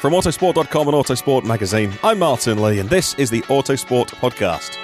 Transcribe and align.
From 0.00 0.14
Autosport.com 0.14 0.88
and 0.88 0.94
Autosport 0.96 1.44
Magazine, 1.44 1.92
I'm 2.02 2.20
Martin 2.20 2.62
Lee, 2.62 2.78
and 2.78 2.88
this 2.88 3.12
is 3.18 3.28
the 3.28 3.42
Autosport 3.42 4.06
Podcast. 4.06 4.78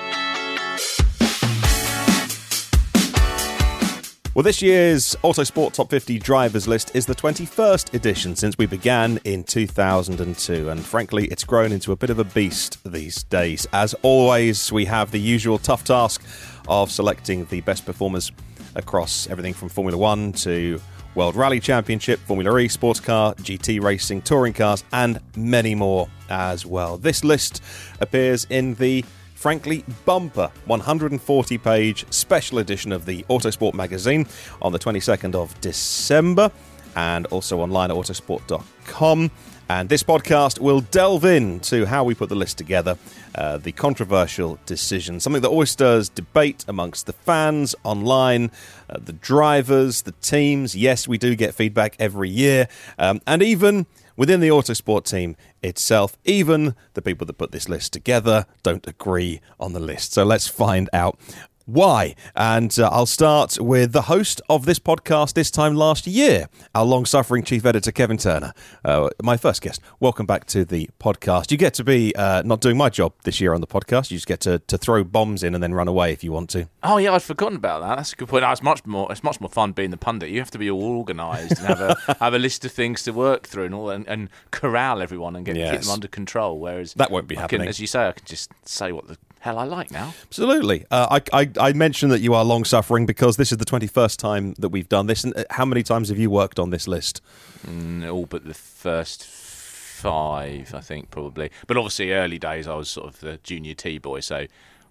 Well, 4.34 4.43
this 4.43 4.60
year's 4.60 5.16
Autosport 5.25 5.72
Top 5.72 5.88
50 5.88 6.19
Drivers 6.19 6.69
List 6.69 6.94
is 6.94 7.06
the 7.06 7.15
21st 7.15 7.94
edition 7.94 8.37
since 8.37 8.59
we 8.59 8.66
began 8.66 9.19
in 9.25 9.43
2002, 9.43 10.69
and 10.69 10.84
frankly, 10.84 11.25
it's 11.28 11.44
grown 11.44 11.72
into 11.72 11.93
a 11.93 11.97
bit 11.97 12.10
of 12.10 12.19
a 12.19 12.25
beast 12.25 12.76
these 12.84 13.22
days. 13.22 13.66
As 13.72 13.94
always, 14.03 14.71
we 14.71 14.84
have 14.84 15.12
the 15.12 15.21
usual 15.21 15.56
tough 15.56 15.84
task 15.84 16.22
of 16.69 16.91
selecting 16.91 17.47
the 17.47 17.62
best 17.62 17.87
performers 17.87 18.32
across 18.75 19.26
everything 19.28 19.55
from 19.55 19.71
Formula 19.71 19.97
One 19.97 20.34
to 20.34 20.78
World 21.16 21.34
Rally 21.34 21.60
Championship, 21.60 22.21
Formula 22.21 22.59
E, 22.59 22.69
sports 22.69 23.00
car, 23.00 23.34
GT 23.37 23.82
racing, 23.82 24.21
touring 24.21 24.53
cars, 24.53 24.84
and 24.93 25.19
many 25.34 25.75
more 25.75 26.09
as 26.28 26.66
well. 26.66 26.99
This 26.99 27.25
list 27.25 27.62
appears 28.00 28.47
in 28.50 28.75
the 28.75 29.03
frankly 29.34 29.82
bumper 30.05 30.50
140 30.66 31.59
page 31.59 32.05
special 32.12 32.59
edition 32.59 32.93
of 32.93 33.06
the 33.06 33.22
Autosport 33.31 33.72
magazine 33.72 34.26
on 34.60 34.72
the 34.72 34.78
22nd 34.78 35.34
of 35.34 35.59
December 35.62 36.53
and 36.97 37.25
also 37.26 37.60
online 37.60 37.91
at 37.91 37.97
autosport.com. 37.97 39.31
And 39.69 39.88
this 39.88 40.04
podcast 40.04 40.60
will 40.60 40.81
delve 40.81 41.25
into 41.25 41.87
how 41.87 42.04
we 42.04 42.15
put 42.15 42.28
the 42.28 42.37
list 42.37 42.56
together, 42.56 42.97
uh, 43.34 43.59
the 43.59 43.72
controversial 43.72 44.60
decision, 44.65 45.19
something 45.19 45.43
that 45.43 45.49
always 45.49 45.71
stirs 45.71 46.09
debate 46.09 46.65
amongst 46.69 47.06
the 47.06 47.12
fans, 47.12 47.75
online, 47.82 48.53
uh, 48.88 48.99
the 49.03 49.12
drivers, 49.12 50.03
the 50.03 50.12
teams. 50.12 50.76
Yes, 50.76 51.09
we 51.09 51.19
do 51.19 51.34
get 51.34 51.53
feedback 51.53 51.97
every 51.99 52.31
year, 52.31 52.69
um, 52.97 53.21
and 53.26 53.43
even 53.43 53.87
within 54.16 54.38
the 54.38 54.49
Autosport 54.49 55.05
team 55.05 55.34
itself, 55.65 56.16
even 56.25 56.76
the 56.94 57.03
people 57.03 57.26
that 57.26 57.34
put 57.34 57.50
this 57.50 57.69
list 57.69 57.93
together 57.93 58.47
don't 58.62 58.87
agree 58.87 59.41
on 59.59 59.72
the 59.72 59.81
list. 59.81 60.12
So 60.12 60.22
let's 60.22 60.47
find 60.47 60.88
out 60.93 61.19
why. 61.66 62.15
And 62.34 62.77
uh, 62.78 62.88
I'll 62.91 63.06
start 63.06 63.60
with 63.60 63.93
the 63.93 64.03
host 64.03 64.41
of 64.49 64.65
this 64.65 64.78
podcast 64.78 65.34
this 65.34 65.50
time 65.50 65.75
last 65.75 66.06
year, 66.06 66.49
our 66.75 66.84
long 66.84 67.04
suffering 67.04 67.43
chief 67.43 67.66
editor, 67.66 67.93
Kevin 67.93 68.16
Turner. 68.16 68.54
Uh, 68.84 69.10
my 69.22 69.37
first 69.37 69.60
guest. 69.60 69.81
Welcome 70.00 70.26
back 70.26 70.47
to 70.47 70.65
the 70.65 70.88
podcast. 71.00 71.50
You 71.50 71.59
get 71.59 71.75
to 71.75 71.84
be 71.84 72.15
uh, 72.16 72.43
not 72.43 72.60
doing 72.60 72.76
my 72.76 72.88
job 72.88 73.12
this 73.25 73.41
year 73.41 73.53
on 73.53 73.60
the 73.60 73.66
podcast. 73.66 74.10
You 74.10 74.16
just 74.16 74.26
get 74.26 74.41
to, 74.41 74.60
to 74.60 74.78
throw 74.78 75.05
bombs 75.05 75.43
in 75.43 75.55
and 75.55 75.62
then 75.62 75.75
run 75.75 75.88
away 75.88 76.12
if 76.12 76.25
you 76.25 76.32
want 76.32 76.50
to. 76.50 76.69
Oh, 76.82 76.99
yeah, 76.99 77.12
I'd 77.12 77.22
forgotten 77.22 77.56
about 77.56 77.81
that. 77.81 77.97
That's 77.97 78.12
a 78.12 78.16
good 78.16 78.28
point. 78.28 78.43
No, 78.43 78.53
it's, 78.53 78.62
much 78.62 78.87
more, 78.87 79.10
it's 79.10 79.25
much 79.25 79.41
more 79.41 79.50
fun 79.50 79.72
being 79.72 79.91
the 79.91 79.97
pundit. 79.97 80.31
You 80.31 80.38
have 80.38 80.50
to 80.53 80.59
be 80.59 80.71
all 80.71 80.99
organised 80.99 81.59
and 81.59 81.66
have 81.66 81.81
a, 81.81 82.16
have 82.21 82.34
a 82.34 82.38
list 82.38 82.65
of 82.65 82.72
things 82.72 83.03
to 83.03 83.12
work 83.12 83.47
through 83.47 83.65
and 83.65 83.75
all 83.75 83.91
and, 83.91 84.06
and 84.06 84.31
corral 84.53 85.03
everyone 85.03 85.34
and 85.34 85.44
get, 85.44 85.56
yes. 85.56 85.72
keep 85.72 85.81
them 85.82 85.91
under 85.91 86.09
control. 86.09 86.60
Whereas 86.60 86.94
that 86.94 87.10
won't 87.10 87.26
be 87.26 87.37
I 87.37 87.41
happening. 87.41 87.62
Can, 87.62 87.69
as 87.69 87.81
you 87.81 87.87
say, 87.88 88.06
I 88.06 88.12
can 88.12 88.25
just 88.25 88.50
say 88.65 88.93
what 88.93 89.09
the 89.09 89.19
hell 89.46 89.58
I 89.60 89.64
like 89.64 89.92
now. 89.92 90.12
Absolutely. 90.24 90.84
Uh, 90.90 91.20
I, 91.32 91.42
I, 91.42 91.50
I, 91.60 91.72
mentioned 91.72 92.10
that 92.10 92.20
you 92.20 92.34
are 92.34 92.44
long 92.44 92.64
suffering 92.64 93.06
because 93.06 93.36
this 93.36 93.52
is 93.52 93.58
the 93.58 93.64
21st 93.64 94.16
time 94.16 94.54
that 94.58 94.70
we've 94.70 94.88
done 94.88 95.06
this. 95.06 95.22
And 95.22 95.36
uh, 95.36 95.44
how 95.50 95.64
many 95.64 95.84
times 95.84 96.08
have 96.08 96.18
you 96.18 96.30
worked 96.30 96.58
on 96.58 96.70
this 96.70 96.88
list? 96.88 97.22
Mm, 97.64 98.12
all 98.12 98.26
but 98.26 98.44
the 98.44 98.54
first 98.54 99.25
five, 99.25 100.75
I 100.75 100.81
think, 100.81 101.12
probably. 101.12 101.50
But 101.69 101.76
obviously, 101.76 102.12
early 102.12 102.38
days, 102.38 102.66
I 102.66 102.75
was 102.75 102.90
sort 102.90 103.06
of 103.06 103.20
the 103.20 103.38
junior 103.44 103.75
T 103.75 103.98
boy, 103.98 104.19
so 104.19 104.46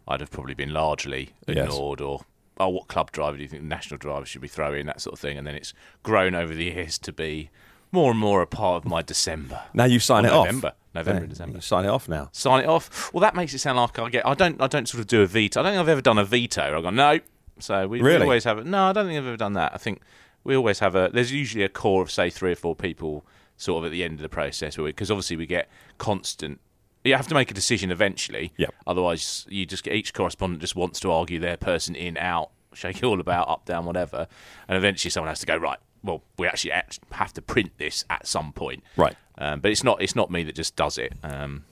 I'd 0.07 0.21
have 0.21 0.31
probably 0.31 0.53
been 0.53 0.73
largely 0.73 1.33
ignored 1.47 1.99
yes. 1.99 2.05
or. 2.05 2.21
Oh, 2.57 2.69
what 2.69 2.87
club 2.87 3.11
driver 3.11 3.35
do 3.35 3.43
you 3.43 3.49
think 3.49 3.63
the 3.63 3.67
national 3.67 3.97
driver 3.97 4.25
should 4.25 4.39
be 4.39 4.47
throwing? 4.47 4.85
That 4.85 5.01
sort 5.01 5.11
of 5.11 5.19
thing. 5.19 5.37
And 5.37 5.45
then 5.45 5.55
it's 5.55 5.73
grown 6.03 6.33
over 6.33 6.55
the 6.55 6.63
years 6.63 6.97
to 6.99 7.11
be 7.11 7.49
more 7.91 8.11
and 8.11 8.17
more 8.17 8.41
a 8.41 8.47
part 8.47 8.85
of 8.85 8.89
my 8.89 9.01
December. 9.01 9.63
Now 9.73 9.83
you 9.83 9.99
sign 9.99 10.23
it 10.23 10.29
November. 10.29 10.69
off. 10.69 10.75
November 10.95 11.21
and 11.23 11.29
December. 11.29 11.61
sign 11.61 11.85
it 11.85 11.89
off 11.89 12.07
now. 12.07 12.29
Sign 12.31 12.63
it 12.63 12.67
off. 12.67 13.13
Well, 13.13 13.21
that 13.21 13.35
makes 13.35 13.53
it 13.53 13.59
sound 13.59 13.77
like 13.77 13.99
I 13.99 14.09
get. 14.09 14.25
I 14.25 14.33
don't. 14.33 14.61
I 14.61 14.67
don't 14.67 14.87
sort 14.87 15.01
of 15.01 15.07
do 15.07 15.21
a 15.21 15.27
veto. 15.27 15.59
I 15.59 15.63
don't 15.63 15.73
think 15.73 15.81
I've 15.81 15.89
ever 15.89 16.01
done 16.01 16.17
a 16.17 16.25
veto. 16.25 16.77
I 16.77 16.81
go 16.81 16.89
no. 16.89 17.19
So 17.59 17.87
we, 17.87 18.01
really? 18.01 18.19
we 18.19 18.23
always 18.23 18.43
have. 18.43 18.59
A, 18.59 18.63
no, 18.63 18.85
I 18.85 18.93
don't 18.93 19.07
think 19.07 19.17
I've 19.17 19.27
ever 19.27 19.37
done 19.37 19.53
that. 19.53 19.73
I 19.73 19.77
think 19.77 20.01
we 20.43 20.55
always 20.55 20.79
have 20.79 20.95
a. 20.95 21.09
There's 21.13 21.31
usually 21.31 21.63
a 21.63 21.69
core 21.69 22.01
of 22.01 22.11
say 22.11 22.29
three 22.29 22.51
or 22.51 22.55
four 22.55 22.75
people 22.75 23.25
sort 23.57 23.79
of 23.79 23.85
at 23.85 23.91
the 23.91 24.03
end 24.03 24.15
of 24.15 24.21
the 24.21 24.29
process 24.29 24.75
because 24.75 25.11
obviously 25.11 25.35
we 25.35 25.45
get 25.45 25.69
constant. 25.97 26.59
You 27.03 27.15
have 27.15 27.27
to 27.27 27.35
make 27.35 27.51
a 27.51 27.53
decision 27.53 27.91
eventually. 27.91 28.51
Yep. 28.57 28.73
Otherwise, 28.87 29.45
you 29.49 29.65
just 29.65 29.83
get 29.83 29.93
each 29.93 30.13
correspondent 30.13 30.61
just 30.61 30.75
wants 30.75 30.99
to 31.01 31.11
argue 31.11 31.39
their 31.39 31.55
person 31.55 31.95
in 31.95 32.17
out, 32.17 32.49
shake 32.73 32.97
it 32.97 33.03
all 33.03 33.19
about, 33.19 33.47
up 33.47 33.65
down, 33.65 33.85
whatever, 33.85 34.27
and 34.67 34.75
eventually 34.75 35.11
someone 35.11 35.29
has 35.29 35.39
to 35.39 35.45
go 35.45 35.55
right 35.55 35.77
well, 36.05 36.21
we 36.37 36.47
actually 36.47 36.71
have 37.11 37.33
to 37.33 37.41
print 37.41 37.71
this 37.77 38.05
at 38.09 38.27
some 38.27 38.53
point, 38.53 38.83
right? 38.95 39.15
Um, 39.37 39.59
but 39.59 39.71
it's 39.71 39.83
not 39.83 40.01
it's 40.01 40.15
not 40.15 40.31
me 40.31 40.43
that 40.43 40.55
just 40.55 40.75
does 40.75 40.97
it. 40.97 41.13
Um, 41.23 41.65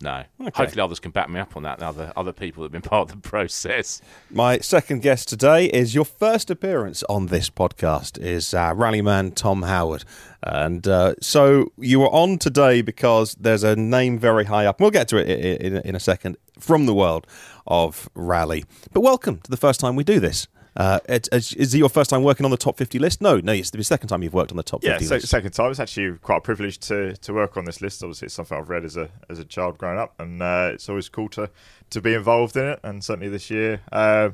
no. 0.00 0.22
Okay. 0.40 0.50
Hopefully, 0.54 0.80
others 0.80 1.00
can 1.00 1.10
back 1.10 1.28
me 1.28 1.40
up 1.40 1.56
on 1.56 1.64
that. 1.64 1.82
Other 1.82 2.12
other 2.14 2.32
people 2.32 2.62
that 2.62 2.66
have 2.66 2.82
been 2.82 2.82
part 2.90 3.10
of 3.10 3.22
the 3.22 3.28
process. 3.28 4.00
My 4.30 4.58
second 4.58 5.02
guest 5.02 5.28
today 5.28 5.66
is 5.66 5.94
your 5.94 6.04
first 6.04 6.50
appearance 6.50 7.02
on 7.08 7.26
this 7.26 7.50
podcast. 7.50 8.18
Is 8.18 8.54
uh, 8.54 8.74
rallyman 8.76 9.32
Tom 9.32 9.62
Howard, 9.62 10.04
and 10.42 10.86
uh, 10.86 11.14
so 11.20 11.72
you 11.78 11.98
were 12.00 12.10
on 12.10 12.38
today 12.38 12.82
because 12.82 13.34
there's 13.40 13.64
a 13.64 13.74
name 13.74 14.18
very 14.18 14.44
high 14.44 14.66
up. 14.66 14.80
We'll 14.80 14.90
get 14.90 15.08
to 15.08 15.16
it 15.16 15.28
in, 15.28 15.74
in, 15.74 15.82
in 15.88 15.94
a 15.96 16.00
second 16.00 16.36
from 16.60 16.86
the 16.86 16.94
world 16.94 17.26
of 17.66 18.08
rally. 18.14 18.64
But 18.92 19.00
welcome 19.00 19.38
to 19.40 19.50
the 19.50 19.56
first 19.56 19.80
time 19.80 19.96
we 19.96 20.04
do 20.04 20.20
this. 20.20 20.46
Uh, 20.78 21.00
it, 21.08 21.28
is 21.32 21.52
is 21.54 21.74
it 21.74 21.78
your 21.78 21.88
first 21.88 22.08
time 22.08 22.22
working 22.22 22.44
on 22.44 22.52
the 22.52 22.56
top 22.56 22.76
50 22.76 23.00
list? 23.00 23.20
No, 23.20 23.38
no, 23.40 23.52
it's 23.52 23.70
the 23.70 23.82
second 23.82 24.08
time 24.08 24.22
you've 24.22 24.32
worked 24.32 24.52
on 24.52 24.56
the 24.56 24.62
top 24.62 24.80
50 24.82 25.04
yeah, 25.04 25.10
list. 25.10 25.26
second 25.26 25.50
time. 25.50 25.72
It's 25.72 25.80
actually 25.80 26.16
quite 26.18 26.36
a 26.36 26.40
privilege 26.40 26.78
to, 26.78 27.16
to 27.16 27.34
work 27.34 27.56
on 27.56 27.64
this 27.64 27.82
list. 27.82 28.00
Obviously, 28.04 28.26
it's 28.26 28.34
something 28.34 28.56
I've 28.56 28.70
read 28.70 28.84
as 28.84 28.96
a 28.96 29.10
as 29.28 29.40
a 29.40 29.44
child 29.44 29.76
growing 29.76 29.98
up, 29.98 30.14
and 30.20 30.40
uh, 30.40 30.70
it's 30.72 30.88
always 30.88 31.08
cool 31.08 31.28
to, 31.30 31.50
to 31.90 32.00
be 32.00 32.14
involved 32.14 32.56
in 32.56 32.64
it. 32.64 32.78
And 32.84 33.02
certainly 33.02 33.28
this 33.28 33.50
year, 33.50 33.80
uh, 33.90 34.30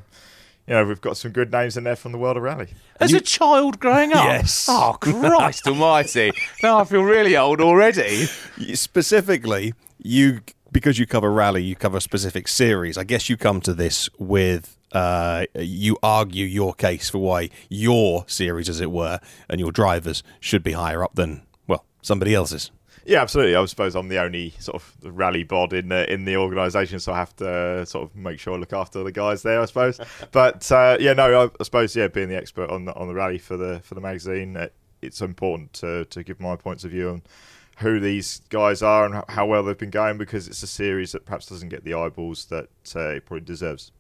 you 0.67 0.75
know, 0.75 0.85
we've 0.85 1.01
got 1.01 1.17
some 1.17 1.31
good 1.31 1.51
names 1.51 1.79
in 1.79 1.85
there 1.85 1.97
from 1.97 2.13
the 2.13 2.19
world 2.19 2.37
of 2.37 2.43
rally. 2.43 2.69
As 3.01 3.11
you, 3.11 3.19
a 3.19 3.21
child 3.23 3.81
growing 3.81 4.13
up? 4.13 4.25
Yes. 4.25 4.69
Oh, 4.71 4.99
Christ 5.01 5.67
almighty. 5.67 6.31
Now 6.63 6.79
I 6.79 6.85
feel 6.85 7.03
really 7.03 7.39
old 7.39 7.63
already. 7.63 8.27
Specifically, 8.75 9.73
you 9.99 10.41
because 10.71 10.99
you 10.99 11.07
cover 11.07 11.33
rally, 11.33 11.63
you 11.63 11.75
cover 11.75 11.97
a 11.97 12.01
specific 12.03 12.49
series. 12.49 12.99
I 12.99 13.05
guess 13.05 13.31
you 13.31 13.39
come 13.39 13.63
to 13.63 13.73
this 13.73 14.11
with 14.19 14.77
uh, 14.95 15.45
you 15.55 15.99
argue 16.03 16.47
your 16.47 16.73
case 16.73 17.11
for 17.11 17.19
why 17.19 17.51
your 17.69 18.25
series, 18.27 18.69
as 18.69 18.81
it 18.81 18.91
were, 18.91 19.21
and 19.49 19.61
your 19.61 19.73
drivers 19.73 20.23
should 20.41 20.63
be 20.63 20.73
higher 20.73 21.03
up 21.03 21.15
than 21.15 21.43
well 21.67 21.85
somebody 22.03 22.35
else's. 22.35 22.71
Yeah, 23.07 23.21
absolutely. 23.21 23.55
I 23.55 23.65
suppose 23.67 23.95
I'm 23.95 24.09
the 24.09 24.19
only 24.19 24.55
sort 24.59 24.77
of 24.77 24.97
rally 25.03 25.43
bod 25.43 25.73
in 25.73 25.89
the 25.89 26.11
in 26.11 26.25
the 26.25 26.37
organisation, 26.37 27.01
so 27.01 27.13
I 27.13 27.19
have 27.19 27.37
to 27.37 27.85
sort 27.85 28.09
of 28.09 28.17
make 28.17 28.39
sure 28.39 28.55
I 28.55 28.57
look 28.57 28.73
after 28.73 29.05
the 29.05 29.13
guys 29.13 29.43
there. 29.43 29.61
I 29.61 29.67
suppose, 29.67 30.01
but 30.33 30.71
uh, 30.73 30.97
yeah, 31.01 31.13
no, 31.13 31.43
I, 31.43 31.51
I, 31.61 31.65
suppose 31.65 31.95
yeah, 31.95 32.09
being 32.09 32.29
the 32.29 32.37
expert 32.37 32.71
on 32.71 32.87
the 32.87 32.95
on 32.95 33.09
the 33.09 33.15
rally 33.15 33.39
for 33.39 33.57
the 33.57 33.81
for 33.81 33.95
the 33.95 34.01
magazine, 34.01 34.57
it, 34.57 34.73
it's 35.03 35.21
important 35.21 35.75
to 35.75 36.07
to 36.07 36.23
give 36.23 36.41
my 36.41 36.57
points 36.57 36.85
of 36.85 36.93
view 36.93 37.11
on 37.11 37.23
who 37.79 38.01
these 38.01 38.41
guys 38.49 38.83
are 38.83 39.05
and 39.05 39.25
how 39.29 39.45
well 39.45 39.63
they've 39.63 39.77
been 39.77 39.91
going 39.91 40.17
because 40.17 40.47
it's 40.47 40.63
a 40.63 40.67
series 40.67 41.13
that 41.13 41.25
perhaps 41.25 41.47
doesn't 41.47 41.69
get 41.69 41.85
the 41.85 41.93
eyeballs 41.93 42.47
that 42.47 42.69
uh, 42.95 43.09
it 43.09 43.27
probably 43.27 43.45
deserves. 43.45 43.91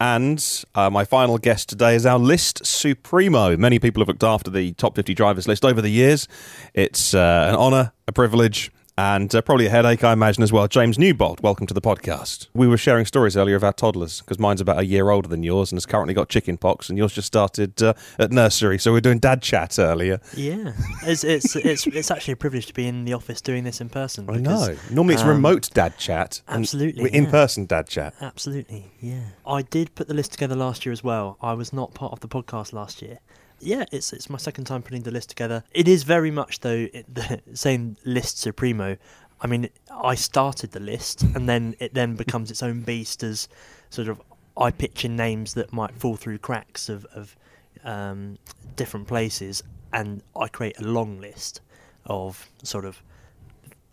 And 0.00 0.64
uh, 0.74 0.88
my 0.88 1.04
final 1.04 1.36
guest 1.36 1.68
today 1.68 1.94
is 1.94 2.06
our 2.06 2.18
list 2.18 2.64
supremo. 2.64 3.54
Many 3.58 3.78
people 3.78 4.00
have 4.00 4.08
looked 4.08 4.24
after 4.24 4.50
the 4.50 4.72
top 4.72 4.96
50 4.96 5.12
drivers 5.12 5.46
list 5.46 5.62
over 5.62 5.82
the 5.82 5.90
years. 5.90 6.26
It's 6.72 7.12
uh, 7.12 7.48
an 7.50 7.54
honour, 7.54 7.92
a 8.08 8.12
privilege, 8.12 8.72
and 9.00 9.34
uh, 9.34 9.40
probably 9.40 9.64
a 9.64 9.70
headache, 9.70 10.04
I 10.04 10.12
imagine, 10.12 10.42
as 10.42 10.52
well. 10.52 10.68
James 10.68 10.98
Newbold, 10.98 11.40
welcome 11.40 11.66
to 11.66 11.72
the 11.72 11.80
podcast. 11.80 12.48
We 12.52 12.66
were 12.68 12.76
sharing 12.76 13.06
stories 13.06 13.34
earlier 13.34 13.56
of 13.56 13.64
our 13.64 13.72
toddlers 13.72 14.20
because 14.20 14.38
mine's 14.38 14.60
about 14.60 14.78
a 14.78 14.84
year 14.84 15.08
older 15.08 15.26
than 15.26 15.42
yours 15.42 15.72
and 15.72 15.76
has 15.76 15.86
currently 15.86 16.12
got 16.12 16.28
chicken 16.28 16.58
pox, 16.58 16.90
and 16.90 16.98
yours 16.98 17.14
just 17.14 17.26
started 17.26 17.82
uh, 17.82 17.94
at 18.18 18.30
nursery. 18.30 18.78
So 18.78 18.92
we 18.92 18.98
are 18.98 19.00
doing 19.00 19.18
dad 19.18 19.40
chat 19.40 19.78
earlier. 19.78 20.20
Yeah, 20.36 20.72
it's, 21.04 21.24
it's 21.24 21.56
it's 21.56 21.86
it's 21.86 22.10
actually 22.10 22.32
a 22.32 22.36
privilege 22.36 22.66
to 22.66 22.74
be 22.74 22.86
in 22.86 23.06
the 23.06 23.14
office 23.14 23.40
doing 23.40 23.64
this 23.64 23.80
in 23.80 23.88
person. 23.88 24.26
Because, 24.26 24.68
I 24.68 24.72
know. 24.72 24.78
Normally 24.90 25.14
it's 25.14 25.22
um, 25.22 25.30
remote 25.30 25.70
dad 25.72 25.96
chat. 25.96 26.42
Absolutely, 26.46 27.08
in 27.10 27.26
person 27.26 27.64
dad 27.64 27.88
chat. 27.88 28.14
Absolutely, 28.20 28.92
yeah. 29.00 29.30
I 29.46 29.62
did 29.62 29.94
put 29.94 30.08
the 30.08 30.14
list 30.14 30.32
together 30.32 30.56
last 30.56 30.84
year 30.84 30.92
as 30.92 31.02
well. 31.02 31.38
I 31.40 31.54
was 31.54 31.72
not 31.72 31.94
part 31.94 32.12
of 32.12 32.20
the 32.20 32.28
podcast 32.28 32.74
last 32.74 33.00
year 33.00 33.20
yeah, 33.60 33.84
it's 33.92 34.12
it's 34.12 34.30
my 34.30 34.38
second 34.38 34.64
time 34.64 34.82
putting 34.82 35.02
the 35.02 35.10
list 35.10 35.28
together. 35.28 35.64
It 35.72 35.86
is 35.86 36.02
very 36.02 36.30
much 36.30 36.60
though 36.60 36.88
it, 36.92 37.14
the, 37.14 37.40
same 37.54 37.96
list 38.04 38.38
supremo. 38.38 38.96
I 39.40 39.46
mean, 39.46 39.70
I 39.90 40.14
started 40.16 40.72
the 40.72 40.80
list, 40.80 41.22
and 41.22 41.48
then 41.48 41.74
it 41.78 41.94
then 41.94 42.14
becomes 42.14 42.50
its 42.50 42.62
own 42.62 42.82
beast 42.82 43.22
as 43.22 43.48
sort 43.88 44.08
of 44.08 44.20
I 44.56 44.70
pitch 44.70 45.04
in 45.04 45.16
names 45.16 45.54
that 45.54 45.72
might 45.72 45.94
fall 45.94 46.16
through 46.16 46.38
cracks 46.38 46.88
of 46.88 47.04
of 47.06 47.36
um, 47.84 48.38
different 48.76 49.06
places, 49.06 49.62
and 49.92 50.22
I 50.36 50.48
create 50.48 50.78
a 50.78 50.84
long 50.84 51.20
list 51.20 51.60
of 52.06 52.48
sort 52.62 52.84
of 52.84 53.02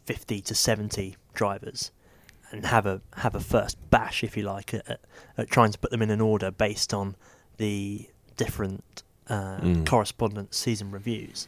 fifty 0.06 0.42
to 0.42 0.56
seventy 0.56 1.16
drivers, 1.34 1.92
and 2.52 2.66
have 2.66 2.86
a 2.86 3.02
have 3.18 3.36
a 3.36 3.40
first 3.40 3.78
bash, 3.90 4.24
if 4.24 4.36
you 4.36 4.44
like, 4.44 4.74
at, 4.74 4.90
at, 4.90 5.02
at 5.38 5.50
trying 5.50 5.72
to 5.72 5.80
put 5.80 5.92
them 5.92 6.02
in 6.02 6.10
an 6.10 6.22
order 6.22 6.52
based 6.52 6.94
on 6.94 7.16
the 7.58 8.08
different 8.36 9.04
uh, 9.30 9.58
mm. 9.58 9.86
correspondence 9.86 10.58
season 10.58 10.92
reviews 10.92 11.48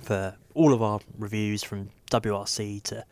for 0.00 0.34
all 0.54 0.72
of 0.72 0.82
our 0.82 1.00
reviews 1.18 1.62
from 1.62 1.90
WRC 2.10 2.82
to 2.84 3.04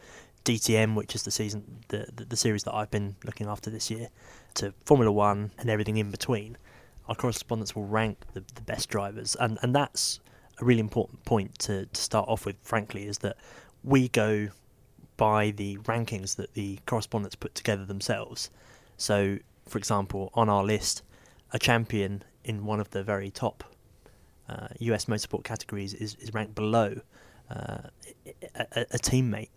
DTM, 0.44 0.94
which 0.94 1.14
is 1.14 1.22
the 1.22 1.30
season 1.30 1.64
the, 1.88 2.06
the, 2.14 2.24
the 2.24 2.36
series 2.36 2.64
that 2.64 2.74
I've 2.74 2.90
been 2.90 3.16
looking 3.24 3.46
after 3.46 3.70
this 3.70 3.90
year, 3.90 4.08
to 4.54 4.74
Formula 4.84 5.10
One 5.10 5.52
and 5.58 5.70
everything 5.70 5.96
in 5.96 6.10
between. 6.10 6.56
Our 7.08 7.14
correspondents 7.14 7.74
will 7.74 7.86
rank 7.86 8.18
the, 8.32 8.42
the 8.54 8.62
best 8.62 8.88
drivers, 8.88 9.36
and, 9.38 9.58
and 9.62 9.74
that's 9.74 10.20
a 10.60 10.64
really 10.64 10.80
important 10.80 11.24
point 11.24 11.58
to, 11.60 11.86
to 11.86 12.00
start 12.00 12.28
off 12.28 12.46
with. 12.46 12.56
Frankly, 12.62 13.06
is 13.06 13.18
that 13.18 13.36
we 13.82 14.08
go 14.08 14.48
by 15.16 15.50
the 15.50 15.76
rankings 15.78 16.36
that 16.36 16.54
the 16.54 16.78
correspondents 16.86 17.36
put 17.36 17.54
together 17.54 17.84
themselves. 17.84 18.50
So, 18.96 19.38
for 19.68 19.78
example, 19.78 20.30
on 20.34 20.48
our 20.48 20.64
list, 20.64 21.02
a 21.52 21.58
champion 21.58 22.22
in 22.44 22.64
one 22.64 22.80
of 22.80 22.90
the 22.90 23.02
very 23.02 23.30
top 23.30 23.64
uh, 24.48 24.68
US 24.78 25.06
motorsport 25.06 25.44
categories 25.44 25.94
is, 25.94 26.16
is 26.16 26.32
ranked 26.34 26.54
below 26.54 27.00
uh, 27.50 27.78
a, 28.54 28.80
a, 28.80 28.98
teammate. 28.98 29.50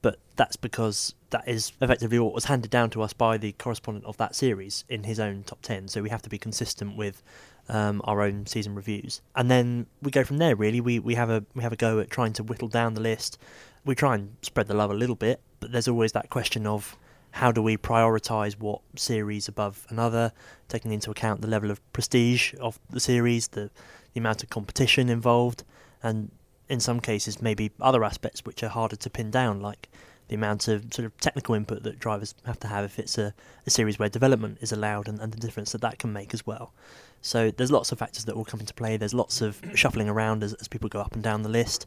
But 0.00 0.18
that's 0.36 0.56
because 0.56 1.14
that 1.30 1.46
is 1.46 1.72
effectively 1.80 2.18
what 2.18 2.34
was 2.34 2.46
handed 2.46 2.70
down 2.70 2.90
to 2.90 3.02
us 3.02 3.12
by 3.12 3.38
the 3.38 3.52
correspondent 3.52 4.04
of 4.04 4.16
that 4.16 4.34
series 4.34 4.84
in 4.88 5.04
his 5.04 5.20
own 5.20 5.44
top 5.44 5.62
10. 5.62 5.88
So 5.88 6.02
we 6.02 6.10
have 6.10 6.22
to 6.22 6.28
be 6.28 6.38
consistent 6.38 6.96
with 6.96 7.22
um, 7.68 8.00
our 8.04 8.22
own 8.22 8.46
season 8.46 8.74
reviews. 8.74 9.22
And 9.36 9.50
then 9.50 9.86
we 10.02 10.10
go 10.10 10.24
from 10.24 10.38
there, 10.38 10.56
really. 10.56 10.80
We, 10.80 10.98
we, 10.98 11.14
have 11.14 11.30
a, 11.30 11.44
we 11.54 11.62
have 11.62 11.72
a 11.72 11.76
go 11.76 12.00
at 12.00 12.10
trying 12.10 12.32
to 12.34 12.42
whittle 12.42 12.68
down 12.68 12.94
the 12.94 13.00
list. 13.00 13.38
We 13.84 13.94
try 13.94 14.16
and 14.16 14.36
spread 14.42 14.66
the 14.66 14.74
love 14.74 14.90
a 14.90 14.94
little 14.94 15.16
bit, 15.16 15.40
but 15.60 15.72
there's 15.72 15.88
always 15.88 16.12
that 16.12 16.30
question 16.30 16.66
of 16.66 16.96
how 17.32 17.52
do 17.52 17.62
we 17.62 17.76
prioritize 17.76 18.58
what 18.58 18.80
series 18.96 19.48
above 19.48 19.86
another, 19.88 20.32
taking 20.68 20.92
into 20.92 21.10
account 21.10 21.40
the 21.40 21.48
level 21.48 21.70
of 21.70 21.92
prestige 21.92 22.54
of 22.60 22.78
the 22.90 23.00
series, 23.00 23.48
the 23.48 23.70
the 24.12 24.20
amount 24.20 24.42
of 24.42 24.50
competition 24.50 25.08
involved, 25.08 25.64
and 26.02 26.30
in 26.68 26.80
some 26.80 27.00
cases 27.00 27.42
maybe 27.42 27.70
other 27.80 28.04
aspects 28.04 28.44
which 28.44 28.62
are 28.62 28.68
harder 28.68 28.96
to 28.96 29.10
pin 29.10 29.30
down, 29.30 29.60
like 29.60 29.88
the 30.28 30.34
amount 30.34 30.68
of 30.68 30.92
sort 30.94 31.04
of 31.04 31.16
technical 31.18 31.54
input 31.54 31.82
that 31.82 31.98
drivers 31.98 32.34
have 32.46 32.58
to 32.60 32.66
have 32.66 32.84
if 32.84 32.98
it's 32.98 33.18
a, 33.18 33.34
a 33.66 33.70
series 33.70 33.98
where 33.98 34.08
development 34.08 34.58
is 34.60 34.72
allowed 34.72 35.08
and, 35.08 35.20
and 35.20 35.32
the 35.32 35.40
difference 35.40 35.72
that 35.72 35.80
that 35.80 35.98
can 35.98 36.12
make 36.12 36.32
as 36.32 36.46
well. 36.46 36.72
So 37.20 37.50
there's 37.50 37.70
lots 37.70 37.92
of 37.92 37.98
factors 37.98 38.24
that 38.24 38.36
will 38.36 38.44
come 38.44 38.60
into 38.60 38.74
play. 38.74 38.96
There's 38.96 39.14
lots 39.14 39.40
of 39.40 39.60
shuffling 39.74 40.08
around 40.08 40.42
as, 40.42 40.54
as 40.54 40.68
people 40.68 40.88
go 40.88 41.00
up 41.00 41.14
and 41.14 41.22
down 41.22 41.42
the 41.42 41.48
list. 41.48 41.86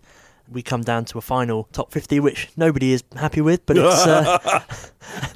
We 0.51 0.61
come 0.61 0.81
down 0.81 1.05
to 1.05 1.17
a 1.17 1.21
final 1.21 1.67
top 1.71 1.91
50, 1.91 2.19
which 2.19 2.49
nobody 2.55 2.93
is 2.93 3.03
happy 3.15 3.41
with, 3.41 3.65
but 3.65 3.77
it's 3.77 4.05
uh, 4.05 4.63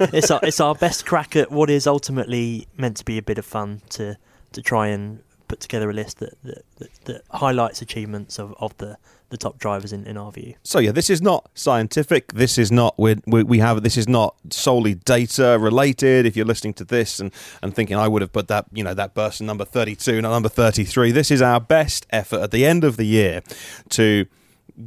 it's 0.12 0.30
our 0.30 0.40
it's 0.42 0.60
our 0.60 0.74
best 0.74 1.06
crack 1.06 1.36
at 1.36 1.50
what 1.50 1.70
is 1.70 1.86
ultimately 1.86 2.68
meant 2.76 2.96
to 2.98 3.04
be 3.04 3.18
a 3.18 3.22
bit 3.22 3.38
of 3.38 3.44
fun 3.44 3.82
to 3.90 4.16
to 4.52 4.62
try 4.62 4.88
and 4.88 5.22
put 5.50 5.60
together 5.60 5.90
a 5.90 5.92
list 5.92 6.18
that 6.20 6.34
that, 6.44 6.62
that, 6.78 6.90
that 7.06 7.22
highlights 7.30 7.82
achievements 7.82 8.38
of, 8.38 8.54
of 8.60 8.76
the, 8.78 8.96
the 9.30 9.36
top 9.36 9.58
drivers 9.58 9.92
in, 9.92 10.06
in 10.06 10.16
our 10.16 10.30
view. 10.30 10.54
So 10.62 10.78
yeah, 10.78 10.92
this 10.92 11.10
is 11.10 11.20
not 11.20 11.50
scientific. 11.54 12.32
This 12.32 12.56
is 12.56 12.70
not 12.70 12.96
we 12.98 13.16
we 13.26 13.58
have 13.58 13.82
this 13.82 13.96
is 13.96 14.08
not 14.08 14.36
solely 14.50 14.94
data 14.94 15.58
related. 15.60 16.24
If 16.24 16.36
you're 16.36 16.46
listening 16.46 16.74
to 16.74 16.84
this 16.84 17.18
and, 17.18 17.32
and 17.62 17.74
thinking 17.74 17.96
I 17.96 18.06
would 18.06 18.22
have 18.22 18.32
put 18.32 18.46
that 18.48 18.66
you 18.72 18.84
know 18.84 18.94
that 18.94 19.14
person 19.14 19.46
number 19.46 19.64
32, 19.64 20.22
not 20.22 20.30
number 20.30 20.48
33. 20.48 21.10
This 21.10 21.30
is 21.30 21.42
our 21.42 21.60
best 21.60 22.06
effort 22.10 22.40
at 22.40 22.52
the 22.52 22.64
end 22.64 22.84
of 22.84 22.96
the 22.96 23.04
year 23.04 23.42
to 23.90 24.26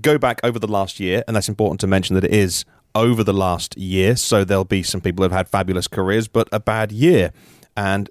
go 0.02 0.18
back 0.18 0.40
over 0.44 0.60
the 0.60 0.68
last 0.68 1.00
year, 1.00 1.24
and 1.28 1.36
that's 1.36 1.50
important 1.50 1.80
to 1.82 1.88
mention 1.88 2.16
that 2.16 2.24
it 2.24 2.34
is 2.34 2.66
over 2.96 3.24
the 3.24 3.34
last 3.34 3.78
year. 3.78 4.16
So 4.16 4.44
there'll 4.44 4.66
be 4.66 4.84
some 4.84 5.02
people 5.02 5.24
who 5.24 5.30
have 5.30 5.38
had 5.38 5.50
fabulous 5.50 5.88
careers, 5.88 6.28
but 6.28 6.48
a 6.52 6.60
bad 6.60 6.92
year. 6.92 7.32
And 7.76 8.10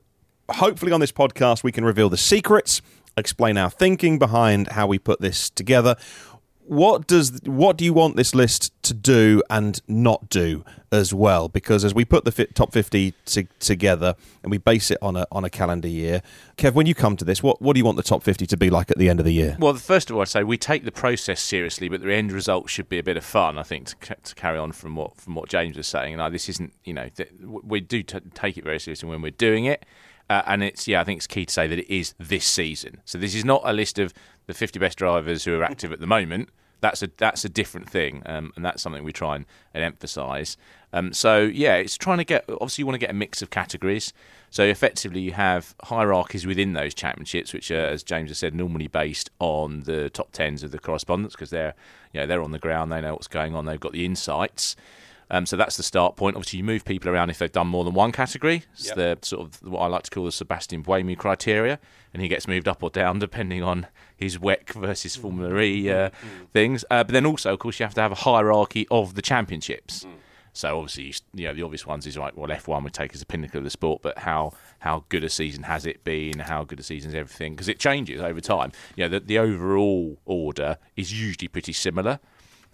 hopefully 0.50 0.92
on 0.92 1.00
this 1.00 1.12
podcast 1.12 1.62
we 1.62 1.72
can 1.72 1.84
reveal 1.84 2.08
the 2.08 2.16
secrets, 2.16 2.82
explain 3.16 3.56
our 3.56 3.70
thinking 3.70 4.18
behind 4.18 4.68
how 4.68 4.86
we 4.86 4.98
put 4.98 5.20
this 5.20 5.50
together. 5.50 5.96
What 6.64 7.06
does 7.06 7.40
what 7.44 7.76
do 7.76 7.84
you 7.84 7.92
want 7.92 8.16
this 8.16 8.34
list 8.34 8.72
to 8.84 8.94
do 8.94 9.42
and 9.50 9.80
not 9.88 10.28
do 10.30 10.64
as 10.90 11.12
well? 11.12 11.48
Because 11.48 11.84
as 11.84 11.92
we 11.92 12.04
put 12.04 12.24
the 12.24 12.46
top 12.54 12.72
fifty 12.72 13.14
to, 13.26 13.44
together 13.58 14.14
and 14.42 14.50
we 14.50 14.58
base 14.58 14.90
it 14.90 14.98
on 15.02 15.16
a 15.16 15.26
on 15.32 15.44
a 15.44 15.50
calendar 15.50 15.88
year, 15.88 16.22
Kev, 16.56 16.74
when 16.74 16.86
you 16.86 16.94
come 16.94 17.16
to 17.16 17.24
this, 17.24 17.42
what 17.42 17.60
what 17.60 17.74
do 17.74 17.78
you 17.78 17.84
want 17.84 17.96
the 17.96 18.02
top 18.02 18.22
fifty 18.22 18.46
to 18.46 18.56
be 18.56 18.70
like 18.70 18.90
at 18.90 18.98
the 18.98 19.08
end 19.08 19.18
of 19.18 19.26
the 19.26 19.32
year? 19.32 19.56
Well, 19.58 19.74
first 19.74 20.08
of 20.08 20.16
all, 20.16 20.22
I 20.22 20.24
say 20.24 20.44
we 20.44 20.56
take 20.56 20.84
the 20.84 20.92
process 20.92 21.40
seriously, 21.40 21.88
but 21.88 22.00
the 22.00 22.14
end 22.14 22.30
result 22.30 22.70
should 22.70 22.88
be 22.88 22.98
a 22.98 23.02
bit 23.02 23.16
of 23.16 23.24
fun. 23.24 23.58
I 23.58 23.64
think 23.64 23.88
to, 24.00 24.14
to 24.14 24.34
carry 24.34 24.58
on 24.58 24.72
from 24.72 24.94
what 24.94 25.16
from 25.16 25.34
what 25.34 25.48
James 25.48 25.76
was 25.76 25.88
saying, 25.88 26.18
and 26.18 26.34
this 26.34 26.48
isn't 26.48 26.72
you 26.84 26.94
know 26.94 27.08
we 27.42 27.80
do 27.80 28.02
t- 28.02 28.20
take 28.34 28.56
it 28.56 28.64
very 28.64 28.78
seriously 28.78 29.08
when 29.08 29.20
we're 29.20 29.30
doing 29.30 29.64
it. 29.64 29.84
Uh, 30.30 30.42
and 30.46 30.62
it's 30.62 30.88
yeah, 30.88 31.00
I 31.00 31.04
think 31.04 31.18
it's 31.18 31.26
key 31.26 31.44
to 31.44 31.52
say 31.52 31.66
that 31.66 31.78
it 31.78 31.94
is 31.94 32.14
this 32.18 32.46
season. 32.46 33.02
So 33.04 33.18
this 33.18 33.34
is 33.34 33.44
not 33.44 33.60
a 33.64 33.72
list 33.72 33.98
of 33.98 34.14
the 34.46 34.54
50 34.54 34.78
best 34.78 34.98
drivers 34.98 35.44
who 35.44 35.54
are 35.58 35.64
active 35.64 35.92
at 35.92 36.00
the 36.00 36.06
moment. 36.06 36.48
That's 36.80 37.00
a 37.00 37.10
that's 37.16 37.44
a 37.44 37.48
different 37.48 37.88
thing, 37.88 38.22
um, 38.26 38.52
and 38.56 38.64
that's 38.64 38.82
something 38.82 39.04
we 39.04 39.12
try 39.12 39.36
and, 39.36 39.46
and 39.72 39.84
emphasise. 39.84 40.56
Um, 40.92 41.12
so 41.12 41.42
yeah, 41.42 41.76
it's 41.76 41.96
trying 41.96 42.18
to 42.18 42.24
get. 42.24 42.44
Obviously, 42.48 42.82
you 42.82 42.86
want 42.86 42.94
to 42.94 42.98
get 42.98 43.10
a 43.10 43.14
mix 43.14 43.40
of 43.40 43.50
categories. 43.50 44.12
So 44.50 44.64
effectively, 44.64 45.20
you 45.20 45.30
have 45.32 45.76
hierarchies 45.84 46.44
within 46.44 46.72
those 46.72 46.92
championships, 46.92 47.54
which 47.54 47.70
are, 47.70 47.86
as 47.86 48.02
James 48.02 48.30
has 48.30 48.38
said, 48.38 48.52
normally 48.52 48.88
based 48.88 49.30
on 49.38 49.84
the 49.84 50.10
top 50.10 50.32
tens 50.32 50.64
of 50.64 50.72
the 50.72 50.78
correspondents 50.80 51.36
because 51.36 51.50
they're 51.50 51.74
you 52.12 52.20
know 52.20 52.26
they're 52.26 52.42
on 52.42 52.50
the 52.50 52.58
ground, 52.58 52.90
they 52.90 53.00
know 53.00 53.12
what's 53.12 53.28
going 53.28 53.54
on, 53.54 53.64
they've 53.64 53.78
got 53.78 53.92
the 53.92 54.04
insights. 54.04 54.74
Um, 55.30 55.46
so 55.46 55.56
that's 55.56 55.76
the 55.76 55.82
start 55.82 56.16
point. 56.16 56.36
Obviously, 56.36 56.58
you 56.58 56.64
move 56.64 56.84
people 56.84 57.10
around 57.10 57.30
if 57.30 57.38
they've 57.38 57.50
done 57.50 57.68
more 57.68 57.84
than 57.84 57.94
one 57.94 58.12
category. 58.12 58.64
It's 58.74 58.88
yep. 58.88 58.96
the 58.96 59.18
sort 59.22 59.46
of 59.46 59.62
what 59.62 59.80
I 59.80 59.86
like 59.86 60.02
to 60.04 60.10
call 60.10 60.24
the 60.24 60.32
Sebastian 60.32 60.82
Buemi 60.82 61.16
criteria, 61.16 61.78
and 62.12 62.22
he 62.22 62.28
gets 62.28 62.46
moved 62.46 62.68
up 62.68 62.82
or 62.82 62.90
down 62.90 63.18
depending 63.18 63.62
on 63.62 63.86
his 64.16 64.38
WEC 64.38 64.74
versus 64.74 65.16
Formula 65.16 65.58
E 65.60 65.90
uh, 65.90 66.10
mm. 66.10 66.12
things. 66.52 66.84
Uh, 66.90 67.04
but 67.04 67.12
then 67.12 67.26
also, 67.26 67.52
of 67.52 67.58
course, 67.58 67.80
you 67.80 67.84
have 67.84 67.94
to 67.94 68.02
have 68.02 68.12
a 68.12 68.16
hierarchy 68.16 68.86
of 68.90 69.14
the 69.14 69.22
championships. 69.22 70.04
Mm. 70.04 70.10
So 70.54 70.76
obviously, 70.78 71.14
you 71.32 71.48
know, 71.48 71.54
the 71.54 71.62
obvious 71.62 71.86
ones 71.86 72.06
is 72.06 72.18
like, 72.18 72.36
well, 72.36 72.48
F1 72.48 72.84
would 72.84 72.92
take 72.92 73.14
as 73.14 73.22
a 73.22 73.26
pinnacle 73.26 73.58
of 73.58 73.64
the 73.64 73.70
sport, 73.70 74.02
but 74.02 74.18
how 74.18 74.52
how 74.80 75.04
good 75.08 75.24
a 75.24 75.30
season 75.30 75.62
has 75.62 75.86
it 75.86 76.04
been? 76.04 76.40
How 76.40 76.64
good 76.64 76.78
a 76.78 76.82
season 76.82 77.10
is 77.10 77.14
everything? 77.14 77.54
Because 77.54 77.68
it 77.68 77.78
changes 77.78 78.20
over 78.20 78.40
time. 78.40 78.72
You 78.96 79.04
know, 79.04 79.08
the, 79.08 79.20
the 79.20 79.38
overall 79.38 80.18
order 80.26 80.76
is 80.94 81.18
usually 81.18 81.48
pretty 81.48 81.72
similar. 81.72 82.20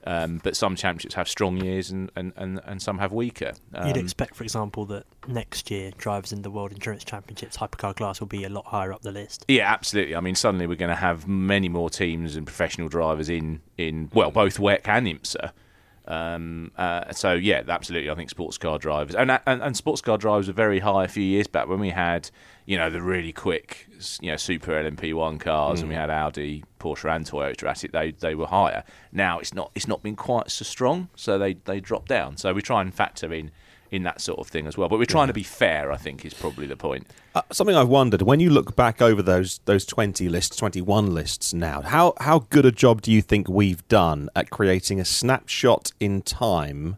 Um, 0.05 0.40
but 0.43 0.57
some 0.57 0.76
championships 0.76 1.14
have 1.14 1.28
strong 1.28 1.57
years 1.59 1.90
and, 1.90 2.11
and, 2.17 2.33
and, 2.37 2.61
and 2.64 2.81
some 2.81 2.99
have 2.99 3.12
weaker. 3.12 3.52
Um, 3.75 3.88
You'd 3.88 3.97
expect, 3.97 4.37
for 4.37 4.45
example, 4.45 4.87
that 4.87 5.05
next 5.26 5.71
year 5.71 5.90
drivers 5.99 6.33
in 6.33 6.43
the 6.43 6.50
World 6.50 6.73
Endurance 6.73 7.05
Championships 7.05 7.57
hypercar 7.59 7.95
class 7.95 8.21
will 8.21 8.28
be 8.28 8.45
a 8.45 8.49
lot 8.49 8.64
higher 8.67 8.93
up 8.93 9.02
the 9.02 9.12
list. 9.12 9.45
Yeah, 9.49 9.71
absolutely. 9.71 10.14
I 10.14 10.21
mean, 10.21 10.35
suddenly 10.35 10.67
we're 10.67 10.76
going 10.76 10.88
to 10.88 10.95
have 10.95 11.26
many 11.28 11.69
more 11.69 11.90
teams 11.90 12.37
and 12.37 12.47
professional 12.47 12.88
drivers 12.88 13.28
in, 13.28 13.61
in 13.76 14.09
well, 14.14 14.31
both 14.31 14.59
WEC 14.59 14.81
and 14.87 15.07
IMSA. 15.07 15.52
Um, 16.09 16.73
uh, 16.79 17.12
so 17.12 17.35
yeah, 17.35 17.62
absolutely. 17.69 18.11
I 18.11 18.15
think 18.15 18.31
sports 18.31 18.57
car 18.57 18.79
drivers 18.79 19.15
and, 19.15 19.31
and 19.31 19.62
and 19.62 19.77
sports 19.77 20.00
car 20.00 20.17
drivers 20.17 20.47
were 20.47 20.55
very 20.55 20.79
high 20.79 21.05
a 21.05 21.09
few 21.09 21.23
years 21.23 21.47
back 21.47 21.69
when 21.69 21.81
we 21.81 21.91
had 21.91 22.31
you 22.65 22.79
know 22.79 22.88
the 22.88 23.03
really 23.03 23.31
quick 23.31 23.87
you 24.21 24.31
know 24.31 24.37
super 24.37 24.73
LMP1 24.73 25.38
cars 25.38 25.79
mm. 25.79 25.83
and 25.83 25.88
we 25.91 25.95
mm. 25.95 25.99
had 25.99 26.09
Audi, 26.09 26.65
Porsche, 26.81 27.15
and 27.15 27.27
Toyota 27.27 27.65
at 27.65 27.85
it. 27.85 27.93
They 27.93 28.12
they 28.12 28.35
were 28.35 28.47
higher. 28.47 28.85
Now 29.12 29.38
it's 29.38 29.53
not 29.53 29.71
it's 29.75 29.87
not 29.87 30.03
been 30.03 30.17
quite 30.17 30.50
so 30.50 30.65
strong, 30.65 31.11
so 31.15 31.38
they 31.38 31.55
they 31.55 31.79
drop 31.79 32.09
down. 32.09 32.38
So 32.38 32.55
we 32.55 32.62
try 32.62 32.81
and 32.81 32.93
factor 32.93 33.31
in 33.35 33.50
in 33.90 34.02
that 34.02 34.21
sort 34.21 34.38
of 34.38 34.49
thing 34.49 34.66
as 34.66 34.76
well. 34.76 34.88
But 34.88 34.99
we're 34.99 35.04
trying 35.04 35.25
yeah. 35.25 35.33
to 35.33 35.35
be 35.35 35.42
fair, 35.42 35.92
I 35.92 35.97
think, 35.97 36.25
is 36.25 36.35
probably 36.35 36.66
the 36.66 36.76
point. 36.76 37.07
Uh, 37.35 37.42
something 37.50 37.76
I've 37.76 37.88
wondered 37.88 38.23
when 38.23 38.40
you 38.40 38.50
look 38.50 38.76
back 38.76 39.00
over 39.00 39.23
those 39.23 39.61
those 39.64 39.85
twenty 39.85 40.28
lists, 40.28 40.57
twenty 40.57 40.80
one 40.80 41.14
lists 41.14 41.54
now, 41.54 41.83
how 41.83 42.14
how 42.21 42.40
good 42.50 42.66
a 42.66 42.73
job 42.73 43.02
do 43.02 43.12
you 43.12 43.23
think 43.23 43.49
we've 43.49 43.87
done 43.88 44.28
at 44.35 44.50
creating 44.50 45.00
a 45.00 45.04
snapshot 45.04 45.92
in 46.00 46.23
time 46.23 46.97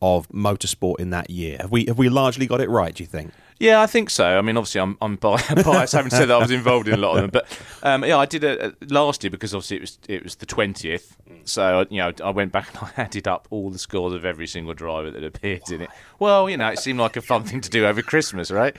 of 0.00 0.28
motorsport 0.28 1.00
in 1.00 1.10
that 1.10 1.30
year? 1.30 1.58
Have 1.60 1.70
we 1.70 1.86
have 1.86 1.98
we 1.98 2.08
largely 2.08 2.46
got 2.46 2.60
it 2.60 2.68
right? 2.68 2.94
Do 2.94 3.02
you 3.02 3.08
think? 3.08 3.32
Yeah, 3.58 3.80
I 3.80 3.86
think 3.86 4.10
so. 4.10 4.38
I 4.38 4.40
mean, 4.40 4.56
obviously, 4.56 4.80
I'm, 4.80 4.96
I'm 5.00 5.16
biased 5.16 5.92
having 5.92 6.10
said 6.10 6.26
that 6.26 6.36
I 6.36 6.38
was 6.38 6.50
involved 6.50 6.88
in 6.88 6.94
a 6.94 6.96
lot 6.96 7.16
of 7.16 7.22
them, 7.22 7.30
but 7.30 7.46
um, 7.82 8.04
yeah, 8.04 8.16
I 8.16 8.26
did 8.26 8.44
it 8.44 8.90
last 8.90 9.24
year 9.24 9.30
because 9.30 9.54
obviously 9.54 9.78
it 9.78 9.80
was 9.80 9.98
it 10.08 10.22
was 10.22 10.36
the 10.36 10.46
twentieth. 10.46 11.16
So 11.44 11.86
you 11.90 11.98
know, 11.98 12.12
I 12.22 12.30
went 12.30 12.52
back 12.52 12.68
and 12.68 12.90
I 12.96 13.02
added 13.02 13.26
up 13.26 13.48
all 13.50 13.70
the 13.70 13.78
scores 13.78 14.12
of 14.12 14.24
every 14.24 14.46
single 14.46 14.74
driver 14.74 15.10
that 15.10 15.24
appeared 15.24 15.68
in 15.70 15.82
it. 15.82 15.90
Well, 16.18 16.48
you 16.48 16.56
know, 16.56 16.68
it 16.68 16.78
seemed 16.78 17.00
like 17.00 17.16
a 17.16 17.22
fun 17.22 17.44
thing 17.44 17.60
to 17.60 17.70
do 17.70 17.86
over 17.86 18.02
Christmas, 18.02 18.50
right? 18.50 18.76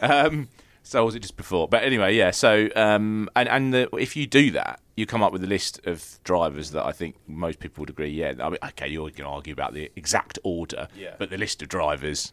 Um, 0.00 0.48
so 0.82 1.04
was 1.04 1.14
it 1.14 1.20
just 1.20 1.36
before? 1.36 1.68
But 1.68 1.82
anyway, 1.84 2.14
yeah. 2.14 2.30
So 2.30 2.68
um, 2.76 3.28
and 3.34 3.48
and 3.48 3.74
the, 3.74 3.88
if 3.96 4.14
you 4.14 4.26
do 4.26 4.50
that, 4.52 4.80
you 4.96 5.06
come 5.06 5.22
up 5.22 5.32
with 5.32 5.44
a 5.44 5.46
list 5.46 5.86
of 5.86 6.18
drivers 6.24 6.72
that 6.72 6.84
I 6.84 6.92
think 6.92 7.16
most 7.26 7.60
people 7.60 7.82
would 7.82 7.90
agree. 7.90 8.10
Yeah, 8.10 8.34
I 8.40 8.48
mean, 8.50 8.58
okay, 8.62 8.88
you're 8.88 9.04
going 9.04 9.14
to 9.14 9.26
argue 9.26 9.52
about 9.52 9.72
the 9.72 9.90
exact 9.96 10.38
order, 10.42 10.88
yeah. 10.96 11.14
but 11.18 11.30
the 11.30 11.38
list 11.38 11.62
of 11.62 11.68
drivers 11.68 12.32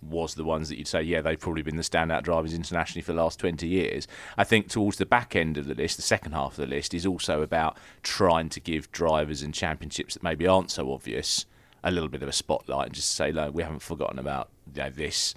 was 0.00 0.34
the 0.34 0.44
ones 0.44 0.68
that 0.68 0.78
you'd 0.78 0.88
say, 0.88 1.02
yeah, 1.02 1.20
they've 1.20 1.38
probably 1.38 1.62
been 1.62 1.76
the 1.76 1.82
standout 1.82 2.22
drivers 2.22 2.54
internationally 2.54 3.02
for 3.02 3.12
the 3.12 3.22
last 3.22 3.40
20 3.40 3.66
years. 3.66 4.06
I 4.36 4.44
think 4.44 4.68
towards 4.68 4.98
the 4.98 5.06
back 5.06 5.34
end 5.34 5.58
of 5.58 5.66
the 5.66 5.74
list, 5.74 5.96
the 5.96 6.02
second 6.02 6.32
half 6.32 6.52
of 6.52 6.56
the 6.56 6.66
list, 6.66 6.94
is 6.94 7.04
also 7.04 7.42
about 7.42 7.76
trying 8.02 8.48
to 8.50 8.60
give 8.60 8.90
drivers 8.92 9.42
and 9.42 9.52
championships 9.52 10.14
that 10.14 10.22
maybe 10.22 10.46
aren't 10.46 10.70
so 10.70 10.92
obvious 10.92 11.46
a 11.82 11.90
little 11.90 12.08
bit 12.08 12.22
of 12.22 12.28
a 12.28 12.32
spotlight 12.32 12.86
and 12.86 12.94
just 12.94 13.10
say, 13.10 13.32
look, 13.32 13.54
we 13.54 13.62
haven't 13.62 13.82
forgotten 13.82 14.18
about 14.18 14.48
you 14.74 14.82
know, 14.82 14.90
this 14.90 15.34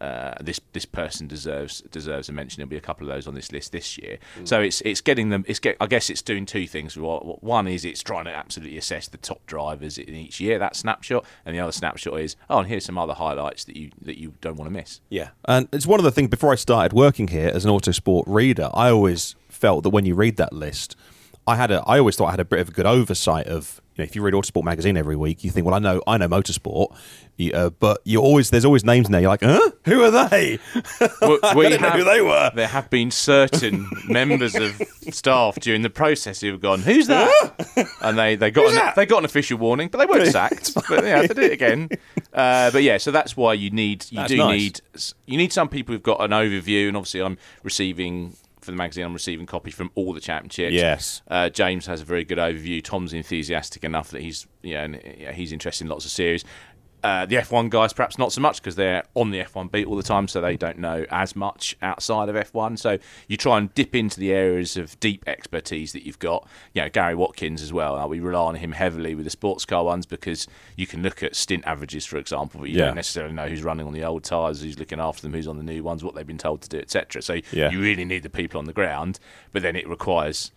uh, 0.00 0.34
this 0.40 0.60
this 0.72 0.84
person 0.84 1.26
deserves 1.26 1.80
deserves 1.90 2.28
a 2.28 2.32
mention. 2.32 2.60
There'll 2.60 2.70
be 2.70 2.76
a 2.76 2.80
couple 2.80 3.08
of 3.08 3.14
those 3.14 3.26
on 3.26 3.34
this 3.34 3.50
list 3.52 3.72
this 3.72 3.98
year. 3.98 4.18
Mm. 4.38 4.48
So 4.48 4.60
it's 4.60 4.80
it's 4.82 5.00
getting 5.00 5.30
them. 5.30 5.44
It's 5.48 5.58
get. 5.58 5.76
I 5.80 5.86
guess 5.86 6.08
it's 6.10 6.22
doing 6.22 6.46
two 6.46 6.66
things. 6.66 6.96
One 6.96 7.66
is 7.66 7.84
it's 7.84 8.02
trying 8.02 8.26
to 8.26 8.34
absolutely 8.34 8.78
assess 8.78 9.08
the 9.08 9.18
top 9.18 9.44
drivers 9.46 9.98
in 9.98 10.14
each 10.14 10.40
year. 10.40 10.58
That 10.58 10.76
snapshot, 10.76 11.24
and 11.44 11.54
the 11.54 11.60
other 11.60 11.72
snapshot 11.72 12.20
is 12.20 12.36
oh, 12.48 12.58
and 12.60 12.68
here's 12.68 12.84
some 12.84 12.98
other 12.98 13.14
highlights 13.14 13.64
that 13.64 13.76
you 13.76 13.90
that 14.02 14.18
you 14.18 14.34
don't 14.40 14.56
want 14.56 14.68
to 14.68 14.72
miss. 14.72 15.00
Yeah, 15.08 15.30
and 15.44 15.68
it's 15.72 15.86
one 15.86 15.98
of 15.98 16.04
the 16.04 16.12
things. 16.12 16.28
Before 16.28 16.52
I 16.52 16.56
started 16.56 16.92
working 16.92 17.28
here 17.28 17.50
as 17.52 17.64
an 17.64 17.70
autosport 17.70 18.24
reader, 18.26 18.70
I 18.72 18.90
always 18.90 19.34
felt 19.48 19.82
that 19.82 19.90
when 19.90 20.04
you 20.04 20.14
read 20.14 20.36
that 20.36 20.52
list, 20.52 20.94
I 21.46 21.56
had 21.56 21.70
a. 21.70 21.82
I 21.86 21.98
always 21.98 22.16
thought 22.16 22.26
I 22.26 22.32
had 22.32 22.40
a 22.40 22.44
bit 22.44 22.60
of 22.60 22.68
a 22.68 22.72
good 22.72 22.86
oversight 22.86 23.46
of 23.46 23.80
know, 23.98 24.04
if 24.04 24.16
you 24.16 24.22
read 24.22 24.34
Autosport 24.34 24.64
magazine 24.64 24.96
every 24.96 25.16
week, 25.16 25.44
you 25.44 25.50
think, 25.50 25.66
well, 25.66 25.74
I 25.74 25.78
know, 25.78 26.02
I 26.06 26.16
know 26.18 26.28
motorsport, 26.28 26.96
you, 27.36 27.52
uh, 27.52 27.70
but 27.70 28.00
you 28.04 28.20
always 28.20 28.50
there's 28.50 28.64
always 28.64 28.84
names 28.84 29.06
in 29.06 29.12
there. 29.12 29.20
You're 29.20 29.30
like, 29.30 29.42
huh? 29.42 29.70
Who 29.84 30.02
are 30.02 30.28
they? 30.28 30.58
Well, 31.20 31.38
I 31.42 31.54
didn't 31.54 31.80
have, 31.80 31.94
know 31.94 31.98
who 31.98 32.04
they 32.04 32.20
were. 32.20 32.50
There 32.54 32.66
have 32.66 32.90
been 32.90 33.10
certain 33.10 33.88
members 34.08 34.54
of 34.54 34.80
staff 35.10 35.56
during 35.60 35.82
the 35.82 35.90
process 35.90 36.40
who 36.40 36.50
have 36.52 36.60
gone, 36.60 36.80
who's 36.80 37.06
that? 37.06 37.88
and 38.00 38.18
they, 38.18 38.36
they 38.36 38.50
got 38.50 38.72
an, 38.72 38.92
they 38.96 39.06
got 39.06 39.18
an 39.18 39.24
official 39.24 39.58
warning, 39.58 39.88
but 39.88 39.98
they 39.98 40.06
weren't 40.06 40.28
sacked. 40.28 40.74
but 40.88 41.04
yeah, 41.04 41.22
they 41.22 41.28
did 41.28 41.38
it 41.38 41.52
again. 41.52 41.88
Uh, 42.32 42.70
but 42.70 42.82
yeah, 42.82 42.98
so 42.98 43.10
that's 43.10 43.36
why 43.36 43.52
you 43.52 43.70
need 43.70 44.06
you 44.10 44.16
that's 44.18 44.30
do 44.30 44.36
nice. 44.38 44.58
need 44.58 44.80
you 45.26 45.36
need 45.36 45.52
some 45.52 45.68
people 45.68 45.92
who've 45.94 46.02
got 46.02 46.20
an 46.20 46.30
overview, 46.30 46.88
and 46.88 46.96
obviously 46.96 47.20
I'm 47.22 47.38
receiving 47.62 48.36
for 48.68 48.72
the 48.72 48.76
magazine, 48.76 49.06
I'm 49.06 49.14
receiving 49.14 49.46
copies 49.46 49.74
from 49.74 49.90
all 49.94 50.12
the 50.12 50.20
championships. 50.20 50.74
Yes. 50.74 51.22
Uh, 51.26 51.48
James 51.48 51.86
has 51.86 52.02
a 52.02 52.04
very 52.04 52.22
good 52.22 52.36
overview. 52.36 52.84
Tom's 52.84 53.14
enthusiastic 53.14 53.82
enough 53.82 54.10
that 54.10 54.20
he's 54.20 54.46
yeah, 54.62 55.32
he's 55.32 55.52
interested 55.52 55.84
in 55.84 55.90
lots 55.90 56.04
of 56.04 56.10
series. 56.10 56.44
Uh, 57.02 57.26
the 57.26 57.36
F1 57.36 57.70
guys, 57.70 57.92
perhaps 57.92 58.18
not 58.18 58.32
so 58.32 58.40
much 58.40 58.60
because 58.60 58.74
they're 58.74 59.04
on 59.14 59.30
the 59.30 59.38
F1 59.38 59.70
beat 59.70 59.86
all 59.86 59.96
the 59.96 60.02
time, 60.02 60.26
so 60.26 60.40
they 60.40 60.56
don't 60.56 60.78
know 60.78 61.06
as 61.10 61.36
much 61.36 61.76
outside 61.80 62.28
of 62.28 62.34
F1. 62.34 62.78
So 62.78 62.98
you 63.28 63.36
try 63.36 63.58
and 63.58 63.72
dip 63.74 63.94
into 63.94 64.18
the 64.18 64.32
areas 64.32 64.76
of 64.76 64.98
deep 64.98 65.22
expertise 65.26 65.92
that 65.92 66.04
you've 66.04 66.18
got. 66.18 66.46
You 66.74 66.82
know, 66.82 66.88
Gary 66.88 67.14
Watkins 67.14 67.62
as 67.62 67.72
well. 67.72 67.96
Uh, 67.96 68.06
we 68.06 68.20
rely 68.20 68.46
on 68.46 68.54
him 68.56 68.72
heavily 68.72 69.14
with 69.14 69.24
the 69.24 69.30
sports 69.30 69.64
car 69.64 69.84
ones 69.84 70.06
because 70.06 70.48
you 70.76 70.86
can 70.86 71.02
look 71.02 71.22
at 71.22 71.36
stint 71.36 71.64
averages, 71.66 72.04
for 72.04 72.16
example, 72.16 72.60
but 72.60 72.70
you 72.70 72.78
yeah. 72.78 72.86
don't 72.86 72.96
necessarily 72.96 73.32
know 73.32 73.48
who's 73.48 73.62
running 73.62 73.86
on 73.86 73.92
the 73.92 74.04
old 74.04 74.24
tyres, 74.24 74.62
who's 74.62 74.78
looking 74.78 74.98
after 74.98 75.22
them, 75.22 75.32
who's 75.32 75.48
on 75.48 75.56
the 75.56 75.62
new 75.62 75.82
ones, 75.84 76.02
what 76.02 76.14
they've 76.14 76.26
been 76.26 76.38
told 76.38 76.62
to 76.62 76.68
do, 76.68 76.78
etc. 76.78 77.22
So 77.22 77.40
yeah. 77.52 77.70
you 77.70 77.80
really 77.80 78.04
need 78.04 78.24
the 78.24 78.30
people 78.30 78.58
on 78.58 78.64
the 78.64 78.72
ground, 78.72 79.20
but 79.52 79.62
then 79.62 79.76
it 79.76 79.88
requires 79.88 80.50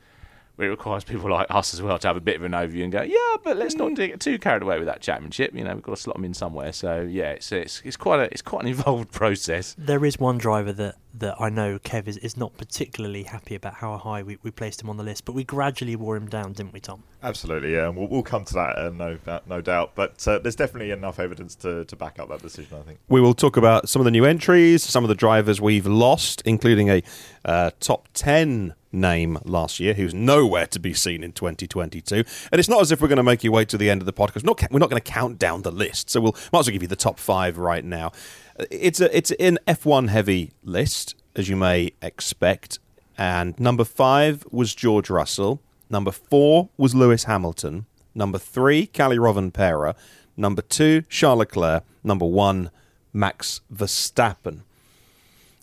it 0.62 0.70
requires 0.70 1.04
people 1.04 1.30
like 1.30 1.48
us 1.50 1.74
as 1.74 1.82
well 1.82 1.98
to 2.00 2.08
have 2.08 2.18
a 2.18 2.22
bit 2.22 2.36
of 2.36 2.44
an 2.44 2.52
overview 2.52 2.84
and 2.84 2.92
go, 2.92 3.02
yeah, 3.02 3.38
but 3.44 3.58
let's 3.58 3.76
not 3.76 3.94
get 3.96 4.20
too 4.20 4.40
carried 4.40 4.62
away 4.62 4.78
with 4.78 4.88
that 4.88 5.02
championship. 5.02 5.54
You 5.54 5.64
know, 5.64 5.74
we've 5.74 5.84
got 5.84 5.96
to 5.96 6.02
slot 6.02 6.16
them 6.16 6.26
in 6.26 6.34
somewhere. 6.34 6.74
So 6.74 7.02
yeah, 7.02 7.32
it's 7.32 7.52
it's, 7.52 7.82
it's 7.84 7.98
quite 7.98 8.20
a 8.20 8.24
it's 8.32 8.42
quite 8.42 8.64
an 8.64 8.68
involved 8.76 9.12
process. 9.12 9.76
There 9.78 10.06
is 10.06 10.20
one 10.20 10.38
driver 10.38 10.74
that 10.74 10.96
that 11.14 11.36
I 11.40 11.50
know 11.50 11.78
Kev 11.80 12.08
is, 12.08 12.18
is 12.18 12.38
not 12.38 12.58
particularly 12.58 13.24
happy 13.24 13.56
about 13.56 13.76
how 13.76 13.98
high 13.98 14.24
we, 14.24 14.38
we 14.44 14.52
placed 14.52 14.82
him 14.82 14.90
on 14.90 14.98
the 14.98 15.04
list, 15.04 15.26
but 15.26 15.34
we 15.34 15.44
gradually 15.44 15.96
wore 15.96 16.16
him 16.16 16.28
down, 16.28 16.54
didn't 16.54 16.74
we, 16.74 16.80
Tom? 16.80 17.04
Absolutely, 17.22 17.74
yeah. 17.74 17.90
We'll, 17.90 18.08
we'll 18.08 18.24
come 18.24 18.46
to 18.46 18.54
that, 18.54 18.78
uh, 18.78 18.90
no, 18.92 19.18
no 19.46 19.62
doubt. 19.62 19.92
But 19.96 20.26
uh, 20.28 20.40
there's 20.40 20.56
definitely 20.56 20.92
enough 20.92 21.20
evidence 21.20 21.56
to, 21.56 21.86
to 21.86 21.96
back 21.96 22.20
up 22.20 22.30
that 22.30 22.42
decision, 22.42 22.78
I 22.78 22.82
think. 22.84 23.00
We 23.10 23.22
will 23.22 23.34
talk 23.34 23.58
about 23.58 23.90
some 23.90 24.00
of 24.00 24.06
the 24.06 24.12
new 24.12 24.26
entries, 24.26 24.84
some 24.84 25.04
of 25.04 25.10
the 25.10 25.16
drivers 25.16 25.60
we've 25.60 25.86
lost, 25.86 26.42
including 26.46 26.90
a 26.90 27.04
uh, 27.44 27.72
top 27.80 28.08
10 28.14 28.74
name 28.92 29.38
last 29.44 29.80
year 29.80 29.94
who's 29.94 30.14
nowhere 30.14 30.68
to 30.68 30.80
be 30.80 30.94
seen 30.94 31.24
in 31.24 31.32
2022. 31.32 32.24
And 32.52 32.60
it's 32.60 32.70
not 32.70 32.82
as 32.82 32.92
if 32.92 33.02
we're 33.02 33.08
going 33.08 33.18
to 33.18 33.24
make 33.24 33.44
you 33.44 33.52
wait 33.52 33.70
to 33.70 33.78
the 33.78 33.90
end 33.90 34.02
of 34.02 34.06
the 34.06 34.14
podcast. 34.14 34.44
We're 34.44 34.48
not, 34.48 34.72
we're 34.72 34.80
not 34.80 34.90
going 34.90 35.02
to 35.02 35.12
count 35.12 35.40
down 35.40 35.62
the 35.62 35.72
list. 35.72 36.10
So 36.10 36.22
we'll 36.22 36.36
might 36.52 36.60
as 36.60 36.68
well 36.68 36.74
give 36.74 36.82
you 36.82 36.88
the 36.88 36.96
top 36.96 37.20
five 37.20 37.58
right 37.58 37.84
now. 37.84 38.12
Uh, 38.60 38.66
it's 38.72 39.00
a 39.00 39.16
it's 39.16 39.32
an 39.32 39.60
F1 39.68 40.10
heavy 40.10 40.52
list, 40.64 41.16
as 41.36 41.50
you 41.50 41.56
may 41.56 41.92
expect. 42.02 42.80
And 43.18 43.60
number 43.60 43.84
five 43.84 44.46
was 44.52 44.74
George 44.74 45.10
Russell. 45.10 45.62
Number 45.90 46.12
four 46.12 46.70
was 46.78 46.96
Lewis 46.96 47.26
Hamilton. 47.26 47.86
Number 48.16 48.38
three, 48.38 48.88
Kalle 48.88 49.18
Rovanperä. 49.18 49.96
Number 50.38 50.62
two, 50.62 51.02
Charles 51.04 51.40
Leclerc. 51.40 51.84
Number 52.04 52.26
one, 52.26 52.72
Max 53.14 53.62
Verstappen. 53.74 54.62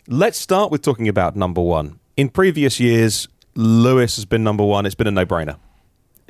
Let's 0.07 0.39
start 0.39 0.71
with 0.71 0.83
talking 0.83 1.09
about 1.09 1.37
number 1.37 1.61
one 1.61 1.98
in 2.19 2.29
previous 2.29 2.81
years, 2.81 3.29
Lewis 3.55 4.17
has 4.17 4.25
been 4.25 4.43
number 4.43 4.65
one. 4.65 4.85
It's 4.85 4.97
been 4.97 5.07
a 5.07 5.13
no-brainer. 5.13 5.57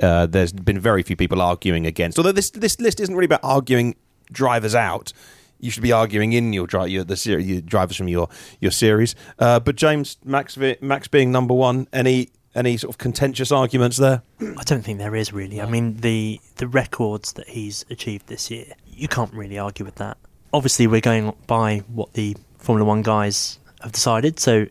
Uh, 0.01 0.27
there's 0.27 0.53
been 0.53 0.79
very 0.79 1.03
few 1.03 1.17
people 1.17 1.41
arguing 1.41 1.87
against. 1.87 2.19
Although 2.19 2.33
this 2.33 2.51
this 2.51 2.79
list 2.79 3.01
isn't 3.01 3.15
really 3.15 3.25
about 3.25 3.41
arguing 3.43 3.97
drivers 4.31 4.75
out. 4.75 5.13
You 5.59 5.73
should 5.73 5.83
be 5.83 5.91
arguing 5.91 6.35
in 6.35 6.53
your, 6.53 6.69
your 6.87 7.03
the 7.03 7.17
series, 7.17 7.49
your 7.49 7.61
drivers 7.63 7.97
from 7.97 8.07
your 8.07 8.29
your 8.61 8.71
series. 8.71 9.17
Uh, 9.41 9.59
but 9.59 9.75
James 9.75 10.19
Max 10.25 10.57
Max 10.81 11.09
being 11.09 11.33
number 11.33 11.55
one, 11.55 11.89
any 11.93 12.29
any 12.55 12.77
sort 12.77 12.95
of 12.95 12.99
contentious 12.99 13.51
arguments 13.51 13.97
there? 13.97 14.23
I 14.41 14.63
don't 14.65 14.83
think 14.83 14.99
there 14.99 15.17
is 15.17 15.33
really. 15.33 15.61
I 15.61 15.69
mean, 15.69 15.97
the 15.97 16.39
the 16.57 16.69
records 16.69 17.33
that 17.33 17.49
he's 17.49 17.85
achieved 17.91 18.29
this 18.29 18.51
year, 18.51 18.67
you 18.87 19.09
can't 19.09 19.33
really 19.33 19.59
argue 19.59 19.85
with 19.87 19.97
that. 19.97 20.19
Obviously, 20.53 20.87
we're 20.87 21.01
going 21.01 21.35
by 21.47 21.79
what 21.89 22.13
the 22.13 22.37
Formula 22.59 22.87
One 22.87 23.03
guys 23.03 23.59
have 23.81 23.93
decided. 23.93 24.39
So, 24.39 24.67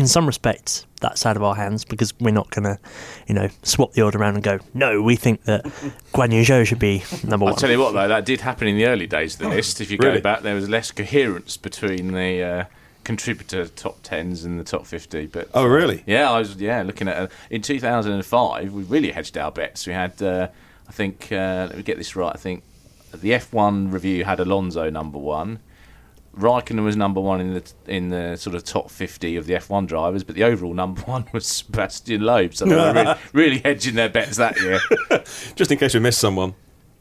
in 0.00 0.08
some 0.08 0.26
respects, 0.26 0.86
that's 1.02 1.26
out 1.26 1.36
of 1.36 1.42
our 1.42 1.54
hands 1.54 1.84
because 1.84 2.18
we're 2.20 2.30
not 2.30 2.50
going 2.50 2.64
to, 2.64 2.78
you 3.26 3.34
know, 3.34 3.48
swap 3.62 3.92
the 3.92 4.00
order 4.02 4.18
around 4.18 4.34
and 4.34 4.42
go, 4.42 4.58
no, 4.72 5.02
we 5.02 5.14
think 5.14 5.44
that 5.44 5.62
Guan 6.14 6.32
Yu 6.32 6.42
Zhou 6.42 6.66
should 6.66 6.78
be 6.78 7.02
number 7.22 7.44
one. 7.44 7.52
I'll 7.52 7.58
tell 7.58 7.70
you 7.70 7.78
what, 7.78 7.92
though, 7.92 8.08
that 8.08 8.24
did 8.24 8.40
happen 8.40 8.66
in 8.66 8.76
the 8.76 8.86
early 8.86 9.06
days 9.06 9.34
of 9.34 9.40
the 9.40 9.48
list. 9.50 9.80
If 9.80 9.90
you 9.90 9.98
Really? 10.00 10.16
go 10.16 10.22
back, 10.22 10.40
there 10.40 10.54
was 10.54 10.70
less 10.70 10.90
coherence 10.90 11.58
between 11.58 12.12
the 12.12 12.42
uh, 12.42 12.64
contributor 13.04 13.66
top 13.68 13.98
tens 14.02 14.42
and 14.44 14.58
the 14.58 14.64
top 14.64 14.86
fifty. 14.86 15.26
But 15.26 15.48
Oh, 15.52 15.66
really? 15.66 16.02
yeah, 16.06 16.30
I 16.30 16.38
was 16.38 16.56
yeah 16.56 16.80
looking 16.82 17.06
at 17.08 17.16
uh, 17.18 17.28
in 17.50 17.60
2005. 17.62 18.72
We 18.72 18.82
really 18.84 19.10
hedged 19.12 19.36
our 19.36 19.52
bets. 19.52 19.86
We 19.86 19.92
had, 19.92 20.20
uh, 20.22 20.48
I 20.88 20.92
think, 20.92 21.28
uh, 21.30 21.66
let 21.68 21.76
me 21.76 21.82
get 21.82 21.98
this 21.98 22.16
right. 22.16 22.32
I 22.34 22.38
think 22.38 22.62
the 23.12 23.32
F1 23.32 23.92
review 23.92 24.24
had 24.24 24.40
Alonso 24.40 24.88
number 24.88 25.18
one. 25.18 25.58
Raikkonen 26.40 26.84
was 26.84 26.96
number 26.96 27.20
one 27.20 27.40
in 27.40 27.54
the 27.54 27.72
in 27.86 28.10
the 28.10 28.36
sort 28.36 28.56
of 28.56 28.64
top 28.64 28.90
fifty 28.90 29.36
of 29.36 29.46
the 29.46 29.54
F1 29.54 29.86
drivers, 29.86 30.24
but 30.24 30.34
the 30.34 30.44
overall 30.44 30.74
number 30.74 31.00
one 31.02 31.26
was 31.32 31.46
Sebastian 31.46 32.22
Loeb. 32.22 32.54
So 32.54 32.64
they 32.64 32.74
were 32.74 32.92
really, 32.92 33.18
really 33.32 33.58
hedging 33.58 33.94
their 33.94 34.08
bets 34.08 34.36
that 34.36 34.60
year. 34.60 34.80
Just 35.54 35.70
in 35.70 35.78
case 35.78 35.94
we 35.94 36.00
missed 36.00 36.20
someone. 36.20 36.54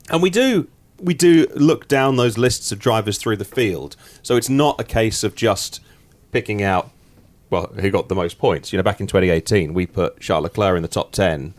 And 0.09 0.21
we 0.21 0.29
do 0.29 0.67
we 1.01 1.13
do 1.13 1.47
look 1.55 1.87
down 1.87 2.17
those 2.17 2.37
lists 2.37 2.71
of 2.71 2.79
drivers 2.79 3.17
through 3.17 3.37
the 3.37 3.45
field. 3.45 3.95
So 4.21 4.35
it's 4.35 4.49
not 4.49 4.79
a 4.81 4.83
case 4.83 5.23
of 5.23 5.33
just 5.33 5.79
picking 6.31 6.61
out 6.61 6.91
well, 7.49 7.67
who 7.79 7.89
got 7.89 8.09
the 8.09 8.15
most 8.15 8.37
points. 8.37 8.71
You 8.71 8.77
know, 8.77 8.83
back 8.83 8.99
in 8.99 9.07
2018, 9.07 9.73
we 9.73 9.87
put 9.87 10.19
Charles 10.19 10.43
Leclerc 10.43 10.77
in 10.77 10.83
the 10.83 10.87
top 10.87 11.11
10, 11.11 11.53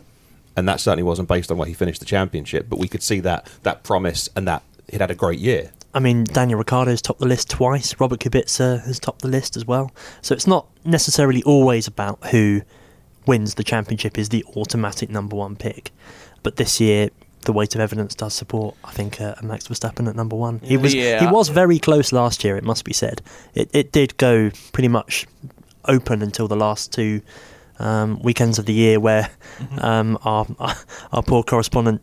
and 0.55 0.69
that 0.69 0.79
certainly 0.79 1.03
wasn't 1.03 1.27
based 1.27 1.51
on 1.51 1.57
where 1.57 1.67
he 1.67 1.73
finished 1.73 1.99
the 1.99 2.05
championship, 2.05 2.67
but 2.69 2.79
we 2.79 2.87
could 2.87 3.03
see 3.03 3.19
that 3.21 3.49
that 3.63 3.83
promise 3.83 4.29
and 4.35 4.47
that 4.47 4.63
he'd 4.89 5.01
had 5.01 5.11
a 5.11 5.15
great 5.15 5.39
year. 5.39 5.71
I 5.93 5.99
mean, 5.99 6.23
Daniel 6.23 6.57
Ricciardo's 6.59 7.01
topped 7.01 7.19
the 7.19 7.27
list 7.27 7.49
twice. 7.49 7.99
Robert 7.99 8.19
Kubica 8.19 8.81
has 8.85 8.99
topped 8.99 9.21
the 9.21 9.27
list 9.27 9.57
as 9.57 9.65
well. 9.65 9.91
So 10.21 10.33
it's 10.33 10.47
not 10.47 10.67
necessarily 10.85 11.43
always 11.43 11.87
about 11.87 12.27
who 12.27 12.61
wins 13.27 13.55
the 13.55 13.63
championship 13.63 14.17
is 14.17 14.29
the 14.29 14.43
automatic 14.55 15.09
number 15.09 15.35
one 15.35 15.55
pick. 15.55 15.91
But 16.43 16.55
this 16.55 16.79
year, 16.79 17.09
the 17.45 17.53
weight 17.53 17.75
of 17.75 17.81
evidence 17.81 18.15
does 18.15 18.33
support, 18.33 18.75
I 18.83 18.91
think, 18.91 19.19
uh, 19.19 19.35
Max 19.43 19.67
Verstappen 19.67 20.07
at 20.07 20.15
number 20.15 20.35
one. 20.35 20.59
He 20.63 20.77
was 20.77 20.93
Yeah. 20.93 21.19
he 21.19 21.27
was 21.27 21.49
very 21.49 21.77
close 21.79 22.11
last 22.11 22.43
year. 22.43 22.55
It 22.55 22.63
must 22.63 22.85
be 22.85 22.93
said. 22.93 23.21
It 23.53 23.69
it 23.73 23.91
did 23.91 24.15
go 24.17 24.51
pretty 24.71 24.87
much 24.87 25.27
open 25.85 26.21
until 26.21 26.47
the 26.47 26.55
last 26.55 26.91
two 26.93 27.21
um, 27.79 28.19
weekends 28.21 28.59
of 28.59 28.65
the 28.65 28.73
year, 28.73 28.99
where 28.99 29.29
um, 29.79 30.17
our, 30.23 30.45
our 30.59 30.75
our 31.11 31.23
poor 31.23 31.43
correspondent 31.43 32.01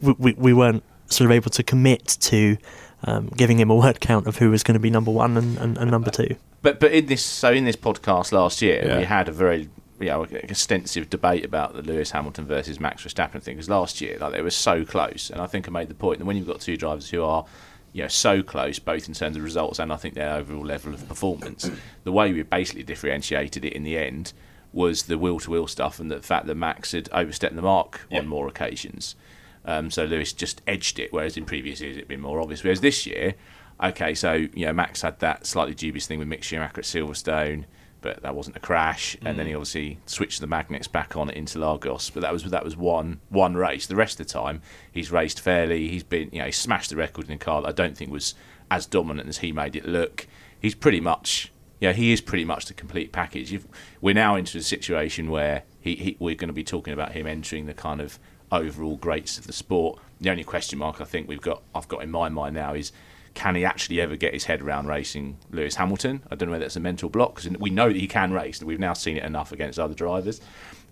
we, 0.00 0.14
we, 0.18 0.32
we 0.34 0.52
weren't 0.52 0.82
sort 1.06 1.26
of 1.26 1.32
able 1.32 1.50
to 1.50 1.62
commit 1.62 2.06
to 2.20 2.56
um, 3.04 3.28
giving 3.36 3.58
him 3.58 3.70
a 3.70 3.74
word 3.74 4.00
count 4.00 4.26
of 4.26 4.36
who 4.38 4.50
was 4.50 4.62
going 4.62 4.74
to 4.74 4.80
be 4.80 4.90
number 4.90 5.10
one 5.10 5.36
and, 5.36 5.58
and, 5.58 5.78
and 5.78 5.90
number 5.90 6.10
two. 6.10 6.36
But 6.62 6.80
but 6.80 6.92
in 6.92 7.06
this 7.06 7.24
so 7.24 7.50
in 7.52 7.64
this 7.64 7.76
podcast 7.76 8.32
last 8.32 8.60
year 8.60 8.82
Yeah. 8.84 8.98
we 8.98 9.04
had 9.04 9.28
a 9.28 9.32
very 9.32 9.68
you 9.98 10.06
know 10.06 10.26
extensive 10.30 11.10
debate 11.10 11.44
about 11.44 11.74
the 11.74 11.82
Lewis 11.82 12.10
Hamilton 12.10 12.46
versus 12.46 12.78
Max 12.80 13.04
Verstappen 13.04 13.42
thing 13.42 13.56
because 13.56 13.68
last 13.70 14.00
year 14.00 14.16
like 14.20 14.32
they 14.32 14.42
were 14.42 14.50
so 14.50 14.84
close 14.84 15.30
and 15.30 15.40
I 15.40 15.46
think 15.46 15.68
I 15.68 15.70
made 15.70 15.88
the 15.88 15.94
point 15.94 16.18
that 16.18 16.24
when 16.24 16.36
you've 16.36 16.46
got 16.46 16.60
two 16.60 16.76
drivers 16.76 17.10
who 17.10 17.22
are 17.22 17.44
you 17.92 18.02
know 18.02 18.08
so 18.08 18.42
close 18.42 18.78
both 18.78 19.08
in 19.08 19.14
terms 19.14 19.36
of 19.36 19.42
results 19.42 19.78
and 19.78 19.92
I 19.92 19.96
think 19.96 20.14
their 20.14 20.34
overall 20.34 20.64
level 20.64 20.94
of 20.94 21.06
performance 21.08 21.70
the 22.04 22.12
way 22.12 22.32
we 22.32 22.42
basically 22.42 22.82
differentiated 22.82 23.64
it 23.64 23.72
in 23.72 23.82
the 23.82 23.98
end 23.98 24.32
was 24.72 25.04
the 25.04 25.18
wheel 25.18 25.40
to 25.40 25.50
wheel 25.50 25.66
stuff 25.66 25.98
and 25.98 26.10
the 26.10 26.20
fact 26.22 26.46
that 26.46 26.54
Max 26.54 26.92
had 26.92 27.08
overstepped 27.12 27.56
the 27.56 27.62
mark 27.62 28.06
on 28.12 28.26
more 28.28 28.46
occasions. 28.46 29.16
Um, 29.64 29.90
so 29.90 30.04
Lewis 30.04 30.32
just 30.32 30.62
edged 30.66 30.98
it, 30.98 31.12
whereas 31.12 31.36
in 31.36 31.44
previous 31.44 31.80
years 31.80 31.96
it'd 31.96 32.08
been 32.08 32.20
more 32.20 32.40
obvious. 32.40 32.62
Whereas 32.62 32.80
this 32.80 33.06
year, 33.06 33.34
okay, 33.82 34.14
so 34.14 34.32
you 34.32 34.66
know 34.66 34.72
Max 34.72 35.02
had 35.02 35.18
that 35.20 35.46
slightly 35.46 35.74
dubious 35.74 36.06
thing 36.06 36.18
with 36.18 36.28
Mick 36.28 36.42
Schumacher 36.42 36.78
at 36.78 36.84
Silverstone, 36.84 37.64
but 38.00 38.22
that 38.22 38.34
wasn't 38.34 38.56
a 38.56 38.60
crash. 38.60 39.16
And 39.24 39.38
then 39.38 39.46
he 39.46 39.54
obviously 39.54 39.98
switched 40.06 40.40
the 40.40 40.46
magnets 40.46 40.88
back 40.88 41.16
on 41.16 41.28
at 41.28 41.36
Interlagos, 41.36 42.12
but 42.12 42.22
that 42.22 42.32
was 42.32 42.44
that 42.44 42.64
was 42.64 42.76
one 42.76 43.20
one 43.28 43.54
race. 43.54 43.86
The 43.86 43.96
rest 43.96 44.18
of 44.20 44.26
the 44.26 44.32
time 44.32 44.62
he's 44.90 45.10
raced 45.10 45.40
fairly. 45.40 45.88
He's 45.88 46.04
been 46.04 46.30
you 46.32 46.40
know 46.40 46.46
he 46.46 46.52
smashed 46.52 46.90
the 46.90 46.96
record 46.96 47.26
in 47.26 47.32
a 47.32 47.38
car 47.38 47.62
that 47.62 47.68
I 47.68 47.72
don't 47.72 47.96
think 47.96 48.10
was 48.10 48.34
as 48.70 48.86
dominant 48.86 49.28
as 49.28 49.38
he 49.38 49.52
made 49.52 49.76
it 49.76 49.86
look. 49.86 50.26
He's 50.60 50.74
pretty 50.74 51.00
much 51.00 51.52
yeah, 51.80 51.92
he 51.94 52.12
is 52.12 52.20
pretty 52.20 52.44
much 52.44 52.66
the 52.66 52.74
complete 52.74 53.10
package. 53.10 53.58
We're 54.02 54.14
now 54.14 54.36
into 54.36 54.58
a 54.58 54.62
situation 54.62 55.30
where 55.30 55.62
he, 55.80 55.96
he, 55.96 56.16
we're 56.20 56.34
going 56.34 56.48
to 56.48 56.54
be 56.54 56.62
talking 56.62 56.92
about 56.92 57.12
him 57.12 57.26
entering 57.26 57.64
the 57.64 57.72
kind 57.72 58.02
of 58.02 58.18
overall 58.52 58.96
greats 58.96 59.38
of 59.38 59.46
the 59.46 59.52
sport. 59.52 59.98
The 60.20 60.30
only 60.30 60.44
question 60.44 60.78
mark 60.78 61.00
I 61.00 61.04
think 61.04 61.28
we've 61.28 61.40
got, 61.40 61.62
I've 61.74 61.88
got 61.88 62.02
in 62.02 62.10
my 62.10 62.28
mind 62.28 62.54
now 62.54 62.74
is, 62.74 62.92
can 63.34 63.54
he 63.54 63.64
actually 63.64 64.00
ever 64.00 64.16
get 64.16 64.34
his 64.34 64.44
head 64.44 64.60
around 64.60 64.88
racing 64.88 65.38
Lewis 65.50 65.76
Hamilton? 65.76 66.22
I 66.30 66.34
don't 66.34 66.48
know 66.48 66.52
whether 66.52 66.64
that's 66.64 66.76
a 66.76 66.80
mental 66.80 67.08
block 67.08 67.36
because 67.36 67.58
we 67.58 67.70
know 67.70 67.88
that 67.88 67.96
he 67.96 68.08
can 68.08 68.32
race. 68.32 68.62
We've 68.62 68.80
now 68.80 68.92
seen 68.92 69.16
it 69.16 69.24
enough 69.24 69.52
against 69.52 69.78
other 69.78 69.94
drivers, 69.94 70.40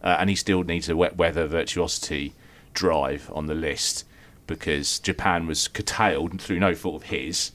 uh, 0.02 0.16
and 0.20 0.30
he 0.30 0.36
still 0.36 0.62
needs 0.62 0.88
a 0.88 0.96
wet 0.96 1.16
weather 1.16 1.46
virtuosity 1.46 2.34
drive 2.74 3.30
on 3.34 3.46
the 3.46 3.54
list 3.54 4.04
because 4.46 4.98
Japan 5.00 5.46
was 5.46 5.68
curtailed 5.68 6.40
through 6.40 6.60
no 6.60 6.74
fault 6.74 7.02
of 7.02 7.02
his. 7.04 7.52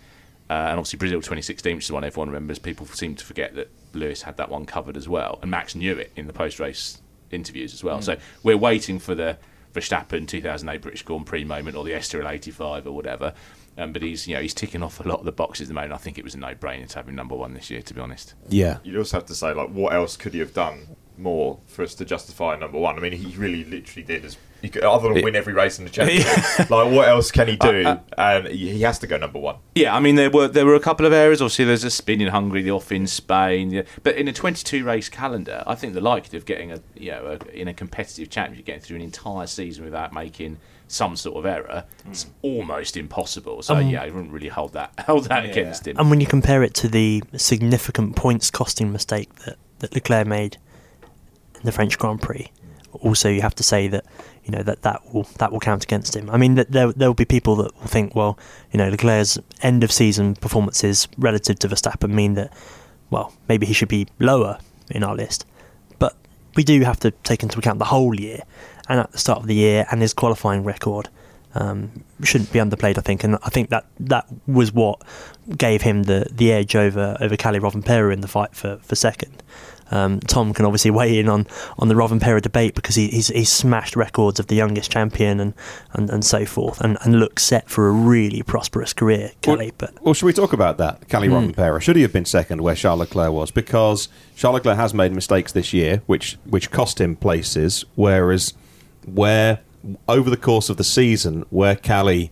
Uh, 0.50 0.54
and 0.54 0.78
obviously 0.78 0.98
Brazil 0.98 1.20
2016, 1.20 1.78
which 1.78 1.86
is 1.86 1.92
one 1.92 2.04
everyone 2.04 2.28
remembers. 2.30 2.60
People 2.60 2.86
seem 2.86 3.16
to 3.16 3.26
forget 3.26 3.56
that 3.56 3.70
Lewis 3.94 4.22
had 4.24 4.38
that 4.38 4.50
one 4.50 4.66
covered 4.66 4.98
as 4.98 5.08
well, 5.08 5.40
and 5.42 5.50
Max 5.50 5.76
knew 5.76 5.98
it 5.98 6.12
in 6.16 6.28
the 6.28 6.34
post-race 6.34 7.02
interviews 7.32 7.74
as 7.74 7.84
well. 7.84 8.00
Mm. 8.00 8.04
So 8.04 8.18
we're 8.44 8.58
waiting 8.58 9.00
for 9.00 9.16
the 9.16 9.38
Verstappen 9.74 10.28
2008 10.28 10.82
British 10.82 11.02
Grand 11.04 11.26
Prix 11.26 11.44
moment 11.44 11.76
or 11.76 11.84
the 11.84 11.92
Estoril 11.92 12.30
85 12.30 12.88
or 12.88 12.92
whatever. 12.92 13.34
Um, 13.78 13.92
but 13.92 14.04
he's 14.04 14.28
you 14.28 14.36
know 14.36 14.42
he's 14.42 14.54
ticking 14.54 14.84
off 14.84 15.00
a 15.00 15.04
lot 15.04 15.20
of 15.20 15.26
the 15.26 15.32
boxes 15.32 15.66
at 15.66 15.68
the 15.70 15.74
moment. 15.74 15.94
I 15.94 15.98
think 15.98 16.18
it 16.18 16.24
was 16.24 16.36
a 16.36 16.40
no-brainer 16.40 16.88
to 16.90 16.96
have 16.96 17.10
him 17.10 17.16
number 17.16 17.36
one 17.36 17.54
this 17.54 17.70
year, 17.70 17.82
to 17.82 17.94
be 17.94 18.00
honest. 18.00 18.36
Yeah. 18.48 18.78
You'd 18.84 18.98
also 18.98 19.18
have 19.18 19.26
to 19.28 19.36
say, 19.36 19.54
like, 19.54 19.70
what 19.70 19.94
else 19.94 20.16
could 20.16 20.34
he 20.34 20.40
have 20.40 20.54
done 20.54 20.96
more 21.18 21.60
for 21.66 21.82
us 21.82 21.96
to 21.96 22.06
justify 22.06 22.56
number 22.58 22.78
one? 22.78 22.98
I 22.98 23.02
mean, 23.02 23.14
he 23.14 23.36
really 23.36 23.64
literally 23.64 24.04
did 24.04 24.26
as. 24.26 24.38
He 24.64 24.70
could, 24.70 24.86
other 24.86 25.14
than 25.14 25.22
win 25.26 25.36
every 25.36 25.52
race 25.52 25.78
in 25.78 25.84
the 25.84 25.92
championship, 25.92 26.70
like 26.70 26.90
what 26.90 27.10
else 27.10 27.32
can 27.32 27.50
he 27.50 27.58
do? 27.58 28.00
and 28.18 28.48
he 28.48 28.72
he 28.72 28.82
has 28.84 28.98
to 29.00 29.08
go 29.08 29.18
number 29.18 29.38
one. 29.38 29.58
Yeah, 29.76 29.94
I 29.94 30.00
mean 30.00 30.16
there 30.16 30.32
were 30.32 30.48
there 30.48 30.66
were 30.66 30.76
a 30.76 30.80
couple 30.80 31.06
of 31.06 31.12
areas. 31.12 31.42
Obviously, 31.42 31.66
there's 31.66 31.84
a 31.84 31.92
spin 31.92 32.22
in 32.22 32.30
Hungary, 32.30 32.62
the 32.62 32.72
off 32.72 32.90
in 32.90 33.06
Spain, 33.06 33.72
yeah. 33.72 33.82
but 34.04 34.16
in 34.16 34.30
a 34.30 34.34
22 34.34 34.86
race 34.86 35.10
calendar, 35.10 35.66
I 35.68 35.76
think 35.76 35.94
the 35.94 36.00
likelihood 36.00 36.38
of 36.38 36.46
getting 36.46 36.72
a 36.72 36.80
you 36.96 37.12
know 37.12 37.38
a, 37.38 37.60
in 37.60 37.68
a 37.68 37.74
competitive 37.74 38.30
championship, 38.30 38.66
getting 38.66 38.82
through 38.82 38.96
an 38.96 39.02
entire 39.02 39.48
season 39.48 39.84
without 39.84 40.14
making 40.14 40.60
some 40.88 41.18
sort 41.18 41.36
of 41.38 41.46
error, 41.46 41.84
it's 42.10 42.28
almost 42.42 42.96
impossible. 42.96 43.62
So 43.64 43.76
Um, 43.76 43.90
yeah, 43.90 44.02
I 44.02 44.06
wouldn't 44.06 44.32
really 44.32 44.48
hold 44.48 44.72
that 44.74 44.94
hold 45.06 45.26
that 45.26 45.44
against 45.44 45.88
him. 45.88 45.98
And 45.98 46.10
when 46.10 46.22
you 46.22 46.28
compare 46.28 46.64
it 46.64 46.74
to 46.76 46.88
the 46.88 47.22
significant 47.36 48.16
points 48.16 48.50
costing 48.50 48.94
mistake 48.94 49.34
that, 49.46 49.58
that 49.80 49.94
Leclerc 49.94 50.26
made 50.26 50.58
in 51.56 51.64
the 51.64 51.74
French 51.74 51.98
Grand 51.98 52.22
Prix, 52.22 52.50
also 53.02 53.28
you 53.30 53.42
have 53.42 53.56
to 53.56 53.64
say 53.64 53.88
that 53.90 54.06
you 54.46 54.52
know 54.52 54.64
that 54.64 54.82
that 54.82 55.14
will 55.14 55.24
that 55.38 55.52
will 55.52 55.60
count 55.60 55.84
against 55.84 56.16
him. 56.16 56.30
I 56.30 56.38
mean, 56.38 56.56
there 56.56 56.92
there 56.92 57.08
will 57.08 57.14
be 57.14 57.26
people 57.26 57.56
that 57.58 57.74
will 57.80 57.88
think, 57.88 58.16
well, 58.16 58.38
you 58.72 58.78
know, 58.78 58.90
Leclerc's 58.90 59.40
end 59.62 59.84
of 59.84 59.92
season 59.92 60.36
performances 60.36 61.08
relative 61.18 61.60
to 61.60 61.68
Verstappen 61.68 62.10
mean 62.12 62.34
that, 62.34 62.54
well, 63.10 63.34
maybe 63.48 63.66
he 63.66 63.74
should 63.74 63.90
be 63.90 64.08
lower 64.20 64.60
in 64.90 65.04
our 65.04 65.16
list. 65.16 65.46
But 66.00 66.16
we 66.56 66.64
do 66.64 66.82
have 66.82 67.00
to 67.02 67.12
take 67.12 67.44
into 67.44 67.60
account 67.60 67.80
the 67.80 67.86
whole 67.86 68.14
year, 68.20 68.42
and 68.90 69.00
at 69.00 69.12
the 69.12 69.18
start 69.18 69.40
of 69.40 69.48
the 69.48 69.56
year 69.56 69.86
and 69.92 70.02
his 70.02 70.14
qualifying 70.14 70.64
record. 70.64 71.10
Um, 71.56 72.04
shouldn't 72.24 72.52
be 72.52 72.60
underplayed, 72.60 72.98
I 72.98 73.02
think, 73.02 73.24
and 73.24 73.38
I 73.44 73.50
think 73.50 73.70
that 73.70 73.86
that 74.00 74.26
was 74.48 74.72
what 74.74 75.02
gave 75.58 75.82
him 75.84 76.04
the, 76.04 76.26
the 76.32 76.52
edge 76.52 76.76
over 76.76 77.16
over 77.20 77.36
Kalle 77.38 77.56
Rovanpera 77.60 78.12
in 78.12 78.22
the 78.22 78.28
fight 78.28 78.56
for, 78.56 78.78
for 78.78 78.96
second. 78.96 79.44
Um, 79.92 80.20
Tom 80.22 80.54
can 80.54 80.66
obviously 80.66 80.90
weigh 80.90 81.20
in 81.20 81.30
on, 81.30 81.46
on 81.78 81.88
the 81.90 81.94
Rovanpera 81.94 82.42
debate 82.42 82.74
because 82.74 82.96
he, 82.96 83.10
he's 83.10 83.28
he's 83.28 83.52
smashed 83.52 83.96
records 83.96 84.40
of 84.40 84.48
the 84.48 84.56
youngest 84.56 84.90
champion 84.90 85.40
and, 85.40 85.54
and, 85.92 86.10
and 86.10 86.26
so 86.26 86.46
forth, 86.46 86.82
and, 86.82 86.98
and 87.04 87.20
looks 87.20 87.44
set 87.44 87.70
for 87.70 87.88
a 87.88 87.92
really 87.92 88.42
prosperous 88.42 88.92
career, 88.94 89.32
Kalle. 89.44 89.70
But 89.78 90.02
Well, 90.04 90.16
should 90.16 90.26
we 90.26 90.34
talk 90.34 90.54
about 90.54 90.80
that? 90.80 91.08
Kalle 91.10 91.28
Hmm. 91.28 91.34
Rovanpera. 91.34 91.82
Should 91.82 91.98
he 91.98 92.02
have 92.02 92.14
been 92.14 92.26
second 92.26 92.62
where 92.64 92.74
Charles 92.74 93.02
Leclerc 93.02 93.32
was? 93.32 93.52
Because 93.52 94.10
Charles 94.36 94.56
Leclerc 94.56 94.78
has 94.78 94.94
made 94.96 95.12
mistakes 95.14 95.52
this 95.52 95.72
year, 95.74 96.02
which 96.08 96.38
which 96.46 96.72
cost 96.72 97.00
him 97.00 97.16
places. 97.16 97.86
Whereas 97.94 98.56
where 99.06 99.60
over 100.08 100.30
the 100.30 100.38
course 100.38 100.70
of 100.70 100.78
the 100.78 100.84
season, 100.84 101.46
where 101.50 101.76
Kalle 101.76 102.30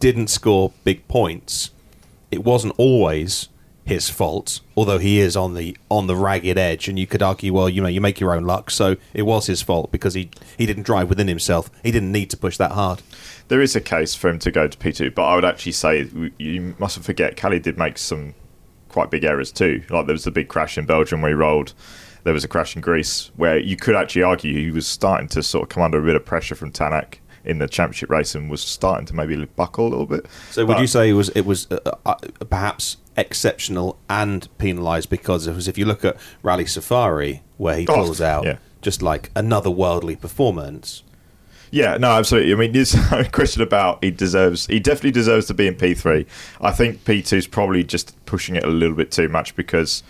didn't 0.00 0.28
score 0.28 0.72
big 0.84 1.06
points, 1.08 1.70
it 2.30 2.44
wasn't 2.44 2.74
always 2.76 3.48
his 3.84 4.08
fault. 4.08 4.60
Although 4.76 4.98
he 4.98 5.20
is 5.20 5.36
on 5.36 5.54
the 5.54 5.76
on 5.90 6.06
the 6.06 6.16
ragged 6.16 6.58
edge, 6.58 6.88
and 6.88 6.98
you 6.98 7.06
could 7.06 7.22
argue, 7.22 7.52
well, 7.52 7.68
you 7.68 7.82
know, 7.82 7.88
you 7.88 8.00
make 8.00 8.20
your 8.20 8.34
own 8.34 8.44
luck. 8.44 8.70
So 8.70 8.96
it 9.12 9.22
was 9.22 9.46
his 9.46 9.62
fault 9.62 9.92
because 9.92 10.14
he 10.14 10.30
he 10.56 10.66
didn't 10.66 10.84
drive 10.84 11.08
within 11.08 11.28
himself. 11.28 11.70
He 11.82 11.92
didn't 11.92 12.12
need 12.12 12.30
to 12.30 12.36
push 12.36 12.56
that 12.56 12.72
hard. 12.72 13.02
There 13.48 13.60
is 13.60 13.76
a 13.76 13.80
case 13.80 14.14
for 14.14 14.28
him 14.28 14.38
to 14.40 14.50
go 14.50 14.66
to 14.66 14.78
P2, 14.78 15.14
but 15.14 15.24
I 15.24 15.34
would 15.34 15.44
actually 15.44 15.72
say 15.72 16.08
you 16.38 16.74
mustn't 16.78 17.04
forget 17.04 17.36
Kalle 17.36 17.58
did 17.58 17.78
make 17.78 17.98
some 17.98 18.34
quite 18.88 19.10
big 19.10 19.24
errors 19.24 19.52
too. 19.52 19.82
Like 19.90 20.06
there 20.06 20.14
was 20.14 20.24
the 20.24 20.30
big 20.30 20.48
crash 20.48 20.78
in 20.78 20.86
Belgium 20.86 21.20
where 21.20 21.30
he 21.30 21.34
rolled 21.34 21.74
there 22.24 22.32
was 22.32 22.44
a 22.44 22.48
crash 22.48 22.74
in 22.74 22.82
Greece 22.82 23.30
where 23.36 23.58
you 23.58 23.76
could 23.76 23.94
actually 23.94 24.22
argue 24.22 24.54
he 24.58 24.70
was 24.70 24.86
starting 24.86 25.28
to 25.28 25.42
sort 25.42 25.62
of 25.64 25.68
come 25.68 25.82
under 25.82 25.98
a 25.98 26.02
bit 26.04 26.16
of 26.16 26.24
pressure 26.24 26.54
from 26.54 26.72
Tanak 26.72 27.16
in 27.44 27.58
the 27.58 27.68
championship 27.68 28.08
race 28.10 28.34
and 28.34 28.50
was 28.50 28.62
starting 28.62 29.06
to 29.06 29.14
maybe 29.14 29.36
buckle 29.44 29.86
a 29.86 29.90
little 29.90 30.06
bit. 30.06 30.26
So 30.50 30.64
would 30.64 30.78
you 30.78 30.86
say 30.86 31.10
it 31.10 31.12
was 31.12 31.28
it 31.30 31.42
was 31.46 31.70
uh, 31.70 31.78
uh, 32.06 32.14
perhaps 32.48 32.96
exceptional 33.16 33.98
and 34.08 34.48
penalised 34.58 35.10
because 35.10 35.46
it 35.46 35.54
was 35.54 35.68
if 35.68 35.76
you 35.78 35.84
look 35.84 36.04
at 36.04 36.16
Rally 36.42 36.66
Safari 36.66 37.42
where 37.58 37.76
he 37.76 37.86
Oh, 37.86 37.94
pulls 37.94 38.20
out 38.20 38.44
yeah. 38.44 38.56
just 38.82 39.02
like 39.02 39.30
another 39.36 39.70
worldly 39.70 40.16
performance. 40.16 41.02
Yeah, 41.70 41.96
no, 41.96 42.12
absolutely. 42.12 42.52
I 42.52 42.56
mean, 42.56 42.72
there's 42.72 42.94
no 43.10 43.24
question 43.24 43.60
about 43.62 44.02
he 44.02 44.10
deserves. 44.10 44.66
He 44.66 44.78
definitely 44.80 45.10
deserves 45.10 45.46
to 45.48 45.54
be 45.54 45.66
in 45.66 45.74
P 45.74 45.92
three. 45.94 46.24
I 46.60 46.70
think 46.70 47.04
P 47.04 47.20
two 47.20 47.36
is 47.36 47.46
probably 47.46 47.84
just 47.84 48.16
pushing 48.26 48.56
it 48.56 48.64
a 48.64 48.68
little 48.68 48.96
bit 48.96 49.10
too 49.10 49.28
much 49.28 49.54
because 49.56 50.02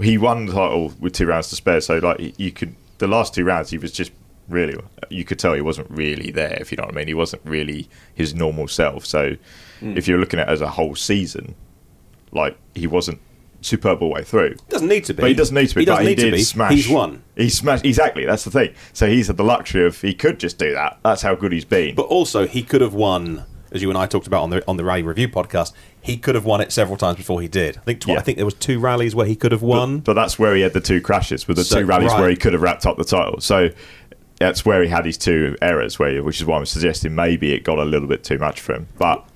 he 0.00 0.18
won 0.18 0.46
the 0.46 0.52
title 0.52 0.92
with 1.00 1.12
two 1.12 1.26
rounds 1.26 1.48
to 1.50 1.56
spare. 1.56 1.80
So 1.80 1.98
like 1.98 2.38
you 2.38 2.52
could, 2.52 2.74
the 2.98 3.06
last 3.06 3.34
two 3.34 3.44
rounds 3.44 3.70
he 3.70 3.78
was 3.78 3.92
just 3.92 4.12
really. 4.48 4.76
You 5.10 5.24
could 5.24 5.38
tell 5.38 5.54
he 5.54 5.60
wasn't 5.60 5.90
really 5.90 6.30
there. 6.30 6.56
If 6.60 6.70
you 6.72 6.76
know 6.76 6.84
what 6.84 6.92
I 6.94 6.96
mean, 6.96 7.08
he 7.08 7.14
wasn't 7.14 7.42
really 7.44 7.88
his 8.14 8.34
normal 8.34 8.68
self. 8.68 9.04
So 9.06 9.36
Mm. 9.82 9.96
if 9.98 10.08
you're 10.08 10.16
looking 10.18 10.40
at 10.40 10.48
it 10.48 10.52
as 10.52 10.62
a 10.62 10.68
whole 10.70 10.94
season, 10.94 11.54
like 12.32 12.56
he 12.74 12.86
wasn't 12.86 13.20
superb 13.60 14.00
all 14.00 14.08
the 14.08 14.14
way 14.14 14.22
through. 14.24 14.54
Doesn't 14.70 14.88
need 14.88 15.04
to 15.04 15.12
be. 15.14 15.20
But 15.22 15.28
he 15.28 15.34
doesn't 15.34 15.54
need 15.54 15.66
to 15.68 15.74
be. 15.74 15.80
He 15.82 15.84
doesn't 15.84 16.04
but 16.04 16.08
need 16.08 16.18
he 16.18 16.24
to 16.24 16.30
did 16.30 16.36
be. 16.36 16.42
Smash. 16.42 16.72
He's 16.72 16.88
won. 16.88 17.22
He 17.36 17.50
smashed. 17.50 17.84
Exactly. 17.84 18.24
That's 18.24 18.44
the 18.44 18.50
thing. 18.50 18.74
So 18.94 19.06
he's 19.08 19.26
had 19.26 19.36
the 19.36 19.44
luxury 19.44 19.84
of 19.84 20.00
he 20.00 20.14
could 20.14 20.38
just 20.40 20.56
do 20.58 20.72
that. 20.72 20.98
That's 21.04 21.20
how 21.22 21.34
good 21.34 21.52
he's 21.52 21.64
been. 21.66 21.94
But 21.94 22.06
also 22.06 22.46
he 22.46 22.62
could 22.62 22.80
have 22.80 22.94
won 22.94 23.44
as 23.72 23.82
you 23.82 23.88
and 23.88 23.98
I 23.98 24.06
talked 24.06 24.26
about 24.26 24.42
on 24.42 24.50
the 24.50 24.62
on 24.68 24.76
the 24.76 24.84
rally 24.84 25.02
review 25.02 25.28
podcast, 25.28 25.72
he 26.00 26.16
could 26.16 26.34
have 26.34 26.44
won 26.44 26.60
it 26.60 26.72
several 26.72 26.96
times 26.96 27.16
before 27.16 27.40
he 27.40 27.48
did. 27.48 27.76
I 27.78 27.80
think 27.80 28.00
tw- 28.00 28.08
Yeah. 28.08 28.18
I 28.18 28.20
think 28.20 28.36
there 28.36 28.44
was 28.44 28.54
two 28.54 28.78
rallies 28.78 29.14
where 29.14 29.26
he 29.26 29.36
could 29.36 29.52
have 29.52 29.62
won. 29.62 29.98
But, 29.98 30.04
but 30.04 30.14
that's 30.14 30.38
where 30.38 30.54
he 30.54 30.62
had 30.62 30.72
the 30.72 30.80
two 30.80 31.00
crashes 31.00 31.46
with 31.48 31.56
the 31.56 31.64
So- 31.64 31.80
two 31.80 31.86
rallies 31.86 32.12
right. 32.12 32.20
where 32.20 32.30
he 32.30 32.36
could 32.36 32.52
have 32.52 32.62
wrapped 32.62 32.86
up 32.86 32.96
the 32.96 33.04
title. 33.04 33.40
So 33.40 33.70
that's 34.38 34.64
where 34.66 34.82
he 34.82 34.88
had 34.88 35.04
his 35.06 35.16
two 35.18 35.56
errors, 35.62 35.98
where 35.98 36.22
which 36.22 36.40
is 36.40 36.46
why 36.46 36.58
I'm 36.58 36.66
suggesting 36.66 37.14
maybe 37.14 37.52
it 37.52 37.64
got 37.64 37.78
a 37.78 37.84
little 37.84 38.08
bit 38.08 38.22
too 38.22 38.38
much 38.38 38.60
for 38.60 38.74
him. 38.74 38.88
But 38.98 39.26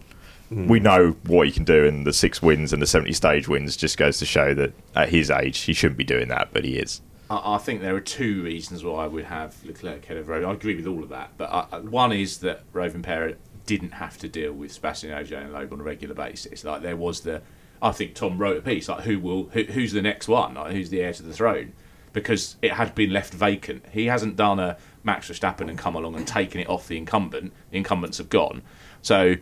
Hmm. 0.51 0.67
we 0.67 0.81
know 0.81 1.15
what 1.27 1.47
he 1.47 1.53
can 1.53 1.63
do, 1.65 1.87
and 1.87 2.05
the 2.05 2.13
six 2.13 2.43
wins 2.43 2.73
and 2.73 2.83
the 2.83 2.87
70 2.87 3.13
stage 3.13 3.47
wins 3.47 3.77
just 3.77 3.97
goes 3.97 4.19
to 4.19 4.27
show 4.27 4.53
that 4.55 4.73
at 4.97 5.09
his 5.11 5.31
age 5.31 5.61
he 5.61 5.73
shouldn't 5.73 5.97
be 5.97 6.03
doing 6.05 6.27
that, 6.27 6.49
but 6.53 6.65
he 6.65 6.73
is. 6.77 7.01
I, 7.31 7.55
I 7.55 7.59
think 7.59 7.83
there 7.83 7.95
are 7.95 8.01
two 8.01 8.43
reasons 8.43 8.83
why 8.83 9.05
I 9.05 9.07
would 9.07 9.27
have 9.27 9.55
Leclerc 9.65 10.03
ahead 10.05 10.17
of 10.17 10.27
Rovin. 10.29 10.49
I 10.49 10.53
agree 10.53 10.75
with 10.75 10.89
all 10.89 11.05
of 11.05 11.09
that, 11.11 11.31
but 11.39 11.45
uh, 11.53 11.79
one 11.83 12.11
is 12.13 12.39
that 12.39 12.63
Rovanpera 12.73 13.37
didn't 13.71 13.93
have 13.93 14.19
to 14.19 14.29
deal 14.29 14.53
with 14.53 14.73
Sebastian 14.73 15.13
Ogier 15.13 15.39
and 15.39 15.53
Loeb 15.53 15.73
on 15.73 15.81
a 15.81 15.85
regular 15.85 16.15
basis. 16.15 16.65
Like 16.65 16.83
there 16.83 16.97
was 16.97 17.21
the, 17.21 17.41
I 17.81 17.93
think 17.93 18.17
Tom 18.17 18.37
wrote 18.37 18.57
a 18.57 18.61
piece 18.61 18.89
like 18.89 19.05
who 19.05 19.21
will 19.21 19.45
who, 19.51 19.63
who's 19.63 19.93
the 19.93 20.03
next 20.03 20.27
one, 20.27 20.55
like, 20.55 20.73
who's 20.73 20.91
the 20.91 21.01
heir 21.01 21.13
to 21.13 21.23
the 21.23 21.33
throne, 21.33 21.73
because 22.13 22.57
it 22.63 22.73
had 22.73 22.97
been 22.97 23.13
left 23.13 23.33
vacant. 23.33 23.85
He 23.93 24.07
hasn't 24.07 24.35
done 24.35 24.59
a 24.59 24.77
Max 25.05 25.31
Verstappen 25.31 25.69
and 25.69 25.79
come 25.79 25.95
along 25.95 26.17
and 26.17 26.27
taken 26.27 26.61
it 26.61 26.69
off 26.69 26.89
the 26.89 26.99
incumbent. 26.99 27.53
The 27.71 27.77
incumbents 27.77 28.19
have 28.19 28.29
gone, 28.29 28.63
so. 29.03 29.37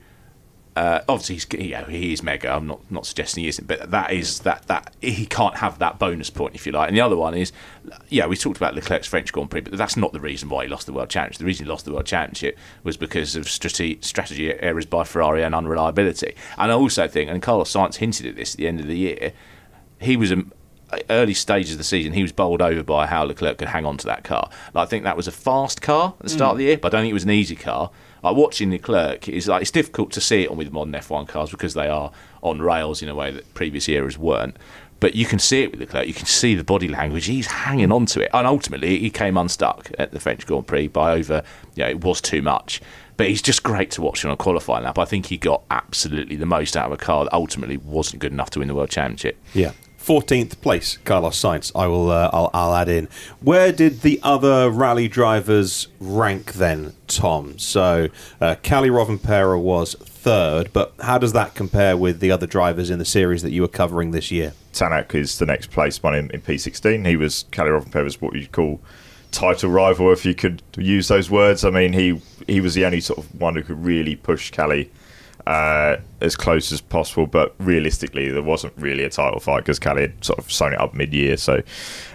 Uh, 0.79 1.03
obviously, 1.09 1.35
he's, 1.35 1.47
you 1.69 1.73
know, 1.77 1.85
he 1.85 2.13
is 2.13 2.23
mega. 2.23 2.49
I'm 2.55 2.69
not, 2.69 2.81
not 2.89 3.05
suggesting 3.05 3.43
he 3.43 3.49
isn't, 3.49 3.67
but 3.67 3.91
that 3.91 4.13
is 4.13 4.41
that 4.41 4.63
that 4.69 4.95
he 5.01 5.27
can't 5.27 5.57
have 5.57 5.81
that 5.81 5.99
bonus 5.99 6.31
point 6.31 6.55
if 6.55 6.67
you 6.67 6.73
like. 6.73 6.87
And 6.89 6.97
the 6.97 7.01
other 7.01 7.17
one 7.17 7.35
is, 7.35 7.51
yeah, 8.09 8.27
we 8.27 8.37
talked 8.37 8.59
about 8.59 8.77
Leclerc's 8.77 9.09
French 9.09 9.33
Grand 9.33 9.51
Prix, 9.51 9.63
but 9.63 9.73
that's 9.77 9.97
not 9.97 10.13
the 10.13 10.21
reason 10.21 10.49
why 10.49 10.63
he 10.65 10.71
lost 10.71 10.87
the 10.87 10.93
World 10.93 11.11
Championship. 11.11 11.41
The 11.41 11.45
reason 11.47 11.67
he 11.67 11.71
lost 11.71 11.85
the 11.85 11.93
World 11.93 12.07
Championship 12.07 12.57
was 12.85 12.97
because 12.97 13.35
of 13.35 13.49
strate- 13.49 14.05
strategy 14.05 14.53
errors 14.61 14.87
by 14.87 15.03
Ferrari 15.03 15.43
and 15.43 15.53
unreliability. 15.53 16.37
And 16.57 16.71
I 16.71 16.75
also 16.77 17.09
think, 17.09 17.29
and 17.29 17.43
Carlos 17.43 17.73
Sainz 17.73 17.97
hinted 17.97 18.27
at 18.27 18.37
this 18.37 18.55
at 18.55 18.59
the 18.59 18.69
end 18.69 18.79
of 18.79 18.87
the 18.87 18.97
year, 18.97 19.33
he 20.01 20.17
was 20.17 20.31
a 20.31 20.45
early 21.11 21.35
stages 21.35 21.73
of 21.73 21.79
the 21.79 21.85
season, 21.85 22.13
he 22.13 22.23
was 22.23 22.33
bowled 22.33 22.63
over 22.63 22.83
by 22.83 23.07
how 23.07 23.25
Leclerc 23.25 23.59
could 23.59 23.69
hang 23.69 23.85
on 23.85 23.97
to 23.99 24.07
that 24.07 24.25
car. 24.25 24.49
Like, 24.73 24.87
I 24.87 24.89
think 24.89 25.05
that 25.05 25.17
was 25.17 25.27
a 25.29 25.33
fast 25.33 25.83
car 25.83 26.15
at 26.19 26.23
the 26.25 26.31
start 26.31 26.51
Mm. 26.51 26.53
of 26.53 26.59
the 26.59 26.65
year, 26.65 26.79
but 26.79 26.89
I 26.95 26.97
don't 26.97 27.03
think 27.03 27.11
it 27.11 27.15
was 27.15 27.25
an 27.25 27.31
easy 27.31 27.57
car. 27.57 27.91
Like 28.23 28.37
watching 28.37 28.71
Leclerc 28.71 29.29
is 29.29 29.49
like 29.49 29.63
it's 29.63 29.71
difficult 29.71 30.13
to 30.13 30.21
see 30.21 30.45
it 30.45 30.51
on 30.51 30.57
with 30.57 30.73
modern 30.73 30.93
F1 30.93 31.29
cars 31.29 31.51
because 31.51 31.75
they 31.75 31.89
are 31.89 32.11
on 32.43 32.61
rails 32.61 33.03
in 33.03 33.09
a 33.09 33.15
way 33.15 33.31
that 33.31 33.53
previous 33.55 33.89
eras 33.89 34.19
weren't. 34.19 34.57
But 35.01 35.15
you 35.15 35.27
can 35.27 35.39
see 35.39 35.63
it 35.63 35.71
with 35.71 35.81
Leclerc. 35.81 36.09
You 36.09 36.15
can 36.15 36.27
see 36.27 36.57
the 36.57 36.65
body 36.65 36.89
language. 36.89 37.27
He's 37.27 37.47
hanging 37.47 37.93
on 37.93 38.07
to 38.07 38.21
it, 38.21 38.31
and 38.35 38.47
ultimately 38.47 38.99
he 38.99 39.11
came 39.11 39.37
unstuck 39.37 39.93
at 39.99 40.11
the 40.11 40.19
French 40.19 40.45
Grand 40.47 40.67
Prix 40.67 40.89
by 40.89 41.13
over. 41.13 41.45
You 41.77 41.85
know, 41.85 41.91
it 41.91 42.05
was 42.05 42.21
too 42.21 42.43
much. 42.43 42.81
But 43.17 43.29
he's 43.29 43.43
just 43.43 43.63
great 43.63 43.91
to 43.93 44.03
watch 44.03 44.25
on 44.25 44.31
a 44.31 44.37
qualifying 44.37 44.85
lap. 44.85 44.99
I 44.99 45.05
think 45.05 45.27
he 45.27 45.39
got 45.39 45.63
absolutely 45.71 46.37
the 46.37 46.47
most 46.47 46.77
out 46.77 46.87
of 46.87 46.93
a 46.93 46.97
car 46.97 47.25
that 47.25 47.33
ultimately 47.33 47.77
wasn't 47.77 48.21
good 48.21 48.33
enough 48.33 48.51
to 48.51 48.61
win 48.61 48.69
the 48.69 48.75
world 48.75 48.91
championship. 48.91 49.37
Yeah. 49.55 49.73
14th 50.09 50.63
place, 50.63 50.97
Carlos 51.05 51.39
Sainz. 51.39 51.71
I 51.77 51.87
will. 51.87 52.11
Uh, 52.11 52.31
I'll, 52.33 52.51
I'll 52.55 52.75
add 52.75 52.89
in. 52.89 53.09
Where 53.43 53.73
did 53.73 54.01
the 54.01 54.19
other 54.23 54.71
rally 54.71 55.07
drivers 55.07 55.89
rank 56.01 56.55
then, 56.55 56.95
Tom? 57.09 57.59
So, 57.59 58.09
uh, 58.41 58.55
Kalle 58.63 58.87
Rovanpera 58.87 59.61
was 59.61 59.95
third, 60.01 60.73
but 60.73 60.95
how 61.01 61.19
does 61.19 61.35
that 61.35 61.55
compare 61.55 61.95
with 61.95 62.21
the 62.21 62.31
other 62.31 62.47
drivers 62.47 62.89
in 62.89 62.99
the 62.99 63.05
series 63.05 63.43
that 63.43 63.51
you 63.51 63.61
were 63.61 63.69
covering 63.69 64.13
this 64.13 64.31
year? 64.31 64.55
Tanak 64.73 65.15
is 65.15 65.39
the 65.39 65.45
next 65.45 65.71
place 65.71 66.03
one 66.03 66.15
in, 66.15 66.31
in 66.31 66.41
P16. 66.41 67.07
He 67.07 67.17
was 67.17 67.45
Kalle 67.51 67.67
Rovanpera 67.67 68.05
was 68.05 68.19
what 68.19 68.35
you'd 68.35 68.53
call 68.53 68.81
title 69.31 69.69
rival, 69.69 70.11
if 70.11 70.25
you 70.25 70.35
could 70.35 70.63
use 70.79 71.09
those 71.09 71.31
words. 71.31 71.67
I 71.67 71.71
mean, 71.71 71.93
he 71.93 72.23
he 72.47 72.63
was 72.63 72.73
the 72.73 72.87
only 72.87 73.03
sort 73.03 73.19
of 73.19 73.39
one 73.39 73.57
who 73.57 73.63
could 73.63 73.85
really 73.85 74.17
push 74.17 74.51
Kalle 74.53 74.87
uh, 75.49 75.97
as 76.21 76.37
close 76.37 76.71
as 76.73 76.81
possible. 76.81 77.27
But 77.27 77.55
realistically, 77.59 78.31
there 78.31 78.43
wasn't 78.43 78.75
really 78.77 79.03
a 79.05 79.11
title 79.11 79.41
fight 79.41 79.65
because 79.65 79.79
had 79.79 80.25
sort 80.25 80.39
of 80.39 80.53
sewn 80.53 80.75
it 80.75 80.81
up 80.81 80.95
mid-year. 80.95 81.37
So 81.39 81.55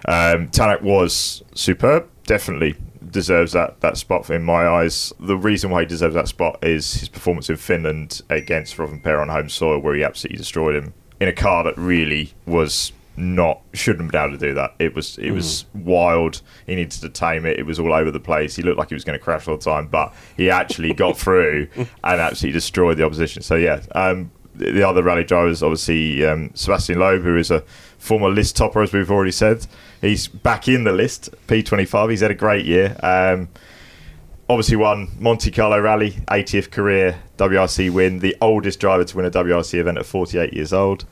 um, 0.07 0.47
Tanak 0.49 0.81
was 0.83 1.43
superb, 1.55 2.07
definitely 2.25 2.75
deserves 3.09 3.51
that, 3.53 3.81
that 3.81 3.97
spot 3.97 4.29
in 4.29 4.43
my 4.43 4.67
eyes. 4.67 5.13
The 5.19 5.37
reason 5.37 5.71
why 5.71 5.81
he 5.81 5.85
deserves 5.87 6.15
that 6.15 6.27
spot 6.27 6.63
is 6.63 6.93
his 6.93 7.09
performance 7.09 7.49
in 7.49 7.57
Finland 7.57 8.21
against 8.29 8.77
Rovanpera 8.77 9.21
on 9.21 9.29
home 9.29 9.49
soil, 9.49 9.79
where 9.79 9.95
he 9.95 10.03
absolutely 10.03 10.37
destroyed 10.37 10.75
him 10.75 10.93
in 11.19 11.27
a 11.27 11.33
car 11.33 11.63
that 11.63 11.77
really 11.77 12.33
was 12.45 12.91
not 13.15 13.61
shouldn't 13.73 14.03
have 14.03 14.11
been 14.11 14.29
able 14.29 14.39
to 14.39 14.47
do 14.47 14.53
that. 14.55 14.73
It 14.79 14.95
was 14.95 15.17
it 15.17 15.31
was 15.31 15.65
wild. 15.73 16.41
He 16.65 16.75
needed 16.75 16.91
to 17.01 17.09
tame 17.09 17.45
it. 17.45 17.59
It 17.59 17.65
was 17.65 17.79
all 17.79 17.93
over 17.93 18.11
the 18.11 18.19
place. 18.19 18.55
He 18.55 18.63
looked 18.63 18.77
like 18.77 18.89
he 18.89 18.95
was 18.95 19.03
going 19.03 19.17
to 19.17 19.23
crash 19.23 19.47
all 19.47 19.57
the 19.57 19.63
time, 19.63 19.87
but 19.87 20.13
he 20.35 20.49
actually 20.49 20.93
got 20.95 21.17
through 21.17 21.67
and 21.75 21.87
absolutely 22.03 22.53
destroyed 22.53 22.97
the 22.97 23.05
opposition. 23.05 23.41
So 23.43 23.55
yeah, 23.55 23.81
um, 23.93 24.31
the 24.55 24.71
the 24.71 24.87
other 24.87 25.03
rally 25.03 25.23
drivers, 25.23 25.61
obviously 25.61 26.25
um, 26.25 26.51
Sebastian 26.55 26.99
Loeb, 26.99 27.21
who 27.21 27.37
is 27.37 27.51
a 27.51 27.61
former 27.97 28.29
list 28.29 28.55
topper, 28.55 28.81
as 28.81 28.93
we've 28.93 29.11
already 29.11 29.31
said. 29.31 29.65
He's 30.01 30.27
back 30.27 30.67
in 30.67 30.83
the 30.83 30.91
list, 30.91 31.29
P25. 31.47 32.09
He's 32.09 32.21
had 32.21 32.31
a 32.31 32.35
great 32.35 32.65
year. 32.65 32.97
Um, 33.01 33.49
obviously 34.49 34.75
won 34.75 35.09
Monte 35.19 35.51
Carlo 35.51 35.79
Rally, 35.79 36.11
80th 36.27 36.71
career 36.71 37.19
WRC 37.37 37.89
win, 37.91 38.19
the 38.19 38.35
oldest 38.41 38.79
driver 38.79 39.03
to 39.03 39.17
win 39.17 39.25
a 39.25 39.31
WRC 39.31 39.75
event 39.75 39.97
at 39.97 40.05
48 40.05 40.53
years 40.53 40.73
old. 40.73 41.05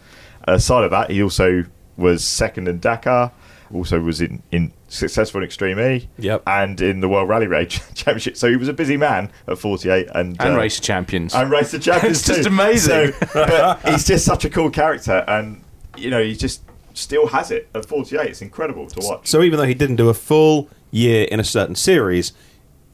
Aside 0.44 0.84
of 0.84 0.92
that, 0.92 1.12
he 1.12 1.22
also 1.24 1.66
was 2.02 2.24
second 2.26 2.68
in 2.68 2.80
Dakar, 2.80 3.32
also 3.74 4.02
was 4.02 4.20
in, 4.20 4.44
in 4.52 4.74
successful 4.90 5.40
in 5.40 5.46
Extreme 5.46 5.80
E, 5.80 6.10
yep. 6.18 6.44
and 6.46 6.82
in 6.82 7.00
the 7.00 7.08
World 7.08 7.30
Rally-Raid 7.30 7.70
Championship. 7.94 8.36
So 8.36 8.50
he 8.50 8.58
was 8.58 8.68
a 8.68 8.74
busy 8.74 8.98
man 8.98 9.32
at 9.48 9.58
48 9.58 10.08
and 10.14 10.36
And 10.42 10.54
uh, 10.56 10.58
race 10.58 10.80
champions. 10.80 11.34
and 11.34 11.50
race 11.50 11.72
the 11.72 11.80
champions. 11.88 12.18
It's 12.20 12.28
just 12.28 12.44
too. 12.44 12.50
amazing. 12.50 13.14
So, 13.14 13.28
but 13.34 13.88
he's 13.90 14.06
just 14.06 14.26
such 14.26 14.44
a 14.44 14.50
cool 14.50 14.70
character, 14.70 15.24
and 15.28 15.64
you 15.96 16.10
know 16.10 16.22
he 16.22 16.36
just 16.36 16.62
still 16.94 17.28
has 17.28 17.52
it 17.52 17.70
at 17.74 17.86
48. 17.86 18.28
It's 18.30 18.42
incredible 18.42 18.88
to 18.88 19.08
watch. 19.08 19.28
So 19.28 19.42
even 19.44 19.58
though 19.58 19.66
he 19.66 19.74
didn't 19.74 19.96
do 19.96 20.10
a 20.10 20.14
full 20.14 20.68
year 20.92 21.24
in 21.32 21.40
a 21.40 21.44
certain 21.46 21.76
series, 21.76 22.34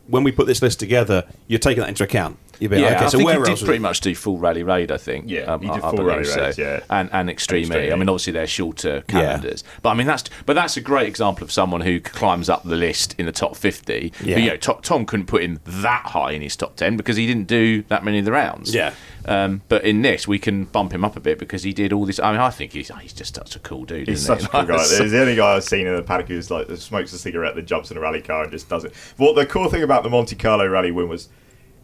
when 0.06 0.24
we 0.24 0.32
put 0.32 0.46
this 0.46 0.62
list 0.62 0.80
together, 0.80 1.24
you're 1.48 1.58
taking 1.60 1.82
that 1.82 1.90
into 1.90 2.04
account. 2.04 2.38
You're 2.60 2.70
being 2.70 2.82
yeah, 2.84 2.96
okay, 2.96 3.06
I 3.06 3.08
so 3.10 3.18
think 3.18 3.28
where 3.28 3.44
he 3.44 3.50
else? 3.52 3.60
did 3.60 3.66
pretty 3.66 3.80
much 3.80 4.02
do 4.02 4.16
full 4.16 4.38
rally 4.38 4.64
raid. 4.64 4.92
I 4.92 4.98
think. 4.98 5.26
Yeah, 5.30 5.42
um, 5.42 5.62
he 5.62 5.68
did 5.68 5.74
I- 5.76 5.78
I 5.78 5.82
full 5.82 5.92
believe 5.98 6.08
rally 6.08 6.24
so. 6.26 6.42
raid, 6.42 6.58
yeah. 6.58 6.80
and 6.90 7.10
and 7.14 7.30
extreme, 7.30 7.64
Extreme 7.64 7.84
E. 7.84 7.88
E. 7.90 7.92
I 7.92 7.96
mean, 7.96 8.10
obviously 8.10 8.34
they're 8.34 8.48
shorter 8.48 9.02
calendars, 9.08 9.64
but 9.82 9.90
I 9.90 9.94
mean 9.94 10.08
that's 10.08 10.24
but 10.46 10.54
that's 10.54 10.78
a 10.78 10.82
great 10.82 11.08
example 11.08 11.44
of 11.44 11.52
someone 11.52 11.82
who 11.82 12.00
climbs 12.00 12.50
up 12.50 12.64
the 12.64 12.76
list 12.76 13.16
in 13.18 13.26
the 13.26 13.32
top 13.32 13.56
fifty. 13.56 14.12
Yeah. 14.24 14.36
But, 14.36 14.44
you 14.44 14.50
know, 14.50 14.58
To- 14.58 14.80
Tom 14.82 15.06
couldn't 15.06 15.28
put 15.28 15.44
him 15.44 15.60
that 15.66 16.08
high 16.08 16.32
in 16.32 16.42
his 16.42 16.56
top 16.56 16.76
ten 16.76 16.98
because 16.98 17.18
he 17.18 17.28
didn't 17.28 17.48
do 17.48 17.84
that 17.84 18.04
many 18.04 18.20
of 18.20 18.26
the 18.26 18.32
rounds. 18.32 18.74
Yeah. 18.74 18.94
Um, 19.26 19.62
but 19.68 19.84
in 19.84 20.04
this, 20.04 20.26
we 20.26 20.40
can 20.40 20.64
bump 20.66 20.94
him 20.94 21.04
up 21.04 21.18
a 21.18 21.20
bit 21.20 21.38
because 21.38 21.64
he 21.64 21.74
did 21.74 21.92
all 21.92 22.06
this. 22.06 22.18
I 22.18 22.32
mean, 22.32 22.40
I 22.40 22.50
think 22.50 22.72
he's 22.72 22.90
he's 23.02 23.12
just 23.14 23.36
such 23.36 23.56
a 23.58 23.60
cool 23.60 23.84
dude. 23.84 24.08
He's 24.08 24.26
such 24.26 24.40
he? 24.42 24.46
a 24.46 24.50
cool 24.50 24.64
guy. 24.66 24.78
He's 24.78 25.12
the 25.12 25.20
only 25.20 25.36
guy 25.36 25.56
I've 25.56 25.66
seen 25.66 25.86
in 25.86 25.96
the 25.96 26.02
paddock 26.02 26.28
who's 26.30 26.50
like 26.50 26.68
smokes 26.78 27.12
a 27.12 27.18
cigarette, 27.18 27.56
then 27.56 27.66
jumps 27.66 27.92
in 27.92 27.98
a 27.98 28.00
rally 28.00 28.22
car 28.22 28.44
and 28.44 28.52
just 28.52 28.70
does 28.70 28.86
it. 28.86 28.94
But 29.18 29.34
the 29.36 29.46
cool 29.46 29.70
thing 29.70 29.84
about 29.84 30.04
the 30.04 30.10
Monte 30.10 30.36
Carlo 30.38 30.66
rally 30.66 30.92
win 30.92 31.10
was 31.10 31.28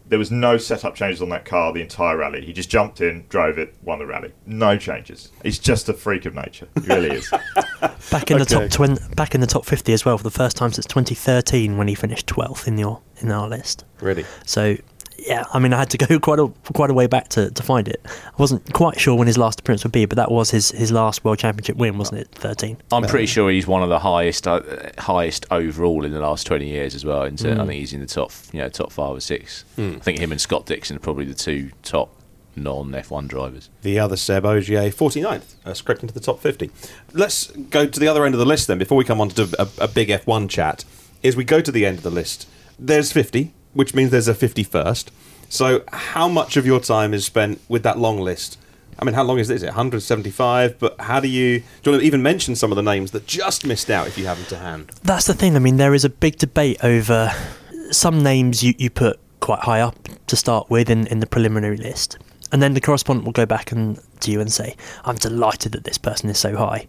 there 0.06 0.18
was 0.18 0.30
no 0.30 0.58
setup 0.58 0.94
changes 0.94 1.22
on 1.22 1.30
that 1.30 1.44
car 1.44 1.72
the 1.72 1.80
entire 1.80 2.16
rally. 2.16 2.44
He 2.44 2.52
just 2.52 2.68
jumped 2.68 3.00
in, 3.00 3.24
drove 3.28 3.58
it, 3.58 3.74
won 3.82 3.98
the 3.98 4.06
rally. 4.06 4.32
No 4.46 4.76
changes. 4.76 5.30
He's 5.42 5.58
just 5.58 5.88
a 5.88 5.94
freak 5.94 6.26
of 6.26 6.34
nature. 6.34 6.68
He 6.74 6.86
really 6.86 7.10
is. 7.16 7.30
Back 8.10 8.30
in 8.30 8.38
the 8.38 8.44
top 8.44 8.70
twen- 8.70 8.98
back 9.16 9.34
in 9.34 9.40
the 9.40 9.46
top 9.46 9.64
fifty 9.64 9.92
as 9.92 10.04
well 10.04 10.16
for 10.18 10.24
the 10.24 10.30
first 10.30 10.56
time 10.56 10.72
since 10.72 10.86
2013 10.86 11.76
when 11.76 11.88
he 11.88 11.94
finished 11.94 12.26
12th 12.26 12.68
in 12.68 12.78
your 12.78 13.00
in 13.18 13.30
our 13.30 13.48
list. 13.48 13.84
Really? 14.00 14.24
So 14.46 14.76
yeah, 15.26 15.44
I 15.52 15.58
mean, 15.58 15.72
I 15.72 15.78
had 15.78 15.90
to 15.90 15.98
go 15.98 16.18
quite 16.20 16.38
a 16.38 16.48
quite 16.72 16.90
a 16.90 16.94
way 16.94 17.06
back 17.06 17.28
to, 17.30 17.50
to 17.50 17.62
find 17.62 17.88
it. 17.88 18.00
I 18.06 18.10
wasn't 18.38 18.72
quite 18.72 18.98
sure 19.00 19.14
when 19.16 19.26
his 19.26 19.38
last 19.38 19.60
appearance 19.60 19.82
would 19.84 19.92
be, 19.92 20.04
but 20.06 20.16
that 20.16 20.30
was 20.30 20.50
his, 20.50 20.70
his 20.70 20.92
last 20.92 21.24
World 21.24 21.38
Championship 21.38 21.76
win, 21.76 21.98
wasn't 21.98 22.20
it? 22.20 22.28
Thirteen. 22.32 22.76
I'm 22.92 23.04
pretty 23.04 23.26
sure 23.26 23.50
he's 23.50 23.66
one 23.66 23.82
of 23.82 23.88
the 23.88 23.98
highest 24.00 24.46
uh, 24.46 24.60
highest 24.98 25.46
overall 25.50 26.04
in 26.04 26.12
the 26.12 26.20
last 26.20 26.46
20 26.46 26.66
years 26.68 26.94
as 26.94 27.04
well. 27.04 27.22
And 27.22 27.38
Mm. 27.38 27.60
I 27.60 27.66
think 27.66 27.72
he's 27.80 27.92
in 27.92 28.00
the 28.00 28.06
top, 28.06 28.32
you 28.52 28.60
know, 28.60 28.68
top 28.68 28.90
five 28.92 29.16
or 29.16 29.20
six. 29.20 29.64
Mm. 29.76 29.96
I 29.96 29.98
think 30.00 30.18
him 30.18 30.32
and 30.32 30.40
Scott 30.40 30.66
Dixon 30.66 30.96
are 30.96 31.00
probably 31.00 31.24
the 31.26 31.34
two 31.34 31.70
top 31.82 32.10
non 32.56 32.90
F1 32.92 33.28
drivers. 33.28 33.68
The 33.82 33.98
other 33.98 34.16
Seb, 34.16 34.44
Ogier 34.46 34.90
49th, 34.90 35.54
uh, 35.66 35.74
scraped 35.74 36.02
into 36.02 36.14
the 36.14 36.20
top 36.20 36.40
50. 36.40 36.70
Let's 37.12 37.48
go 37.50 37.86
to 37.86 38.00
the 38.00 38.06
other 38.08 38.24
end 38.24 38.34
of 38.34 38.38
the 38.38 38.46
list 38.46 38.66
then, 38.68 38.78
before 38.78 38.96
we 38.96 39.04
come 39.04 39.20
on 39.20 39.28
to 39.30 39.48
a, 39.58 39.68
a 39.84 39.88
big 39.88 40.08
F1 40.08 40.48
chat. 40.48 40.84
Is 41.22 41.36
we 41.36 41.44
go 41.44 41.60
to 41.60 41.72
the 41.72 41.84
end 41.84 41.98
of 41.98 42.04
the 42.04 42.10
list, 42.10 42.48
there's 42.78 43.10
50, 43.12 43.52
which 43.74 43.94
means 43.94 44.10
there's 44.10 44.28
a 44.28 44.34
51st. 44.34 45.08
So, 45.48 45.82
how 45.92 46.28
much 46.28 46.56
of 46.56 46.66
your 46.66 46.80
time 46.80 47.12
is 47.14 47.24
spent 47.26 47.60
with 47.68 47.82
that 47.82 47.98
long 47.98 48.18
list? 48.20 48.58
I 48.98 49.04
mean, 49.04 49.14
how 49.14 49.24
long 49.24 49.38
is 49.38 49.50
it? 49.50 49.54
Is 49.56 49.62
it 49.62 49.66
175? 49.66 50.78
But 50.78 51.00
how 51.00 51.20
do 51.20 51.28
you. 51.28 51.60
Do 51.60 51.64
you 51.84 51.92
want 51.92 52.00
to 52.02 52.06
even 52.06 52.22
mention 52.22 52.54
some 52.56 52.72
of 52.72 52.76
the 52.76 52.82
names 52.82 53.10
that 53.10 53.26
just 53.26 53.66
missed 53.66 53.90
out 53.90 54.06
if 54.06 54.16
you 54.16 54.26
have 54.26 54.38
them 54.38 54.46
to 54.46 54.56
hand? 54.58 54.90
That's 55.02 55.26
the 55.26 55.34
thing. 55.34 55.56
I 55.56 55.58
mean, 55.58 55.76
there 55.76 55.94
is 55.94 56.04
a 56.04 56.08
big 56.10 56.36
debate 56.36 56.78
over 56.82 57.32
some 57.90 58.22
names 58.22 58.62
you, 58.62 58.74
you 58.78 58.90
put 58.90 59.18
quite 59.40 59.60
high 59.60 59.80
up 59.80 59.96
to 60.28 60.36
start 60.36 60.70
with 60.70 60.88
in, 60.88 61.06
in 61.08 61.20
the 61.20 61.26
preliminary 61.26 61.76
list. 61.76 62.18
And 62.52 62.62
then 62.62 62.74
the 62.74 62.80
correspondent 62.80 63.26
will 63.26 63.32
go 63.32 63.46
back 63.46 63.72
and 63.72 64.00
to 64.20 64.30
you 64.30 64.40
and 64.40 64.50
say, 64.52 64.76
I'm 65.04 65.16
delighted 65.16 65.72
that 65.72 65.84
this 65.84 65.98
person 65.98 66.30
is 66.30 66.38
so 66.38 66.56
high. 66.56 66.86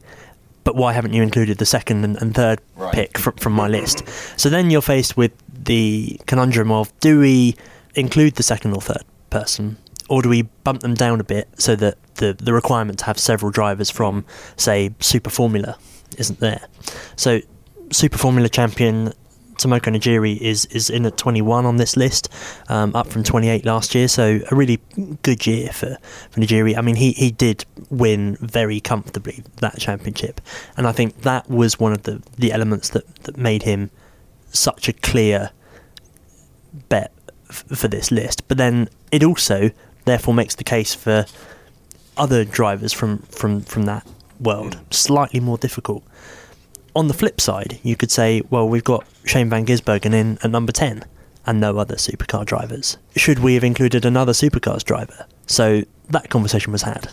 But 0.63 0.75
why 0.75 0.93
haven't 0.93 1.13
you 1.13 1.21
included 1.21 1.57
the 1.57 1.65
second 1.65 2.03
and, 2.03 2.19
and 2.21 2.33
third 2.33 2.59
Right. 2.75 2.93
pick 2.93 3.17
from, 3.17 3.33
from 3.35 3.53
my 3.53 3.67
list? 3.67 4.03
So 4.39 4.49
then 4.49 4.69
you're 4.69 4.81
faced 4.81 5.17
with 5.17 5.31
the 5.65 6.19
conundrum 6.25 6.71
of 6.71 6.97
do 6.99 7.19
we 7.19 7.55
include 7.95 8.35
the 8.35 8.43
second 8.43 8.73
or 8.73 8.81
third 8.81 9.03
person, 9.29 9.77
or 10.09 10.21
do 10.21 10.29
we 10.29 10.43
bump 10.63 10.81
them 10.81 10.93
down 10.93 11.19
a 11.19 11.23
bit 11.23 11.47
so 11.57 11.75
that 11.75 11.97
the, 12.15 12.33
the 12.33 12.53
requirement 12.53 12.99
to 12.99 13.05
have 13.05 13.17
several 13.19 13.51
drivers 13.51 13.89
from, 13.89 14.25
say, 14.55 14.93
Super 14.99 15.29
Formula 15.29 15.77
isn't 16.17 16.39
there? 16.39 16.67
So, 17.15 17.41
Super 17.91 18.17
Formula 18.17 18.49
champion 18.49 19.13
Tomoki 19.57 19.95
Nojiri 19.95 20.37
is, 20.37 20.65
is 20.65 20.89
in 20.89 21.05
at 21.05 21.17
21 21.17 21.65
on 21.65 21.77
this 21.77 21.95
list, 21.95 22.29
um, 22.67 22.95
up 22.95 23.07
from 23.07 23.23
28 23.23 23.65
last 23.65 23.95
year. 23.95 24.07
So 24.07 24.41
a 24.51 24.55
really 24.55 24.79
good 25.21 25.47
year 25.47 25.69
for, 25.71 25.97
for 26.29 26.39
Nojiri. 26.41 26.77
I 26.77 26.81
mean, 26.81 26.95
he, 26.95 27.11
he 27.13 27.31
did 27.31 27.63
win 27.89 28.37
very 28.41 28.79
comfortably 28.79 29.43
that 29.57 29.79
championship, 29.79 30.41
and 30.77 30.87
I 30.87 30.91
think 30.91 31.21
that 31.21 31.49
was 31.49 31.79
one 31.79 31.93
of 31.93 32.03
the, 32.03 32.21
the 32.37 32.51
elements 32.51 32.89
that, 32.89 33.23
that 33.23 33.37
made 33.37 33.63
him 33.63 33.91
such 34.55 34.87
a 34.87 34.93
clear 34.93 35.51
bet 36.89 37.11
f- 37.49 37.65
for 37.75 37.87
this 37.87 38.11
list. 38.11 38.47
But 38.47 38.57
then 38.57 38.89
it 39.11 39.23
also 39.23 39.71
therefore 40.05 40.33
makes 40.33 40.55
the 40.55 40.63
case 40.63 40.93
for 40.93 41.25
other 42.17 42.45
drivers 42.45 42.93
from, 42.93 43.19
from, 43.23 43.61
from 43.61 43.83
that 43.83 44.07
world 44.39 44.77
mm. 44.77 44.93
slightly 44.93 45.39
more 45.39 45.57
difficult. 45.57 46.03
On 46.95 47.07
the 47.07 47.13
flip 47.13 47.41
side, 47.41 47.79
you 47.83 47.95
could 47.95 48.11
say, 48.11 48.41
well, 48.49 48.67
we've 48.67 48.83
got 48.83 49.05
Shane 49.25 49.49
Van 49.49 49.65
Gisbergen 49.65 50.13
in 50.13 50.37
at 50.43 50.49
number 50.49 50.71
10 50.71 51.03
and 51.45 51.59
no 51.59 51.77
other 51.77 51.95
supercar 51.95 52.45
drivers. 52.45 52.97
Should 53.15 53.39
we 53.39 53.53
have 53.53 53.63
included 53.63 54.05
another 54.05 54.31
supercars 54.31 54.83
driver? 54.83 55.25
So 55.45 55.83
that 56.09 56.29
conversation 56.29 56.71
was 56.71 56.83
had. 56.83 57.11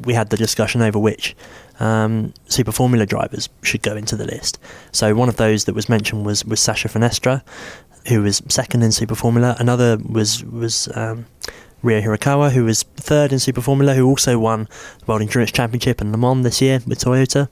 We 0.00 0.14
had 0.14 0.30
the 0.30 0.36
discussion 0.36 0.82
over 0.82 0.98
which 0.98 1.36
um, 1.82 2.32
Super 2.48 2.72
Formula 2.72 3.04
drivers 3.06 3.48
should 3.62 3.82
go 3.82 3.96
into 3.96 4.16
the 4.16 4.24
list. 4.26 4.58
So 4.92 5.14
one 5.14 5.28
of 5.28 5.36
those 5.36 5.64
that 5.64 5.74
was 5.74 5.88
mentioned 5.88 6.24
was, 6.26 6.44
was 6.44 6.60
Sacha 6.60 6.88
Fenestraz, 6.88 7.42
who 8.08 8.22
was 8.22 8.42
second 8.48 8.82
in 8.82 8.92
Super 8.92 9.14
Formula. 9.14 9.56
Another 9.58 9.96
was 10.18 10.44
was 10.44 10.88
um, 10.96 11.26
Ryo 11.82 12.00
Hirakawa, 12.00 12.50
who 12.52 12.64
was 12.64 12.82
third 12.96 13.32
in 13.32 13.38
Super 13.38 13.60
Formula, 13.60 13.94
who 13.94 14.06
also 14.06 14.38
won 14.38 14.68
the 15.00 15.04
World 15.06 15.22
Endurance 15.22 15.52
Championship 15.52 16.00
in 16.00 16.12
Le 16.12 16.18
Mans 16.18 16.44
this 16.44 16.60
year 16.62 16.80
with 16.86 16.98
Toyota. 17.00 17.48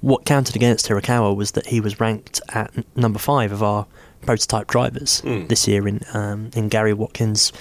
What 0.00 0.24
counted 0.24 0.56
against 0.56 0.88
Hirakawa 0.88 1.36
was 1.36 1.52
that 1.52 1.66
he 1.66 1.80
was 1.80 2.00
ranked 2.00 2.40
at 2.54 2.70
n- 2.76 2.84
number 2.96 3.18
five 3.18 3.52
of 3.52 3.62
our 3.62 3.86
prototype 4.22 4.66
drivers 4.66 5.20
Hmm. 5.20 5.46
this 5.46 5.68
year 5.68 5.86
in 5.88 6.00
um, 6.14 6.50
in 6.54 6.68
Gary 6.68 6.94
Watkins' 6.94 7.52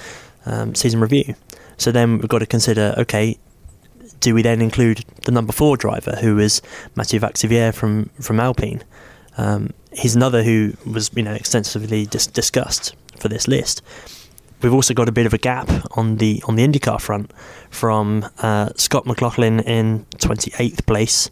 um, 0.45 0.73
season 0.75 0.99
review. 1.01 1.35
So 1.77 1.91
then 1.91 2.17
we've 2.19 2.27
got 2.29 2.39
to 2.39 2.45
consider, 2.45 2.93
okay, 2.97 3.37
do 4.19 4.35
we 4.35 4.41
then 4.41 4.61
include 4.61 5.05
the 5.25 5.31
number 5.31 5.53
four 5.53 5.77
driver, 5.77 6.17
who 6.21 6.39
is 6.39 6.61
Mathieu 6.95 7.19
Vaxivière 7.19 7.73
from 7.73 8.09
from 8.19 8.39
Alpine? 8.39 8.83
Um, 9.37 9.73
he's 9.93 10.15
another 10.15 10.43
who 10.43 10.73
was 10.85 11.11
you 11.15 11.23
know 11.23 11.33
extensively 11.33 12.05
dis- 12.05 12.27
discussed 12.27 12.95
for 13.17 13.29
this 13.29 13.47
list. 13.47 13.81
We've 14.61 14.73
also 14.73 14.93
got 14.93 15.07
a 15.07 15.11
bit 15.13 15.25
of 15.25 15.33
a 15.33 15.37
gap 15.37 15.69
on 15.97 16.17
the 16.17 16.43
on 16.47 16.55
the 16.55 16.67
IndyCar 16.67 16.99
front 16.99 17.31
from 17.69 18.25
uh, 18.39 18.69
Scott 18.75 19.05
McLaughlin 19.05 19.61
in 19.61 20.05
28th 20.17 20.85
place 20.85 21.29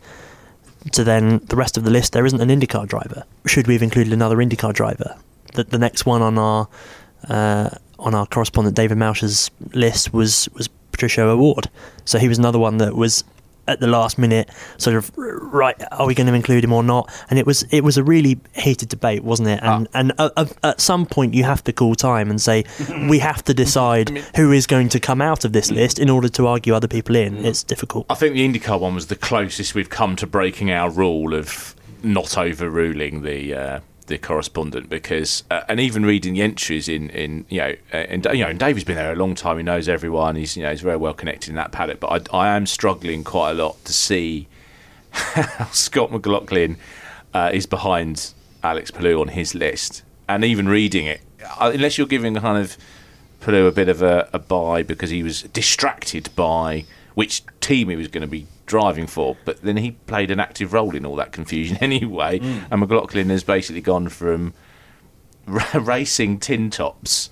to 0.93 1.03
then 1.03 1.39
the 1.49 1.57
rest 1.57 1.77
of 1.77 1.83
the 1.83 1.91
list. 1.91 2.13
There 2.13 2.25
isn't 2.25 2.39
an 2.39 2.49
IndyCar 2.49 2.87
driver. 2.87 3.25
Should 3.45 3.67
we 3.67 3.73
have 3.73 3.83
included 3.83 4.13
another 4.13 4.37
IndyCar 4.37 4.73
driver? 4.73 5.17
The, 5.53 5.65
the 5.65 5.77
next 5.77 6.05
one 6.05 6.21
on 6.21 6.37
our 6.37 6.69
uh, 7.27 7.69
on 7.99 8.15
our 8.15 8.25
correspondent 8.27 8.75
David 8.77 8.97
Malsher's 8.97 9.51
list 9.73 10.13
was 10.13 10.47
was 10.53 10.69
Patricio 10.97 11.29
O'Ward. 11.29 11.69
So 12.05 12.17
he 12.17 12.27
was 12.27 12.39
another 12.39 12.57
one 12.57 12.77
that 12.77 12.95
was 12.95 13.23
at 13.67 13.79
the 13.79 13.87
last 13.87 14.17
minute, 14.17 14.49
sort 14.77 14.95
of 14.95 15.11
right. 15.15 15.75
Are 15.91 16.07
we 16.07 16.15
going 16.15 16.27
to 16.27 16.33
include 16.33 16.63
him 16.63 16.73
or 16.73 16.81
not? 16.83 17.11
And 17.29 17.37
it 17.37 17.45
was 17.45 17.63
it 17.69 17.83
was 17.83 17.97
a 17.97 18.03
really 18.03 18.39
heated 18.55 18.89
debate, 18.89 19.23
wasn't 19.23 19.49
it? 19.49 19.59
And 19.61 19.87
and 19.93 20.13
uh, 20.17 20.29
uh, 20.35 20.45
at 20.63 20.81
some 20.81 21.05
point 21.05 21.33
you 21.33 21.43
have 21.43 21.63
to 21.65 21.73
call 21.73 21.93
time 21.93 22.29
and 22.29 22.41
say 22.41 22.63
we 23.09 23.19
have 23.19 23.43
to 23.43 23.53
decide 23.53 24.09
who 24.35 24.51
is 24.51 24.65
going 24.65 24.89
to 24.89 24.99
come 24.99 25.21
out 25.21 25.45
of 25.45 25.53
this 25.53 25.69
list 25.69 25.99
in 25.99 26.09
order 26.09 26.29
to 26.29 26.47
argue 26.47 26.73
other 26.73 26.87
people 26.87 27.15
in. 27.15 27.45
It's 27.45 27.63
difficult. 27.63 28.05
I 28.09 28.15
think 28.15 28.33
the 28.33 28.47
IndyCar 28.47 28.79
one 28.79 28.95
was 28.95 29.07
the 29.07 29.15
closest 29.15 29.75
we've 29.75 29.89
come 29.89 30.15
to 30.15 30.25
breaking 30.27 30.71
our 30.71 30.89
rule 30.89 31.33
of 31.33 31.75
not 32.03 32.37
overruling 32.37 33.21
the 33.23 33.53
uh, 33.53 33.79
the 34.07 34.17
correspondent 34.17 34.89
because, 34.89 35.43
uh, 35.51 35.61
and 35.69 35.79
even 35.79 36.05
reading 36.05 36.33
the 36.33 36.41
entries 36.41 36.89
in, 36.89 37.09
in 37.11 37.45
you 37.49 37.59
know, 37.59 37.75
uh, 37.93 37.97
and 37.97 38.25
you 38.25 38.43
know, 38.43 38.49
and 38.49 38.59
David's 38.59 38.83
been 38.83 38.95
there 38.95 39.13
a 39.13 39.15
long 39.15 39.35
time. 39.35 39.57
He 39.57 39.63
knows 39.63 39.87
everyone. 39.87 40.35
He's 40.35 40.57
you 40.57 40.63
know 40.63 40.71
he's 40.71 40.81
very 40.81 40.97
well 40.97 41.13
connected 41.13 41.49
in 41.49 41.55
that 41.55 41.71
paddock. 41.71 41.99
But 41.99 42.31
I, 42.33 42.37
I 42.37 42.55
am 42.55 42.65
struggling 42.65 43.23
quite 43.23 43.51
a 43.51 43.53
lot 43.53 43.83
to 43.85 43.93
see 43.93 44.47
how 45.11 45.65
Scott 45.67 46.11
McLaughlin 46.11 46.77
uh, 47.33 47.51
is 47.53 47.65
behind 47.65 48.33
Alex 48.63 48.91
Palou 48.91 49.21
on 49.21 49.29
his 49.29 49.53
list, 49.53 50.03
and 50.27 50.43
even 50.43 50.67
reading 50.67 51.05
it, 51.05 51.21
uh, 51.59 51.71
unless 51.73 51.97
you're 51.97 52.07
giving 52.07 52.35
kind 52.35 52.63
of 52.63 52.77
Palou 53.41 53.67
a 53.67 53.71
bit 53.71 53.89
of 53.89 54.01
a, 54.01 54.29
a 54.33 54.39
buy 54.39 54.83
because 54.83 55.09
he 55.09 55.23
was 55.23 55.43
distracted 55.43 56.29
by 56.35 56.85
which 57.13 57.43
team 57.61 57.89
he 57.89 57.95
was 57.95 58.07
going 58.07 58.21
to 58.21 58.27
be 58.27 58.47
driving 58.67 59.07
for, 59.07 59.35
but 59.45 59.61
then 59.63 59.77
he 59.77 59.91
played 59.91 60.29
an 60.29 60.39
active 60.39 60.73
role 60.73 60.95
in 60.95 61.05
all 61.05 61.15
that 61.15 61.31
confusion 61.31 61.77
anyway. 61.81 62.37
Mm. 62.39 62.67
And 62.69 62.79
McLaughlin 62.81 63.29
has 63.29 63.43
basically 63.43 63.81
gone 63.81 64.09
from 64.09 64.53
ra- 65.47 65.65
racing 65.73 66.39
tin 66.39 66.69
tops 66.69 67.31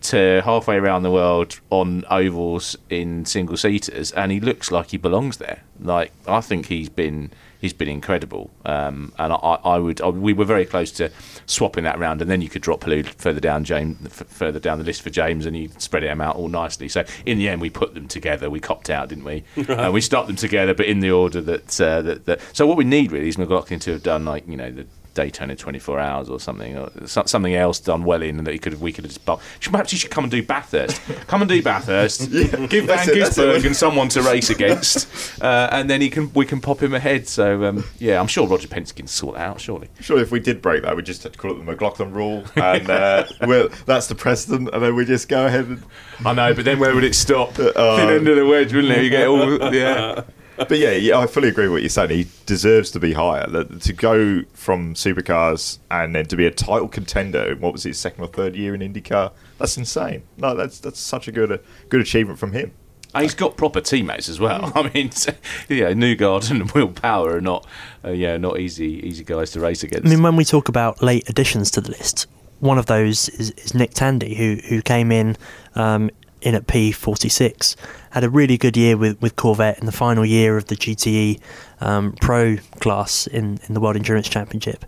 to 0.00 0.40
halfway 0.44 0.76
around 0.76 1.02
the 1.02 1.10
world 1.10 1.60
on 1.68 2.04
ovals 2.10 2.74
in 2.88 3.24
single 3.26 3.56
seaters, 3.56 4.10
and 4.12 4.32
he 4.32 4.40
looks 4.40 4.72
like 4.72 4.90
he 4.90 4.96
belongs 4.96 5.36
there. 5.36 5.62
Like 5.78 6.12
I 6.26 6.40
think 6.40 6.66
he's 6.66 6.88
been 6.88 7.30
he's 7.60 7.72
been 7.72 7.88
incredible, 7.88 8.50
um, 8.64 9.12
and 9.18 9.32
I, 9.32 9.36
I 9.36 9.78
would 9.78 10.00
I, 10.00 10.08
we 10.08 10.32
were 10.32 10.44
very 10.44 10.64
close 10.64 10.90
to 10.92 11.10
swapping 11.46 11.84
that 11.84 11.98
round, 11.98 12.22
and 12.22 12.30
then 12.30 12.40
you 12.40 12.48
could 12.48 12.62
drop 12.62 12.80
Palou 12.80 13.02
further 13.02 13.40
down 13.40 13.64
James 13.64 13.98
f- 14.06 14.26
further 14.28 14.58
down 14.58 14.78
the 14.78 14.84
list 14.84 15.02
for 15.02 15.10
James, 15.10 15.46
and 15.46 15.56
you 15.56 15.68
spread 15.78 16.02
them 16.02 16.20
out 16.20 16.36
all 16.36 16.48
nicely. 16.48 16.88
So 16.88 17.04
in 17.26 17.38
the 17.38 17.48
end, 17.48 17.60
we 17.60 17.70
put 17.70 17.94
them 17.94 18.08
together. 18.08 18.50
We 18.50 18.60
copped 18.60 18.90
out, 18.90 19.08
didn't 19.08 19.24
we? 19.24 19.44
Right. 19.70 19.86
Uh, 19.86 19.92
we 19.92 20.00
stuck 20.00 20.26
them 20.26 20.36
together, 20.36 20.74
but 20.74 20.86
in 20.86 21.00
the 21.00 21.10
order 21.10 21.40
that, 21.42 21.80
uh, 21.80 22.02
that 22.02 22.24
that. 22.24 22.40
So 22.52 22.66
what 22.66 22.76
we 22.76 22.84
need 22.84 23.12
really 23.12 23.28
is 23.28 23.38
McLaughlin 23.38 23.78
to 23.80 23.92
have 23.92 24.02
done 24.02 24.24
like 24.24 24.48
you 24.48 24.56
know 24.56 24.70
the. 24.70 24.86
Daytona 25.14 25.56
24 25.56 25.98
hours 25.98 26.28
or 26.28 26.40
something, 26.40 26.76
or 26.76 26.90
something 27.06 27.54
else 27.54 27.80
done 27.80 28.04
well 28.04 28.22
in, 28.22 28.38
and 28.38 28.46
that 28.46 28.52
he 28.52 28.58
could 28.58 28.72
have, 28.72 28.82
we 28.82 28.92
could 28.92 29.04
have 29.04 29.12
just. 29.12 29.24
bumped. 29.24 29.44
Perhaps 29.60 29.90
he 29.90 29.96
should 29.96 30.10
come 30.10 30.24
and 30.24 30.30
do 30.30 30.42
Bathurst. 30.42 31.00
come 31.26 31.42
and 31.42 31.48
do 31.48 31.62
Bathurst. 31.62 32.30
Give 32.30 32.50
Van 32.50 32.86
that's 32.86 33.08
it, 33.08 33.18
that's 33.18 33.38
it. 33.38 33.42
Gisbergen 33.42 33.66
and 33.66 33.76
someone 33.76 34.08
to 34.10 34.22
race 34.22 34.50
against, 34.50 35.42
uh, 35.42 35.68
and 35.72 35.88
then 35.88 36.00
he 36.00 36.10
can 36.10 36.32
we 36.32 36.46
can 36.46 36.60
pop 36.60 36.82
him 36.82 36.94
ahead. 36.94 37.28
So 37.28 37.64
um, 37.64 37.84
yeah, 37.98 38.20
I'm 38.20 38.26
sure 38.26 38.46
Roger 38.46 38.68
Penske 38.68 38.96
can 38.96 39.06
sort 39.06 39.36
that 39.36 39.42
out. 39.42 39.60
Surely. 39.60 39.88
Surely, 40.00 40.22
if 40.22 40.30
we 40.30 40.40
did 40.40 40.62
break 40.62 40.82
that, 40.82 40.96
we 40.96 41.02
just 41.02 41.22
had 41.22 41.32
to 41.32 41.38
call 41.38 41.52
it 41.52 41.58
the 41.58 41.64
McLaughlin 41.64 42.12
rule, 42.12 42.44
and 42.56 42.88
uh, 42.88 43.24
that's 43.86 44.06
the 44.06 44.14
precedent, 44.14 44.70
and 44.72 44.82
then 44.82 44.94
we 44.94 45.04
just 45.04 45.28
go 45.28 45.46
ahead 45.46 45.66
and. 45.66 45.82
I 46.24 46.34
know, 46.34 46.54
but 46.54 46.64
then 46.64 46.78
where 46.78 46.94
would 46.94 47.04
it 47.04 47.14
stop? 47.14 47.58
Uh, 47.58 47.72
Thin 47.96 48.10
end 48.10 48.28
of 48.28 48.36
the 48.36 48.46
wedge, 48.46 48.74
wouldn't 48.74 48.92
it? 48.92 49.04
You 49.04 49.10
get 49.10 49.26
all 49.26 49.74
yeah. 49.74 50.22
But 50.68 50.78
yeah, 50.78 50.90
yeah, 50.92 51.18
I 51.18 51.26
fully 51.26 51.48
agree 51.48 51.64
with 51.64 51.72
what 51.72 51.82
you're 51.82 51.88
saying. 51.88 52.10
He 52.10 52.26
deserves 52.46 52.90
to 52.92 53.00
be 53.00 53.12
higher. 53.14 53.46
That- 53.48 53.80
To 53.82 53.92
go 53.92 54.42
from 54.52 54.94
supercars 54.94 55.78
and 55.90 56.14
then 56.14 56.26
to 56.26 56.36
be 56.36 56.46
a 56.46 56.50
title 56.50 56.88
contender, 56.88 57.52
in 57.52 57.60
what 57.60 57.72
was 57.72 57.84
his 57.84 57.98
second 57.98 58.22
or 58.24 58.26
third 58.28 58.54
year 58.56 58.74
in 58.74 58.80
IndyCar? 58.80 59.32
That's 59.58 59.76
insane. 59.76 60.22
No, 60.36 60.54
that's 60.54 60.78
that's 60.78 61.00
such 61.00 61.28
a 61.28 61.32
good 61.32 61.60
good 61.88 62.00
achievement 62.00 62.38
from 62.38 62.52
him. 62.52 62.72
And 63.14 63.22
he's 63.24 63.34
got 63.34 63.56
proper 63.56 63.80
teammates 63.80 64.28
as 64.28 64.38
well. 64.38 64.70
I 64.76 64.82
mean, 64.94 65.06
yeah, 65.68 65.90
Newgarden 65.92 66.50
and 66.60 66.70
Will 66.74 66.88
Power 66.88 67.36
are 67.36 67.40
not, 67.40 67.66
uh, 68.04 68.10
yeah, 68.10 68.36
not 68.36 68.60
easy 68.60 69.00
easy 69.06 69.24
guys 69.24 69.50
to 69.52 69.60
race 69.60 69.82
against. 69.82 70.06
I 70.06 70.10
mean, 70.10 70.22
when 70.22 70.36
we 70.36 70.44
talk 70.44 70.68
about 70.68 71.02
late 71.02 71.28
additions 71.28 71.70
to 71.72 71.80
the 71.80 71.90
list, 71.90 72.26
one 72.60 72.78
of 72.78 72.86
those 72.86 73.28
is, 73.30 73.50
is 73.52 73.74
Nick 73.74 73.94
Tandy, 73.94 74.34
who 74.34 74.60
who 74.68 74.82
came 74.82 75.10
in 75.10 75.36
um, 75.74 76.10
in 76.40 76.54
at 76.54 76.66
P46, 76.66 77.76
had 78.10 78.24
a 78.24 78.30
really 78.30 78.56
good 78.56 78.76
year 78.76 78.96
with, 78.96 79.20
with 79.20 79.36
Corvette 79.36 79.78
in 79.78 79.86
the 79.86 79.92
final 79.92 80.24
year 80.24 80.56
of 80.56 80.66
the 80.66 80.76
GTE 80.76 81.40
um, 81.80 82.12
Pro 82.20 82.56
class 82.80 83.26
in, 83.26 83.58
in 83.68 83.74
the 83.74 83.80
World 83.80 83.96
Endurance 83.96 84.28
Championship. 84.28 84.84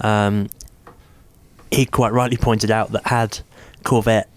Um, 0.00 0.48
he 1.70 1.86
quite 1.86 2.12
rightly 2.12 2.36
pointed 2.36 2.70
out 2.70 2.92
that 2.92 3.06
had 3.06 3.40
Corvette 3.84 4.28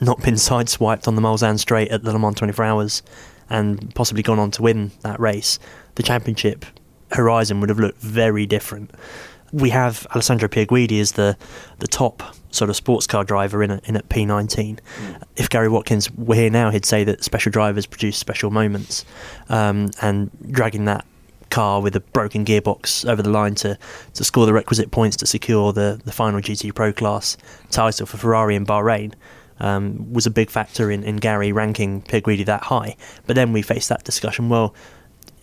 not 0.00 0.22
been 0.22 0.34
sideswiped 0.34 1.08
on 1.08 1.14
the 1.14 1.22
Mulsanne 1.22 1.58
Straight 1.58 1.90
at 1.90 2.02
the 2.02 2.12
Le 2.12 2.18
Mans 2.18 2.36
24 2.36 2.64
Hours 2.64 3.02
and 3.48 3.94
possibly 3.94 4.22
gone 4.22 4.38
on 4.38 4.50
to 4.52 4.62
win 4.62 4.90
that 5.02 5.20
race, 5.20 5.58
the 5.94 6.02
championship 6.02 6.64
horizon 7.12 7.60
would 7.60 7.68
have 7.68 7.78
looked 7.78 8.00
very 8.00 8.46
different. 8.46 8.90
We 9.52 9.70
have 9.70 10.06
Alessandro 10.10 10.48
Pierguidi 10.48 11.00
as 11.00 11.12
the 11.12 11.36
the 11.78 11.86
top 11.86 12.22
sort 12.56 12.70
of 12.70 12.76
sports 12.76 13.06
car 13.06 13.24
driver 13.24 13.62
in, 13.62 13.70
a, 13.70 13.80
in 13.84 13.96
at 13.96 14.08
P19. 14.08 14.78
Mm. 14.78 15.22
If 15.36 15.48
Gary 15.50 15.68
Watkins 15.68 16.10
were 16.12 16.34
here 16.34 16.50
now, 16.50 16.70
he'd 16.70 16.84
say 16.84 17.04
that 17.04 17.22
special 17.22 17.52
drivers 17.52 17.86
produce 17.86 18.16
special 18.16 18.50
moments, 18.50 19.04
um, 19.48 19.90
and 20.00 20.30
dragging 20.50 20.86
that 20.86 21.04
car 21.50 21.80
with 21.80 21.94
a 21.94 22.00
broken 22.00 22.44
gearbox 22.44 23.08
over 23.08 23.22
the 23.22 23.30
line 23.30 23.54
to, 23.54 23.78
to 24.14 24.24
score 24.24 24.46
the 24.46 24.52
requisite 24.52 24.90
points 24.90 25.16
to 25.16 25.26
secure 25.26 25.72
the, 25.72 26.00
the 26.04 26.12
final 26.12 26.40
GT 26.40 26.74
Pro 26.74 26.92
class 26.92 27.36
title 27.70 28.06
for 28.06 28.16
Ferrari 28.16 28.56
in 28.56 28.66
Bahrain 28.66 29.14
um, 29.60 30.12
was 30.12 30.26
a 30.26 30.30
big 30.30 30.50
factor 30.50 30.90
in, 30.90 31.02
in 31.02 31.16
Gary 31.16 31.52
ranking 31.52 32.02
Pier 32.02 32.20
Guidi 32.20 32.44
that 32.46 32.64
high. 32.64 32.96
But 33.26 33.36
then 33.36 33.52
we 33.52 33.62
faced 33.62 33.88
that 33.88 34.04
discussion. 34.04 34.48
Well, 34.48 34.74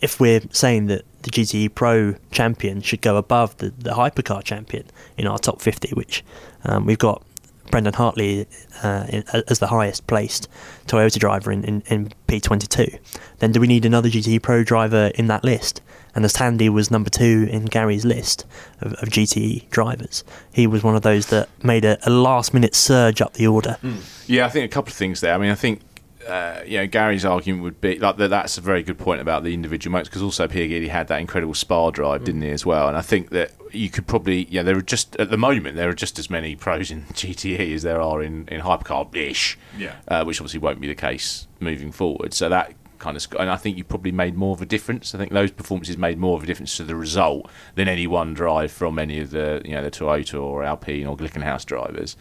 if 0.00 0.20
we're 0.20 0.40
saying 0.50 0.86
that 0.86 1.04
the 1.22 1.30
GTE 1.30 1.74
Pro 1.74 2.14
champion 2.30 2.80
should 2.82 3.00
go 3.00 3.16
above 3.16 3.56
the, 3.56 3.70
the 3.70 3.90
hypercar 3.90 4.44
champion 4.44 4.86
in 5.16 5.26
our 5.26 5.38
top 5.38 5.60
50, 5.60 5.90
which 5.94 6.22
um, 6.64 6.86
we've 6.86 6.98
got 6.98 7.22
Brendan 7.70 7.94
Hartley 7.94 8.46
uh, 8.82 9.06
in, 9.08 9.24
as 9.48 9.58
the 9.58 9.68
highest 9.68 10.06
placed 10.06 10.48
Toyota 10.86 11.18
driver 11.18 11.50
in, 11.50 11.64
in, 11.64 11.82
in, 11.86 12.12
P22, 12.28 12.98
then 13.38 13.52
do 13.52 13.60
we 13.60 13.66
need 13.66 13.84
another 13.84 14.08
GTE 14.08 14.42
Pro 14.42 14.62
driver 14.64 15.10
in 15.14 15.28
that 15.28 15.44
list? 15.44 15.80
And 16.14 16.24
as 16.24 16.32
Tandy 16.32 16.68
was 16.68 16.90
number 16.90 17.10
two 17.10 17.48
in 17.50 17.64
Gary's 17.64 18.04
list 18.04 18.44
of, 18.80 18.92
of 18.94 19.08
GTE 19.08 19.70
drivers, 19.70 20.22
he 20.52 20.66
was 20.66 20.84
one 20.84 20.94
of 20.94 21.02
those 21.02 21.26
that 21.28 21.48
made 21.64 21.84
a, 21.84 21.98
a 22.06 22.10
last 22.10 22.54
minute 22.54 22.74
surge 22.74 23.20
up 23.20 23.34
the 23.34 23.46
order. 23.46 23.76
Mm. 23.82 24.28
Yeah, 24.28 24.46
I 24.46 24.48
think 24.50 24.70
a 24.70 24.72
couple 24.72 24.90
of 24.90 24.94
things 24.94 25.20
there. 25.20 25.34
I 25.34 25.38
mean, 25.38 25.50
I 25.50 25.56
think 25.56 25.80
uh, 26.26 26.62
you 26.66 26.78
know, 26.78 26.86
Gary's 26.86 27.24
argument 27.24 27.62
would 27.62 27.80
be 27.80 27.98
like 27.98 28.16
that. 28.16 28.28
That's 28.28 28.58
a 28.58 28.60
very 28.60 28.82
good 28.82 28.98
point 28.98 29.20
about 29.20 29.44
the 29.44 29.54
individual 29.54 29.92
modes 29.92 30.08
because 30.08 30.22
also 30.22 30.48
Pierre 30.48 30.88
had 30.88 31.08
that 31.08 31.20
incredible 31.20 31.54
Spa 31.54 31.90
drive, 31.90 32.22
mm. 32.22 32.24
didn't 32.24 32.42
he, 32.42 32.50
as 32.50 32.64
well? 32.64 32.88
And 32.88 32.96
I 32.96 33.02
think 33.02 33.30
that 33.30 33.52
you 33.72 33.90
could 33.90 34.06
probably, 34.06 34.46
yeah, 34.50 34.62
there 34.62 34.76
are 34.76 34.82
just 34.82 35.16
at 35.16 35.30
the 35.30 35.36
moment 35.36 35.76
there 35.76 35.88
are 35.88 35.94
just 35.94 36.18
as 36.18 36.30
many 36.30 36.56
pros 36.56 36.90
in 36.90 37.02
GTE 37.12 37.74
as 37.74 37.82
there 37.82 38.00
are 38.00 38.22
in 38.22 38.48
in 38.48 38.60
hypercar 38.60 39.14
ish, 39.14 39.58
yeah, 39.76 39.96
uh, 40.08 40.24
which 40.24 40.40
obviously 40.40 40.60
won't 40.60 40.80
be 40.80 40.88
the 40.88 40.94
case 40.94 41.46
moving 41.60 41.92
forward. 41.92 42.34
So 42.34 42.48
that 42.48 42.74
kind 43.04 43.18
of, 43.18 43.26
and 43.38 43.50
I 43.50 43.56
think 43.56 43.76
you 43.76 43.84
probably 43.84 44.12
made 44.12 44.34
more 44.34 44.54
of 44.54 44.62
a 44.62 44.66
difference. 44.66 45.14
I 45.14 45.18
think 45.18 45.30
those 45.30 45.50
performances 45.50 45.98
made 45.98 46.16
more 46.16 46.38
of 46.38 46.42
a 46.42 46.46
difference 46.46 46.74
to 46.78 46.84
the 46.84 46.96
result 46.96 47.50
than 47.74 47.86
any 47.86 48.06
one 48.06 48.32
drive 48.32 48.72
from 48.72 48.98
any 48.98 49.20
of 49.20 49.30
the, 49.30 49.60
you 49.62 49.72
know, 49.72 49.82
the 49.82 49.90
Toyota 49.90 50.42
or 50.42 50.64
Alpine 50.64 51.06
or 51.06 51.14
Glickenhaus 51.14 51.66
drivers. 51.66 52.16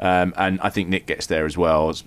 Um, 0.00 0.34
and 0.36 0.60
I 0.60 0.68
think 0.68 0.88
Nick 0.88 1.06
gets 1.06 1.26
there 1.26 1.46
as 1.46 1.56
well 1.56 1.88
as 1.90 2.02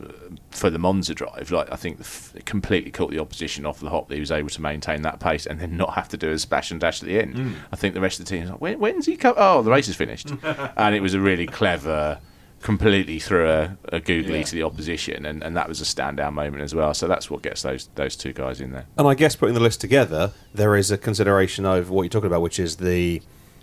for 0.51 0.69
the 0.69 0.77
Monza 0.77 1.15
drive. 1.15 1.49
Like 1.49 1.71
I 1.71 1.77
think 1.77 2.01
it 2.35 2.45
completely 2.45 2.91
caught 2.91 3.11
the 3.11 3.19
opposition 3.19 3.65
off 3.65 3.79
the 3.79 3.89
hop 3.89 4.09
that 4.09 4.15
he 4.15 4.19
was 4.19 4.31
able 4.31 4.49
to 4.49 4.61
maintain 4.61 5.01
that 5.03 5.21
pace 5.21 5.45
and 5.45 5.61
then 5.61 5.77
not 5.83 5.93
have 5.93 6.09
to 6.09 6.17
do 6.17 6.29
a 6.29 6.37
splash 6.37 6.71
and 6.71 6.81
dash 6.81 7.01
at 7.01 7.07
the 7.07 7.17
end. 7.17 7.35
Mm. 7.35 7.55
I 7.71 7.77
think 7.77 7.93
the 7.93 8.01
rest 8.01 8.19
of 8.19 8.25
the 8.25 8.31
team 8.31 8.41
was 8.41 8.51
like, 8.51 8.61
when, 8.61 8.79
when's 8.79 9.05
he 9.05 9.15
come? 9.15 9.35
Oh, 9.37 9.61
the 9.61 9.71
race 9.71 9.87
is 9.87 9.95
finished, 9.95 10.29
and 10.43 10.93
it 10.93 10.99
was 10.99 11.13
a 11.13 11.21
really 11.21 11.47
clever. 11.47 12.19
Completely 12.61 13.19
threw 13.19 13.49
a, 13.49 13.77
a 13.85 13.99
googly 13.99 14.39
yeah. 14.39 14.43
to 14.43 14.55
the 14.55 14.63
opposition, 14.63 15.25
and, 15.25 15.43
and 15.43 15.55
that 15.55 15.69
was 15.69 15.79
a 15.79 15.85
standout 15.85 16.33
moment 16.33 16.61
as 16.61 16.75
well. 16.75 16.93
So 16.93 17.07
that's 17.07 17.29
what 17.29 17.41
gets 17.41 17.61
those 17.61 17.89
those 17.95 18.15
two 18.15 18.33
guys 18.33 18.59
in 18.59 18.71
there. 18.71 18.85
And 18.97 19.07
I 19.07 19.13
guess 19.13 19.35
putting 19.35 19.55
the 19.55 19.61
list 19.61 19.79
together, 19.79 20.33
there 20.53 20.75
is 20.75 20.91
a 20.91 20.97
consideration 20.97 21.65
of 21.65 21.89
what 21.89 22.03
you're 22.03 22.09
talking 22.09 22.27
about, 22.27 22.41
which 22.41 22.59
is 22.59 22.77
the 22.77 23.21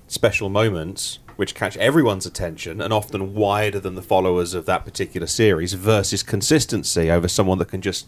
special 0.08 0.48
moments 0.48 1.18
which 1.36 1.54
catch 1.54 1.76
everyone's 1.76 2.24
attention 2.26 2.80
and 2.80 2.92
often 2.92 3.34
wider 3.34 3.78
than 3.78 3.94
the 3.94 4.02
followers 4.02 4.54
of 4.54 4.64
that 4.66 4.84
particular 4.84 5.26
series 5.26 5.74
versus 5.74 6.22
consistency 6.22 7.10
over 7.10 7.28
someone 7.28 7.58
that 7.58 7.68
can 7.68 7.82
just 7.82 8.06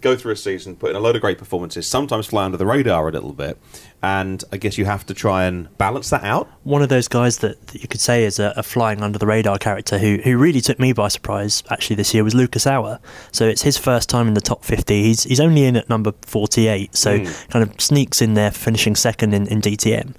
go 0.00 0.16
through 0.16 0.32
a 0.32 0.36
season, 0.36 0.76
put 0.76 0.90
in 0.90 0.96
a 0.96 1.00
load 1.00 1.16
of 1.16 1.22
great 1.22 1.38
performances, 1.38 1.86
sometimes 1.86 2.26
fly 2.26 2.44
under 2.44 2.56
the 2.56 2.66
radar 2.66 3.08
a 3.08 3.12
little 3.12 3.32
bit, 3.32 3.58
and 4.02 4.42
I 4.50 4.56
guess 4.56 4.78
you 4.78 4.86
have 4.86 5.04
to 5.06 5.14
try 5.14 5.44
and 5.44 5.76
balance 5.76 6.10
that 6.10 6.24
out. 6.24 6.48
One 6.62 6.82
of 6.82 6.88
those 6.88 7.06
guys 7.06 7.38
that, 7.38 7.66
that 7.68 7.82
you 7.82 7.88
could 7.88 8.00
say 8.00 8.24
is 8.24 8.38
a, 8.38 8.54
a, 8.56 8.62
flying 8.62 9.02
under 9.02 9.18
the 9.18 9.26
radar 9.26 9.58
character 9.58 9.98
who 9.98 10.18
who 10.18 10.38
really 10.38 10.60
took 10.60 10.78
me 10.78 10.92
by 10.92 11.08
surprise 11.08 11.62
actually 11.70 11.96
this 11.96 12.14
year 12.14 12.24
was 12.24 12.34
Lucas 12.34 12.66
Auer. 12.66 12.98
So 13.32 13.46
it's 13.46 13.62
his 13.62 13.76
first 13.76 14.08
time 14.08 14.26
in 14.26 14.34
the 14.34 14.40
top 14.40 14.64
50. 14.64 15.02
He's 15.02 15.24
he's 15.24 15.40
only 15.40 15.64
in 15.64 15.76
at 15.76 15.88
number 15.88 16.12
48, 16.22 16.96
so 16.96 17.18
mm. 17.18 17.48
kind 17.50 17.68
of 17.68 17.80
sneaks 17.80 18.22
in 18.22 18.34
there, 18.34 18.50
finishing 18.50 18.96
second 18.96 19.34
in, 19.34 19.46
in 19.48 19.60
DTM. 19.60 20.14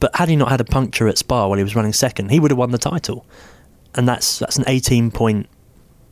But 0.00 0.16
had 0.16 0.28
he 0.28 0.36
not 0.36 0.50
had 0.50 0.60
a 0.60 0.64
puncture 0.64 1.08
at 1.08 1.18
Spa 1.18 1.46
while 1.46 1.58
he 1.58 1.64
was 1.64 1.76
running 1.76 1.92
second, 1.92 2.30
he 2.30 2.40
would 2.40 2.50
have 2.50 2.58
won 2.58 2.70
the 2.70 2.78
title. 2.78 3.26
And 3.94 4.08
that's 4.08 4.38
that's 4.38 4.56
an 4.56 4.64
18 4.66 5.10
point, 5.10 5.48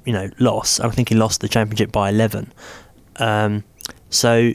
you 0.04 0.12
know, 0.12 0.30
loss. 0.38 0.80
I 0.80 0.88
think 0.90 1.08
he 1.08 1.14
lost 1.14 1.40
the 1.40 1.48
championship 1.48 1.92
by 1.92 2.10
11. 2.10 2.52
Um, 3.16 3.64
so 4.10 4.52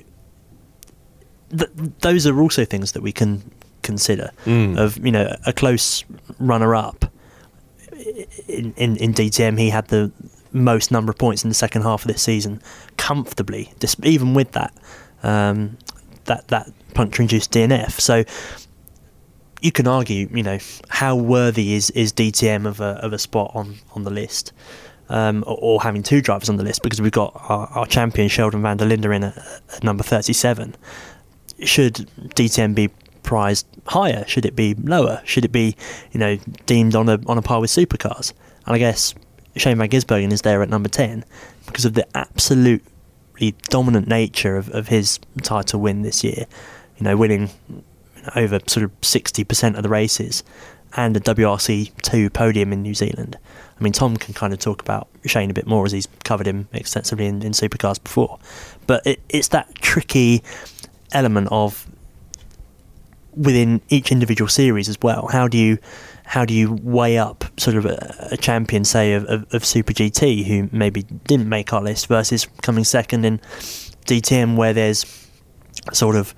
th- 1.57 1.71
those 1.99 2.27
are 2.27 2.39
also 2.39 2.65
things 2.65 2.93
that 2.93 3.01
we 3.01 3.11
can 3.11 3.51
consider. 3.81 4.31
Mm. 4.45 4.77
Of 4.77 5.03
you 5.03 5.11
know, 5.11 5.35
a 5.45 5.53
close 5.53 6.03
runner 6.39 6.75
up 6.75 7.05
in, 8.47 8.73
in 8.77 8.97
in 8.97 9.13
DTM, 9.13 9.59
he 9.59 9.69
had 9.69 9.87
the 9.87 10.11
most 10.51 10.91
number 10.91 11.11
of 11.11 11.17
points 11.17 11.43
in 11.43 11.49
the 11.49 11.55
second 11.55 11.83
half 11.83 12.03
of 12.03 12.07
this 12.07 12.21
season 12.21 12.61
comfortably, 12.97 13.71
even 14.03 14.33
with 14.33 14.51
that 14.53 14.73
um, 15.23 15.77
that 16.25 16.47
that 16.47 16.71
puncture 16.93 17.21
induced 17.21 17.51
DNF. 17.51 17.99
So 17.99 18.23
you 19.61 19.71
can 19.71 19.87
argue, 19.87 20.29
you 20.33 20.43
know, 20.43 20.57
how 20.87 21.15
worthy 21.15 21.73
is, 21.73 21.89
is 21.91 22.13
DTM 22.13 22.65
of 22.65 22.79
a 22.79 22.99
of 23.03 23.13
a 23.13 23.17
spot 23.17 23.51
on, 23.53 23.75
on 23.93 24.03
the 24.03 24.09
list, 24.09 24.53
um, 25.09 25.43
or, 25.47 25.57
or, 25.59 25.81
having 25.81 26.03
two 26.03 26.21
drivers 26.21 26.49
on 26.49 26.57
the 26.57 26.63
list 26.63 26.83
because 26.83 27.01
we've 27.01 27.11
got 27.11 27.33
our, 27.49 27.67
our 27.67 27.85
champion 27.85 28.27
Sheldon 28.27 28.61
van 28.61 28.77
der 28.77 28.85
Linde 28.85 29.15
in 29.15 29.23
at, 29.23 29.37
at 29.73 29.83
number 29.83 30.03
thirty 30.03 30.33
seven. 30.33 30.75
Should 31.63 32.09
DTM 32.35 32.75
be 32.75 32.89
prized 33.23 33.67
higher? 33.87 34.23
Should 34.27 34.45
it 34.45 34.55
be 34.55 34.75
lower? 34.75 35.21
Should 35.25 35.45
it 35.45 35.51
be, 35.51 35.75
you 36.11 36.19
know, 36.19 36.37
deemed 36.65 36.95
on 36.95 37.09
a 37.09 37.19
on 37.27 37.37
a 37.37 37.41
par 37.41 37.59
with 37.59 37.71
supercars? 37.71 38.33
And 38.65 38.75
I 38.75 38.77
guess 38.77 39.15
Shane 39.55 39.77
van 39.77 39.89
Gisbergen 39.89 40.31
is 40.31 40.43
there 40.43 40.61
at 40.61 40.69
number 40.69 40.89
ten 40.89 41.25
because 41.65 41.85
of 41.85 41.93
the 41.93 42.07
absolutely 42.15 43.55
dominant 43.69 44.07
nature 44.07 44.57
of, 44.57 44.69
of 44.69 44.87
his 44.87 45.19
title 45.41 45.81
win 45.81 46.03
this 46.03 46.23
year. 46.23 46.45
You 46.97 47.03
know, 47.05 47.17
winning 47.17 47.49
over 48.35 48.59
sort 48.67 48.83
of 48.83 49.01
60% 49.01 49.77
of 49.77 49.83
the 49.83 49.89
races 49.89 50.43
and 50.95 51.15
a 51.15 51.19
WRC2 51.19 52.33
podium 52.33 52.73
in 52.73 52.81
New 52.81 52.93
Zealand. 52.93 53.37
I 53.79 53.83
mean, 53.83 53.93
Tom 53.93 54.17
can 54.17 54.33
kind 54.33 54.51
of 54.51 54.59
talk 54.59 54.81
about 54.81 55.07
Shane 55.25 55.49
a 55.49 55.53
bit 55.53 55.65
more 55.65 55.85
as 55.85 55.91
he's 55.91 56.07
covered 56.23 56.47
him 56.47 56.67
extensively 56.73 57.25
in, 57.25 57.41
in 57.41 57.53
supercars 57.53 58.01
before. 58.03 58.39
But 58.87 59.05
it, 59.05 59.21
it's 59.29 59.49
that 59.49 59.73
tricky 59.75 60.43
element 61.11 61.47
of 61.51 61.87
within 63.35 63.81
each 63.89 64.11
individual 64.11 64.49
series 64.49 64.89
as 64.89 64.97
well. 65.01 65.27
How 65.27 65.47
do 65.47 65.57
you 65.57 65.77
how 66.25 66.45
do 66.45 66.53
you 66.53 66.73
weigh 66.83 67.17
up 67.17 67.43
sort 67.57 67.75
of 67.75 67.85
a, 67.85 68.27
a 68.31 68.37
champion, 68.37 68.85
say, 68.85 69.13
of, 69.13 69.25
of, 69.25 69.51
of, 69.51 69.65
Super 69.65 69.93
GT 69.93 70.45
who 70.45 70.69
maybe 70.71 71.01
didn't 71.01 71.49
make 71.49 71.73
our 71.73 71.81
list 71.81 72.05
versus 72.05 72.47
coming 72.61 72.83
second 72.83 73.25
in 73.25 73.39
DTM 74.05 74.55
where 74.55 74.71
there's 74.71 75.27
sort 75.91 76.15
of 76.15 76.35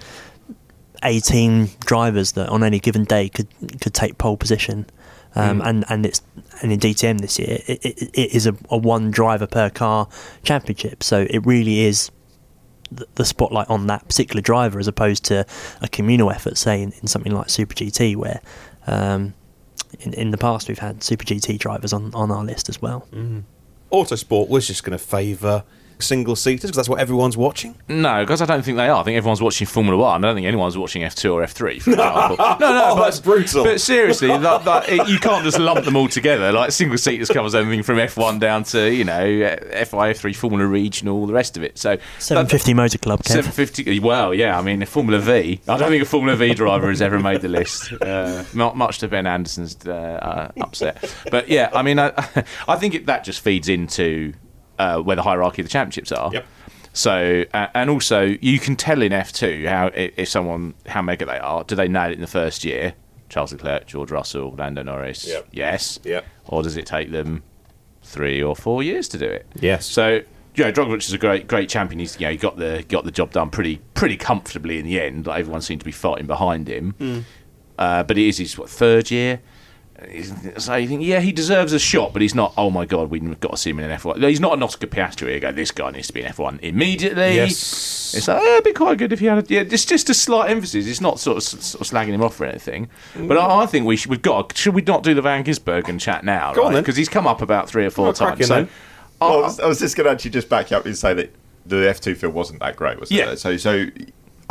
18 1.04 1.70
drivers 1.82 2.34
that 2.34 2.48
on 2.48 2.64
any 2.64 2.80
given 2.80 3.04
day 3.04 3.28
could 3.28 3.48
could 3.82 3.94
take 3.94 4.18
pole 4.18 4.38
position. 4.38 4.86
Um, 5.34 5.62
mm. 5.62 5.68
and 5.68 5.86
and 5.90 6.06
it's 6.06 6.22
and 6.62 6.74
in 6.74 6.80
DTM 6.80 7.22
this 7.22 7.40
year 7.40 7.60
it, 7.66 7.86
it, 7.86 8.02
it 8.14 8.36
is 8.36 8.46
a, 8.46 8.56
a, 8.70 8.78
one 8.78 9.12
driver 9.12 9.48
per 9.48 9.70
car 9.70 10.10
championship, 10.44 11.04
so 11.04 11.26
it 11.30 11.46
really 11.46 11.82
is 11.82 12.12
the, 12.92 13.08
the, 13.16 13.24
spotlight 13.24 13.70
on 13.70 13.88
that 13.88 14.06
particular 14.08 14.42
driver 14.42 14.78
as 14.78 14.90
opposed 14.90 15.24
to 15.26 15.46
a 15.82 15.88
communal 15.88 16.32
effort, 16.32 16.58
say 16.58 16.82
in, 16.82 16.92
in 17.02 17.08
something 17.08 17.32
like 17.32 17.50
Super 17.50 17.74
GT, 17.74 18.18
where 18.18 18.42
um, 18.88 19.34
in 20.02 20.14
in 20.16 20.32
the 20.32 20.38
past 20.38 20.68
we've 20.68 20.80
had 20.80 21.02
Super 21.02 21.24
GT 21.24 21.58
drivers 21.58 21.94
on 21.94 22.14
on 22.14 22.30
our 22.30 22.44
list 22.44 22.68
as 22.68 22.82
well. 22.82 23.08
Mm. 23.14 23.44
Autosport 23.92 24.50
was 24.50 24.68
just 24.68 24.84
going 24.84 24.98
to 24.98 25.04
favour 25.04 25.64
single 26.02 26.36
seaters 26.36 26.64
because 26.72 26.76
that's 26.78 26.90
what 26.90 27.00
everyone's 27.00 27.38
watching? 27.38 27.76
No, 27.88 28.22
because 28.24 28.42
I 28.42 28.46
don't 28.46 28.64
think 28.64 28.78
they 28.78 28.88
are. 28.90 29.00
I 29.00 29.04
think 29.04 29.18
everyone's 29.18 29.42
watching 29.42 29.68
Formula 29.68 29.98
One. 29.98 30.24
I 30.24 30.28
don't 30.28 30.36
think 30.36 30.48
anyone's 30.48 30.78
watching 30.78 31.02
F2 31.04 31.34
or 31.34 31.44
F3, 31.44 31.82
for 31.82 31.92
example. 31.92 32.38
no, 32.38 32.58
no, 32.60 32.82
Oh, 32.92 32.96
but, 32.96 33.04
that's 33.06 33.20
brutal. 33.20 33.64
But 33.64 33.80
seriously, 33.80 34.28
that, 34.28 34.66
that, 34.66 34.90
it, 34.90 35.08
you 35.08 35.20
can't 35.20 35.44
just 35.44 35.60
lump 35.60 35.86
them 35.86 35.96
all 35.96 36.08
together. 36.08 36.52
Like 36.52 36.72
single 36.72 36.98
seaters 36.98 37.30
covers 37.30 37.56
everything 37.56 37.84
from 37.84 37.98
F1 37.98 38.40
down 38.40 38.64
to 38.66 38.92
you 38.94 39.04
know 39.04 39.22
FI, 39.56 40.14
F3, 40.14 40.36
Formula 40.36 40.66
Regional, 40.66 41.16
all 41.18 41.28
the 41.28 41.34
rest 41.34 41.58
of 41.58 41.64
it. 41.64 41.78
So 41.78 41.98
750 42.20 42.74
Motor 42.74 42.98
Club, 42.98 43.20
Kev. 43.20 43.28
750. 43.44 44.00
Well, 44.00 44.34
yeah. 44.34 44.58
I 44.58 44.62
mean, 44.62 44.86
Formula 44.86 45.20
V. 45.20 45.62
I 45.68 45.78
don't 45.78 45.90
think 45.90 46.04
a 46.04 46.06
Formula 46.06 46.36
V 46.36 46.54
driver 46.54 46.90
has 46.90 47.02
ever 47.02 47.20
made 47.20 47.42
the 47.42 47.48
list. 47.50 47.94
Uh, 47.94 48.44
not 48.54 48.76
much 48.76 49.00
to 49.00 49.08
Ben 49.08 49.28
Anderson's 49.28 49.78
uh, 49.86 49.92
uh, 49.92 50.62
upset. 50.62 51.14
But 51.30 51.48
yeah, 51.50 51.70
I 51.74 51.82
mean, 51.84 52.00
I, 52.00 52.12
I 52.68 52.76
think 52.76 52.96
it, 52.96 53.06
that 53.06 53.24
just 53.24 53.42
feeds 53.42 53.70
into 53.70 54.34
uh, 54.80 55.00
where 55.00 55.16
the 55.16 55.24
hierarchy 55.24 55.62
of 55.62 55.68
the 55.68 55.72
championships 55.72 56.12
are. 56.12 56.32
Yep. 56.34 56.46
So 56.94 57.46
uh, 57.54 57.68
and 57.74 57.90
also 57.90 58.22
you 58.42 58.60
can 58.60 58.76
tell 58.76 59.02
in 59.02 59.14
F 59.14 59.32
two 59.32 59.66
how 59.68 59.92
if 59.94 60.28
someone 60.30 60.74
how 60.88 61.02
mega 61.02 61.26
they 61.26 61.40
are. 61.40 61.64
Do 61.64 61.76
they 61.76 61.88
nail 61.88 62.12
it 62.12 62.16
in 62.16 62.22
the 62.22 62.28
first 62.28 62.64
year? 62.64 62.94
Charles 63.30 63.54
Leclerc, 63.54 63.88
George 63.88 64.12
Russell, 64.12 64.54
Lando 64.58 64.84
Norris. 64.84 65.26
Yep. 65.26 65.48
Yes. 65.52 66.00
Yep. 66.04 66.26
Or 66.48 66.64
does 66.64 66.76
it 66.76 66.86
take 66.86 67.12
them 67.12 67.44
three 68.04 68.44
or 68.44 68.56
four 68.58 68.84
years 68.84 69.08
to 69.10 69.18
do 69.18 69.26
it? 69.26 69.48
Yes. 69.56 69.86
So 69.86 70.22
you 70.56 70.66
know, 70.66 70.72
Drugovich 70.72 71.08
is 71.08 71.14
a 71.14 71.18
great 71.18 71.48
great 71.48 71.70
champion. 71.70 72.00
He's 72.00 72.20
you 72.20 72.26
know 72.26 72.32
he 72.32 72.38
got 72.38 72.58
the 72.58 72.84
got 72.90 73.06
the 73.06 73.12
job 73.12 73.32
done 73.32 73.50
pretty 73.50 73.78
pretty 73.94 74.18
comfortably 74.18 74.80
in 74.80 74.86
the 74.86 75.00
end. 75.00 75.28
Like 75.28 75.40
everyone 75.40 75.62
seemed 75.62 75.80
to 75.82 75.86
be 75.86 75.94
fighting 75.94 76.28
behind 76.28 76.68
him. 76.68 76.94
Mm. 77.00 77.24
Uh, 77.80 78.04
but 78.04 78.18
it 78.18 78.28
is 78.28 78.38
his 78.38 78.58
what 78.58 78.70
third 78.70 79.10
year. 79.10 79.40
So 80.58 80.76
you 80.76 80.88
think, 80.88 81.04
yeah, 81.04 81.20
he 81.20 81.32
deserves 81.32 81.74
a 81.74 81.80
shot, 81.80 82.12
but 82.14 82.22
he's 82.22 82.34
not. 82.34 82.54
Oh 82.58 82.70
my 82.72 82.86
god, 82.86 83.10
we've 83.12 83.40
got 83.40 83.52
to 83.52 83.58
see 83.58 83.70
him 83.70 83.80
in 83.80 83.90
an 83.90 83.98
F1. 84.00 84.28
He's 84.28 84.40
not 84.40 84.54
an 84.54 84.64
Oscar 84.64 84.88
Piastri. 84.88 85.36
You 85.36 85.40
go, 85.40 85.52
this 85.52 85.70
guy 85.72 85.92
needs 85.92 86.08
to 86.08 86.14
be 86.14 86.22
in 86.22 86.32
F1 86.32 86.60
immediately. 86.62 87.36
Yes. 87.36 88.14
It's 88.16 88.28
like, 88.28 88.42
yeah, 88.44 88.54
it'd 88.54 88.64
be 88.64 88.74
quite 88.74 88.98
good 88.98 89.14
if 89.14 89.20
he 89.20 89.28
had. 89.28 89.38
A, 89.50 89.54
yeah, 89.54 89.62
it's 89.62 89.86
just 89.86 90.10
a 90.10 90.14
slight 90.14 90.50
emphasis. 90.50 90.88
It's 90.88 91.02
not 91.02 91.20
sort 91.20 91.38
of, 91.38 91.44
sort 91.44 91.82
of 91.82 91.88
slagging 91.88 92.14
him 92.14 92.24
off 92.24 92.42
or 92.42 92.46
anything. 92.46 92.90
But 93.16 93.38
I, 93.38 93.62
I 93.62 93.66
think 93.68 93.86
we 93.86 93.96
should, 93.96 94.10
we've 94.10 94.22
got. 94.22 94.58
Should 94.58 94.74
we 94.74 94.82
not 94.82 95.04
do 95.04 95.14
the 95.14 95.22
Van 95.22 95.44
Gisbergen 95.44 96.00
chat 96.00 96.24
now? 96.26 96.54
Go 96.54 96.62
on 96.62 96.68
right? 96.68 96.74
then. 96.76 96.84
Because 96.84 96.96
he's 96.98 97.10
come 97.10 97.28
up 97.28 97.42
about 97.42 97.70
three 97.70 97.86
or 97.86 97.90
four 97.92 98.06
Well, 98.06 98.14
crack 98.14 98.36
times. 98.38 98.48
So 98.48 98.56
then. 98.56 98.70
Well, 99.20 99.34
I, 99.34 99.42
was, 99.42 99.60
I 99.60 99.68
was 99.68 99.80
just 99.80 99.96
going 99.96 100.06
to 100.06 100.12
actually 100.12 100.32
just 100.32 100.50
back 100.50 100.72
you 100.72 100.78
up 100.78 100.86
and 100.86 100.98
say 100.98 101.14
that 101.14 101.32
the 101.66 101.76
F2 101.76 102.18
field 102.18 102.34
wasn't 102.34 102.60
that 102.62 102.76
great, 102.76 103.00
was 103.00 103.12
Yeah. 103.12 103.32
it? 103.32 103.38
So, 103.38 103.56
so 103.56 103.86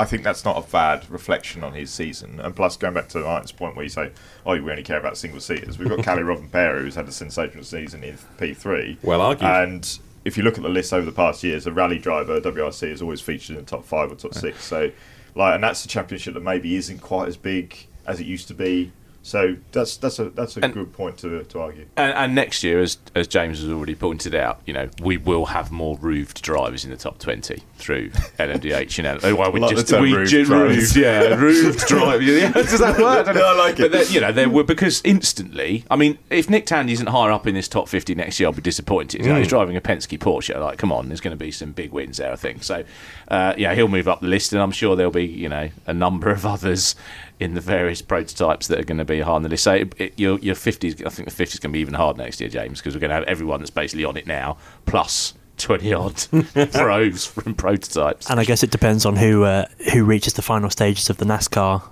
I 0.01 0.07
think 0.07 0.23
that's 0.23 0.47
not 0.47 0.57
a 0.57 0.71
bad 0.71 1.11
reflection 1.11 1.63
on 1.63 1.75
his 1.75 1.91
season. 1.91 2.41
And 2.41 2.57
plus, 2.57 2.79
going 2.79 2.95
back 2.95 3.09
to 3.11 3.19
Martin's 3.19 3.53
point 3.53 3.77
where 3.77 3.83
you 3.83 3.91
say, 3.91 4.13
oh, 4.47 4.53
we 4.53 4.71
only 4.71 4.83
care 4.83 4.99
about 4.99 5.19
single 5.19 5.41
seaters, 5.41 5.79
we've 5.79 5.91
got 5.91 6.03
Kalle 6.05 6.21
Rovanpera, 6.21 6.81
who's 6.81 6.95
had 6.95 7.07
a 7.07 7.13
sensational 7.13 7.65
season 7.65 8.03
in 8.03 8.17
P3. 8.39 8.97
Well 9.03 9.21
argued. 9.21 9.51
And 9.51 9.99
if 10.25 10.39
you 10.39 10.43
look 10.43 10.57
at 10.57 10.63
the 10.63 10.71
list 10.71 10.95
over 10.95 11.05
the 11.05 11.13
past 11.13 11.45
years, 11.45 11.67
a 11.67 11.73
rally 11.73 11.99
driver, 11.99 12.41
WRC, 12.41 12.89
has 12.89 13.03
always 13.03 13.21
featured 13.21 13.57
in 13.57 13.65
the 13.65 13.71
top 13.71 13.85
five 13.85 14.11
or 14.11 14.15
top 14.15 14.33
six. 14.33 14.65
So, 14.65 14.91
like, 15.35 15.55
and 15.55 15.63
that's 15.63 15.85
a 15.85 15.89
championship 15.89 16.33
that 16.33 16.43
maybe 16.43 16.77
isn't 16.77 17.01
quite 17.01 17.29
as 17.29 17.37
big 17.37 17.77
as 18.07 18.21
it 18.21 18.27
used 18.27 18.49
to 18.49 18.55
be. 18.55 18.93
So 19.23 19.57
that's 19.73 19.99
that's 19.99 20.19
a 20.19 20.31
that's 20.31 20.57
a 20.57 20.61
good 20.61 20.95
point 20.95 21.19
to 21.19 21.43
to 21.45 21.61
argue. 21.61 21.85
And, 21.97 22.13
and 22.15 22.35
next 22.35 22.65
year, 22.65 22.81
as 22.81 22.97
as 23.15 23.29
James 23.29 23.61
has 23.61 23.69
already 23.71 23.95
pointed 23.95 24.35
out, 24.35 24.63
you 24.65 24.73
know, 24.73 24.89
we 25.03 25.19
will 25.19 25.45
have 25.47 25.71
more 25.71 25.99
roofed 25.99 26.41
drivers 26.43 26.87
in 26.87 26.91
the 26.91 26.97
top 26.97 27.19
twenty 27.19 27.63
through 27.77 28.09
LMDH. 28.39 28.97
You 28.97 29.05
know, 29.05 29.19
Oh, 29.23 29.35
well, 29.35 29.53
we 29.53 29.61
Like 29.61 29.77
just 29.77 29.93
we 29.93 30.15
roofed 30.15 30.31
ju- 30.31 30.45
roofed, 30.47 30.97
yeah, 30.97 31.35
roofed 31.35 31.87
drivers. 31.87 32.27
Yeah, 32.27 32.51
does 32.53 32.79
that 32.79 32.99
work? 32.99 33.27
Yeah, 33.27 33.43
I 33.43 33.57
like 33.59 33.79
it. 33.79 33.93
But 33.93 34.11
you 34.11 34.23
know, 34.23 34.33
there 34.33 34.49
were 34.49 34.65
because 34.65 35.03
instantly. 35.05 35.85
I 35.91 35.97
mean, 35.97 36.17
if 36.31 36.49
Nick 36.49 36.65
Tandy 36.65 36.95
isn't 36.95 37.09
higher 37.09 37.31
up 37.31 37.47
in 37.47 37.55
this 37.55 37.69
top 37.69 37.89
fifty 37.91 38.15
next 38.15 38.41
year, 38.41 38.49
I'll 38.49 38.55
be 38.55 38.63
disappointed. 38.63 39.21
You 39.21 39.29
know, 39.29 39.35
Mm. 39.35 39.39
he's 39.41 39.49
driving 39.49 39.77
a 39.77 39.83
Penske 39.83 40.19
Porsche. 40.19 40.59
Like, 40.59 40.79
come 40.79 40.93
on, 40.93 41.09
there's 41.09 41.21
going 41.21 41.37
to 41.37 41.45
be 41.45 41.51
some 41.51 41.73
big 41.73 41.93
wins 41.93 42.17
there. 42.17 42.33
I 42.33 42.37
think 42.37 42.63
so. 42.63 42.85
Uh, 43.29 43.53
yeah, 43.59 43.75
he'll 43.75 43.87
move 43.89 44.09
up 44.09 44.21
the 44.23 44.27
list, 44.29 44.55
and 44.55 44.63
I'm 44.63 44.73
sure 44.73 44.97
there'll 44.97 45.13
be 45.13 45.27
you 45.27 45.51
know 45.51 45.69
a 45.87 45.93
number 45.93 46.31
of 46.31 46.47
others 46.47 46.95
in 47.41 47.55
the 47.55 47.61
various 47.61 48.03
prototypes 48.03 48.69
that 48.69 48.79
are 48.79 48.85
going 48.85 48.99
to 48.99 49.05
be 49.05 49.21
high 49.21 49.33
on 49.33 49.43
the 49.43 49.49
list. 49.49 49.65
So 49.65 49.75
it, 49.75 49.95
it, 49.99 50.21
your 50.21 50.39
your 50.39 50.55
50s, 50.55 51.05
I 51.05 51.09
think 51.09 51.29
the 51.29 51.45
50s 51.45 51.61
going 51.61 51.73
to 51.73 51.77
be 51.77 51.81
even 51.81 51.95
hard 51.95 52.19
next 52.19 52.41
year, 52.41 52.51
James, 52.51 52.79
because 52.79 52.95
we're 52.95 53.01
going 53.01 53.11
to 53.11 53.17
have 53.17 53.25
everyone 53.25 53.61
that's 53.61 53.71
basically 53.71 54.05
on 54.05 54.17
it 54.17 54.27
now 54.27 54.59
plus 54.87 55.35
20 55.57 55.93
odd 55.93 56.27
pros 56.73 57.27
from 57.27 57.55
prototypes. 57.55 58.31
And 58.31 58.39
I 58.39 58.45
guess 58.45 58.63
it 58.63 58.71
depends 58.71 59.05
on 59.05 59.17
who 59.17 59.45
uh, 59.45 59.67
who 59.93 60.05
reaches 60.05 60.35
the 60.35 60.43
final 60.43 60.71
stages 60.71 61.11
of 61.11 61.17
the 61.17 61.25
NASCAR 61.25 61.83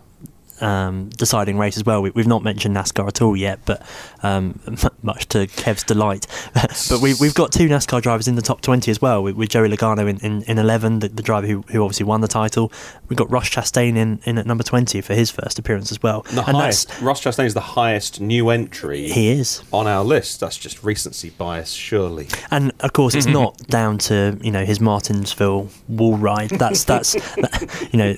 um, 0.60 1.10
deciding 1.10 1.58
race 1.58 1.76
as 1.76 1.84
well. 1.84 2.02
We, 2.02 2.10
we've 2.10 2.26
not 2.26 2.42
mentioned 2.42 2.76
NASCAR 2.76 3.08
at 3.08 3.22
all 3.22 3.36
yet, 3.36 3.60
but 3.64 3.82
um, 4.22 4.60
much 5.02 5.28
to 5.28 5.46
Kev's 5.46 5.84
delight. 5.84 6.26
but 6.54 7.00
we, 7.00 7.14
we've 7.20 7.34
got 7.34 7.52
two 7.52 7.68
NASCAR 7.68 8.02
drivers 8.02 8.28
in 8.28 8.34
the 8.34 8.42
top 8.42 8.60
20 8.60 8.90
as 8.90 9.00
well, 9.00 9.22
with, 9.22 9.36
with 9.36 9.48
Joey 9.48 9.68
Logano 9.68 10.08
in, 10.08 10.18
in, 10.18 10.42
in 10.42 10.58
11, 10.58 11.00
the, 11.00 11.08
the 11.08 11.22
driver 11.22 11.46
who, 11.46 11.62
who 11.68 11.82
obviously 11.82 12.04
won 12.04 12.20
the 12.20 12.28
title. 12.28 12.72
We've 13.08 13.16
got 13.16 13.30
Ross 13.30 13.48
Chastain 13.48 13.96
in, 13.96 14.20
in 14.24 14.38
at 14.38 14.46
number 14.46 14.64
20 14.64 15.00
for 15.00 15.14
his 15.14 15.30
first 15.30 15.58
appearance 15.58 15.90
as 15.90 16.02
well. 16.02 16.22
The 16.22 16.44
and 16.46 16.56
highest. 16.56 17.00
Ross 17.00 17.22
Chastain 17.22 17.46
is 17.46 17.54
the 17.54 17.60
highest 17.60 18.20
new 18.20 18.50
entry. 18.50 19.08
He 19.08 19.28
is 19.28 19.62
on 19.72 19.86
our 19.86 20.04
list. 20.04 20.40
That's 20.40 20.56
just 20.56 20.82
recency 20.84 21.30
bias, 21.30 21.72
surely. 21.72 22.28
And 22.50 22.72
of 22.80 22.92
course, 22.92 23.14
it's 23.14 23.26
not 23.26 23.56
down 23.68 23.98
to 23.98 24.38
you 24.42 24.50
know 24.50 24.64
his 24.64 24.80
Martinsville 24.80 25.68
wall 25.88 26.16
ride. 26.16 26.50
That's 26.50 26.84
that's 26.84 27.12
that, 27.12 27.88
you 27.92 27.98
know 27.98 28.14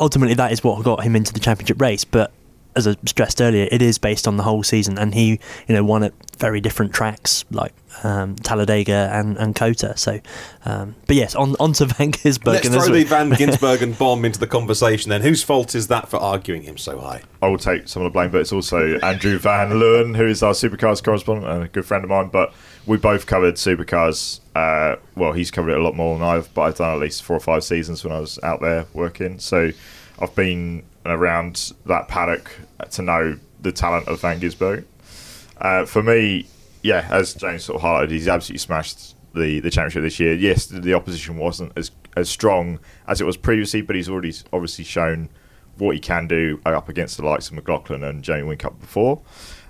ultimately 0.00 0.34
that 0.34 0.52
is 0.52 0.62
what 0.62 0.82
got 0.84 1.02
him 1.02 1.16
into 1.16 1.32
the 1.32 1.40
championship 1.40 1.73
race. 1.78 2.04
But 2.04 2.32
as 2.76 2.86
I 2.86 2.96
stressed 3.06 3.40
earlier, 3.40 3.68
it 3.70 3.82
is 3.82 3.98
based 3.98 4.26
on 4.26 4.36
the 4.36 4.42
whole 4.42 4.62
season, 4.62 4.98
and 4.98 5.14
he 5.14 5.40
you 5.68 5.74
know 5.74 5.84
won 5.84 6.02
at 6.02 6.12
very 6.38 6.60
different 6.60 6.92
tracks 6.92 7.44
like 7.50 7.72
um, 8.02 8.34
Talladega 8.36 9.10
and 9.12 9.36
and 9.36 9.54
COTA. 9.54 9.96
So, 9.96 10.20
um, 10.64 10.96
but 11.06 11.16
yes, 11.16 11.34
on 11.34 11.54
on 11.60 11.72
to 11.74 11.86
Van 11.86 12.12
Gisbergen. 12.12 12.70
Let's 12.72 12.86
throw 12.86 12.94
the 12.94 13.04
Van 13.04 13.30
Ginsbergen 13.32 13.96
bomb 13.98 14.24
into 14.24 14.40
the 14.40 14.46
conversation 14.46 15.10
then. 15.10 15.22
Whose 15.22 15.42
fault 15.42 15.74
is 15.74 15.88
that 15.88 16.08
for 16.08 16.16
arguing 16.16 16.62
him 16.62 16.76
so 16.76 16.98
high? 16.98 17.22
I 17.42 17.48
will 17.48 17.58
take 17.58 17.88
some 17.88 18.02
of 18.02 18.12
the 18.12 18.14
blame, 18.14 18.30
but 18.30 18.40
it's 18.40 18.52
also 18.52 18.98
Andrew 19.00 19.38
Van 19.38 19.70
Leeuwen, 19.70 20.16
who 20.16 20.26
is 20.26 20.42
our 20.42 20.52
supercars 20.52 21.02
correspondent 21.02 21.50
and 21.52 21.64
a 21.64 21.68
good 21.68 21.84
friend 21.86 22.04
of 22.04 22.10
mine. 22.10 22.28
But 22.28 22.52
we 22.86 22.96
both 22.96 23.26
covered 23.26 23.54
supercars. 23.54 24.40
Uh, 24.54 24.96
well, 25.16 25.32
he's 25.32 25.50
covered 25.50 25.70
it 25.70 25.78
a 25.78 25.82
lot 25.82 25.94
more 25.94 26.18
than 26.18 26.26
I've, 26.26 26.52
but 26.54 26.62
I've 26.62 26.76
done 26.76 26.94
at 26.94 27.00
least 27.00 27.22
four 27.22 27.36
or 27.36 27.40
five 27.40 27.64
seasons 27.64 28.04
when 28.04 28.12
I 28.12 28.20
was 28.20 28.38
out 28.42 28.60
there 28.60 28.86
working. 28.92 29.38
So 29.38 29.70
I've 30.18 30.34
been 30.34 30.84
around 31.04 31.72
that 31.86 32.08
paddock 32.08 32.50
to 32.90 33.02
know 33.02 33.38
the 33.60 33.72
talent 33.72 34.08
of 34.08 34.20
Van 34.20 34.40
Gisbergen. 34.40 34.84
Uh, 35.58 35.84
for 35.84 36.02
me, 36.02 36.46
yeah, 36.82 37.06
as 37.10 37.34
James 37.34 37.64
sort 37.64 37.76
of 37.76 37.82
highlighted, 37.82 38.10
he's 38.10 38.28
absolutely 38.28 38.58
smashed 38.58 39.14
the, 39.34 39.60
the 39.60 39.70
championship 39.70 40.02
this 40.02 40.20
year. 40.20 40.34
Yes, 40.34 40.66
the 40.66 40.94
opposition 40.94 41.36
wasn't 41.36 41.72
as 41.76 41.90
as 42.16 42.28
strong 42.28 42.78
as 43.08 43.20
it 43.20 43.24
was 43.24 43.36
previously, 43.36 43.82
but 43.82 43.96
he's 43.96 44.08
already 44.08 44.32
obviously 44.52 44.84
shown 44.84 45.28
what 45.78 45.94
he 45.94 46.00
can 46.00 46.28
do 46.28 46.60
up 46.64 46.88
against 46.88 47.16
the 47.16 47.24
likes 47.24 47.48
of 47.48 47.54
McLaughlin 47.54 48.04
and 48.04 48.22
Jamie 48.22 48.56
Whincup 48.56 48.78
before. 48.78 49.20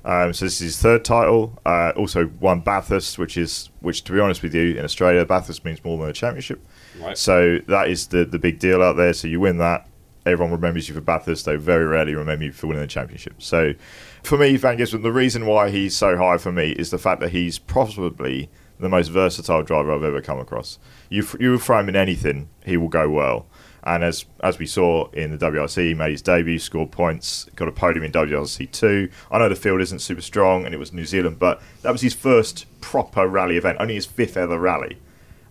Um, 0.05 0.35
so 0.35 0.45
this 0.45 0.61
is 0.61 0.75
his 0.75 0.83
third 0.83 1.05
title. 1.05 1.59
Uh, 1.65 1.93
also 1.97 2.27
won 2.41 2.61
Bathurst, 2.61 3.19
which 3.19 3.39
is 3.39 3.71
which 3.81 4.05
to 4.05 4.13
be 4.13 4.21
honest 4.21 4.43
with 4.43 4.55
you, 4.55 4.77
in 4.77 4.85
Australia, 4.85 5.25
Bathurst 5.25 5.65
means 5.65 5.83
more 5.83 5.97
than 5.99 6.11
a 6.11 6.13
championship. 6.13 6.65
Right. 7.01 7.17
So 7.17 7.61
that 7.69 7.89
is 7.89 8.09
the 8.09 8.25
the 8.25 8.39
big 8.39 8.59
deal 8.59 8.83
out 8.83 8.97
there. 8.97 9.15
So 9.15 9.29
you 9.29 9.41
win 9.41 9.57
that, 9.59 9.89
everyone 10.27 10.53
remembers 10.53 10.89
you 10.89 10.95
for 10.95 11.01
Bathurst. 11.01 11.45
They 11.45 11.57
very 11.57 11.85
rarely 11.85 12.15
remember 12.15 12.47
you 12.47 12.53
for 12.53 12.67
winning 12.67 12.83
the 12.83 12.89
championship. 12.89 13.43
So 13.43 13.75
for 14.23 14.39
me, 14.39 14.57
Van 14.57 14.79
Gisbergen, 14.79 15.03
the 15.03 15.13
reason 15.13 15.47
why 15.47 15.71
he's 15.71 15.97
so 15.97 16.17
high 16.17 16.39
for 16.39 16.53
me 16.53 16.71
is 16.73 16.91
the 16.91 16.99
fact 16.99 17.21
that 17.21 17.31
he's 17.31 17.59
probably 17.59 18.51
the 18.81 18.89
most 18.89 19.09
versatile 19.09 19.63
driver 19.63 19.93
I've 19.93 20.03
ever 20.03 20.21
come 20.21 20.39
across. 20.39 20.79
You 21.09 21.27
you 21.39 21.59
throw 21.59 21.81
him 21.81 21.89
in 21.89 21.97
anything, 21.97 22.49
he 22.65 22.77
will 22.77 22.89
go 22.89 23.09
well. 23.09 23.47
And 23.85 24.03
as 24.03 24.25
as 24.41 24.59
we 24.59 24.67
saw 24.67 25.11
in 25.11 25.31
the 25.31 25.39
WRC, 25.39 25.89
he 25.89 25.95
made 25.95 26.11
his 26.11 26.23
debut, 26.23 26.59
scored 26.59 26.91
points, 26.91 27.45
got 27.55 27.69
a 27.69 27.73
podium 27.73 28.05
in 28.05 28.13
WRC 28.13 28.71
two. 28.71 29.11
I 29.31 29.39
know 29.39 29.49
the 29.49 29.57
field 29.57 29.81
isn't 29.83 30.01
super 30.01 30.23
strong, 30.23 30.65
and 30.65 30.75
it 30.75 30.79
was 30.79 30.93
New 30.93 31.05
Zealand, 31.05 31.39
but 31.39 31.63
that 31.83 31.93
was 31.93 32.01
his 32.01 32.15
first 32.15 32.67
proper 32.81 33.29
rally 33.29 33.57
event, 33.57 33.79
only 33.81 33.95
his 33.95 34.07
fifth 34.07 34.37
ever 34.37 34.59
rally, 34.59 34.99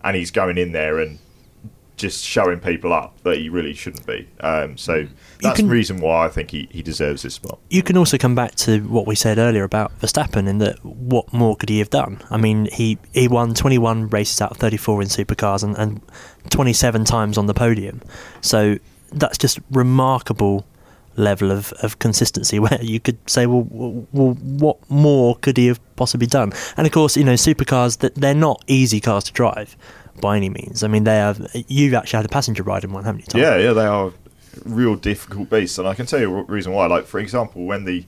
and 0.02 0.16
he's 0.16 0.30
going 0.30 0.58
in 0.58 0.72
there 0.72 0.98
and 0.98 1.18
just 1.96 2.24
showing 2.24 2.58
people 2.58 2.92
up 2.92 3.22
that 3.22 3.38
he 3.38 3.48
really 3.48 3.72
shouldn't 3.72 4.06
be. 4.06 4.28
Um, 4.40 4.76
so 4.76 5.06
that's 5.40 5.56
can- 5.56 5.66
the 5.66 5.72
reason 5.72 5.98
why 5.98 6.26
I 6.26 6.28
think 6.28 6.50
he, 6.50 6.68
he 6.70 6.82
deserves 6.82 7.22
this 7.22 7.34
spot. 7.34 7.58
You 7.70 7.82
can 7.82 7.96
also 7.96 8.18
come 8.18 8.34
back 8.34 8.54
to 8.56 8.80
what 8.80 9.06
we 9.06 9.14
said 9.14 9.38
earlier 9.38 9.64
about 9.64 9.98
Verstappen 10.00 10.48
in 10.48 10.58
that 10.58 10.84
what 10.84 11.32
more 11.32 11.56
could 11.56 11.68
he 11.68 11.78
have 11.78 11.90
done? 11.90 12.20
I 12.30 12.36
mean, 12.36 12.68
he, 12.72 12.98
he 13.12 13.28
won 13.28 13.54
21 13.54 14.08
races 14.08 14.40
out 14.40 14.50
of 14.50 14.56
34 14.56 15.02
in 15.02 15.08
supercars 15.08 15.62
and, 15.62 15.76
and 15.78 16.00
27 16.50 17.04
times 17.04 17.38
on 17.38 17.46
the 17.46 17.54
podium. 17.54 18.02
So 18.40 18.78
that's 19.12 19.38
just 19.38 19.60
remarkable 19.70 20.66
level 21.16 21.52
of, 21.52 21.72
of 21.74 22.00
consistency 22.00 22.58
where 22.60 22.82
you 22.82 22.98
could 22.98 23.18
say, 23.30 23.46
well, 23.46 23.66
well, 23.70 24.34
what 24.34 24.78
more 24.90 25.36
could 25.36 25.56
he 25.56 25.68
have 25.68 25.80
possibly 25.96 26.26
done? 26.26 26.52
And 26.76 26.86
of 26.86 26.92
course, 26.92 27.16
you 27.16 27.24
know, 27.24 27.34
supercars, 27.34 27.98
that 27.98 28.16
they're 28.16 28.34
not 28.34 28.62
easy 28.66 29.00
cars 29.00 29.24
to 29.24 29.32
drive 29.32 29.76
by 30.20 30.36
any 30.36 30.48
means. 30.48 30.82
I 30.82 30.88
mean, 30.88 31.04
they 31.04 31.16
have, 31.16 31.46
you've 31.68 31.94
actually 31.94 32.18
had 32.18 32.26
a 32.26 32.28
passenger 32.28 32.62
ride 32.62 32.84
in 32.84 32.92
one, 32.92 33.04
haven't 33.04 33.20
you, 33.20 33.26
Tom? 33.26 33.40
Yeah, 33.40 33.56
yeah, 33.58 33.72
they 33.72 33.86
are 33.86 34.12
real 34.64 34.94
difficult 34.96 35.50
beasts, 35.50 35.78
and 35.78 35.88
I 35.88 35.94
can 35.94 36.06
tell 36.06 36.20
you 36.20 36.34
a 36.38 36.42
reason 36.44 36.72
why. 36.72 36.86
Like 36.86 37.06
for 37.06 37.18
example, 37.20 37.64
when 37.64 37.84
the 37.84 38.04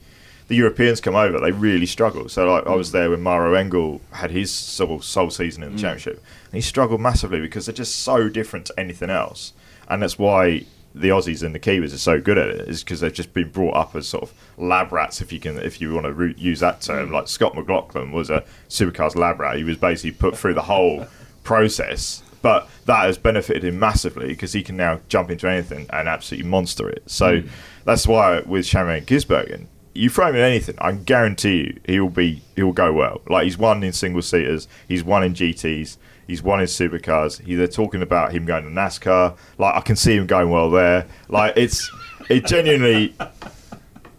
the 0.49 0.55
Europeans 0.55 1.01
come 1.01 1.17
over, 1.17 1.41
they 1.41 1.51
really 1.51 1.87
struggle. 1.87 2.29
So 2.29 2.49
like 2.51 2.67
I 2.69 2.75
was 2.77 2.93
there 2.93 3.11
when 3.11 3.21
Maro 3.21 3.55
Engel 3.55 4.01
had 4.13 4.31
his 4.31 4.53
sole, 4.53 5.01
sole 5.03 5.31
season 5.31 5.65
in 5.65 5.71
the 5.73 5.77
Mm. 5.79 5.81
championship, 5.81 6.23
and 6.45 6.55
he 6.55 6.61
struggled 6.61 7.01
massively 7.01 7.41
because 7.41 7.67
they're 7.67 7.75
just 7.75 7.97
so 7.97 8.29
different 8.29 8.67
to 8.67 8.75
anything 8.79 9.11
else, 9.11 9.53
and 9.89 10.03
that's 10.03 10.19
why 10.19 10.65
the 10.95 11.09
Aussies 11.09 11.43
and 11.43 11.55
the 11.55 11.59
Kiwis 11.59 11.93
are 11.93 11.99
so 11.99 12.19
good 12.21 12.39
at 12.39 12.49
it 12.49 12.69
is 12.69 12.83
because 12.83 13.01
they've 13.01 13.13
just 13.13 13.35
been 13.35 13.51
brought 13.51 13.75
up 13.77 13.95
as 13.95 14.09
sort 14.09 14.23
of 14.23 14.33
lab 14.57 14.93
rats, 14.93 15.21
if 15.21 15.31
you 15.31 15.39
can, 15.39 15.59
if 15.59 15.79
you 15.79 15.93
want 15.93 16.07
to 16.07 16.13
re- 16.15 16.35
use 16.39 16.61
that 16.61 16.81
term. 16.81 17.11
Like 17.11 17.29
Scott 17.29 17.55
McLaughlin 17.55 18.13
was 18.13 18.31
a 18.31 18.45
supercars 18.71 19.15
lab 19.17 19.41
rat; 19.41 19.57
he 19.57 19.65
was 19.65 19.77
basically 19.77 20.13
put 20.13 20.39
through 20.39 20.55
the 20.55 20.63
whole 20.63 21.07
process. 21.47 22.23
But 22.43 22.69
that 22.85 23.07
has 23.07 23.17
benefited 23.19 23.65
him 23.65 23.79
massively 23.79 24.29
because 24.29 24.53
he 24.53 24.63
can 24.63 24.77
now 24.77 25.01
jump 25.09 25.31
into 25.31 25.49
anything 25.49 25.87
and 25.91 26.07
absolutely 26.09 26.49
monster 26.49 26.89
it. 26.89 27.03
So 27.07 27.41
Mm. 27.41 27.49
that's 27.85 28.07
why 28.07 28.41
with 28.45 28.67
Shane 28.67 28.87
van 28.87 29.05
Gisbergen, 29.05 29.67
you 29.95 30.11
throw 30.11 30.29
him 30.29 30.37
in 30.37 30.43
anything, 30.43 30.75
I 30.79 30.93
guarantee 30.93 31.57
you 31.57 31.81
he 31.87 31.99
will 32.01 32.11
be 32.11 32.43
he 32.55 32.63
will 32.63 32.73
go 32.75 32.93
well. 32.93 33.23
Like 33.29 33.45
he's 33.45 33.57
won 33.59 33.83
in 33.83 33.93
single 33.93 34.23
seaters, 34.23 34.69
he's 34.87 35.03
won 35.03 35.25
in 35.25 35.33
GTS, 35.35 35.97
he's 36.27 36.43
won 36.43 36.61
in 36.61 36.67
supercars. 36.67 37.41
He, 37.43 37.55
they're 37.55 37.67
talking 37.67 38.03
about 38.03 38.33
him 38.33 38.45
going 38.45 38.65
to 38.65 38.71
NASCAR. 38.71 39.37
Like 39.59 39.75
I 39.75 39.81
can 39.81 39.97
see 39.97 40.15
him 40.15 40.27
going 40.27 40.51
well 40.51 40.71
there. 40.71 41.07
Like 41.29 41.55
it's 41.57 41.91
it 42.29 42.47
genuinely. 42.47 43.15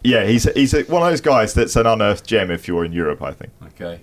Yeah, 0.04 0.24
he's 0.26 0.44
he's 0.54 0.72
one 0.88 1.02
of 1.02 1.08
those 1.10 1.20
guys 1.20 1.54
that's 1.54 1.74
an 1.74 1.84
unearthed 1.84 2.24
gem 2.24 2.50
if 2.52 2.68
you're 2.68 2.84
in 2.84 2.92
Europe. 2.92 3.20
I 3.20 3.32
think. 3.32 3.52
Okay. 3.74 4.00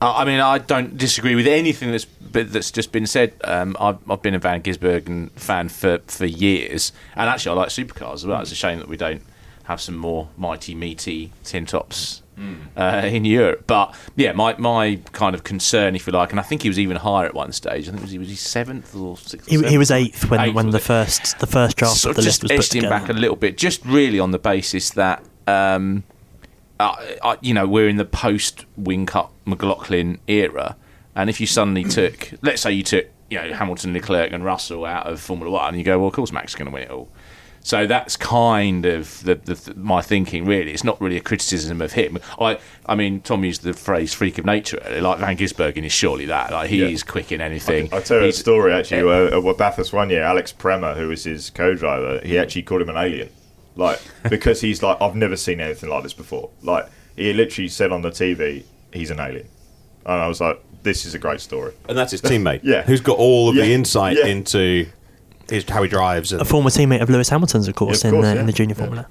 I 0.00 0.22
I 0.22 0.24
mean, 0.24 0.40
I 0.40 0.58
don't 0.58 0.96
disagree 0.96 1.34
with 1.34 1.46
anything 1.46 1.90
that's 1.90 2.06
that's 2.32 2.70
just 2.70 2.92
been 2.92 3.06
said. 3.06 3.32
Um, 3.44 3.76
I've, 3.80 3.98
I've 4.10 4.22
been 4.22 4.34
a 4.34 4.38
Van 4.38 4.62
Gisbergen 4.62 5.30
fan 5.32 5.68
for, 5.68 5.98
for 6.06 6.26
years, 6.26 6.92
and 7.14 7.28
actually, 7.30 7.52
I 7.56 7.62
like 7.62 7.68
supercars 7.70 8.14
as 8.14 8.26
well. 8.26 8.40
It's 8.42 8.52
a 8.52 8.56
shame 8.56 8.78
that 8.78 8.88
we 8.88 8.96
don't 8.96 9.22
have 9.64 9.80
some 9.80 9.96
more 9.96 10.28
mighty, 10.36 10.74
meaty 10.74 11.32
tin 11.42 11.66
tops 11.66 12.22
uh, 12.76 13.02
in 13.04 13.24
Europe. 13.24 13.64
But 13.66 13.94
yeah, 14.14 14.32
my, 14.32 14.54
my 14.58 15.00
kind 15.12 15.34
of 15.34 15.42
concern, 15.42 15.96
if 15.96 16.06
you 16.06 16.12
like, 16.12 16.30
and 16.30 16.38
I 16.38 16.42
think 16.44 16.62
he 16.62 16.68
was 16.68 16.78
even 16.78 16.98
higher 16.98 17.26
at 17.26 17.34
one 17.34 17.50
stage. 17.52 17.88
I 17.88 17.90
think 17.90 18.02
was 18.02 18.10
he 18.12 18.18
was 18.18 18.28
he 18.28 18.36
seventh 18.36 18.94
or 18.94 19.16
sixth. 19.16 19.48
or 19.48 19.62
He, 19.62 19.68
he 19.70 19.78
was 19.78 19.90
eighth 19.90 20.30
when 20.30 20.40
Eighth, 20.40 20.54
when 20.54 20.70
the 20.70 20.76
it? 20.76 20.82
first 20.82 21.38
the 21.38 21.46
first 21.46 21.76
draft 21.78 21.96
sort 21.96 22.10
of 22.10 22.16
the 22.16 22.22
just 22.22 22.42
list 22.42 22.42
was 22.42 22.50
put 22.52 22.58
edged 22.58 22.74
him 22.74 22.82
together. 22.82 23.00
back 23.00 23.08
a 23.08 23.18
little 23.18 23.36
bit, 23.36 23.56
just 23.56 23.84
really 23.84 24.20
on 24.20 24.30
the 24.30 24.38
basis 24.38 24.90
that 24.90 25.24
um, 25.48 26.04
uh, 26.80 27.36
you 27.40 27.54
know 27.54 27.66
we're 27.66 27.88
in 27.88 27.96
the 27.96 28.04
post 28.04 28.64
Whincup 28.80 29.30
McLaughlin 29.44 30.18
era, 30.26 30.76
and 31.14 31.30
if 31.30 31.40
you 31.40 31.46
suddenly 31.46 31.84
took, 31.84 32.30
let's 32.42 32.62
say 32.62 32.72
you 32.72 32.82
took 32.82 33.06
you 33.30 33.38
know 33.40 33.52
Hamilton, 33.54 33.92
Leclerc, 33.92 34.32
and 34.32 34.44
Russell 34.44 34.84
out 34.84 35.06
of 35.06 35.20
Formula 35.20 35.50
One, 35.50 35.68
and 35.68 35.78
you 35.78 35.84
go, 35.84 35.98
well, 35.98 36.08
of 36.08 36.14
course 36.14 36.32
Max 36.32 36.52
is 36.52 36.56
going 36.56 36.66
to 36.66 36.72
win 36.72 36.82
it 36.84 36.90
all. 36.90 37.08
So 37.60 37.84
that's 37.84 38.16
kind 38.16 38.86
of 38.86 39.24
the, 39.24 39.34
the, 39.34 39.74
my 39.76 40.00
thinking. 40.00 40.44
Really, 40.44 40.70
it's 40.72 40.84
not 40.84 41.00
really 41.00 41.16
a 41.16 41.20
criticism 41.20 41.82
of 41.82 41.94
him. 41.94 42.16
I, 42.38 42.60
I 42.86 42.94
mean, 42.94 43.22
Tom 43.22 43.44
used 43.44 43.62
the 43.64 43.72
phrase 43.72 44.14
"freak 44.14 44.38
of 44.38 44.44
nature." 44.44 44.78
earlier. 44.84 45.00
Like 45.02 45.18
Van 45.18 45.36
Gisbergen 45.36 45.84
is 45.84 45.90
surely 45.92 46.26
that. 46.26 46.52
Like 46.52 46.70
he 46.70 46.82
Yeah. 46.82 46.86
is 46.86 47.02
quick 47.02 47.32
in 47.32 47.40
anything. 47.40 47.88
I'll 47.92 48.02
tell 48.02 48.20
you 48.22 48.28
a 48.28 48.32
story 48.32 48.72
actually. 48.72 49.00
Uh, 49.00 49.40
uh, 49.40 49.52
Bathurst 49.54 49.92
one 49.92 50.10
year, 50.10 50.22
Alex 50.22 50.52
Premat, 50.52 50.96
who 50.96 51.08
was 51.08 51.24
his 51.24 51.50
co-driver, 51.50 52.20
he 52.24 52.38
actually 52.38 52.62
called 52.62 52.82
him 52.82 52.88
an 52.90 52.96
alien, 52.98 53.30
like 53.76 54.00
because 54.28 54.60
he's 54.60 54.82
like, 54.82 54.96
I've 55.00 55.14
never 55.14 55.36
seen 55.36 55.60
anything 55.60 55.88
like 55.90 56.02
this 56.02 56.12
before. 56.14 56.50
Like 56.62 56.86
he 57.16 57.32
literally 57.32 57.68
said 57.68 57.92
on 57.92 58.02
the 58.02 58.10
TV, 58.10 58.64
he's 58.92 59.10
an 59.10 59.20
alien, 59.20 59.48
and 60.04 60.20
I 60.20 60.26
was 60.28 60.40
like, 60.40 60.60
this 60.82 61.04
is 61.06 61.14
a 61.14 61.18
great 61.18 61.40
story. 61.40 61.72
And 61.88 61.96
that's 61.96 62.10
his 62.12 62.22
teammate, 62.22 62.60
yeah, 62.64 62.82
who's 62.82 63.00
got 63.00 63.18
all 63.18 63.48
of 63.48 63.56
Yeah. 63.56 63.64
the 63.64 63.72
insight 63.74 64.16
Yeah. 64.18 64.26
into 64.26 64.86
his, 65.50 65.64
how 65.68 65.82
he 65.82 65.88
drives. 65.88 66.32
And 66.32 66.40
a 66.42 66.44
former 66.44 66.70
teammate 66.70 67.02
of 67.02 67.10
Lewis 67.10 67.28
Hamilton's, 67.28 67.68
of 67.68 67.74
course, 67.74 68.02
Yeah, 68.04 68.08
of 68.10 68.14
course, 68.14 68.24
in, 68.26 68.30
the, 68.30 68.34
yeah. 68.34 68.40
in 68.40 68.46
the 68.46 68.52
junior 68.52 68.74
formula. 68.74 69.06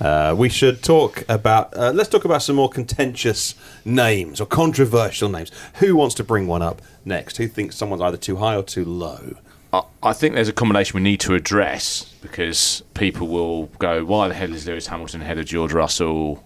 Uh, 0.00 0.34
we 0.36 0.48
should 0.48 0.82
talk 0.82 1.24
about. 1.28 1.76
Uh, 1.76 1.92
let's 1.94 2.08
talk 2.08 2.24
about 2.24 2.42
some 2.42 2.56
more 2.56 2.70
contentious 2.70 3.54
names 3.84 4.40
or 4.40 4.46
controversial 4.46 5.28
names. 5.28 5.52
Who 5.74 5.94
wants 5.94 6.14
to 6.14 6.24
bring 6.24 6.46
one 6.46 6.62
up 6.62 6.80
next? 7.04 7.36
Who 7.36 7.46
thinks 7.46 7.76
someone's 7.76 8.00
either 8.00 8.16
too 8.16 8.36
high 8.36 8.56
or 8.56 8.62
too 8.62 8.84
low? 8.86 9.34
I- 9.72 9.82
I 10.02 10.12
think 10.12 10.34
there's 10.34 10.48
a 10.48 10.52
combination 10.52 10.96
we 10.96 11.02
need 11.02 11.20
to 11.20 11.34
address 11.34 12.12
because 12.22 12.82
people 12.94 13.28
will 13.28 13.66
go, 13.78 14.04
"Why 14.04 14.28
the 14.28 14.34
hell 14.34 14.52
is 14.52 14.66
Lewis 14.66 14.86
Hamilton 14.88 15.22
ahead 15.22 15.38
of 15.38 15.46
George 15.46 15.72
Russell 15.72 16.42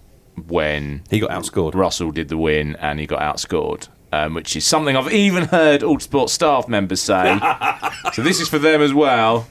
when 0.47 1.03
he 1.11 1.21
got 1.21 1.31
outscored? 1.31 1.75
Russell 1.75 2.11
did 2.11 2.29
the 2.29 2.37
win 2.37 2.77
and 2.81 3.01
he 3.01 3.07
got 3.07 3.21
outscored." 3.21 3.89
Um, 4.13 4.35
which 4.35 4.55
is 4.55 4.65
something 4.65 4.97
I've 4.97 5.13
even 5.13 5.47
heard 5.47 5.81
Autosport 5.81 6.29
staff 6.29 6.69
members 6.69 7.01
say. 7.01 7.37
so 8.13 8.23
this 8.23 8.41
is 8.41 8.49
for 8.49 8.61
them 8.61 8.81
as 8.81 8.95
well. 8.95 9.49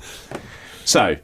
So, 0.85 1.17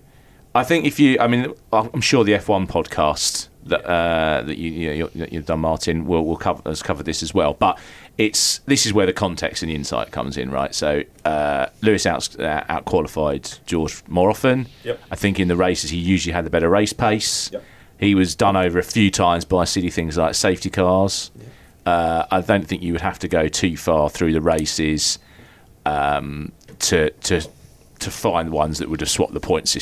I 0.54 0.64
think 0.66 0.84
if 0.86 1.00
you, 1.00 1.18
I 1.22 1.28
mean, 1.28 1.54
I'm 1.72 2.02
sure 2.02 2.26
the 2.26 2.34
F1 2.34 2.68
podcast 2.68 3.47
that 3.66 3.86
uh, 3.86 4.41
that 4.41 4.58
you, 4.58 4.72
you 4.72 5.10
know, 5.16 5.28
you've 5.32 5.45
done, 5.45 5.60
Martin, 5.62 6.06
will 6.06 6.26
will 6.26 6.36
cover 6.36 6.62
has 6.66 6.82
covered 6.84 7.06
this 7.06 7.24
as 7.24 7.34
well. 7.34 7.54
But 7.54 7.80
it's 8.20 8.57
this 8.65 8.86
is 8.86 8.91
where 8.91 9.05
the 9.05 9.13
context 9.13 9.63
and 9.63 9.72
the 9.72 9.76
insight 9.76 10.11
comes 10.11 10.36
in, 10.36 10.51
right? 10.51 10.76
So 10.76 11.03
uh, 11.24 11.67
Lewis 11.82 12.05
out 12.05 12.38
uh, 12.38 12.65
out 12.67 12.84
qualified 12.84 13.49
George 13.65 14.03
more 14.09 14.30
often. 14.30 14.67
Yep. 14.84 14.99
I 15.09 15.15
think 15.15 15.39
in 15.39 15.47
the 15.47 15.55
races 15.55 15.89
he 15.89 15.97
usually 15.97 16.34
had 16.34 16.45
the 16.45 16.49
better 16.49 16.70
race 16.70 16.91
pace. 16.91 17.49
He 17.97 18.15
was 18.15 18.36
done 18.36 18.57
over 18.57 18.78
a 18.78 18.84
few 18.84 19.09
times 19.09 19.45
by 19.45 19.63
silly 19.63 19.89
things 19.89 20.17
like 20.17 20.36
safety 20.36 20.70
cars. 20.70 21.32
Uh, 21.86 22.26
I 22.30 22.41
don't 22.41 22.67
think 22.67 22.82
you 22.82 22.91
would 22.91 23.01
have 23.01 23.20
to 23.20 23.30
go 23.30 23.47
too 23.47 23.78
far 23.78 24.09
through 24.09 24.34
the 24.34 24.41
races 24.41 25.17
um, 25.86 26.51
to 26.80 27.11
to 27.11 27.41
to 27.99 28.11
find 28.11 28.51
ones 28.51 28.80
that 28.80 28.89
would 28.89 28.99
have 28.99 29.09
swapped 29.09 29.34
the 29.34 29.39
point 29.39 29.74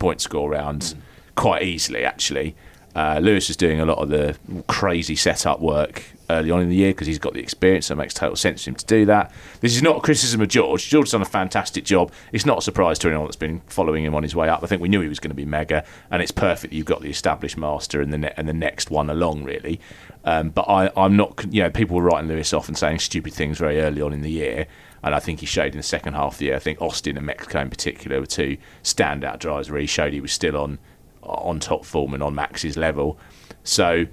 point 0.00 0.20
score 0.20 0.50
around 0.50 0.96
quite 1.36 1.62
easily. 1.62 2.04
Actually, 2.04 2.56
uh, 2.96 3.18
Lewis 3.22 3.50
is 3.50 3.58
doing 3.58 3.78
a 3.78 3.84
lot 3.84 3.98
of 3.98 4.08
the 4.08 4.38
crazy 4.68 5.14
setup 5.14 5.60
work 5.60 6.02
early 6.30 6.50
on 6.50 6.62
in 6.62 6.70
the 6.70 6.74
year 6.74 6.90
because 6.90 7.06
he's 7.06 7.18
got 7.18 7.34
the 7.34 7.40
experience. 7.40 7.86
So 7.86 7.92
it 7.92 7.98
makes 7.98 8.14
total 8.14 8.36
sense 8.36 8.64
for 8.64 8.70
him 8.70 8.76
to 8.76 8.86
do 8.86 9.04
that. 9.04 9.30
This 9.60 9.76
is 9.76 9.82
not 9.82 9.98
a 9.98 10.00
criticism 10.00 10.40
of 10.40 10.48
George. 10.48 10.88
George's 10.88 11.12
done 11.12 11.20
a 11.20 11.26
fantastic 11.26 11.84
job. 11.84 12.10
It's 12.32 12.46
not 12.46 12.56
a 12.56 12.62
surprise 12.62 12.98
to 13.00 13.08
anyone 13.08 13.26
that's 13.26 13.36
been 13.36 13.60
following 13.66 14.02
him 14.02 14.14
on 14.14 14.22
his 14.22 14.34
way 14.34 14.48
up. 14.48 14.64
I 14.64 14.66
think 14.66 14.80
we 14.80 14.88
knew 14.88 15.02
he 15.02 15.10
was 15.10 15.20
going 15.20 15.30
to 15.30 15.34
be 15.34 15.44
mega, 15.44 15.84
and 16.10 16.22
it's 16.22 16.30
perfect 16.30 16.70
that 16.70 16.76
you've 16.76 16.86
got 16.86 17.02
the 17.02 17.10
established 17.10 17.58
master 17.58 18.00
and 18.00 18.14
the 18.14 18.18
ne- 18.18 18.32
and 18.34 18.48
the 18.48 18.54
next 18.54 18.90
one 18.90 19.10
along 19.10 19.44
really. 19.44 19.78
Um, 20.24 20.48
but 20.48 20.62
I, 20.62 20.90
I'm 20.96 21.16
not. 21.18 21.44
You 21.50 21.64
know, 21.64 21.70
people 21.70 21.96
were 21.96 22.02
writing 22.02 22.28
Lewis 22.30 22.54
off 22.54 22.66
and 22.66 22.78
saying 22.78 23.00
stupid 23.00 23.34
things 23.34 23.58
very 23.58 23.78
early 23.82 24.00
on 24.00 24.14
in 24.14 24.22
the 24.22 24.30
year, 24.30 24.68
and 25.02 25.14
I 25.14 25.20
think 25.20 25.40
he 25.40 25.46
showed 25.46 25.72
in 25.72 25.76
the 25.76 25.82
second 25.82 26.14
half 26.14 26.32
of 26.32 26.38
the 26.38 26.46
year. 26.46 26.56
I 26.56 26.60
think 26.60 26.80
Austin 26.80 27.18
and 27.18 27.26
Mexico 27.26 27.60
in 27.60 27.68
particular 27.68 28.20
were 28.20 28.26
two 28.26 28.56
standout 28.82 29.38
drives 29.38 29.70
where 29.70 29.80
he 29.80 29.86
showed 29.86 30.14
he 30.14 30.20
was 30.22 30.32
still 30.32 30.56
on 30.56 30.78
on 31.26 31.60
top 31.60 31.84
form 31.84 32.14
and 32.14 32.22
on 32.22 32.34
Max's 32.34 32.76
level. 32.76 33.18
So 33.64 34.06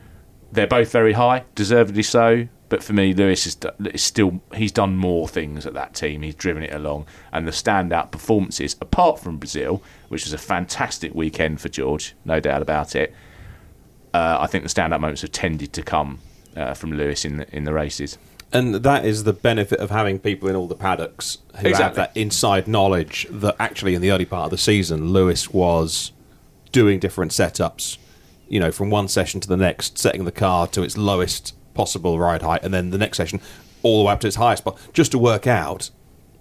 they're 0.51 0.67
both 0.67 0.91
very 0.91 1.13
high, 1.13 1.45
deservedly 1.55 2.03
so. 2.03 2.47
But 2.69 2.83
for 2.83 2.93
me, 2.93 3.13
Lewis 3.13 3.45
is, 3.45 3.57
is 3.85 4.01
still 4.01 4.41
he's 4.55 4.71
done 4.71 4.95
more 4.95 5.27
things 5.27 5.65
at 5.67 5.75
that 5.75 5.93
team. 5.93 6.23
He's 6.23 6.33
driven 6.33 6.63
it 6.63 6.73
along, 6.73 7.05
and 7.31 7.47
the 7.47 7.51
standout 7.51 8.11
performances, 8.11 8.75
apart 8.81 9.19
from 9.19 9.37
Brazil, 9.37 9.83
which 10.07 10.23
was 10.23 10.33
a 10.33 10.39
fantastic 10.39 11.13
weekend 11.13 11.61
for 11.61 11.69
George, 11.69 12.15
no 12.25 12.39
doubt 12.39 12.63
about 12.63 12.95
it. 12.95 13.13
Uh, 14.13 14.37
I 14.39 14.47
think 14.47 14.63
the 14.63 14.69
standout 14.69 15.01
moments 15.01 15.21
have 15.21 15.31
tended 15.31 15.73
to 15.73 15.83
come 15.83 16.19
uh, 16.55 16.73
from 16.73 16.93
Lewis 16.93 17.25
in 17.25 17.37
the, 17.37 17.55
in 17.55 17.63
the 17.63 17.73
races. 17.73 18.17
And 18.51 18.75
that 18.75 19.03
is 19.03 19.23
the 19.23 19.33
benefit 19.33 19.79
of 19.79 19.89
having 19.89 20.19
people 20.19 20.47
in 20.47 20.55
all 20.55 20.67
the 20.67 20.75
paddocks 20.75 21.39
who 21.59 21.73
have 21.73 21.95
that 21.95 22.15
inside 22.15 22.67
knowledge 22.67 23.25
that 23.29 23.55
actually 23.59 23.95
in 23.95 24.01
the 24.01 24.11
early 24.11 24.25
part 24.25 24.45
of 24.45 24.51
the 24.51 24.59
season, 24.59 25.09
Lewis 25.09 25.49
was 25.49 26.11
doing 26.73 26.99
different 26.99 27.31
setups, 27.31 27.97
you 28.49 28.59
know, 28.59 28.73
from 28.73 28.89
one 28.89 29.07
session 29.07 29.39
to 29.39 29.47
the 29.47 29.55
next, 29.55 29.97
setting 29.97 30.25
the 30.25 30.31
car 30.31 30.67
to 30.67 30.83
its 30.83 30.97
lowest 30.97 31.55
possible 31.73 32.19
ride 32.19 32.41
height, 32.41 32.63
and 32.63 32.73
then 32.73 32.89
the 32.89 32.97
next 32.97 33.15
session 33.15 33.39
all 33.83 33.99
the 33.99 34.07
way 34.07 34.13
up 34.13 34.19
to 34.21 34.27
its 34.27 34.35
highest, 34.35 34.65
but 34.65 34.77
just 34.93 35.11
to 35.11 35.17
work 35.17 35.47
out, 35.47 35.89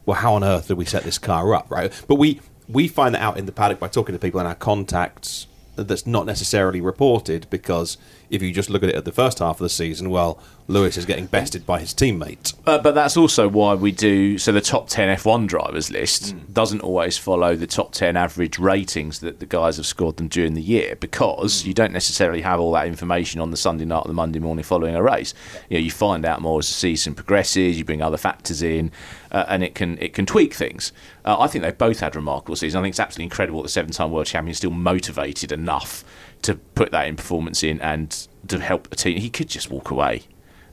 well, 0.06 0.16
how 0.16 0.34
on 0.34 0.42
earth 0.42 0.68
did 0.68 0.76
we 0.76 0.84
set 0.84 1.04
this 1.04 1.18
car 1.18 1.54
up, 1.54 1.70
right? 1.70 1.92
But 2.08 2.16
we 2.16 2.40
we 2.68 2.88
find 2.88 3.14
that 3.14 3.20
out 3.20 3.36
in 3.38 3.46
the 3.46 3.52
paddock 3.52 3.78
by 3.78 3.88
talking 3.88 4.14
to 4.14 4.18
people 4.18 4.40
in 4.40 4.46
our 4.46 4.54
contacts. 4.54 5.46
That's 5.76 6.06
not 6.06 6.26
necessarily 6.26 6.80
reported 6.80 7.46
because 7.50 7.96
if 8.32 8.42
you 8.42 8.52
just 8.52 8.70
look 8.70 8.82
at 8.82 8.88
it 8.88 8.94
at 8.96 9.04
the 9.04 9.12
first 9.12 9.38
half 9.38 9.56
of 9.60 9.64
the 9.64 9.68
season, 9.68 10.10
well, 10.10 10.40
Lewis 10.66 10.96
is 10.96 11.04
getting 11.06 11.26
bested 11.26 11.66
by 11.66 11.78
his 11.80 11.92
teammate. 11.92 12.54
Uh, 12.66 12.78
but 12.78 12.94
that's 12.94 13.16
also 13.16 13.46
why 13.48 13.74
we 13.74 13.92
do 13.92 14.38
so. 14.38 14.50
The 14.52 14.60
top 14.60 14.88
ten 14.88 15.14
F1 15.16 15.46
drivers 15.46 15.90
list 15.90 16.32
Hmm. 16.32 16.52
doesn't 16.52 16.80
always 16.80 17.18
follow 17.18 17.54
the 17.54 17.66
top 17.66 17.92
ten 17.92 18.16
average 18.16 18.58
ratings 18.58 19.18
that 19.20 19.38
the 19.40 19.46
guys 19.46 19.76
have 19.76 19.86
scored 19.86 20.16
them 20.16 20.28
during 20.28 20.54
the 20.54 20.62
year 20.62 20.96
because 20.98 21.64
you 21.64 21.74
don't 21.74 21.92
necessarily 21.92 22.40
have 22.42 22.58
all 22.58 22.72
that 22.72 22.86
information 22.86 23.40
on 23.40 23.50
the 23.50 23.56
Sunday 23.56 23.84
night 23.84 24.04
or 24.04 24.08
the 24.08 24.14
Monday 24.14 24.38
morning 24.38 24.62
following 24.64 24.94
a 24.96 25.02
race. 25.02 25.34
You 25.68 25.78
know, 25.78 25.84
you 25.84 25.90
find 25.90 26.24
out 26.24 26.40
more 26.40 26.58
as 26.60 26.68
the 26.68 26.74
season 26.74 27.14
progresses. 27.14 27.76
You 27.78 27.84
bring 27.84 28.00
other 28.02 28.16
factors 28.16 28.62
in, 28.62 28.90
uh, 29.32 29.44
and 29.48 29.64
it 29.64 29.74
can 29.74 29.98
it 29.98 30.14
can 30.14 30.26
tweak 30.26 30.54
things. 30.54 30.92
Uh, 31.24 31.40
I 31.40 31.48
think 31.48 31.64
they've 31.64 31.76
both 31.76 32.00
had 32.00 32.14
remarkable 32.14 32.54
seasons. 32.54 32.76
I 32.76 32.82
think 32.82 32.92
it's 32.92 33.00
absolutely 33.00 33.24
incredible 33.24 33.60
that 33.60 33.66
the 33.66 33.70
seven-time 33.70 34.12
world 34.12 34.26
champion 34.26 34.52
is 34.52 34.58
still 34.58 34.70
motivated 34.70 35.50
enough 35.50 36.04
to 36.42 36.54
put 36.54 36.92
that 36.92 37.08
in 37.08 37.16
performance 37.16 37.62
in 37.62 37.80
and 37.80 38.28
to 38.48 38.60
help 38.60 38.92
a 38.92 38.96
team. 38.96 39.18
He 39.18 39.30
could 39.30 39.48
just 39.48 39.70
walk 39.70 39.90
away 39.90 40.22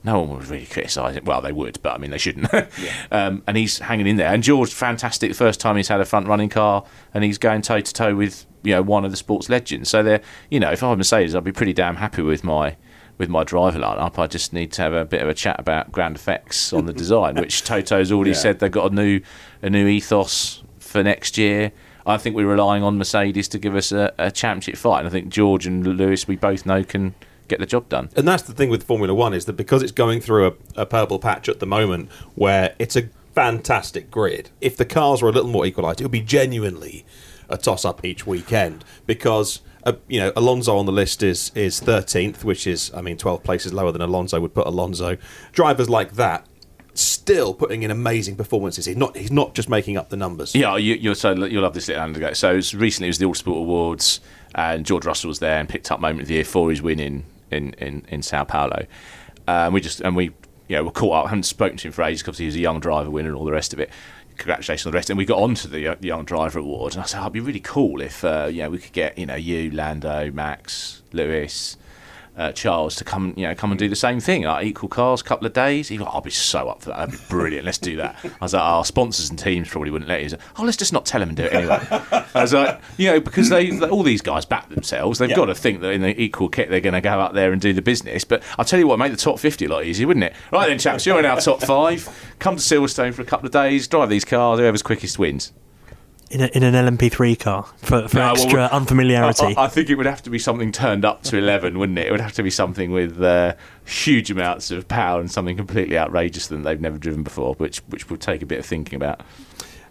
no 0.02 0.20
one 0.20 0.30
would 0.30 0.46
really 0.46 0.66
criticise 0.66 1.16
it. 1.16 1.24
Well, 1.24 1.40
they 1.40 1.52
would, 1.52 1.78
but 1.82 1.94
I 1.94 1.98
mean, 1.98 2.10
they 2.10 2.18
shouldn't. 2.18 2.52
um, 3.10 3.42
and 3.46 3.56
he's 3.56 3.78
hanging 3.80 4.06
in 4.06 4.16
there. 4.16 4.32
And 4.32 4.42
George, 4.42 4.72
fantastic. 4.72 5.30
The 5.30 5.36
first 5.36 5.60
time 5.60 5.76
he's 5.76 5.88
had 5.88 6.00
a 6.00 6.04
front 6.04 6.26
running 6.26 6.48
car, 6.48 6.84
and 7.12 7.22
he's 7.22 7.38
going 7.38 7.62
toe 7.62 7.80
to 7.80 7.92
toe 7.92 8.14
with 8.14 8.46
you 8.62 8.72
know 8.72 8.82
one 8.82 9.04
of 9.04 9.10
the 9.10 9.16
sports 9.16 9.48
legends. 9.48 9.90
So 9.90 10.02
they're 10.02 10.22
you 10.50 10.60
know, 10.60 10.72
if 10.72 10.82
I'm 10.82 10.96
Mercedes, 10.96 11.34
I'd 11.34 11.44
be 11.44 11.52
pretty 11.52 11.72
damn 11.72 11.96
happy 11.96 12.22
with 12.22 12.44
my 12.44 12.76
with 13.20 13.28
my 13.28 13.44
driver 13.44 13.78
lineup, 13.78 14.18
I 14.18 14.26
just 14.26 14.52
need 14.54 14.72
to 14.72 14.82
have 14.82 14.94
a 14.94 15.04
bit 15.04 15.20
of 15.22 15.28
a 15.28 15.34
chat 15.34 15.60
about 15.60 15.92
ground 15.92 16.16
effects 16.16 16.72
on 16.72 16.86
the 16.86 16.92
design, 16.92 17.34
which 17.36 17.62
Toto's 17.64 18.10
already 18.10 18.30
Yeah. 18.30 18.36
said 18.36 18.58
they've 18.58 18.72
got 18.72 18.90
a 18.90 18.94
new 18.94 19.20
a 19.62 19.68
new 19.70 19.86
ethos 19.86 20.62
for 20.78 21.02
next 21.04 21.36
year. 21.38 21.70
I 22.06 22.16
think 22.16 22.34
we're 22.34 22.46
relying 22.46 22.82
on 22.82 22.96
Mercedes 22.96 23.46
to 23.48 23.58
give 23.58 23.76
us 23.76 23.92
a, 23.92 24.12
a 24.18 24.30
championship 24.30 24.76
fight, 24.78 25.00
and 25.00 25.06
I 25.06 25.10
think 25.10 25.28
George 25.28 25.66
and 25.66 25.86
Lewis, 25.86 26.26
we 26.26 26.34
both 26.34 26.64
know, 26.64 26.82
can 26.82 27.14
get 27.46 27.58
the 27.60 27.66
job 27.66 27.90
done. 27.90 28.08
And 28.16 28.26
that's 28.26 28.42
the 28.44 28.54
thing 28.54 28.70
with 28.70 28.84
Formula 28.84 29.12
One 29.14 29.34
is 29.34 29.44
that 29.44 29.52
because 29.52 29.82
it's 29.82 29.92
going 29.92 30.22
through 30.22 30.46
a, 30.46 30.80
a 30.82 30.86
purple 30.86 31.18
patch 31.18 31.46
at 31.48 31.60
the 31.60 31.66
moment 31.66 32.10
where 32.36 32.74
it's 32.78 32.96
a 32.96 33.10
fantastic 33.34 34.10
grid, 34.10 34.48
if 34.62 34.78
the 34.78 34.86
cars 34.86 35.20
were 35.20 35.28
a 35.28 35.32
little 35.32 35.50
more 35.50 35.66
equalised, 35.66 36.00
it 36.00 36.04
would 36.04 36.10
be 36.10 36.22
genuinely 36.22 37.04
a 37.50 37.58
toss 37.58 37.84
up 37.84 38.02
each 38.02 38.26
weekend 38.26 38.82
because. 39.06 39.60
You 40.08 40.20
know, 40.20 40.32
Alonso 40.36 40.76
on 40.76 40.86
the 40.86 40.92
list 40.92 41.22
is 41.22 41.50
is 41.54 41.80
thirteenth, 41.80 42.44
which 42.44 42.66
is, 42.66 42.92
I 42.94 43.00
mean, 43.00 43.16
twelve 43.16 43.42
places 43.42 43.72
lower 43.72 43.92
than 43.92 44.02
Alonso 44.02 44.40
would 44.40 44.54
put 44.54 44.66
Alonso. 44.66 45.16
Drivers 45.52 45.88
like 45.88 46.12
that 46.12 46.46
still 46.94 47.54
putting 47.54 47.82
in 47.82 47.90
amazing 47.90 48.36
performances. 48.36 48.84
He's 48.84 48.96
not 48.96 49.16
he's 49.16 49.30
not 49.30 49.54
just 49.54 49.68
making 49.68 49.96
up 49.96 50.10
the 50.10 50.16
numbers. 50.16 50.54
Yeah, 50.54 50.76
you, 50.76 50.94
you'll 50.94 51.14
so 51.14 51.32
you'll 51.32 51.62
love 51.62 51.74
this 51.74 51.88
little 51.88 52.02
anecdote. 52.02 52.36
So 52.36 52.60
recently 52.76 53.08
it 53.08 53.10
was 53.10 53.18
the 53.18 53.26
Autosport 53.26 53.58
Awards, 53.58 54.20
and 54.54 54.84
George 54.84 55.06
Russell 55.06 55.28
was 55.28 55.38
there 55.38 55.58
and 55.58 55.68
picked 55.68 55.90
up 55.90 56.00
Moment 56.00 56.22
of 56.22 56.28
the 56.28 56.34
Year 56.34 56.44
for 56.44 56.70
his 56.70 56.82
win 56.82 57.00
in 57.00 57.24
in 57.50 57.74
in, 57.74 58.04
in 58.08 58.22
Sao 58.22 58.44
Paulo. 58.44 58.86
Um, 59.46 59.72
we 59.72 59.80
just 59.80 60.00
and 60.00 60.14
we 60.14 60.24
you 60.68 60.76
know 60.76 60.84
were 60.84 60.90
caught 60.90 61.20
up. 61.20 61.26
I 61.26 61.28
hadn't 61.30 61.44
spoken 61.44 61.76
to 61.78 61.88
him 61.88 61.92
for 61.92 62.02
ages 62.02 62.22
because 62.22 62.38
he 62.38 62.46
was 62.46 62.56
a 62.56 62.60
young 62.60 62.80
driver 62.80 63.10
winner 63.10 63.28
and 63.28 63.36
all 63.36 63.44
the 63.44 63.52
rest 63.52 63.72
of 63.72 63.80
it. 63.80 63.90
Congratulations 64.40 64.86
on 64.86 64.92
the 64.92 64.96
rest. 64.96 65.10
And 65.10 65.18
we 65.18 65.26
got 65.26 65.38
on 65.38 65.54
to 65.56 65.68
the 65.68 65.86
uh, 65.86 65.96
Young 66.00 66.24
Driver 66.24 66.60
Award, 66.60 66.94
and 66.94 67.02
I 67.02 67.06
said, 67.06 67.18
oh, 67.18 67.24
"It'd 67.24 67.34
be 67.34 67.40
really 67.40 67.60
cool 67.60 68.00
if 68.00 68.24
uh, 68.24 68.48
you 68.50 68.62
know 68.62 68.70
we 68.70 68.78
could 68.78 68.92
get 68.92 69.18
you 69.18 69.26
know 69.26 69.34
you, 69.34 69.70
Lando, 69.70 70.30
Max, 70.30 71.02
Lewis." 71.12 71.76
Uh, 72.36 72.52
Charles 72.52 72.96
to 72.96 73.04
come, 73.04 73.34
you 73.36 73.46
know, 73.46 73.54
come 73.54 73.70
and 73.72 73.78
do 73.78 73.88
the 73.88 73.96
same 73.96 74.20
thing. 74.20 74.42
Like 74.44 74.64
equal 74.66 74.88
cars, 74.88 75.22
couple 75.22 75.46
of 75.46 75.52
days. 75.52 75.88
He 75.88 75.98
was 75.98 76.06
like, 76.06 76.14
I'll 76.14 76.20
be 76.20 76.30
so 76.30 76.68
up 76.68 76.80
for 76.82 76.90
that. 76.90 76.96
That'd 76.98 77.12
be 77.20 77.26
brilliant. 77.28 77.66
Let's 77.66 77.78
do 77.78 77.96
that. 77.96 78.16
I 78.24 78.30
was 78.40 78.54
like, 78.54 78.62
our 78.62 78.84
sponsors 78.84 79.28
and 79.30 79.38
teams 79.38 79.68
probably 79.68 79.90
wouldn't 79.90 80.08
let 80.08 80.22
you. 80.22 80.28
Like, 80.30 80.40
oh, 80.58 80.62
let's 80.64 80.76
just 80.76 80.92
not 80.92 81.04
tell 81.06 81.20
them 81.20 81.30
and 81.30 81.36
do 81.36 81.44
it 81.44 81.52
anyway. 81.52 81.78
I 81.90 82.42
was 82.42 82.54
like, 82.54 82.80
you 82.96 83.08
know, 83.10 83.20
because 83.20 83.48
they, 83.48 83.78
all 83.88 84.02
these 84.02 84.22
guys 84.22 84.44
back 84.46 84.68
themselves. 84.68 85.18
They've 85.18 85.30
Yeah. 85.30 85.36
got 85.36 85.46
to 85.46 85.54
think 85.54 85.80
that 85.80 85.90
in 85.90 86.00
the 86.02 86.20
equal 86.20 86.48
kit 86.48 86.70
they're 86.70 86.80
going 86.80 86.94
to 86.94 87.00
go 87.00 87.10
out 87.10 87.34
there 87.34 87.52
and 87.52 87.60
do 87.60 87.72
the 87.72 87.82
business. 87.82 88.24
But 88.24 88.42
I'll 88.58 88.64
tell 88.64 88.78
you 88.78 88.86
what, 88.86 88.98
make 88.98 89.10
the 89.12 89.18
top 89.18 89.38
fifty 89.38 89.66
a 89.66 89.68
lot 89.68 89.84
easier, 89.84 90.06
wouldn't 90.06 90.24
it? 90.24 90.34
Right 90.52 90.68
then, 90.68 90.78
chaps, 90.78 91.04
you're 91.06 91.18
in 91.18 91.26
our 91.26 91.40
top 91.40 91.62
five. 91.62 92.08
Come 92.38 92.56
to 92.56 92.62
Silverstone 92.62 93.12
for 93.12 93.22
a 93.22 93.26
couple 93.26 93.46
of 93.46 93.52
days. 93.52 93.86
Drive 93.88 94.08
these 94.08 94.24
cars. 94.24 94.58
Whoever's 94.58 94.82
quickest 94.82 95.18
wins. 95.18 95.52
In, 96.30 96.42
a, 96.42 96.46
in 96.46 96.62
an 96.62 96.74
LMP3 96.96 97.40
car 97.40 97.64
for, 97.78 98.06
for 98.06 98.16
No, 98.18 98.30
extra 98.30 98.62
we- 98.70 98.76
unfamiliarity. 98.78 99.56
I, 99.56 99.64
I 99.64 99.68
think 99.68 99.90
it 99.90 99.96
would 99.96 100.06
have 100.06 100.22
to 100.22 100.30
be 100.30 100.38
something 100.38 100.70
turned 100.70 101.04
up 101.04 101.24
to 101.24 101.36
11, 101.36 101.76
wouldn't 101.76 101.98
it? 101.98 102.06
It 102.06 102.12
would 102.12 102.20
have 102.20 102.34
to 102.34 102.44
be 102.44 102.50
something 102.50 102.92
with 102.92 103.20
uh, 103.20 103.54
huge 103.84 104.30
amounts 104.30 104.70
of 104.70 104.86
power 104.86 105.18
and 105.18 105.28
something 105.28 105.56
completely 105.56 105.98
outrageous 105.98 106.46
that 106.46 106.58
they've 106.58 106.80
never 106.80 106.98
driven 106.98 107.24
before, 107.24 107.54
which 107.54 107.78
which 107.88 108.08
would 108.10 108.20
take 108.20 108.42
a 108.42 108.46
bit 108.46 108.60
of 108.60 108.64
thinking 108.66 108.94
about. 108.94 109.22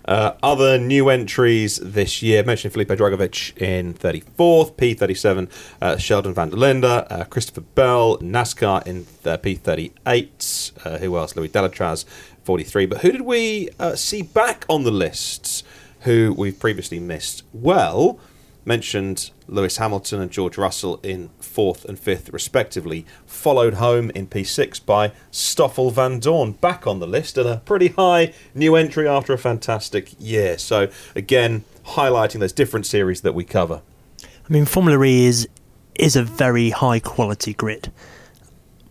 Uh, 0.05 0.33
other 0.41 0.77
new 0.79 1.09
entries 1.09 1.75
this 1.83 2.21
year, 2.23 2.41
mentioned 2.43 2.71
Felipe 2.73 2.87
Drugovich 2.87 3.55
in 3.61 3.93
34th, 3.93 4.73
P37, 4.75 5.49
uh, 5.81 5.97
Sheldon 5.97 6.33
van 6.33 6.49
der 6.51 6.57
Linde, 6.57 7.05
uh, 7.11 7.25
Christopher 7.25 7.61
Bell, 7.61 8.17
NASCAR 8.19 8.87
in 8.87 9.05
uh, 9.25 9.37
P38, 9.37 10.85
uh, 10.85 10.97
who 10.99 11.17
else? 11.17 11.35
Louis 11.35 11.49
Deletraz, 11.49 12.05
43. 12.45 12.85
But 12.85 12.99
who 13.01 13.11
did 13.11 13.21
we 13.21 13.69
uh, 13.77 13.95
see 13.95 14.21
back 14.21 14.65
on 14.69 14.83
the 14.83 14.89
lists 14.91 15.63
who 16.02 16.34
we've 16.38 16.60
previously 16.60 17.00
missed? 17.00 17.43
Well, 17.54 18.20
mentioned 18.66 19.32
Lewis 19.47 19.78
Hamilton 19.78 20.22
and 20.22 20.32
George 20.32 20.58
Russell 20.58 21.00
in 21.02 21.30
fourth 21.39 21.86
and 21.86 21.97
fifth, 21.97 22.30
respectively, 22.32 23.06
followed 23.26 23.76
home 23.76 24.12
in 24.12 24.28
P6 24.28 24.86
by 24.86 25.12
Stoffel 25.32 25.91
Vandoorne, 25.91 26.60
back 26.62 26.86
on 26.86 27.00
the 27.00 27.08
list 27.08 27.38
and 27.38 27.50
a 27.50 27.58
pretty 27.58 27.89
high 27.89 28.34
new 28.54 28.76
entry 28.76 29.08
after 29.08 29.34
a 29.34 29.38
fantastic 29.38 30.12
year. 30.20 30.58
So, 30.58 30.89
again, 31.16 31.64
highlighting 31.86 32.39
those 32.39 32.54
different 32.54 32.86
series 32.86 33.22
that 33.22 33.34
we 33.34 33.43
cover. 33.43 33.82
I 34.24 34.54
mean, 34.54 34.66
Formula 34.66 35.04
E 35.04 35.26
is 35.26 35.47
is 35.95 36.16
a 36.16 36.24
very 36.24 36.70
high 36.70 37.00
quality 37.00 37.54
grid. 37.54 37.91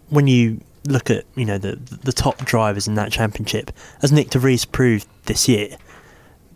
When 0.09 0.27
you 0.27 0.61
look 0.87 1.11
at 1.11 1.25
you 1.35 1.45
know 1.45 1.59
the 1.59 1.77
the 1.77 2.13
top 2.13 2.39
drivers 2.39 2.89
in 2.89 2.95
that 2.95 3.13
championship, 3.13 3.71
as 4.03 4.13
Nyck 4.13 4.31
De 4.31 4.39
Vries 4.39 4.65
proved 4.65 5.07
this 5.27 5.49
year, 5.49 5.77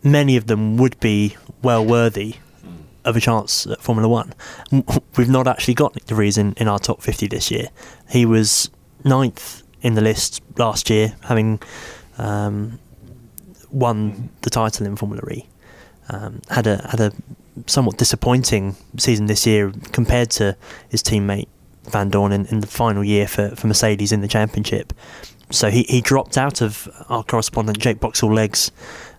many 0.02 0.36
of 0.36 0.46
them 0.46 0.76
would 0.76 0.98
be 1.00 1.36
well 1.62 1.84
worthy 1.84 2.36
of 3.04 3.16
a 3.16 3.20
chance 3.20 3.66
at 3.66 3.80
Formula 3.80 4.08
One. 4.08 4.32
We've 5.16 5.28
not 5.28 5.48
actually 5.48 5.74
got 5.74 5.94
Nyck 5.94 6.06
De 6.06 6.14
Vries 6.14 6.38
in, 6.38 6.52
in 6.54 6.68
our 6.68 6.78
top 6.78 7.02
50 7.02 7.26
this 7.26 7.50
year. 7.50 7.68
He 8.08 8.24
was 8.24 8.70
ninth 9.04 9.62
in 9.80 9.94
the 9.94 10.00
list 10.00 10.42
last 10.56 10.88
year, 10.88 11.16
having 11.24 11.60
um, 12.18 12.78
won 13.70 14.30
the 14.42 14.50
title 14.50 14.86
in 14.86 14.96
Formula 14.96 15.22
E. 15.30 15.46
Um, 16.08 16.42
had 16.50 16.66
a 16.66 16.86
had 16.88 17.00
a 17.00 17.12
somewhat 17.66 17.96
disappointing 17.96 18.76
season 18.98 19.26
this 19.26 19.46
year 19.46 19.72
compared 19.92 20.30
to 20.30 20.56
his 20.88 21.02
teammate 21.02 21.48
Vandoorne 21.84 22.32
in, 22.32 22.46
in 22.46 22.60
the 22.60 22.66
final 22.66 23.04
year 23.04 23.26
for, 23.26 23.50
for 23.56 23.66
Mercedes 23.66 24.12
in 24.12 24.20
the 24.20 24.28
championship. 24.28 24.92
So 25.50 25.70
he, 25.70 25.82
he 25.82 26.00
dropped 26.00 26.38
out 26.38 26.60
of 26.62 26.88
our 27.08 27.22
correspondent 27.22 27.78
Jake 27.78 28.00
Boxall-Legge 28.00 28.70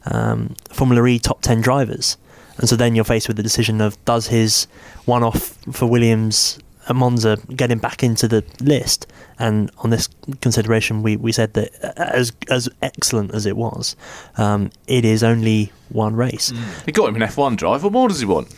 um, 0.06 0.56
Formula 0.72 1.06
E 1.06 1.20
top 1.20 1.41
10 1.41 1.62
drivers. 1.62 2.18
And 2.58 2.70
so 2.70 2.76
then 2.76 2.95
you're 2.95 3.04
faced 3.04 3.28
with 3.28 3.38
the 3.38 3.43
decision 3.43 3.82
of 3.82 4.04
does 4.06 4.28
his 4.28 4.68
one 5.06 5.24
off 5.24 5.58
for 5.72 5.88
Williams 5.88 6.60
at 6.88 6.95
Monza 6.95 7.38
get 7.56 7.72
him 7.72 7.80
back 7.80 8.04
into 8.04 8.28
the 8.28 8.43
list? 8.62 9.08
And 9.39 9.72
on 9.80 9.89
this 9.89 10.08
consideration, 10.41 11.01
we, 11.01 11.18
we 11.18 11.32
said 11.32 11.54
that 11.54 11.74
as 11.97 12.32
as 12.49 12.70
excellent 12.82 13.34
as 13.34 13.45
it 13.45 13.58
was, 13.58 13.95
um, 14.38 14.70
it 14.88 15.04
is 15.04 15.24
only 15.24 15.72
one 15.89 16.16
race. 16.16 16.54
He 16.86 16.91
got 16.91 17.10
him 17.10 17.16
an 17.16 17.28
F1 17.28 17.58
drive. 17.58 17.84
What 17.84 17.93
more 17.93 18.08
does 18.08 18.20
he 18.20 18.26
want? 18.26 18.54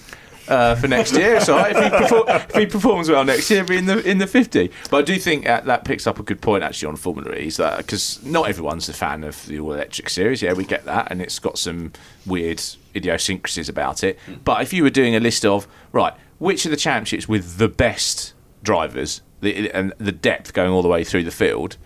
Uh, 0.48 0.76
for 0.76 0.88
next 0.88 1.14
year, 1.16 1.40
all 1.48 1.56
right. 1.58 1.76
If 1.76 1.84
he, 1.84 1.90
perfor- 1.90 2.50
if 2.50 2.56
he 2.56 2.66
performs 2.68 3.10
well 3.10 3.24
next 3.24 3.50
year, 3.50 3.62
he'll 3.62 3.68
be 3.70 3.78
in 3.78 3.86
the 3.86 4.08
in 4.08 4.20
the 4.20 4.28
fifty. 4.28 4.72
But 4.92 4.98
I 4.98 5.02
do 5.02 5.18
think 5.18 5.46
that, 5.46 5.66
that 5.66 5.86
picks 5.86 6.06
up 6.06 6.20
a 6.20 6.24
good 6.24 6.42
point 6.42 6.64
actually 6.64 6.90
on 6.90 6.96
Formula 6.98 7.36
E, 7.36 7.48
is 7.48 7.58
that 7.58 7.78
because 7.78 8.24
not 8.24 8.48
everyone's 8.48 8.88
a 8.88 8.94
fan 8.94 9.24
of 9.24 9.44
the 9.48 9.60
all 9.60 9.74
electric 9.74 10.10
series. 10.10 10.42
Yeah, 10.42 10.54
we 10.54 10.64
get 10.64 10.86
that, 10.86 11.08
and 11.10 11.22
it's 11.22 11.40
got 11.40 11.58
some 11.58 11.94
weird 12.26 12.62
idiosyncrasies 12.96 13.70
about 13.70 14.04
it. 14.04 14.20
But 14.44 14.62
if 14.62 14.72
you 14.72 14.84
were 14.84 14.90
doing 14.90 15.16
a 15.16 15.20
list 15.20 15.46
of 15.46 15.68
right, 15.92 16.14
which 16.38 16.66
are 16.66 16.70
the 16.70 16.78
championships 16.78 17.28
with 17.28 17.58
the 17.58 17.68
best 17.68 18.34
drivers 18.62 19.22
the, 19.42 19.72
and 19.72 19.94
the 19.98 20.12
depth 20.12 20.54
going 20.54 20.72
all 20.72 20.82
the 20.82 20.88
way 20.90 21.04
through 21.04 21.24
the 21.24 21.32
field, 21.32 21.78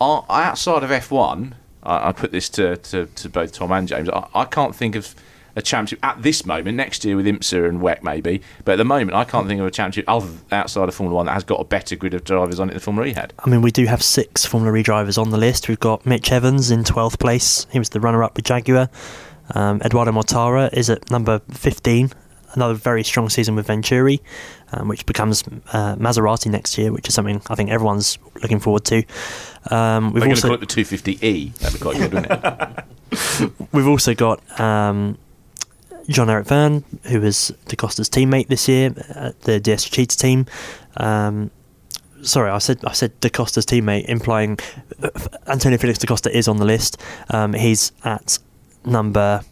are 0.00 0.24
outside 0.28 0.82
of 0.82 0.90
F1, 0.90 1.52
I, 1.82 2.08
I 2.08 2.12
put 2.12 2.32
this 2.32 2.48
to, 2.50 2.76
to, 2.76 3.06
to 3.06 3.28
both 3.28 3.52
Tom 3.52 3.72
and 3.72 3.88
James. 3.88 4.08
I, 4.08 4.26
I 4.34 4.44
can't 4.44 4.74
think 4.74 4.94
of 4.94 5.14
a 5.58 5.62
championship 5.62 5.98
at 6.04 6.22
this 6.22 6.46
moment. 6.46 6.76
Next 6.76 7.04
year 7.04 7.16
with 7.16 7.26
IMSA 7.26 7.68
and 7.68 7.80
WEC 7.80 8.02
maybe, 8.02 8.40
but 8.64 8.72
at 8.72 8.76
the 8.76 8.84
moment 8.84 9.14
I 9.14 9.24
can't 9.24 9.46
think 9.46 9.60
of 9.60 9.66
a 9.66 9.70
championship 9.70 10.04
other 10.08 10.28
outside 10.52 10.88
of 10.88 10.94
Formula 10.94 11.14
One 11.14 11.26
that 11.26 11.32
has 11.32 11.44
got 11.44 11.60
a 11.60 11.64
better 11.64 11.96
grid 11.96 12.14
of 12.14 12.24
drivers 12.24 12.60
on 12.60 12.70
it 12.70 12.72
than 12.72 12.80
Formula 12.80 13.06
E 13.08 13.12
had. 13.12 13.34
I 13.40 13.50
mean, 13.50 13.60
we 13.60 13.70
do 13.70 13.84
have 13.86 14.02
six 14.02 14.46
Formula 14.46 14.74
E 14.76 14.82
drivers 14.82 15.18
on 15.18 15.30
the 15.30 15.36
list. 15.36 15.68
We've 15.68 15.80
got 15.80 16.06
Mitch 16.06 16.32
Evans 16.32 16.70
in 16.70 16.84
12th 16.84 17.18
place. 17.18 17.66
He 17.70 17.78
was 17.78 17.90
the 17.90 18.00
runner 18.00 18.22
up 18.22 18.36
with 18.36 18.46
Jaguar. 18.46 18.88
Um, 19.54 19.80
Eduardo 19.82 20.12
Mortara 20.12 20.72
is 20.72 20.88
at 20.90 21.10
number 21.10 21.40
15. 21.50 22.10
Another 22.54 22.74
very 22.74 23.04
strong 23.04 23.28
season 23.28 23.56
with 23.56 23.66
Venturi, 23.66 24.22
um, 24.72 24.88
which 24.88 25.04
becomes 25.04 25.42
uh, 25.72 25.96
Maserati 25.96 26.50
next 26.50 26.78
year, 26.78 26.92
which 26.92 27.06
is 27.06 27.14
something 27.14 27.42
I 27.50 27.54
think 27.54 27.70
everyone's 27.70 28.18
looking 28.42 28.58
forward 28.58 28.86
to. 28.86 29.04
Um, 29.70 30.12
we've 30.12 30.22
going 30.22 30.34
to 30.34 30.36
also 30.36 30.48
call 30.48 30.54
it 30.54 30.60
the 30.60 30.66
250E. 30.66 31.54
That'd 31.58 31.78
be 31.78 31.82
quite 31.82 31.96
good, 31.98 32.14
wouldn't 32.14 32.32
it? 32.32 32.84
we've 33.72 33.86
also 33.86 34.14
got 34.14 34.60
um, 34.60 35.18
Jean 36.08 36.30
Eric 36.30 36.46
Vergne, 36.46 36.84
who 37.04 37.20
was 37.20 37.52
Da 37.66 37.76
Costa's 37.76 38.08
teammate 38.08 38.48
this 38.48 38.68
year 38.68 38.94
at 39.10 39.40
the 39.42 39.60
DS 39.60 39.88
team. 40.16 40.46
Um, 40.96 41.50
sorry, 42.22 42.50
I 42.50 42.58
said 42.58 42.84
I 42.84 42.92
said 42.92 43.18
Da 43.20 43.28
Costa's 43.28 43.66
teammate, 43.66 44.06
implying 44.06 44.58
uh, 45.02 45.10
Antonio 45.46 45.78
Felix 45.78 45.98
Da 45.98 46.06
Costa 46.06 46.36
is 46.36 46.48
on 46.48 46.56
the 46.56 46.64
list. 46.64 47.00
Um, 47.30 47.52
he's 47.52 47.92
at 48.04 48.38
number 48.84 49.42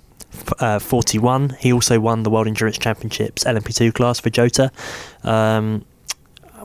uh, 0.58 0.78
41. 0.78 1.50
He 1.60 1.72
also 1.72 2.00
won 2.00 2.22
the 2.22 2.30
World 2.30 2.46
Endurance 2.46 2.78
Championships 2.78 3.44
LMP2 3.44 3.94
class 3.94 4.20
for 4.20 4.30
Jota. 4.30 4.70
Um, 5.24 5.84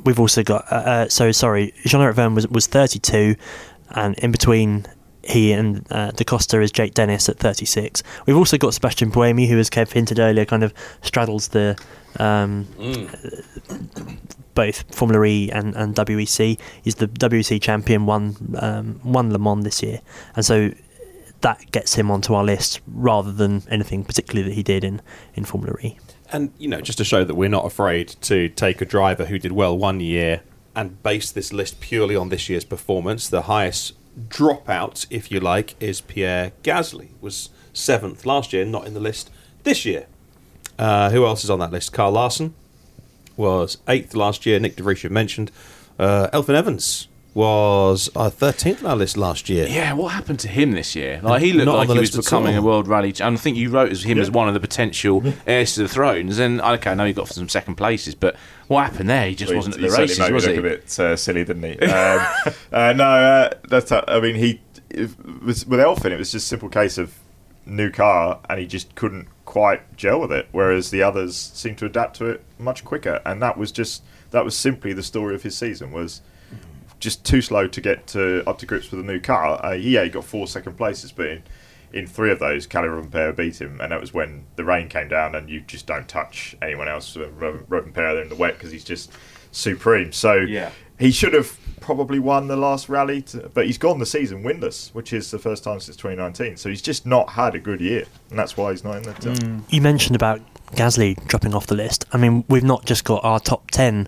we've 0.04 0.20
also 0.20 0.44
got 0.44 0.72
uh, 0.72 0.76
uh, 0.76 1.10
so 1.10 1.32
sorry, 1.32 1.74
Jean 1.86 2.02
Eric 2.02 2.16
Vergne 2.16 2.36
was 2.36 2.48
was 2.48 2.68
32, 2.68 3.36
and 3.92 4.18
in 4.20 4.32
between 4.32 4.86
he 5.24 5.52
and 5.52 5.86
uh, 5.92 6.12
Da 6.12 6.24
Costa 6.24 6.62
is 6.62 6.72
Jake 6.72 6.94
Dennis 6.94 7.30
at 7.30 7.38
36. 7.38 8.04
We've 8.26 8.38
also 8.38 8.58
got 8.58 8.74
Sebastian 8.74 9.12
Buemi, 9.12 9.48
who, 9.48 9.58
as 9.60 9.70
Kev 9.70 9.92
hinted 9.92 10.20
earlier, 10.20 10.46
kind 10.46 10.64
of 10.64 10.74
straddles 11.02 11.50
the 11.50 11.78
um, 12.18 12.68
both 14.56 14.96
Formula 14.96 15.24
E 15.26 15.52
and, 15.52 15.76
and 15.76 15.96
WEC. 15.96 16.60
He's 16.84 16.96
the 16.96 17.08
WEC 17.08 17.62
champion, 17.62 18.06
won 18.06 18.36
um, 18.60 19.00
won 19.04 19.32
Le 19.32 19.40
Mans 19.40 19.64
this 19.64 19.84
year, 19.84 20.02
and 20.36 20.46
so 20.46 20.72
that 21.42 21.72
gets 21.72 21.96
him 21.96 22.12
onto 22.12 22.34
our 22.34 22.44
list 22.44 22.82
rather 22.88 23.32
than 23.32 23.64
anything 23.70 24.04
particularly 24.04 24.48
that 24.48 24.56
he 24.56 24.64
did 24.64 24.84
in, 24.84 25.02
in 25.34 25.44
Formula 25.44 25.76
E. 25.82 25.98
And, 26.32 26.54
you 26.58 26.68
know, 26.68 26.82
just 26.82 26.98
to 27.00 27.04
show 27.04 27.24
that 27.24 27.36
we're 27.36 27.50
not 27.50 27.66
afraid 27.66 28.10
to 28.22 28.48
take 28.50 28.80
a 28.80 28.86
driver 28.86 29.26
who 29.26 29.38
did 29.38 29.52
well 29.52 29.78
one 29.78 30.00
year 30.00 30.42
and 30.76 31.02
base 31.04 31.32
this 31.32 31.52
list 31.52 31.82
purely 31.82 32.16
on 32.16 32.30
this 32.30 32.48
year's 32.48 32.64
performance, 32.64 33.28
the 33.28 33.44
highest 33.44 33.94
dropout, 34.28 35.06
if 35.10 35.32
you 35.32 35.40
like, 35.40 35.76
is 35.80 36.02
Pierre 36.02 36.52
Gasly. 36.64 37.10
Was 37.22 37.50
seventh 37.74 38.26
last 38.26 38.54
year, 38.54 38.66
not 38.66 38.86
in 38.86 38.94
the 38.94 39.00
list 39.00 39.30
this 39.64 39.86
year. 39.86 40.08
Uh, 40.78 41.10
who 41.12 41.26
else 41.26 41.44
is 41.44 41.50
on 41.50 41.60
that 41.60 41.72
list? 41.72 41.94
Kyle 41.94 42.12
Larson 42.12 42.54
was 43.38 43.78
eighth 43.88 44.16
last 44.16 44.46
year. 44.46 44.60
Nyck 44.60 44.76
De 44.76 44.84
Vries, 44.84 45.04
you 45.04 45.10
mentioned. 45.10 45.52
Uh, 46.00 46.30
Elfyn 46.34 46.56
Evans 46.56 47.08
was 47.34 48.10
uh, 48.16 48.30
13th 48.30 48.84
on 48.84 48.90
our 48.92 48.96
list 48.96 49.16
last 49.18 49.48
year. 49.50 49.66
Yeah, 49.68 49.94
what 49.94 50.10
happened 50.12 50.40
to 50.42 50.48
him 50.48 50.72
this 50.72 50.96
year? 50.96 51.20
Like 51.24 51.42
he 51.42 51.54
looked 51.54 51.66
Not 51.68 51.78
like 51.78 51.90
he 51.90 52.00
was 52.00 52.16
becoming 52.16 52.56
a 52.58 52.62
world 52.62 52.88
rally. 52.88 53.14
ch- 53.14 53.22
And 53.22 53.38
I 53.38 53.40
think 53.40 53.56
you 53.58 53.70
wrote 53.70 53.92
as 53.92 54.04
him 54.04 54.18
Yeah. 54.18 54.24
as 54.24 54.32
one 54.32 54.48
of 54.48 54.54
the 54.54 54.60
potential 54.60 55.24
heirs 55.48 55.76
to 55.76 55.84
the 55.84 55.88
thrones. 55.88 56.40
And 56.40 56.60
okay, 56.62 56.92
I 56.92 56.94
know 56.94 57.06
he 57.06 57.14
got 57.14 57.30
some 57.30 57.48
second 57.48 57.76
places, 57.76 58.16
but 58.16 58.36
what 58.68 58.84
happened 58.92 59.10
there? 59.10 59.28
He 59.30 59.36
just 59.36 59.50
Well, 59.50 59.58
wasn't 59.60 59.78
he, 59.78 59.86
at 59.86 59.90
the 59.92 59.96
he 59.96 60.02
races, 60.02 60.32
was 60.32 60.46
made 60.46 60.54
he? 60.54 60.60
a 60.60 60.62
bit 60.62 61.00
uh, 61.00 61.16
silly, 61.16 61.44
didn't 61.46 61.64
he? 61.64 61.78
Um, 61.86 62.26
uh, 62.74 62.94
no, 62.94 63.04
uh, 63.06 63.50
that's. 63.68 63.92
I 63.92 64.20
mean, 64.20 64.36
he 64.36 64.62
was 65.44 65.66
with 65.66 65.80
Elfyn. 65.80 66.12
It 66.12 66.18
was 66.20 66.32
just 66.32 66.46
a 66.46 66.50
simple 66.50 66.70
case 66.70 66.98
of 66.98 67.14
new 67.66 67.90
car, 67.90 68.40
and 68.50 68.60
he 68.60 68.66
just 68.68 68.96
couldn't 68.96 69.28
quite 69.46 69.96
gel 69.96 70.20
with 70.22 70.32
it. 70.32 70.48
Whereas 70.52 70.90
the 70.92 71.02
others 71.04 71.36
seemed 71.54 71.78
to 71.80 71.86
adapt 71.86 72.18
to 72.18 72.26
it 72.26 72.44
much 72.60 72.84
quicker, 72.84 73.22
and 73.26 73.42
that 73.42 73.58
was 73.58 73.72
just 73.72 74.04
that 74.32 74.44
was 74.46 74.56
simply 74.56 74.92
the 74.94 75.04
story 75.04 75.36
of 75.36 75.44
his 75.44 75.58
season 75.58 75.92
was 75.92 76.22
just 77.02 77.26
too 77.26 77.42
slow 77.42 77.68
to 77.68 77.82
get 77.82 78.08
to 78.08 78.48
up 78.50 78.58
to 78.60 78.66
grips 78.66 78.90
with 78.92 79.02
a 79.02 79.04
new 79.04 79.20
car. 79.20 79.64
Uh, 79.66 79.72
yeah, 79.74 80.04
he 80.06 80.10
got 80.10 80.24
four 80.24 80.48
second 80.48 80.78
places, 80.78 81.12
but 81.12 81.26
in, 81.28 81.44
in 81.92 82.08
three 82.08 82.32
of 82.32 82.40
those, 82.40 82.66
Kalle 82.68 82.86
Rovanpera 82.86 83.36
beat 83.36 83.60
him, 83.60 83.82
and 83.82 83.92
that 83.92 84.00
was 84.00 84.14
when 84.14 84.46
the 84.56 84.64
rain 84.64 84.88
came 84.88 85.10
down, 85.10 85.36
and 85.36 85.50
you 85.50 85.60
just 85.62 85.86
don't 85.88 86.08
touch 86.08 86.56
anyone 86.62 86.88
else. 86.88 87.18
Uh, 87.18 87.30
Ro- 87.32 87.60
Rovanpera 87.70 88.22
in 88.22 88.30
the 88.30 88.36
wet 88.36 88.54
because 88.54 88.72
he's 88.72 88.86
just 88.86 89.12
supreme. 89.52 90.14
So 90.14 90.36
Yeah. 90.36 90.72
he 90.98 91.12
should 91.12 91.34
have 91.34 91.58
probably 91.82 92.20
won 92.20 92.48
the 92.48 92.56
last 92.56 92.88
rally, 92.88 93.24
to, 93.24 93.50
but 93.54 93.66
he's 93.66 93.78
gone 93.80 93.98
the 94.00 94.06
season 94.06 94.44
winless, 94.44 94.94
which 94.94 95.12
is 95.12 95.32
the 95.32 95.40
first 95.40 95.64
time 95.64 95.80
since 95.80 95.98
2019. 95.98 96.56
So 96.58 96.70
he's 96.70 96.82
just 96.82 97.06
not 97.06 97.32
had 97.32 97.56
a 97.56 97.60
good 97.60 97.82
year, 97.82 98.06
and 98.30 98.38
that's 98.40 98.56
why 98.56 98.72
he's 98.72 98.84
not 98.84 98.98
in 98.98 99.04
the. 99.04 99.14
top. 99.14 99.64
You 99.70 99.82
mentioned 99.82 100.16
about 100.16 100.40
Gasly 100.74 101.18
dropping 101.28 101.54
off 101.56 101.66
the 101.68 101.76
list. 101.76 102.06
I 102.14 102.18
mean, 102.18 102.46
we've 102.48 102.64
not 102.64 102.86
just 102.86 103.04
got 103.04 103.24
our 103.26 103.40
top 103.40 103.72
10 103.72 104.08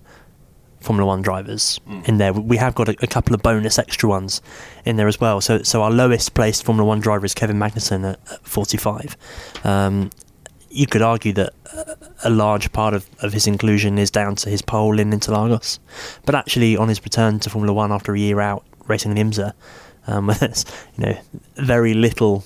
Formula 0.84 1.08
One 1.08 1.22
drivers 1.22 1.80
in 2.06 2.18
there. 2.18 2.34
We 2.34 2.58
have 2.58 2.76
got 2.76 2.90
a, 2.90 2.96
a 3.02 3.08
couple 3.08 3.34
of 3.34 3.42
bonus 3.42 3.80
extra 3.80 4.10
ones 4.10 4.42
in 4.86 4.98
there 4.98 5.08
as 5.08 5.20
well. 5.20 5.42
So, 5.42 5.64
so 5.64 5.82
our 5.82 5.92
lowest 5.92 6.34
placed 6.34 6.64
Formula 6.64 6.88
One 6.88 7.00
driver 7.00 7.26
is 7.26 7.34
Kevin 7.34 7.58
Magnussen 7.58 8.12
at, 8.12 8.20
at 8.32 8.46
45. 8.46 9.16
Um, 9.64 10.10
you 10.70 10.88
could 10.88 11.02
argue 11.02 11.34
that 11.34 11.54
a 12.24 12.30
large 12.30 12.72
part 12.72 12.94
of, 12.94 13.08
of 13.22 13.32
his 13.32 13.48
inclusion 13.48 13.98
is 13.98 14.10
down 14.10 14.36
to 14.38 14.50
his 14.50 14.62
pole 14.62 15.00
in 15.00 15.12
Interlagos, 15.12 15.80
but 16.26 16.36
actually 16.36 16.76
on 16.76 16.90
his 16.90 17.02
return 17.04 17.40
to 17.40 17.50
Formula 17.50 17.74
One 17.74 17.92
after 17.92 18.14
a 18.14 18.20
year 18.20 18.40
out 18.40 18.66
racing 18.88 19.16
in 19.16 19.30
IMSA, 19.30 19.54
um, 20.08 20.28
where 20.28 20.36
there's 20.36 20.66
you 20.98 21.06
know 21.06 21.18
very 21.56 21.94
little 21.94 22.44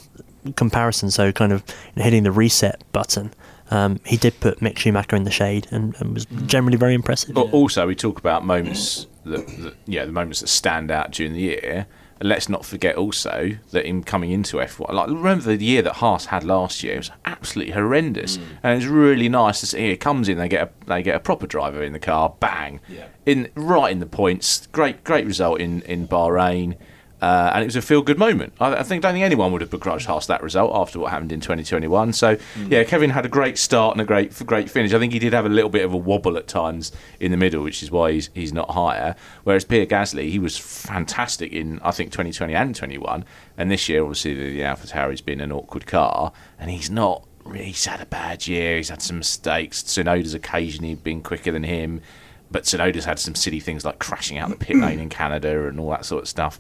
comparison, 0.56 1.10
so 1.10 1.32
kind 1.32 1.52
of 1.52 1.64
hitting 1.96 2.24
the 2.24 2.32
reset 2.32 2.84
button. 2.92 3.34
Um, 3.70 4.00
he 4.06 4.18
did 4.18 4.40
put 4.40 4.60
Mick 4.60 4.78
Schumacher 4.78 5.16
in 5.16 5.24
the 5.24 5.32
shade 5.32 5.68
and, 5.72 5.96
and 6.00 6.14
was 6.14 6.26
generally 6.46 6.78
very 6.78 6.94
impressive. 6.94 7.36
But 7.36 7.52
also, 7.54 7.88
we 7.88 7.96
talk 7.96 8.20
about 8.20 8.46
moments 8.46 9.08
that, 9.26 9.48
that, 9.48 9.76
yeah, 9.86 10.06
the 10.06 10.12
moments 10.12 10.42
that 10.42 10.48
stand 10.48 10.92
out 10.92 11.12
during 11.12 11.34
the 11.34 11.42
year. 11.42 11.88
And 12.20 12.30
let's 12.30 12.50
not 12.50 12.66
forget 12.66 12.96
also 12.96 13.52
that 13.72 13.86
in 13.86 14.04
coming 14.04 14.32
into 14.32 14.58
F1, 14.58 14.92
like 14.92 15.08
remember 15.08 15.56
the 15.56 15.64
year 15.64 15.84
that 15.84 15.98
Haas 15.98 16.26
had 16.26 16.44
last 16.44 16.82
year 16.82 16.96
it 16.96 16.98
was 16.98 17.12
absolutely 17.26 17.74
horrendous, 17.74 18.38
and 18.64 18.76
it's 18.76 18.90
really 18.90 19.30
nice 19.30 19.60
to 19.60 19.68
see. 19.68 19.90
He 19.92 19.98
comes 19.98 20.28
in, 20.28 20.40
they 20.40 20.50
get 20.50 20.68
a 20.68 20.86
they 20.88 21.04
get 21.04 21.16
a 21.16 21.20
proper 21.20 21.46
driver 21.46 21.84
in 21.84 21.94
the 21.94 22.00
car, 22.00 22.34
bang, 22.40 22.80
in 23.28 23.52
right 23.54 23.92
in 23.92 24.00
the 24.00 24.08
points. 24.08 24.66
Great 24.72 25.04
great 25.04 25.28
result 25.28 25.60
in 25.60 25.84
in 25.84 26.08
Bahrain. 26.08 26.76
Uh, 27.20 27.52
and 27.54 27.64
it 27.64 27.66
was 27.66 27.76
a 27.76 27.82
feel-good 27.82 28.20
moment. 28.20 28.54
I, 28.60 28.76
I 28.76 28.84
think 28.84 29.02
don't 29.02 29.14
think 29.14 29.26
anyone 29.26 29.52
would 29.52 29.62
have 29.62 29.72
begrudged 29.72 30.06
Haas 30.06 30.28
that 30.28 30.44
result 30.44 30.72
after 30.76 31.00
what 31.00 31.10
happened 31.12 31.32
in 31.32 31.40
2021. 31.42 32.14
So 32.14 32.38
yeah, 32.70 32.84
Kevin 32.84 33.10
had 33.10 33.26
a 33.26 33.30
great 33.30 33.58
start 33.58 33.96
and 33.96 34.02
a 34.02 34.06
great 34.06 34.34
great 34.46 34.70
finish. 34.70 34.94
I 34.94 35.00
think 35.00 35.14
he 35.14 35.20
did 35.20 35.34
have 35.34 35.46
a 35.46 35.50
little 35.50 35.70
bit 35.72 35.84
of 35.84 35.94
a 35.94 35.98
wobble 35.98 36.38
at 36.38 36.48
times 36.48 36.92
in 37.20 37.32
the 37.32 37.38
middle, 37.38 37.64
which 37.64 37.82
is 37.82 37.90
why 37.90 38.12
he's 38.12 38.30
he's 38.36 38.54
not 38.54 38.70
higher. 38.72 39.16
Whereas 39.46 39.66
Pierre 39.66 39.88
Gasly, 39.88 40.30
he 40.30 40.38
was 40.38 40.58
fantastic 40.58 41.52
in 41.52 41.80
I 41.84 41.92
think 41.92 42.12
2020 42.12 42.54
and 42.54 42.76
21, 42.76 43.26
and 43.58 43.72
this 43.72 43.90
year 43.90 44.02
obviously 44.04 44.34
the, 44.36 44.52
the 44.58 44.60
AlphaTauri's 44.62 45.22
been 45.22 45.42
an 45.42 45.52
awkward 45.52 45.88
car, 45.88 46.32
and 46.60 46.70
he's 46.70 46.90
not. 46.90 47.24
really- 47.44 47.66
He's 47.66 47.86
had 47.86 48.02
a 48.02 48.06
bad 48.06 48.46
year. 48.48 48.78
He's 48.78 48.90
had 48.90 49.02
some 49.02 49.18
mistakes. 49.18 49.82
Tsunoda's 49.82 50.34
occasionally 50.34 50.96
been 50.96 51.22
quicker 51.22 51.52
than 51.52 51.64
him, 51.64 52.02
but 52.52 52.64
Tsunoda's 52.64 53.06
had 53.06 53.20
some 53.20 53.36
silly 53.36 53.60
things 53.60 53.84
like 53.86 54.00
crashing 54.00 54.38
out 54.38 54.50
the 54.50 54.56
pit 54.56 54.76
lane 54.78 55.00
in 55.00 55.10
Canada 55.10 55.68
and 55.68 55.80
all 55.80 55.90
that 55.92 56.06
sort 56.06 56.24
of 56.24 56.28
stuff. 56.30 56.60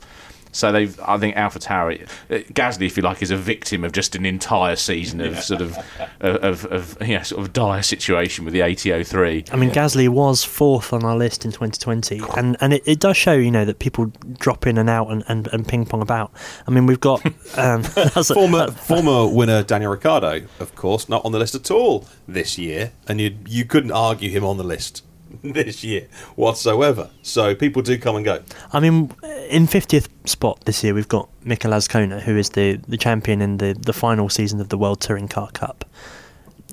So 0.51 0.71
they've, 0.71 0.99
I 1.01 1.17
think, 1.17 1.35
Alpha 1.35 1.59
Tauri, 1.59 2.03
uh, 2.03 2.35
Gasly, 2.53 2.87
if 2.87 2.97
you 2.97 3.03
like, 3.03 3.21
is 3.21 3.31
a 3.31 3.37
victim 3.37 3.83
of 3.83 3.91
just 3.91 4.15
an 4.15 4.25
entire 4.25 4.75
season 4.75 5.21
of 5.21 5.39
sort 5.39 5.61
of, 5.61 5.77
of, 6.19 6.65
of, 6.65 6.97
yeah, 7.01 7.21
sort 7.21 7.41
of 7.41 7.53
dire 7.53 7.81
situation 7.81 8.45
with 8.45 8.53
the 8.53 8.61
AT03. 8.61 9.53
I 9.53 9.55
mean, 9.55 9.71
Gasly 9.71 10.09
was 10.09 10.43
fourth 10.43 10.93
on 10.93 11.03
our 11.03 11.15
list 11.15 11.45
in 11.45 11.51
2020, 11.51 12.21
and 12.35 12.57
and 12.61 12.73
it, 12.73 12.83
it 12.85 12.99
does 12.99 13.17
show, 13.17 13.33
you 13.33 13.51
know, 13.51 13.65
that 13.65 13.79
people 13.79 14.11
drop 14.39 14.65
in 14.67 14.77
and 14.77 14.89
out 14.89 15.11
and, 15.11 15.23
and, 15.27 15.47
and 15.47 15.67
ping 15.67 15.85
pong 15.85 16.01
about. 16.01 16.31
I 16.67 16.71
mean, 16.71 16.85
we've 16.85 16.99
got 16.99 17.25
um, 17.57 17.81
that's 17.95 18.29
a- 18.29 18.33
former 18.33 18.71
former 18.71 19.27
winner 19.27 19.63
Daniel 19.63 19.91
Ricciardo, 19.91 20.45
of 20.59 20.75
course, 20.75 21.09
not 21.09 21.23
on 21.25 21.31
the 21.31 21.39
list 21.39 21.55
at 21.55 21.69
all 21.71 22.05
this 22.27 22.57
year, 22.57 22.91
and 23.07 23.19
you 23.21 23.37
you 23.45 23.65
couldn't 23.65 23.91
argue 23.91 24.29
him 24.29 24.43
on 24.43 24.57
the 24.57 24.63
list 24.63 25.03
this 25.43 25.83
year 25.83 26.07
whatsoever. 26.35 27.09
So 27.21 27.55
people 27.55 27.81
do 27.81 27.97
come 27.97 28.15
and 28.15 28.25
go. 28.25 28.43
I 28.73 28.79
mean, 28.79 29.11
in 29.49 29.67
50th 29.67 30.07
spot 30.25 30.61
this 30.65 30.83
year, 30.83 30.93
we've 30.93 31.07
got 31.07 31.29
Mikel 31.43 31.71
Azcona, 31.71 32.21
who 32.21 32.37
is 32.37 32.51
the, 32.51 32.79
the 32.87 32.97
champion 32.97 33.41
in 33.41 33.57
the, 33.57 33.73
the 33.73 33.93
final 33.93 34.29
season 34.29 34.59
of 34.59 34.69
the 34.69 34.77
World 34.77 35.01
Touring 35.01 35.27
Car 35.27 35.49
Cup. 35.51 35.85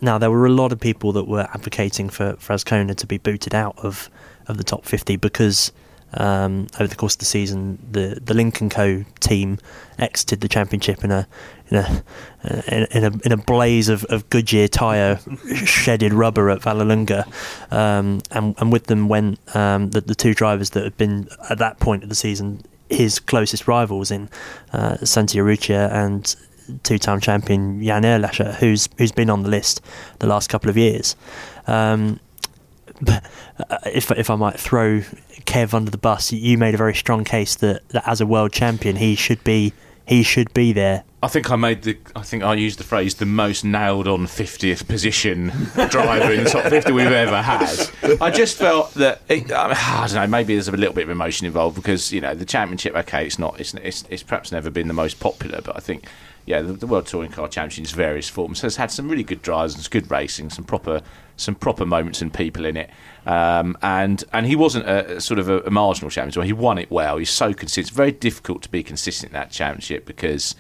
Now, 0.03 0.19
there 0.19 0.31
were 0.31 0.47
a 0.47 0.51
lot 0.51 0.73
of 0.73 0.81
people 0.81 1.13
that 1.13 1.29
were 1.29 1.49
advocating 1.55 2.09
for, 2.09 2.35
for 2.39 2.55
Azcona 2.55 2.97
to 2.97 3.07
be 3.07 3.19
booted 3.19 3.55
out 3.55 3.79
of, 3.79 4.11
of 4.49 4.59
the 4.59 4.65
top 4.65 4.85
50 4.85 5.17
because 5.17 5.73
um, 6.17 6.67
over 6.79 6.87
the 6.87 6.97
course 6.97 7.15
of 7.15 7.21
the 7.21 7.25
season, 7.25 7.79
the, 7.91 8.21
the 8.23 8.35
Lynk 8.35 8.71
& 8.71 8.71
Co. 8.71 9.05
team 9.21 9.59
exited 9.99 10.41
the 10.41 10.49
championship 10.49 11.05
in 11.05 11.11
a 11.11 11.27
in 11.71 11.79
a 11.79 12.05
in, 12.67 12.87
in 12.91 13.05
a 13.05 13.13
in 13.25 13.33
a 13.33 13.37
blaze 13.37 13.89
of, 13.89 14.05
of 14.05 14.29
Goodyear 14.29 14.69
tyre 14.69 15.19
shedded 15.55 16.13
rubber 16.13 16.51
at 16.51 16.61
Vallelunga, 16.61 17.27
um, 17.73 18.21
and 18.31 18.55
and 18.59 18.73
with 18.73 18.87
them 18.87 19.09
went 19.09 19.39
um, 19.57 19.91
the 19.91 20.01
the 20.01 20.15
two 20.15 20.35
drivers 20.35 20.71
that 20.71 20.85
had 20.85 20.97
been 20.97 21.29
at 21.49 21.59
that 21.59 21.79
point 21.79 22.03
of 22.03 22.09
the 22.09 22.15
season 22.15 22.63
his 22.91 23.19
closest 23.19 23.67
rivals 23.67 24.11
in 24.11 24.29
uh, 24.73 24.97
Santi 24.99 25.39
Urrutia 25.39 25.91
and 25.93 26.37
two-time 26.83 27.21
champion 27.21 27.83
Yann 27.83 28.03
Ehrlacher, 28.03 28.55
who's 28.55 28.89
who's 28.99 29.13
been 29.13 29.31
on 29.31 29.43
the 29.43 29.49
list 29.49 29.81
the 30.19 30.27
last 30.27 30.49
couple 30.49 30.71
of 30.71 30.77
years. 30.77 31.17
Um, 31.67 32.21
but 33.01 33.25
uh, 33.71 33.79
if 33.87 34.11
if 34.13 34.31
I 34.31 34.37
might 34.37 34.59
throw 34.59 35.03
Kev 35.45 35.75
under 35.75 35.91
the 35.91 35.99
bus, 35.99 36.33
you 36.33 36.59
made 36.59 36.75
a 36.75 36.79
very 36.79 36.95
strong 36.95 37.25
case 37.25 37.55
that, 37.57 37.89
that 37.91 38.07
as 38.07 38.21
a 38.21 38.27
world 38.27 38.53
champion 38.53 38.97
he 38.97 39.15
should 39.15 39.43
be 39.45 39.73
he 40.07 40.23
should 40.23 40.53
be 40.53 40.73
there. 40.73 41.05
I 41.23 41.29
think 41.29 41.51
I 41.51 41.57
made 41.57 41.83
the. 41.83 41.97
I 42.15 42.21
think 42.21 42.43
I 42.43 42.53
used 42.55 42.79
the 42.79 42.85
phrase 42.85 43.15
the 43.15 43.25
most 43.25 43.65
nailed 43.65 44.07
on 44.07 44.27
fiftieth 44.27 44.87
position 44.87 45.51
driver 45.89 46.31
in 46.31 46.45
the 46.45 46.51
top 46.51 46.65
fifty 46.67 46.93
we've 46.93 47.07
ever 47.07 47.41
had. 47.41 47.89
I 48.21 48.31
just 48.31 48.59
felt 48.59 48.93
that 48.95 49.23
it, 49.31 49.51
I, 49.51 50.07
don't 50.07 50.15
know. 50.15 50.27
Maybe 50.27 50.55
there's 50.55 50.69
a 50.69 50.73
little 50.73 50.93
bit 50.93 51.05
of 51.05 51.11
emotion 51.11 51.47
involved 51.47 51.77
because 51.77 52.13
you 52.13 52.21
know 52.21 52.35
the 52.35 52.45
championship. 52.45 52.95
Okay, 52.95 53.25
it's 53.25 53.39
not. 53.39 53.59
It's 53.59 53.73
it's, 53.73 54.05
it's 54.11 54.23
perhaps 54.23 54.53
never 54.53 54.69
been 54.69 54.89
the 54.89 54.95
most 54.95 55.19
popular, 55.19 55.63
but 55.63 55.75
I 55.75 55.81
think 55.81 56.07
yeah, 56.45 56.61
the, 56.61 56.75
the 56.75 56.87
World 56.87 57.07
Touring 57.07 57.31
Car 57.31 57.49
Championship 57.49 57.95
in 57.95 57.97
various 57.97 58.29
forms 58.29 58.61
has 58.61 58.77
had 58.77 58.91
some 58.91 59.09
really 59.09 59.25
good 59.25 59.41
drives 59.41 59.75
and 59.75 59.91
good 59.91 60.11
racing, 60.11 60.51
some 60.51 60.65
proper 60.65 61.01
some 61.37 61.55
proper 61.55 61.85
moments 61.85 62.23
and 62.23 62.33
people 62.33 62.65
in 62.65 62.77
it. 62.77 62.91
Um, 63.27 63.77
and 63.83 64.23
and 64.33 64.47
he 64.47 64.57
wasn't 64.57 64.87
a, 64.87 65.17
a 65.17 65.21
sort 65.21 65.39
of 65.39 65.49
a, 65.49 65.61
a 65.61 65.71
marginal 65.71 66.11
champion. 66.11 66.33
So 66.33 66.43
he 66.43 66.53
won 66.53 66.79
it 66.79 66.91
well. 66.91 67.17
He's 67.17 67.31
so 67.31 67.53
consistent. 67.53 67.89
It's 67.89 67.97
very 67.97 68.13
difficult 68.13 68.63
to 68.63 68.69
be 68.69 68.83
consistent 68.83 69.31
in 69.31 69.35
that 69.35 69.51
championship 69.51 70.05
because 70.07 70.55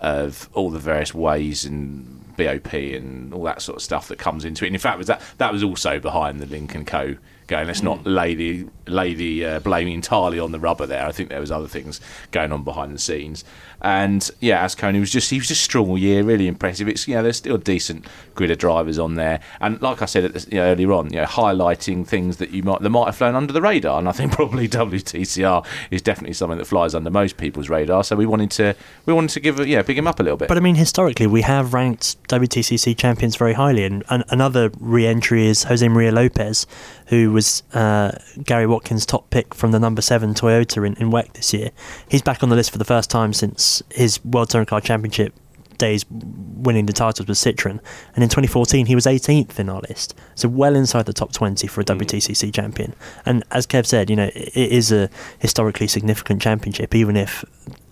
of 0.00 0.48
all 0.52 0.70
the 0.70 0.78
various 0.78 1.12
ways 1.12 1.64
and 1.64 2.36
BOP 2.36 2.72
and 2.72 3.34
all 3.34 3.42
that 3.42 3.60
sort 3.60 3.76
of 3.76 3.82
stuff 3.82 4.08
that 4.08 4.18
comes 4.18 4.44
into 4.44 4.64
it. 4.64 4.68
And 4.68 4.76
in 4.76 4.80
fact, 4.80 4.98
was 4.98 5.08
that 5.08 5.20
that 5.38 5.52
was 5.52 5.62
also 5.62 5.98
behind 5.98 6.40
the 6.40 6.46
Lynk 6.46 6.86
& 6.86 6.86
Co. 6.86 7.16
Going, 7.48 7.66
let's 7.66 7.82
not 7.82 8.06
lay 8.06 8.34
the 8.34 8.66
lay 8.86 9.14
the 9.14 9.44
uh, 9.44 9.60
blame 9.60 9.88
entirely 9.88 10.38
on 10.38 10.52
the 10.52 10.60
rubber 10.60 10.84
there. 10.84 11.06
I 11.06 11.12
think 11.12 11.30
there 11.30 11.40
was 11.40 11.50
other 11.50 11.66
things 11.66 11.98
going 12.30 12.52
on 12.52 12.62
behind 12.62 12.94
the 12.94 12.98
scenes. 12.98 13.42
And 13.80 14.28
yeah, 14.40 14.64
as 14.64 14.74
Azcona 14.74 14.98
was 14.98 15.10
just 15.10 15.30
he 15.30 15.38
was 15.38 15.46
just 15.46 15.62
strong 15.62 15.88
all 15.88 15.98
year, 15.98 16.22
really 16.24 16.48
impressive. 16.48 16.88
It's 16.88 17.06
you 17.06 17.14
know 17.14 17.22
there's 17.22 17.36
still 17.36 17.58
decent 17.58 18.06
grid 18.34 18.50
of 18.50 18.58
drivers 18.58 18.98
on 18.98 19.14
there, 19.14 19.40
and 19.60 19.80
like 19.80 20.02
I 20.02 20.06
said 20.06 20.32
the, 20.32 20.50
you 20.50 20.58
know, 20.58 20.64
earlier 20.64 20.92
on, 20.92 21.12
you 21.12 21.20
know 21.20 21.26
highlighting 21.26 22.06
things 22.06 22.38
that 22.38 22.50
you 22.50 22.62
might 22.64 22.80
that 22.80 22.90
might 22.90 23.06
have 23.06 23.16
flown 23.16 23.36
under 23.36 23.52
the 23.52 23.62
radar. 23.62 23.98
And 23.98 24.08
I 24.08 24.12
think 24.12 24.32
probably 24.38 24.68
WTCR 24.68 25.64
is 25.90 26.02
definitely 26.02 26.34
something 26.34 26.58
that 26.58 26.64
flies 26.64 26.94
under 26.94 27.10
most 27.10 27.36
people's 27.36 27.68
radar. 27.68 28.02
So 28.02 28.16
we 28.16 28.26
wanted 28.26 28.50
to 28.52 28.74
we 29.06 29.12
wanted 29.12 29.30
to 29.30 29.40
give 29.40 29.64
yeah 29.66 29.82
pick 29.82 29.96
him 29.96 30.08
up 30.08 30.18
a 30.18 30.22
little 30.24 30.38
bit. 30.38 30.48
But 30.48 30.56
I 30.56 30.60
mean, 30.60 30.74
historically, 30.74 31.28
we 31.28 31.42
have 31.42 31.72
ranked 31.72 32.20
WTCC 32.28 32.96
champions 32.96 33.36
very 33.36 33.52
highly, 33.52 33.84
and, 33.84 34.02
and 34.10 34.24
another 34.28 34.70
re-entry 34.80 35.46
is 35.46 35.64
Jose 35.64 35.86
Maria 35.86 36.10
Lopez, 36.10 36.66
who 37.06 37.30
was 37.30 37.62
uh, 37.74 38.10
Gary 38.42 38.66
Watkins' 38.66 39.06
top 39.06 39.30
pick 39.30 39.54
from 39.54 39.70
the 39.70 39.78
number 39.78 40.02
seven 40.02 40.34
Toyota 40.34 40.84
in, 40.84 40.94
in 40.94 41.10
WEC 41.10 41.32
this 41.34 41.54
year. 41.54 41.70
He's 42.08 42.22
back 42.22 42.42
on 42.42 42.48
the 42.48 42.56
list 42.56 42.72
for 42.72 42.78
the 42.78 42.84
first 42.84 43.08
time 43.08 43.32
since 43.32 43.67
his 43.92 44.24
World 44.24 44.50
Touring 44.50 44.66
Car 44.66 44.80
Championship 44.80 45.32
days 45.78 46.04
winning 46.10 46.86
the 46.86 46.92
titles 46.92 47.28
with 47.28 47.38
Citroen. 47.38 47.78
And 48.14 48.24
in 48.24 48.28
2014, 48.28 48.86
he 48.86 48.94
was 48.96 49.06
18th 49.06 49.58
in 49.60 49.68
our 49.68 49.80
list. 49.88 50.14
So 50.34 50.48
well 50.48 50.74
inside 50.74 51.06
the 51.06 51.12
top 51.12 51.32
20 51.32 51.66
for 51.68 51.80
a 51.80 51.84
Mm. 51.84 51.98
WTCC 52.00 52.52
champion. 52.52 52.94
And 53.24 53.44
as 53.52 53.66
Kev 53.66 53.86
said, 53.86 54.10
you 54.10 54.16
know, 54.16 54.30
it 54.34 54.56
is 54.56 54.90
a 54.92 55.08
historically 55.38 55.86
significant 55.86 56.42
championship, 56.42 56.94
even 56.94 57.16
if, 57.16 57.44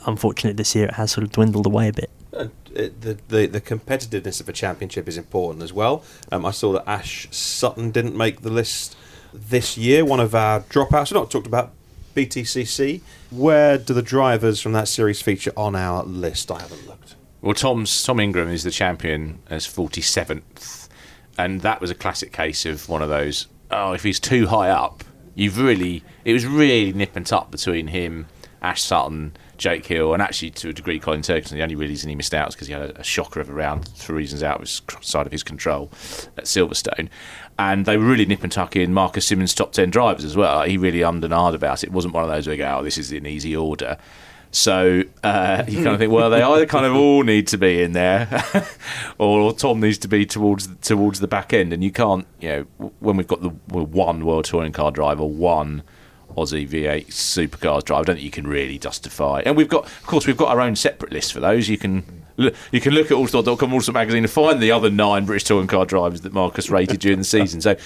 unfortunately, 0.05 0.57
this 0.57 0.75
year 0.75 0.87
it 0.87 0.95
has 0.95 1.13
sort 1.13 1.25
of 1.25 1.31
dwindled 1.33 1.67
away 1.67 1.89
a 1.89 1.93
bit. 1.93 2.11
And 2.33 2.51
it, 2.75 3.01
the, 3.01 3.19
the 3.29 3.47
the 3.47 3.61
competitiveness 3.61 4.41
of 4.41 4.49
a 4.49 4.53
championship 4.53 5.09
is 5.09 5.17
important 5.17 5.63
as 5.63 5.73
well. 5.73 6.03
Um, 6.31 6.45
I 6.45 6.51
saw 6.51 6.73
that 6.73 6.85
Ash 6.89 7.29
Sutton 7.31 7.91
didn't 7.93 8.17
make 8.17 8.43
the 8.43 8.51
list 8.51 8.97
this 9.33 9.79
year. 9.79 10.05
One 10.05 10.21
of 10.21 10.35
our 10.35 10.61
dropouts. 10.61 11.11
We've 11.11 11.21
not 11.21 11.31
talked 11.31 11.47
about 11.47 11.71
BTCC. 12.15 13.01
Where 13.31 13.77
do 13.77 13.93
the 13.93 14.03
drivers 14.03 14.61
from 14.61 14.73
that 14.73 14.89
series 14.89 15.21
feature 15.21 15.53
on 15.57 15.75
our 15.75 16.05
list? 16.05 16.51
I 16.51 16.61
haven't 16.61 16.87
looked. 16.87 17.17
Well, 17.43 17.55
Tom's 17.55 18.03
Tom 18.03 18.21
Ingram 18.21 18.49
is 18.49 18.63
the 18.63 18.71
champion 18.71 19.41
as 19.51 19.67
47th, 19.67 20.89
and 21.37 21.61
that 21.63 21.81
was 21.81 21.91
a 21.91 21.95
classic 21.95 22.33
case 22.33 22.65
of 22.65 22.89
one 22.89 23.03
of 23.03 23.09
those. 23.09 23.49
Oh, 23.71 23.93
if 23.93 24.05
he's 24.05 24.21
too 24.21 24.47
high 24.47 24.71
up, 24.71 25.03
you've 25.35 25.59
really 25.59 26.03
it 26.25 26.33
was 26.33 26.47
really 26.47 26.93
nip 26.93 27.17
and 27.17 27.27
tuck 27.27 27.51
between 27.51 27.89
him, 27.89 28.27
Ash 28.63 28.83
Sutton, 28.83 29.33
Jake 29.57 29.87
Hill, 29.87 30.13
and 30.13 30.23
actually 30.23 30.51
to 30.51 30.69
a 30.69 30.73
degree 30.73 30.99
Colin 30.99 31.23
Turkington. 31.23 31.51
The 31.51 31.63
only 31.63 31.75
reason 31.75 32.09
he 32.09 32.15
missed 32.15 32.35
out 32.35 32.49
is 32.49 32.55
because 32.55 32.69
he 32.69 32.73
had 32.73 32.83
a, 32.83 33.01
a 33.01 33.05
shocker 33.05 33.41
of 33.41 33.49
a 33.49 33.53
round 33.53 33.89
for 33.97 34.15
reasons 34.15 34.43
out 34.43 34.57
of 34.57 34.61
his 34.63 34.83
side 35.01 35.27
of 35.27 35.33
his 35.33 35.43
control 35.43 35.91
at 36.37 36.45
Silverstone. 36.45 37.09
And 37.59 37.87
they 37.87 37.97
were 37.97 38.05
really 38.05 38.27
nip 38.27 38.43
and 38.43 38.53
tuck 38.53 38.77
in 38.77 38.93
Marcus 38.93 39.27
Simmons' 39.27 39.55
top 39.55 39.73
10 39.73 39.91
drivers 39.91 40.25
as 40.25 40.37
well. 40.37 40.63
He 40.63 40.77
really 40.77 41.03
ummed 41.03 41.25
and 41.25 41.33
about 41.33 41.83
it. 41.83 41.89
It 41.89 41.93
wasn't 41.93 42.15
one 42.15 42.25
of 42.25 42.31
those 42.31 42.47
where 42.47 42.55
you 42.55 42.63
go, 42.63 42.77
oh, 42.79 42.85
this 42.85 42.99
is 42.99 43.13
an 43.13 43.27
easy 43.27 43.57
order. 43.57 43.97
So 44.51 45.03
uh, 45.23 45.65
you 45.69 45.83
kind 45.83 45.89
of 45.89 45.99
think, 45.99 46.13
well, 46.13 46.31
they 46.31 46.43
either 46.43 46.67
kind 46.67 46.87
of 46.87 46.95
all 46.95 47.23
need 47.23 47.47
to 47.49 47.59
be 47.59 47.83
in 47.83 47.93
there, 47.93 48.43
or 49.19 49.53
Tom 49.53 49.81
needs 49.81 49.99
to 49.99 50.09
be 50.09 50.25
towards 50.25 50.69
towards 50.77 51.21
the 51.21 51.29
back 51.29 51.53
end, 51.53 51.73
and 51.73 51.85
you 51.85 51.91
can't, 51.91 52.27
you 52.41 52.49
know, 52.49 52.91
when 53.01 53.17
we've 53.17 53.27
got 53.27 53.43
the 53.43 53.51
one 53.69 54.25
World 54.25 54.45
Touring 54.47 54.73
Car 54.73 54.91
driver, 54.91 55.25
one 55.25 55.83
Aussie 56.37 56.69
V8 56.69 57.09
supercars 57.09 57.85
driver, 57.85 58.03
I 58.03 58.05
don't 58.05 58.17
think 58.17 58.25
you 58.25 58.31
can 58.31 58.47
really 58.47 58.79
justify. 58.79 59.43
And 59.45 59.57
we've 59.57 59.69
got, 59.69 59.85
of 59.85 60.07
course, 60.07 60.27
we've 60.27 60.37
got 60.37 60.49
our 60.49 60.61
own 60.61 60.77
separate 60.77 61.13
list 61.13 61.33
for 61.33 61.41
those. 61.41 61.69
You 61.69 61.79
can 61.79 62.05
you 62.37 62.81
can 62.81 62.93
look 62.93 63.07
at 63.07 63.17
autosport.com, 63.17 63.71
Autosport 63.71 63.95
magazine, 63.95 64.25
and 64.25 64.31
find 64.31 64.61
the 64.61 64.71
other 64.71 64.91
nine 64.91 65.25
British 65.25 65.45
Touring 65.45 65.67
Car 65.67 65.87
drivers 65.87 66.21
that 66.21 66.33
Marcus 66.33 66.71
rated 66.71 67.01
during 67.01 67.19
the 67.19 67.25
season. 67.25 67.61
So 67.61 67.77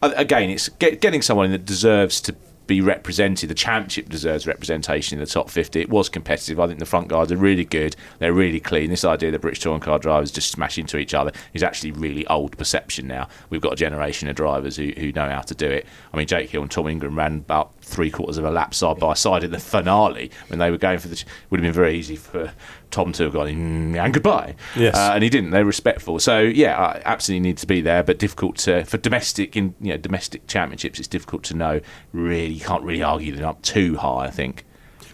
again, 0.00 0.50
it's 0.50 0.68
get, 0.70 1.00
getting 1.00 1.22
someone 1.22 1.50
that 1.50 1.66
deserves 1.66 2.20
to 2.22 2.34
be 2.68 2.80
represented. 2.80 3.50
The 3.50 3.54
championship 3.54 4.08
deserves 4.08 4.46
representation 4.46 5.18
in 5.18 5.24
the 5.24 5.30
top 5.30 5.50
50. 5.50 5.80
It 5.80 5.88
was 5.88 6.08
competitive. 6.08 6.60
I 6.60 6.68
think 6.68 6.78
the 6.78 6.86
front 6.86 7.08
guards 7.08 7.32
are 7.32 7.36
really 7.36 7.64
good. 7.64 7.96
They're 8.20 8.32
really 8.32 8.60
clean. 8.60 8.90
This 8.90 9.04
idea 9.04 9.32
that 9.32 9.40
British 9.40 9.60
touring 9.60 9.80
car 9.80 9.98
drivers 9.98 10.30
just 10.30 10.52
smash 10.52 10.78
into 10.78 10.98
each 10.98 11.14
other 11.14 11.32
is 11.54 11.62
actually 11.64 11.92
really 11.92 12.26
old 12.28 12.56
perception 12.56 13.08
now. 13.08 13.28
We've 13.50 13.62
got 13.62 13.72
a 13.72 13.76
generation 13.76 14.28
of 14.28 14.36
drivers 14.36 14.76
who, 14.76 14.92
who 14.96 15.10
know 15.12 15.28
how 15.28 15.40
to 15.40 15.54
do 15.54 15.66
it. 15.66 15.86
I 16.12 16.18
mean, 16.18 16.26
Jake 16.26 16.50
Hill 16.50 16.62
and 16.62 16.70
Tom 16.70 16.86
Ingram 16.86 17.16
ran 17.16 17.36
about 17.38 17.72
three 17.80 18.10
quarters 18.10 18.36
of 18.36 18.44
a 18.44 18.50
lap 18.50 18.74
side 18.74 18.98
by 18.98 19.14
side 19.14 19.42
in 19.42 19.50
the 19.50 19.58
finale 19.58 20.30
when 20.48 20.58
they 20.58 20.70
were 20.70 20.78
going 20.78 20.98
for 20.98 21.08
the. 21.08 21.24
Would 21.50 21.60
have 21.60 21.64
been 21.64 21.72
very 21.72 21.96
easy 21.96 22.16
for 22.16 22.52
Tom 22.90 23.12
to 23.12 23.24
have 23.24 23.32
gone 23.32 23.48
mm, 23.48 23.96
and 23.96 24.14
goodbye. 24.14 24.54
Yes. 24.76 24.94
Uh, 24.94 25.12
and 25.14 25.22
he 25.22 25.30
didn't. 25.30 25.50
They're 25.50 25.64
respectful. 25.64 26.18
So 26.18 26.40
yeah, 26.40 26.78
I 26.78 27.02
absolutely 27.04 27.48
need 27.48 27.58
to 27.58 27.66
be 27.66 27.80
there, 27.80 28.02
but 28.02 28.18
difficult 28.18 28.56
to 28.58 28.84
for 28.84 28.98
domestic 28.98 29.56
in 29.56 29.74
you 29.80 29.92
know 29.92 29.98
domestic 29.98 30.46
championships. 30.46 30.98
It's 30.98 31.08
difficult 31.08 31.42
to 31.44 31.54
know. 31.54 31.80
Really, 32.12 32.52
you 32.52 32.64
can't 32.64 32.82
really 32.82 33.02
argue 33.02 33.34
them 33.34 33.44
up 33.44 33.62
too 33.62 33.96
high. 33.96 34.24
I 34.26 34.30
think. 34.30 34.64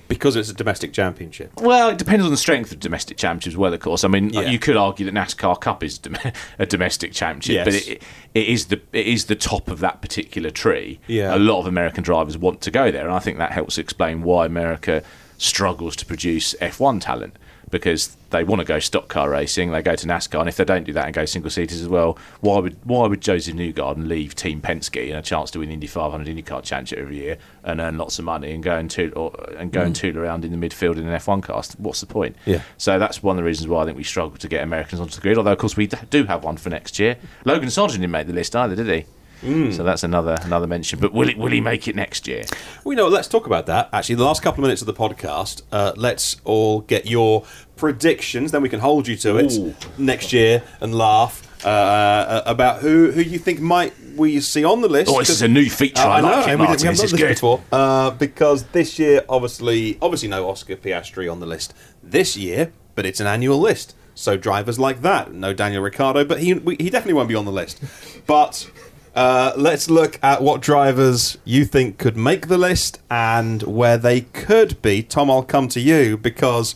Because 0.07 0.37
it's 0.37 0.51
a 0.51 0.55
domestic 0.55 0.93
championship. 0.93 1.51
Well, 1.57 1.89
it 1.89 1.97
depends 1.97 2.27
on 2.27 2.31
the 2.31 2.37
strength 2.37 2.71
of 2.73 2.79
domestic 2.79 3.17
championships. 3.17 3.55
as 3.55 3.57
Well, 3.57 3.73
of 3.73 3.81
course, 3.81 4.05
I 4.05 4.09
mean, 4.09 4.29
Yeah. 4.29 4.43
you 4.43 4.59
could 4.59 4.77
argue 4.77 5.07
that 5.07 5.15
NASCAR 5.15 5.59
Cup 5.59 5.83
is 5.83 5.99
a 6.59 6.67
domestic 6.67 7.13
championship, 7.13 7.65
but 7.65 7.75
it, 7.75 8.03
it 8.35 8.49
is 8.49 8.67
the 8.67 8.83
it 8.93 9.07
is 9.07 9.25
the 9.25 9.35
top 9.35 9.69
of 9.69 9.81
that 9.81 10.03
particular 10.03 10.51
tree. 10.51 11.01
Yeah. 11.07 11.35
A 11.35 11.39
lot 11.39 11.61
of 11.61 11.67
American 11.67 12.05
drivers 12.05 12.37
want 12.37 12.61
to 12.63 12.71
go 12.71 12.91
there, 12.91 13.05
and 13.07 13.15
I 13.15 13.19
think 13.19 13.39
that 13.39 13.53
helps 13.53 13.79
explain 13.79 14.23
why 14.23 14.45
America 14.45 15.03
struggles 15.39 15.97
to 15.97 16.07
produce 16.07 16.55
F1 16.61 17.01
talent 17.01 17.37
because 17.79 18.17
they 18.31 18.45
want 18.45 18.61
to 18.61 18.65
go 18.65 18.79
stock 18.79 19.09
car 19.09 19.29
racing. 19.29 19.73
They 19.73 19.83
go 19.83 19.95
to 19.97 20.07
NASCAR, 20.07 20.39
and 20.41 20.49
if 20.49 20.57
they 20.57 20.65
don't 20.65 20.85
do 20.85 20.93
that 20.93 21.07
and 21.07 21.15
go 21.15 21.25
single 21.25 21.51
seaters 21.51 21.81
as 21.81 21.89
well, 21.89 22.17
why 22.41 22.59
would 22.61 22.77
why 22.85 23.07
would 23.07 23.21
Joseph 23.21 23.55
Newgarden 23.55 24.07
leave 24.09 24.35
Team 24.35 24.61
Penske 24.61 25.09
and 25.09 25.19
a 25.19 25.23
chance 25.23 25.51
to 25.51 25.59
win 25.59 25.71
Indy 25.71 25.87
500 25.87 26.27
IndyCar 26.27 26.63
Championship 26.63 26.99
every 27.01 27.17
year 27.17 27.37
and 27.65 27.81
earn 27.81 27.99
lots 27.99 28.19
of 28.19 28.25
money 28.25 28.53
and 28.53 28.63
go 28.63 28.77
and 28.77 28.91
tool 28.91 29.11
or, 29.17 29.35
and 29.59 29.73
go 29.73 29.83
and 29.83 29.95
Mm. 29.95 29.99
tool 29.99 30.19
around 30.19 30.45
in 30.45 30.59
the 30.59 30.69
midfield 30.69 30.97
in 30.97 31.07
an 31.09 31.15
F1 31.19 31.43
cast? 31.45 31.79
What's 31.81 32.01
the 32.01 32.07
point? 32.07 32.37
Yeah. 32.47 32.63
So 32.79 32.99
that's 32.99 33.23
one 33.23 33.37
of 33.37 33.39
the 33.39 33.45
reasons 33.47 33.69
why 33.69 33.83
I 33.83 33.85
think 33.87 33.97
we 33.97 34.05
struggle 34.05 34.39
to 34.39 34.49
get 34.49 34.63
Americans 34.63 35.01
onto 35.01 35.17
the 35.17 35.21
grid. 35.21 35.37
Although 35.37 35.53
of 35.53 35.59
course 35.59 35.77
we 35.77 35.87
do 35.89 36.25
have 36.25 36.45
one 36.45 36.57
for 36.57 36.71
next 36.71 36.99
year. 36.99 37.17
Logan 37.45 37.69
Sargeant 37.69 37.93
didn't 38.01 38.11
make 38.13 38.27
the 38.29 38.33
list 38.33 38.55
either, 38.57 38.75
did 38.77 38.87
he? 38.89 39.05
Mm. 39.43 39.75
So 39.75 39.83
that's 39.83 40.03
another 40.03 40.37
another 40.43 40.67
mention. 40.67 40.99
But 40.99 41.13
will 41.13 41.29
it 41.29 41.37
will 41.37 41.51
he 41.51 41.61
make 41.61 41.87
it 41.89 41.95
next 41.95 42.27
year? 42.27 42.45
We 42.85 42.95
know. 42.95 43.09
Let's 43.09 43.29
talk 43.29 43.47
about 43.47 43.67
that. 43.67 43.89
Actually, 43.93 44.17
the 44.17 44.25
last 44.25 44.43
couple 44.43 44.63
of 44.65 44.69
minutes 44.69 44.81
of 44.83 44.87
the 44.87 44.95
podcast, 44.95 45.63
uh, 45.73 45.93
let's 45.97 46.37
all 46.45 46.81
get 46.83 47.07
your 47.07 47.45
predictions. 47.77 48.53
Then 48.53 48.63
we 48.63 48.69
can 48.69 48.81
hold 48.81 49.07
you 49.07 49.17
to 49.17 49.37
it 49.37 49.53
Ooh. 49.53 49.75
next 49.99 50.33
year 50.33 50.63
and 50.81 50.95
laugh 50.95 51.43
uh, 51.67 52.43
about 52.47 52.81
who 52.81 53.11
who 53.11 53.21
you 53.21 53.39
think 53.39 53.61
might 53.61 53.93
we 54.17 54.41
see 54.41 54.65
on 54.65 54.81
the 54.81 54.89
list. 54.89 55.11
Oh, 55.13 55.19
this 55.19 55.31
is 55.31 55.43
a 55.43 55.49
new 55.49 55.69
feature. 55.69 56.03
Uh, 56.03 56.07
I 56.09 56.19
I 56.19 56.21
know, 56.21 56.41
it, 56.41 56.49
and 56.49 56.61
we, 56.61 56.67
we 56.67 56.77
This 56.77 57.03
is 57.03 57.13
good. 57.13 57.29
before 57.29 57.63
uh, 57.73 58.11
because 58.11 58.65
this 58.67 58.99
year, 58.99 59.25
obviously, 59.29 59.99
obviously 60.01 60.29
no 60.29 60.49
Oscar 60.49 60.77
Piastri 60.77 61.31
on 61.31 61.41
the 61.41 61.47
list 61.47 61.75
this 62.03 62.37
year, 62.37 62.73
but 62.95 63.07
it's 63.07 63.21
an 63.21 63.27
annual 63.27 63.59
list. 63.59 63.95
So 64.17 64.37
drivers 64.37 64.79
like 64.79 65.03
that, 65.03 65.33
no 65.33 65.53
Daniel 65.53 65.83
Ricciardo, 65.83 66.25
but 66.25 66.39
he 66.41 66.55
we, 66.55 66.77
he 66.79 66.89
definitely 66.89 67.15
won't 67.15 67.29
be 67.29 67.35
on 67.35 67.45
the 67.45 67.53
list. 67.53 67.81
But 68.27 68.71
uh, 69.15 69.53
let's 69.57 69.89
look 69.89 70.19
at 70.23 70.43
what 70.43 70.61
drivers 70.61 71.39
you 71.45 71.65
think 71.65 71.99
could 71.99 72.17
make 72.17 72.49
the 72.49 72.59
list 72.59 73.01
and 73.11 73.63
where 73.63 73.97
they 73.97 74.23
could 74.23 74.81
be. 74.83 75.03
Tom, 75.03 75.31
I'll 75.31 75.43
come 75.43 75.69
to 75.69 75.81
you 75.81 76.17
because 76.17 76.75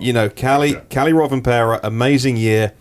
you 0.00 0.12
know 0.12 0.28
Kalle 0.28 0.74
Kalle 0.88 1.10
Rovanpera, 1.12 1.80
amazing 1.82 2.36
year. 2.36 2.72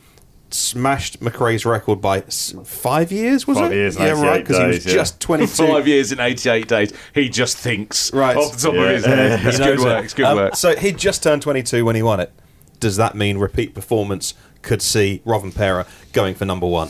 Smashed 0.54 1.22
McRae's 1.22 1.66
record 1.66 2.02
by 2.02 2.20
five 2.22 3.10
years, 3.10 3.48
was 3.48 3.58
Five 3.58 3.72
it? 3.72 3.76
years 3.76 3.96
yeah, 3.98 4.22
right, 4.22 4.44
because 4.44 4.58
he 4.58 4.66
was 4.66 4.86
yeah. 4.86 4.94
just 4.96 5.22
twenty-two. 5.22 5.48
Five 5.66 5.88
years 5.88 6.12
in 6.12 6.20
88 6.20 6.68
days. 6.68 6.94
He 7.16 7.30
just 7.30 7.56
thinks 7.58 8.12
Right. 8.14 8.36
off 8.36 8.58
the 8.58 8.68
top 8.68 8.74
Yeah. 8.74 8.82
of 8.82 8.90
his 8.96 9.06
head. 9.06 9.40
He 9.44 9.48
It's 9.48 9.60
good 9.60 9.80
work. 9.80 10.04
It's 10.04 10.14
good 10.14 10.26
Um, 10.26 10.36
work. 10.36 10.56
So 10.58 10.76
he 10.76 10.92
just 10.92 11.24
turned 11.24 11.42
22 11.42 11.86
when 11.86 11.96
he 11.96 12.04
won 12.04 12.20
it. 12.20 12.34
Does 12.82 12.98
that 12.98 13.16
mean 13.16 13.38
repeat 13.38 13.74
performance 13.74 14.34
could 14.62 14.82
see 14.82 15.22
Rovanpera 15.26 15.88
going 16.12 16.36
for 16.36 16.44
number 16.44 16.68
one? 16.68 16.90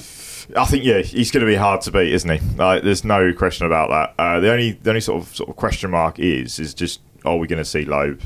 I 0.56 0.66
think 0.66 0.84
yeah, 0.84 1.02
he's 1.02 1.32
going 1.32 1.42
to 1.42 1.52
be 1.52 1.56
hard 1.56 1.82
to 1.82 1.92
beat, 1.92 2.12
isn't 2.14 2.30
he? 2.30 2.56
Like, 2.56 2.84
there's 2.84 3.04
no 3.04 3.34
question 3.34 3.66
about 3.66 3.90
that. 3.90 4.22
Uh, 4.22 4.40
the 4.40 4.52
only 4.52 4.72
the 4.72 4.92
only 4.92 5.02
sort 5.02 5.22
of 5.22 5.36
sort 5.36 5.50
of 5.50 5.56
question 5.56 5.92
mark 5.92 6.20
is 6.20 6.60
is 6.60 6.74
just 6.74 7.02
are 7.26 7.38
we 7.38 7.48
going 7.48 7.58
to 7.58 7.66
see 7.66 7.86
Loeb 7.86 8.22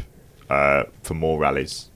uh, 0.50 0.84
for 1.04 1.14
more 1.14 1.40
rallies 1.40 1.90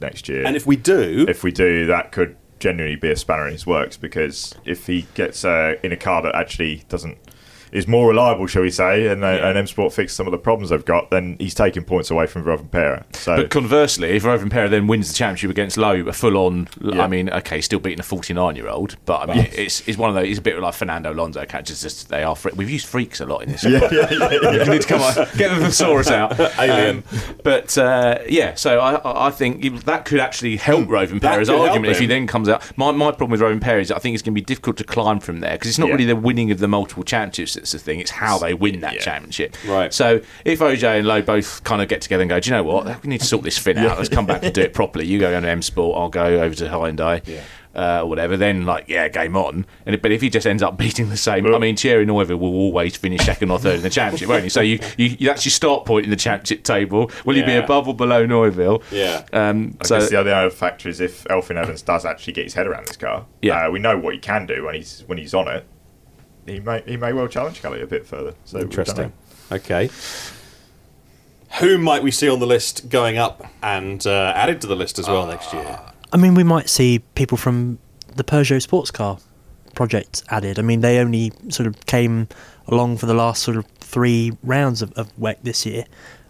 next 0.00 0.28
year? 0.28 0.46
And 0.46 0.56
if 0.56 0.66
we 0.66 0.76
do, 0.76 1.26
if 1.28 1.42
we 1.42 1.52
do, 1.52 1.86
that 1.86 2.12
could 2.12 2.36
genuinely 2.58 2.96
be 2.96 3.10
a 3.10 3.16
spanner 3.16 3.46
in 3.46 3.52
his 3.52 3.66
works 3.66 3.96
because 3.96 4.54
if 4.64 4.86
he 4.86 5.06
gets 5.14 5.44
uh, 5.44 5.76
in 5.82 5.92
a 5.92 5.96
car 5.96 6.22
that 6.22 6.34
actually 6.34 6.84
doesn't 6.88 7.18
is 7.72 7.86
more 7.88 8.08
reliable, 8.08 8.46
shall 8.46 8.62
we 8.62 8.70
say, 8.70 9.06
and, 9.08 9.22
uh, 9.24 9.26
and 9.28 9.58
M 9.58 9.66
Sport 9.66 9.92
fixed 9.92 10.16
some 10.16 10.26
of 10.26 10.30
the 10.32 10.38
problems 10.38 10.70
they've 10.70 10.84
got, 10.84 11.10
then 11.10 11.36
he's 11.38 11.54
taking 11.54 11.84
points 11.84 12.10
away 12.10 12.26
from 12.26 12.44
Rovanpera. 12.44 13.04
So 13.16 13.36
But 13.36 13.50
conversely, 13.50 14.10
if 14.10 14.24
Rovanpera 14.24 14.70
then 14.70 14.86
wins 14.86 15.08
the 15.08 15.14
championship 15.14 15.50
against 15.50 15.76
Loeb, 15.76 16.08
a 16.08 16.12
full 16.12 16.36
on, 16.36 16.68
Yeah. 16.80 17.02
I 17.02 17.06
mean, 17.06 17.28
okay, 17.30 17.60
still 17.60 17.78
beating 17.78 18.00
a 18.00 18.04
49 18.04 18.56
year 18.56 18.68
old, 18.68 18.96
but 19.04 19.22
I 19.22 19.26
mean, 19.34 19.44
Yeah. 19.44 19.50
it's, 19.52 19.86
it's 19.88 19.98
one 19.98 20.08
of 20.10 20.16
those, 20.16 20.28
it's 20.28 20.38
a 20.38 20.42
bit 20.42 20.58
like 20.58 20.74
Fernando 20.74 21.12
Alonso 21.12 21.44
catches, 21.44 21.82
just 21.82 22.08
they 22.08 22.22
are, 22.22 22.34
fre- 22.36 22.50
we've 22.56 22.70
used 22.70 22.86
freaks 22.86 23.20
a 23.20 23.26
lot 23.26 23.42
in 23.42 23.52
this. 23.52 23.64
Yeah, 23.64 23.88
yeah, 23.92 24.08
yeah, 24.10 24.28
yeah. 24.42 24.50
you 24.64 24.70
need 24.70 24.82
to 24.82 24.88
come 24.88 25.00
on, 25.02 25.14
get 25.36 25.54
the 25.58 25.66
thesaurus 25.66 26.10
out. 26.10 26.38
Alien. 26.58 26.98
Um, 26.98 27.04
but 27.44 27.76
uh, 27.78 28.18
yeah, 28.28 28.54
so 28.54 28.80
I- 28.80 29.26
I, 29.28 29.30
think 29.30 29.84
that 29.84 30.04
could 30.04 30.20
actually 30.20 30.56
help 30.56 30.88
Rovan 30.88 31.20
That 31.20 31.38
Pera's 31.38 31.48
argument 31.50 31.86
if 31.92 31.98
he 31.98 32.06
then 32.06 32.26
comes 32.26 32.48
out. 32.48 32.62
My, 32.76 32.90
my 32.92 33.10
problem 33.12 33.30
with 33.30 33.40
Rovanpera 33.40 33.80
is 33.80 33.90
I 33.90 33.98
think 33.98 34.14
it's 34.14 34.22
going 34.22 34.34
to 34.34 34.40
be 34.40 34.44
difficult 34.44 34.76
to 34.78 34.84
climb 34.84 35.20
from 35.20 35.40
there 35.40 35.52
because 35.52 35.68
it's 35.68 35.78
not 35.78 35.86
Yeah. 35.88 35.92
really 35.94 36.04
the 36.06 36.16
winning 36.16 36.50
of 36.50 36.58
the 36.58 36.68
multiple 36.68 37.04
championships 37.04 37.57
that's 37.58 37.72
the 37.72 37.78
thing, 37.78 38.00
it's 38.00 38.10
how 38.10 38.38
they 38.38 38.54
win 38.54 38.80
that 38.80 39.00
championship. 39.00 39.56
Right. 39.66 39.92
So 39.92 40.20
if 40.44 40.60
Ogier 40.62 40.88
and 40.88 41.06
Loeb 41.06 41.26
both 41.26 41.64
kind 41.64 41.82
of 41.82 41.88
get 41.88 42.00
together 42.00 42.22
and 42.22 42.30
go, 42.30 42.40
do 42.40 42.50
you 42.50 42.56
know 42.56 42.64
what? 42.64 43.02
We 43.02 43.08
need 43.10 43.20
to 43.20 43.26
sort 43.26 43.42
this 43.42 43.58
fin 43.58 43.78
out. 43.78 43.98
Let's 43.98 44.08
come 44.08 44.26
back 44.26 44.42
and 44.42 44.54
do 44.54 44.62
it 44.62 44.74
properly. 44.74 45.06
You 45.06 45.18
go 45.18 45.34
on 45.34 45.42
to 45.42 45.48
M 45.48 45.62
Sport, 45.62 45.98
I'll 45.98 46.08
go 46.08 46.40
over 46.40 46.54
to 46.54 46.64
Hyundai. 46.64 47.42
Uh, 47.74 48.00
or 48.02 48.08
whatever, 48.08 48.36
then 48.36 48.64
like 48.64 48.88
yeah, 48.88 49.06
game 49.06 49.36
on. 49.36 49.64
And 49.86 50.02
but 50.02 50.10
if 50.10 50.20
he 50.20 50.30
just 50.30 50.48
ends 50.48 50.64
up 50.64 50.76
beating 50.78 51.10
the 51.10 51.16
same, 51.16 51.46
I 51.54 51.58
mean, 51.58 51.76
Thierry 51.76 52.04
Neuville 52.04 52.36
will 52.36 52.54
always 52.54 52.96
finish 52.96 53.24
second 53.24 53.52
or 53.52 53.58
third 53.60 53.76
in 53.76 53.82
the 53.82 53.90
championship, 53.90 54.28
won't 54.28 54.42
he? 54.42 54.48
So 54.48 54.62
you, 54.62 54.80
you, 54.96 55.16
you 55.18 55.26
that's 55.28 55.44
your 55.44 55.52
start 55.52 55.84
point 55.84 56.02
in 56.04 56.10
the 56.10 56.16
championship 56.16 56.64
table. 56.64 57.08
Will 57.24 57.36
he 57.36 57.42
be 57.42 57.54
above 57.54 57.86
or 57.86 57.94
below 57.94 58.26
Neuville? 58.26 58.82
Yeah. 58.90 59.24
Um, 59.32 59.76
I 59.80 59.84
so 59.84 60.00
guess 60.00 60.10
the 60.10 60.18
other, 60.18 60.34
other 60.34 60.50
factor 60.50 60.88
is 60.88 61.00
if 61.00 61.22
Elfyn 61.24 61.54
Evans 61.54 61.82
does 61.82 62.04
actually 62.04 62.32
get 62.32 62.44
his 62.44 62.54
head 62.54 62.66
around 62.66 62.88
this 62.88 62.96
car. 62.96 63.26
Yeah. 63.42 63.66
uh, 63.66 63.70
we 63.70 63.78
know 63.78 63.96
what 63.96 64.14
he 64.14 64.18
can 64.18 64.46
do 64.46 64.64
when 64.64 64.74
he's 64.74 65.04
when 65.06 65.18
he's 65.18 65.34
on 65.34 65.46
it. 65.46 65.64
He 66.48 66.60
may 66.60 66.82
he 66.86 66.96
may 66.96 67.12
well 67.12 67.28
challenge 67.28 67.62
Kalle 67.62 67.80
a 67.80 67.86
bit 67.86 68.06
further. 68.06 68.34
So 68.44 68.60
Interesting. 68.60 69.12
Okay. 69.50 69.90
Who 71.60 71.78
might 71.78 72.02
we 72.02 72.10
see 72.10 72.28
on 72.28 72.40
the 72.40 72.46
list 72.46 72.88
going 72.90 73.16
up 73.16 73.46
and 73.62 74.06
uh, 74.06 74.32
added 74.36 74.60
to 74.60 74.66
the 74.66 74.76
list 74.76 74.98
as 74.98 75.08
well 75.08 75.26
next 75.26 75.52
year? 75.52 75.80
I 76.12 76.16
mean, 76.16 76.34
we 76.34 76.44
might 76.44 76.68
see 76.68 77.00
people 77.14 77.38
from 77.38 77.78
the 78.14 78.24
Peugeot 78.24 78.60
sports 78.60 78.90
car 78.90 79.18
project 79.74 80.22
added. 80.28 80.58
I 80.58 80.62
mean, 80.62 80.80
they 80.80 80.98
only 80.98 81.32
sort 81.48 81.66
of 81.66 81.86
came 81.86 82.28
along 82.66 82.98
for 82.98 83.06
the 83.06 83.14
last 83.14 83.42
sort 83.42 83.56
of 83.56 83.66
three 83.80 84.32
rounds 84.42 84.82
of, 84.82 84.92
of 84.92 85.14
WEC 85.16 85.36
this 85.42 85.64
year. 85.64 85.84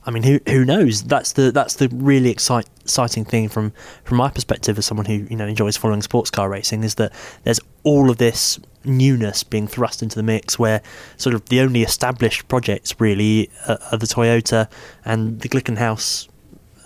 I 0.07 0.11
mean, 0.11 0.23
who 0.23 0.41
who 0.49 0.65
knows? 0.65 1.03
That's 1.03 1.33
the 1.33 1.53
that's 1.53 1.75
the 1.75 1.89
really 1.89 2.31
excite, 2.31 2.67
exciting 2.81 3.25
thing 3.25 3.49
from 3.49 3.73
from 4.05 4.17
my 4.17 4.31
perspective 4.31 4.79
as 4.79 4.87
someone 4.87 5.07
who 5.07 5.27
you 5.29 5.37
know 5.37 5.47
enjoys 5.47 5.77
following 5.77 6.01
sports 6.01 6.31
car 6.31 6.49
racing 6.49 6.83
is 6.83 6.95
that 6.95 7.13
there's 7.45 7.61
all 7.83 8.09
of 8.09 8.17
this 8.17 8.59
newness 8.85 9.43
being 9.43 9.67
thrust 9.67 10.03
into 10.03 10.17
the 10.17 10.23
mix 10.23 10.59
where 10.59 10.81
sort 11.17 11.35
of 11.35 11.45
the 11.49 11.61
only 11.61 11.83
established 11.83 12.47
projects 12.49 12.99
really 13.01 13.51
are, 13.69 13.79
are 13.93 13.99
the 13.99 14.07
Toyota 14.07 14.69
and 15.05 15.41
the 15.41 15.49
Glickenhaus 15.49 16.29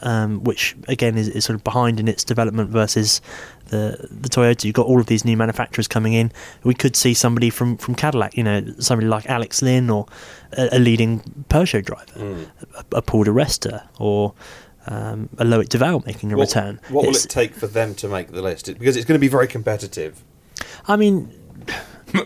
um, 0.03 0.43
which 0.43 0.75
again 0.89 1.17
is, 1.17 1.29
is 1.29 1.45
sort 1.45 1.55
of 1.55 1.63
behind 1.65 2.01
in 2.01 2.09
its 2.09 2.25
development 2.25 2.71
versus 2.71 3.21
the 3.69 4.09
the 4.11 4.29
Toyota. 4.29 4.65
You've 4.65 4.75
got 4.75 4.87
all 4.87 4.99
of 5.01 5.07
these 5.07 5.25
new 5.25 5.37
manufacturers 5.37 5.87
coming 5.87 6.13
in. 6.13 6.33
We 6.65 6.75
could 6.75 6.97
see 6.97 7.15
somebody 7.15 7.51
from, 7.51 7.77
from 7.77 7.95
Cadillac, 7.95 8.37
you 8.37 8.43
know, 8.43 8.65
somebody 8.81 9.07
like 9.07 9.27
Alex 9.31 9.63
Lynn 9.63 9.89
or 9.91 10.07
a, 10.59 10.71
a 10.73 10.79
leading 10.81 11.21
Peugeot 11.49 11.85
driver, 11.85 12.47
a, 12.75 12.97
a 12.97 13.03
Paul 13.03 13.25
di 13.25 13.31
Resta 13.31 13.87
or 14.01 14.35
um, 14.87 15.29
a 15.39 15.45
Loic 15.45 15.69
Duval 15.69 16.03
making 16.05 16.33
a 16.33 16.37
What- 16.37 16.49
return. 16.49 16.81
What 16.89 17.07
will 17.07 17.15
it 17.15 17.27
take 17.29 17.55
for 17.55 17.69
them 17.69 17.95
to 17.97 18.09
make 18.09 18.33
the 18.33 18.43
list? 18.43 18.67
Because 18.67 18.97
it's 18.97 19.07
going 19.07 19.19
to 19.19 19.21
be 19.21 19.29
very 19.29 19.47
competitive. 19.47 20.25
I 20.89 20.97
mean, 20.97 21.33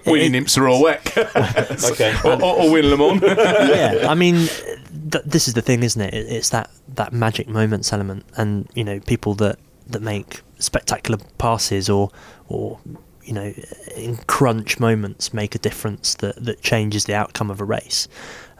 Winning 0.06 0.32
IMSA 0.44 0.58
or 0.62 0.84
WEC. 0.84 1.90
Okay. 1.92 2.14
or, 2.24 2.42
or, 2.42 2.62
or 2.64 2.70
win 2.72 2.90
Le 2.90 2.96
Mans. 2.96 3.22
yeah, 3.70 4.06
I 4.08 4.14
mean, 4.22 4.34
th- 5.10 5.24
this 5.24 5.48
is 5.48 5.54
the 5.54 5.62
thing, 5.62 5.82
isn't 5.82 6.00
it? 6.00 6.14
It- 6.14 6.26
It's 6.32 6.50
that, 6.50 6.70
that 6.94 7.12
magic 7.12 7.48
moments 7.48 7.92
element, 7.92 8.24
and 8.36 8.68
you 8.74 8.84
know, 8.84 9.00
people 9.00 9.34
that, 9.36 9.58
that 9.88 10.02
make 10.02 10.40
spectacular 10.58 11.18
passes 11.38 11.88
or 11.90 12.10
or 12.48 12.78
you 13.22 13.32
know, 13.32 13.52
in 13.96 14.16
crunch 14.28 14.78
moments 14.78 15.34
make 15.34 15.54
a 15.56 15.58
difference 15.58 16.14
that, 16.14 16.36
that 16.44 16.60
changes 16.62 17.06
the 17.06 17.14
outcome 17.14 17.50
of 17.50 17.60
a 17.60 17.64
race. 17.64 18.06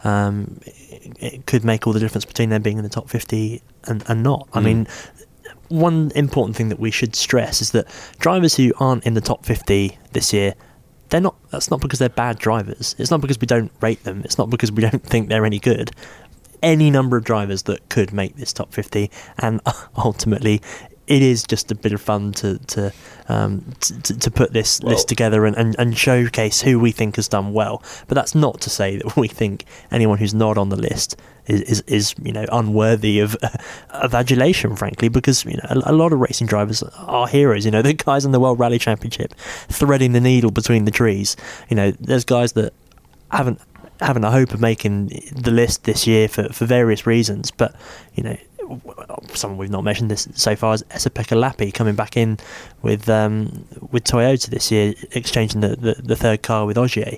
Um, 0.03 0.59
it, 0.65 1.17
it 1.19 1.45
could 1.45 1.63
make 1.63 1.87
all 1.87 1.93
the 1.93 2.01
difference 2.01 2.25
between 2.25 2.49
them 2.49 2.61
being 2.61 2.77
in 2.77 2.83
the 2.83 2.89
top 2.89 3.09
fifty 3.09 3.61
and, 3.85 4.03
and 4.09 4.23
not. 4.23 4.47
I 4.53 4.59
Mm. 4.59 4.63
mean, 4.63 4.87
one 5.69 6.11
important 6.15 6.55
thing 6.57 6.69
that 6.69 6.79
we 6.79 6.91
should 6.91 7.15
stress 7.15 7.61
is 7.61 7.71
that 7.71 7.87
drivers 8.19 8.55
who 8.55 8.71
aren't 8.79 9.05
in 9.05 9.13
the 9.15 9.21
top 9.21 9.45
50 9.45 9.97
this 10.13 10.31
year 10.31 10.53
they're 11.09 11.21
not 11.21 11.35
that's 11.51 11.71
not 11.71 11.81
because 11.81 11.99
they're 11.99 12.09
bad 12.09 12.39
drivers. 12.39 12.95
It's 12.97 13.11
not 13.11 13.21
because 13.21 13.39
we 13.39 13.47
don't 13.47 13.71
rate 13.81 14.03
them. 14.03 14.21
It's 14.23 14.37
not 14.37 14.49
because 14.49 14.71
we 14.71 14.81
don't 14.81 15.03
think 15.03 15.29
they're 15.29 15.45
any 15.45 15.59
good. 15.59 15.91
Any 16.63 16.89
number 16.89 17.17
of 17.17 17.23
drivers 17.23 17.63
that 17.63 17.87
could 17.89 18.11
make 18.11 18.35
this 18.35 18.51
top 18.51 18.73
50 18.73 19.11
and 19.37 19.61
ultimately 19.97 20.61
it 21.07 21.21
is 21.21 21.43
just 21.43 21.71
a 21.71 21.75
bit 21.75 21.93
of 21.93 22.01
fun 22.01 22.33
to 22.33 22.57
to 22.59 22.93
um, 23.29 23.63
to, 23.79 24.17
to 24.19 24.31
put 24.31 24.53
this 24.53 24.79
Well- 24.81 24.93
list 24.93 25.07
together 25.07 25.45
and, 25.45 25.55
and, 25.55 25.75
and 25.79 25.97
showcase 25.97 26.61
who 26.61 26.79
we 26.79 26.91
think 26.91 27.15
has 27.15 27.27
done 27.27 27.53
well. 27.53 27.81
But 28.07 28.15
that's 28.15 28.35
not 28.35 28.61
to 28.61 28.69
say 28.69 28.97
that 28.97 29.15
we 29.17 29.27
think 29.27 29.65
anyone 29.91 30.17
who's 30.17 30.33
not 30.33 30.57
on 30.57 30.69
the 30.69 30.75
list 30.75 31.17
is 31.47 31.61
is, 31.61 31.81
is 31.87 32.15
you 32.21 32.33
know 32.33 32.45
unworthy 32.51 33.19
of 33.19 33.35
of 33.89 34.13
adulation, 34.13 34.75
frankly, 34.75 35.07
because 35.09 35.45
you 35.45 35.57
know 35.57 35.81
a, 35.85 35.91
a 35.91 35.93
lot 35.93 36.13
of 36.13 36.19
racing 36.19 36.47
drivers 36.47 36.83
are 36.83 37.27
heroes. 37.27 37.65
You 37.65 37.71
know, 37.71 37.81
the 37.81 37.93
guys 37.93 38.25
in 38.25 38.31
the 38.31 38.39
World 38.39 38.59
Rally 38.59 38.79
Championship 38.79 39.33
threading 39.69 40.11
the 40.13 40.21
needle 40.21 40.51
between 40.51 40.85
the 40.85 40.91
trees. 40.91 41.35
You 41.69 41.75
know, 41.75 41.91
there's 41.91 42.25
guys 42.25 42.53
that 42.53 42.73
haven't 43.31 43.61
having 43.99 44.23
a 44.23 44.31
hope 44.31 44.53
of 44.53 44.61
making 44.61 45.07
the 45.35 45.51
list 45.51 45.85
this 45.85 46.05
year 46.05 46.27
for, 46.27 46.49
for 46.49 46.65
various 46.65 47.07
reasons. 47.07 47.51
But 47.51 47.75
you 48.13 48.23
know, 48.23 48.37
someone 49.33 49.57
we've 49.57 49.69
not 49.69 49.83
mentioned 49.83 50.11
this 50.11 50.27
so 50.35 50.55
far 50.55 50.73
is 50.73 50.83
Esapekka 50.83 51.35
Lappi 51.39 51.73
coming 51.73 51.95
back 51.95 52.17
in 52.17 52.37
with 52.81 53.07
um, 53.09 53.65
with 53.91 54.03
Toyota 54.03 54.47
this 54.49 54.71
year, 54.71 54.93
exchanging 55.11 55.61
the, 55.61 55.75
the, 55.75 55.93
the 56.01 56.15
third 56.15 56.41
car 56.43 56.65
with 56.65 56.77
Ogier. 56.77 57.17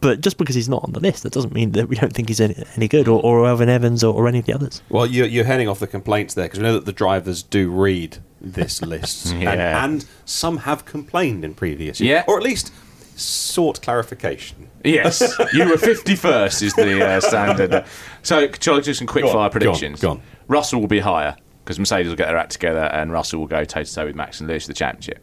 But 0.00 0.20
just 0.20 0.38
because 0.38 0.54
he's 0.54 0.68
not 0.68 0.84
on 0.84 0.92
the 0.92 1.00
list, 1.00 1.24
that 1.24 1.32
doesn't 1.32 1.52
mean 1.52 1.72
that 1.72 1.88
we 1.88 1.96
don't 1.96 2.12
think 2.12 2.28
he's 2.28 2.40
any, 2.40 2.54
any 2.76 2.86
good, 2.86 3.08
or, 3.08 3.20
or 3.20 3.44
Elfyn 3.46 3.66
Evans, 3.66 4.04
or, 4.04 4.14
or 4.14 4.28
any 4.28 4.38
of 4.38 4.44
the 4.44 4.52
others. 4.54 4.80
Well, 4.88 5.06
you're, 5.06 5.26
you're 5.26 5.44
heading 5.44 5.66
off 5.66 5.80
the 5.80 5.88
complaints 5.88 6.34
there 6.34 6.44
because 6.44 6.60
we 6.60 6.62
know 6.64 6.74
that 6.74 6.84
the 6.84 6.92
drivers 6.92 7.42
do 7.42 7.68
read 7.68 8.18
this 8.40 8.80
list, 8.80 9.26
and, 9.32 9.44
and 9.60 10.04
some 10.24 10.58
have 10.58 10.84
complained 10.84 11.44
in 11.44 11.54
previous 11.54 12.00
years, 12.00 12.08
Yeah. 12.10 12.24
or 12.32 12.36
at 12.36 12.44
least 12.44 12.72
sought 13.16 13.82
clarification. 13.82 14.68
Yes, 14.84 15.20
you 15.52 15.68
were 15.68 15.76
51st 15.76 16.62
is 16.62 16.74
the 16.74 17.06
uh, 17.06 17.20
standard. 17.20 17.84
So, 18.22 18.50
shall 18.60 18.76
I 18.76 18.80
do 18.80 18.94
some 18.94 19.06
quick 19.06 19.24
fire 19.24 19.32
go 19.32 19.38
on, 19.40 19.50
predictions? 19.50 20.00
go 20.00 20.10
on. 20.12 20.22
Russell 20.48 20.80
will 20.80 20.88
be 20.88 21.00
higher 21.00 21.36
because 21.64 21.78
Mercedes 21.78 22.08
will 22.08 22.16
get 22.16 22.26
their 22.26 22.36
act 22.36 22.52
together 22.52 22.84
and 22.84 23.12
Russell 23.12 23.40
will 23.40 23.46
go 23.46 23.64
toe 23.64 23.84
to 23.84 23.94
toe 23.94 24.06
with 24.06 24.16
Max 24.16 24.40
and 24.40 24.48
Lewis 24.48 24.64
for 24.64 24.68
the 24.68 24.74
championship. 24.74 25.22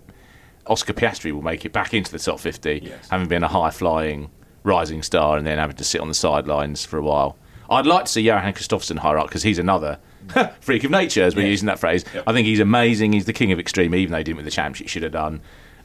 Oscar 0.68 0.94
Piastri 0.94 1.32
will 1.32 1.42
make 1.42 1.66
it 1.66 1.74
back 1.74 1.94
into 1.94 2.12
the 2.12 2.20
top 2.20 2.40
50, 2.40 2.92
having 3.10 3.28
been 3.28 3.44
a 3.44 3.48
high 3.48 3.72
flying 3.72 4.30
rising 4.64 5.02
star 5.02 5.38
and 5.38 5.46
then 5.48 5.58
having 5.58 5.76
to 5.76 5.84
sit 5.84 6.00
on 6.00 6.08
the 6.08 6.14
sidelines 6.14 6.86
for 6.86 6.98
a 6.98 7.02
while. 7.02 7.38
I'd 7.70 7.86
like 7.86 8.06
to 8.06 8.12
see 8.12 8.22
Johan 8.22 8.54
Kristoffersson 8.54 8.98
higher 8.98 9.18
up 9.18 9.28
because 9.28 9.44
he's 9.44 9.60
another 9.60 10.00
freak 10.62 10.84
of 10.84 10.92
nature, 10.92 11.24
as 11.24 11.36
we're 11.36 11.48
using 11.48 11.68
that 11.68 11.80
phrase. 11.80 12.04
I 12.26 12.34
think 12.34 12.48
he's 12.48 12.60
amazing. 12.60 13.14
He's 13.14 13.26
the 13.26 13.34
king 13.34 13.52
of 13.52 13.60
extreme, 13.60 13.94
even 13.94 14.12
though 14.12 14.18
he 14.18 14.24
didn't 14.24 14.38
win 14.38 14.46
the 14.46 14.52
championship, 14.52 14.88
should 14.88 15.04
have 15.04 15.12
done. 15.12 15.42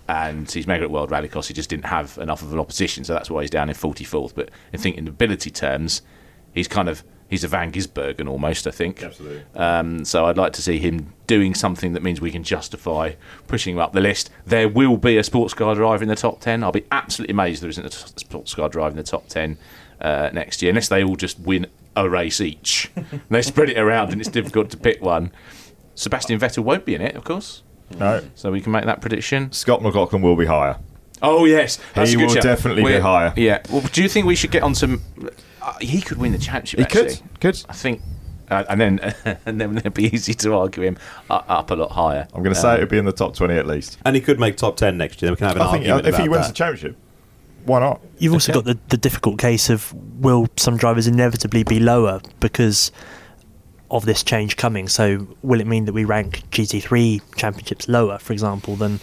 And 0.07 0.51
he's 0.51 0.67
mega 0.67 0.85
at 0.85 0.91
World 0.91 1.11
Rallycross. 1.11 1.47
He 1.47 1.55
just 1.55 1.71
didn't 1.71 1.87
have 1.87 2.19
enough 2.19 2.43
of 2.43 2.53
an 2.53 2.59
opposition, 2.59 3.05
so 3.05 3.15
that's 3.15 3.31
why 3.31 3.41
he's 3.41 3.51
down 3.51 3.71
in 3.71 3.75
44th. 3.75 4.35
But 4.35 4.51
I 4.73 4.77
think 4.77 4.99
in 4.99 5.09
ability 5.09 5.51
terms, 5.51 6.03
he's 6.53 6.69
kind 6.69 6.89
of 6.89 7.03
he's 7.29 7.45
a 7.45 7.49
Van 7.49 7.73
Gisbergen 7.73 8.29
almost. 8.29 8.67
I 8.67 8.71
think 8.71 9.03
Absolutely. 9.03 9.43
um, 9.55 10.05
so 10.05 10.27
I'd 10.27 10.37
like 10.37 10.53
to 10.55 10.63
see 10.63 10.79
him 10.79 11.13
doing 11.27 11.55
something 11.55 11.93
that 11.93 12.03
means 12.03 12.21
we 12.21 12.31
can 12.31 12.45
justify 12.45 13.13
pushing 13.49 13.75
him 13.75 13.81
up 13.81 13.93
the 13.93 14.01
list. 14.01 14.31
There 14.47 14.69
will 14.69 14.97
be 14.97 15.17
a 15.17 15.25
sports 15.25 15.55
car 15.55 15.75
driver 15.75 16.03
in 16.03 16.09
the 16.09 16.17
top 16.17 16.41
10. 16.41 16.63
I'll 16.63 16.73
be 16.73 16.87
absolutely 16.91 17.33
amazed 17.33 17.63
there 17.63 17.71
isn't 17.71 17.87
a 17.87 17.91
sports 17.91 18.55
car 18.55 18.69
driver 18.69 18.91
in 18.91 18.97
the 18.97 19.03
top 19.03 19.29
10 19.29 19.59
uh, 20.01 20.31
next 20.33 20.63
year, 20.63 20.71
unless 20.71 20.89
they 20.89 21.03
all 21.03 21.17
just 21.17 21.39
win 21.41 21.67
a 21.97 22.09
race 22.09 22.41
each. 22.41 22.91
they 23.31 23.43
spread 23.43 23.71
it 23.71 23.79
around 23.79 24.13
and 24.13 24.21
it's 24.21 24.31
difficult 24.31 24.71
to 24.71 24.77
pick 24.77 25.03
one. 25.03 25.33
Sebastian 25.95 26.39
Vettel 26.39 26.65
won't 26.65 26.85
be 26.85 26.95
in 26.95 27.01
it, 27.01 27.15
of 27.15 27.25
course. 27.25 27.63
No. 27.99 28.23
So 28.35 28.51
we 28.53 28.61
can 28.61 28.73
make 28.73 28.85
that 28.85 29.01
prediction. 29.01 29.51
Scott 29.53 29.83
McLaughlin 29.83 30.23
will 30.23 30.37
be 30.37 30.47
higher. 30.47 30.79
Oh, 31.23 31.45
yes. 31.45 31.79
That's 31.95 32.11
He 32.11 32.17
a 32.17 32.19
good 32.19 32.27
will 32.27 32.35
shout. 32.35 32.43
definitely 32.43 32.83
be 32.83 32.87
We're- 32.87 33.01
higher. 33.01 33.33
Yeah. 33.37 33.63
Well, 33.71 33.83
do 33.93 34.03
you 34.03 34.09
think 34.09 34.27
we 34.27 34.35
should 34.35 34.51
get 34.51 34.63
on 34.63 34.75
some. 34.75 35.01
Uh, 35.63 35.73
he 35.81 36.01
could 36.03 36.19
win 36.19 36.33
the 36.33 36.39
championship, 36.39 36.81
He 36.81 36.85
could, 36.87 37.07
actually. 37.13 37.29
Could. 37.41 37.63
I 37.69 37.73
think. 37.73 38.03
Uh, 38.51 38.63
and 38.69 38.79
then 38.79 38.99
and 39.47 39.59
then 39.59 39.79
it'd 39.79 39.95
be 39.95 40.05
easy 40.15 40.35
to 40.35 40.55
argue 40.55 40.83
him 40.83 40.99
uh, 41.31 41.41
up 41.49 41.71
a 41.71 41.75
lot 41.75 41.93
higher. 41.93 42.29
I'm 42.35 42.43
going 42.43 42.55
to 42.55 42.61
say 42.61 42.69
Um, 42.73 42.77
it 42.77 42.81
would 42.81 42.89
be 42.91 42.99
in 42.99 43.07
the 43.07 43.13
top 43.13 43.35
20 43.35 43.55
at 43.55 43.67
least. 43.67 43.97
And 44.05 44.15
he 44.15 44.21
could 44.21 44.39
make 44.39 44.57
top 44.59 44.77
10 44.77 44.99
next 44.99 45.23
year. 45.23 45.31
We 45.31 45.37
can 45.37 45.47
have 45.49 45.57
an 45.57 45.63
I 45.63 45.73
think 45.73 45.89
argument 45.89 46.07
if 46.15 46.21
he 46.21 46.29
wins 46.29 46.43
that. 46.47 46.53
the 46.53 46.55
championship, 46.59 46.97
why 47.65 47.81
not? 47.81 48.03
You've 48.19 48.35
also 48.35 48.53
got 48.53 48.65
the, 48.67 48.79
the 48.89 48.99
difficult 48.99 49.39
case 49.39 49.71
of 49.71 49.95
will 50.21 50.49
some 50.59 50.77
drivers 50.77 51.07
inevitably 51.07 51.63
be 51.65 51.81
lower 51.81 52.21
because 52.41 52.93
of 53.91 54.07
this 54.07 54.23
change 54.23 54.57
coming? 54.57 54.89
So 54.89 55.27
will 55.43 55.61
it 55.61 55.67
mean 55.67 55.85
that 55.85 55.93
we 55.93 56.05
rank 56.05 56.43
GT3 56.51 57.21
championships 57.37 57.89
lower, 57.89 58.19
for 58.19 58.33
example, 58.33 58.77
than 58.77 59.01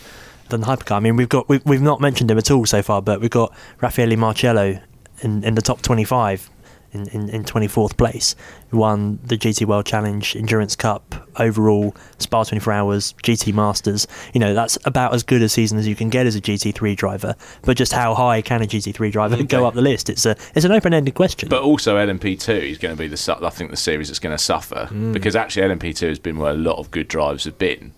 than 0.49 0.61
the 0.61 0.67
hypercar? 0.67 0.97
I 0.97 0.99
mean, 0.99 1.15
we've 1.15 1.29
got 1.29 1.47
we've, 1.49 1.65
we've 1.65 1.81
not 1.81 2.01
mentioned 2.01 2.29
him 2.29 2.37
at 2.37 2.51
all 2.51 2.65
so 2.65 2.81
far, 2.81 3.01
but 3.01 3.21
we've 3.21 3.29
got 3.29 3.53
Raffaele 3.81 4.15
Marcello 4.17 4.79
in, 5.21 5.43
in 5.43 5.55
the 5.55 5.61
top 5.61 5.81
25 5.81 6.49
in, 6.93 7.07
in, 7.09 7.29
in 7.29 7.43
24th 7.43 7.95
place, 7.97 8.35
won 8.71 9.19
the 9.23 9.37
GT 9.37 9.65
World 9.65 9.85
Challenge 9.85 10.35
Endurance 10.35 10.75
Cup 10.75 11.15
overall, 11.39 11.95
Spa 12.19 12.43
24 12.43 12.73
Hours, 12.73 13.13
GT 13.23 13.53
Masters. 13.53 14.07
You 14.33 14.39
know, 14.39 14.53
that's 14.53 14.77
about 14.85 15.13
as 15.13 15.23
good 15.23 15.41
a 15.41 15.49
season 15.49 15.77
as 15.77 15.87
you 15.87 15.95
can 15.95 16.09
get 16.09 16.25
as 16.25 16.35
a 16.35 16.41
GT3 16.41 16.95
driver. 16.95 17.35
But 17.63 17.77
just 17.77 17.93
how 17.93 18.13
high 18.13 18.41
can 18.41 18.61
a 18.61 18.65
GT3 18.65 19.11
driver 19.11 19.41
go 19.43 19.65
up 19.65 19.73
the 19.73 19.81
list? 19.81 20.09
It's 20.09 20.25
a 20.25 20.35
it's 20.55 20.65
an 20.65 20.71
open 20.71 20.93
ended 20.93 21.15
question. 21.15 21.49
But 21.49 21.61
also 21.63 21.95
LMP2 21.97 22.49
is 22.71 22.77
going 22.77 22.95
to 22.95 22.99
be 23.01 23.07
the 23.07 23.17
su- 23.17 23.35
I 23.41 23.49
think 23.49 23.71
the 23.71 23.77
series 23.77 24.07
that's 24.09 24.19
going 24.19 24.35
to 24.35 24.43
suffer 24.43 24.89
Mm. 24.91 25.13
because 25.13 25.35
actually 25.35 25.63
LMP2 25.73 26.07
has 26.09 26.19
been 26.19 26.37
where 26.37 26.51
a 26.51 26.57
lot 26.57 26.77
of 26.77 26.91
good 26.91 27.07
drives 27.07 27.45
have 27.45 27.57
been 27.57 27.93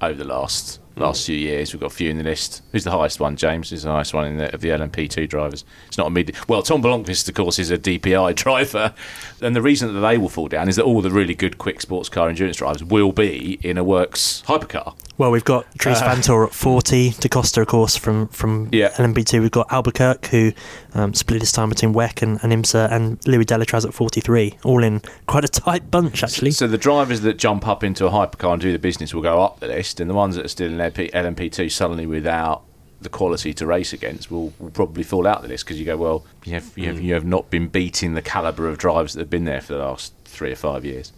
over 0.00 0.14
the 0.14 0.24
last 0.24 0.80
last 0.96 1.26
few 1.26 1.36
years. 1.36 1.72
We've 1.72 1.80
got 1.80 1.92
a 1.92 1.94
few 1.94 2.10
in 2.10 2.18
the 2.18 2.24
list. 2.24 2.62
Who's 2.72 2.84
the 2.84 2.90
highest 2.90 3.20
one? 3.20 3.36
James 3.36 3.70
Who's 3.70 3.82
the 3.82 3.90
highest 3.90 4.14
one 4.14 4.26
in 4.26 4.36
the, 4.38 4.52
of 4.54 4.60
the 4.60 4.68
LMP2 4.68 5.28
drivers. 5.28 5.64
It's 5.88 5.98
not 5.98 6.06
immediate. 6.06 6.48
Well, 6.48 6.62
Tom 6.62 6.82
Blomqvist, 6.82 7.28
of 7.28 7.34
course, 7.34 7.58
is 7.58 7.70
a 7.70 7.78
DPI 7.78 8.34
driver, 8.36 8.94
and 9.40 9.56
the 9.56 9.62
reason 9.62 9.92
that 9.94 10.00
they 10.00 10.18
will 10.18 10.28
fall 10.28 10.48
down 10.48 10.68
is 10.68 10.76
that 10.76 10.84
all 10.84 11.02
the 11.02 11.10
really 11.10 11.34
good 11.34 11.58
quick 11.58 11.80
sports 11.80 12.08
car 12.08 12.28
endurance 12.28 12.56
drivers 12.56 12.84
will 12.84 13.12
be 13.12 13.58
in 13.62 13.78
a 13.78 13.84
works 13.84 14.42
hypercar. 14.46 14.94
Well, 15.18 15.30
we've 15.30 15.44
got 15.44 15.66
Dries 15.76 16.00
Uh, 16.00 16.06
Vanthoor 16.08 16.46
at 16.46 16.54
40, 16.54 17.10
Da 17.20 17.28
Costa, 17.28 17.60
of 17.60 17.66
course, 17.68 17.96
from, 17.96 18.28
from 18.28 18.70
LMP2. 18.70 19.40
We've 19.40 19.50
got 19.50 19.70
Albuquerque, 19.70 20.28
who 20.30 20.52
um, 20.98 21.12
split 21.14 21.40
his 21.42 21.52
time 21.52 21.68
between 21.68 21.92
WEC 21.92 22.22
and, 22.22 22.40
and 22.42 22.52
IMSA, 22.52 22.90
and 22.90 23.24
Louis 23.26 23.44
Deletraz 23.44 23.84
at 23.84 23.92
43, 23.94 24.58
all 24.64 24.82
in 24.82 25.00
quite 25.26 25.44
a 25.44 25.48
tight 25.48 25.90
bunch, 25.90 26.24
actually. 26.24 26.50
So 26.50 26.66
the 26.66 26.78
drivers 26.78 27.20
that 27.20 27.36
jump 27.36 27.68
up 27.68 27.84
into 27.84 28.06
a 28.06 28.10
hypercar 28.10 28.54
and 28.54 28.62
do 28.62 28.72
the 28.72 28.78
business 28.78 29.12
will 29.14 29.22
go 29.22 29.42
up 29.42 29.60
the 29.60 29.68
list, 29.68 30.00
and 30.00 30.08
the 30.08 30.14
ones 30.14 30.34
that 30.36 30.46
are 30.46 30.48
still 30.48 30.70
in 30.72 30.78
LMP, 30.78 31.10
LMP2 31.12 31.70
suddenly 31.70 32.06
without 32.06 32.62
the 33.02 33.08
quality 33.10 33.52
to 33.52 33.66
race 33.66 33.92
against 33.92 34.30
will, 34.30 34.52
will 34.58 34.70
probably 34.70 35.02
fall 35.02 35.26
out 35.26 35.36
of 35.38 35.42
the 35.42 35.48
list 35.48 35.64
because 35.66 35.78
you 35.78 35.84
go, 35.84 35.96
well, 35.96 36.24
you 36.44 36.54
have, 36.54 36.72
you, 36.76 36.86
have, 36.86 36.96
Mm. 36.96 37.02
you 37.02 37.14
have 37.14 37.24
not 37.24 37.50
been 37.50 37.66
beating 37.68 38.14
the 38.14 38.22
calibre 38.22 38.68
of 38.68 38.78
drivers 38.78 39.12
that 39.14 39.20
have 39.20 39.30
been 39.30 39.44
there 39.44 39.60
for 39.60 39.74
the 39.74 39.80
last 39.80 40.14
three 40.24 40.52
or 40.52 40.56
five 40.56 40.84
years. 40.84 41.12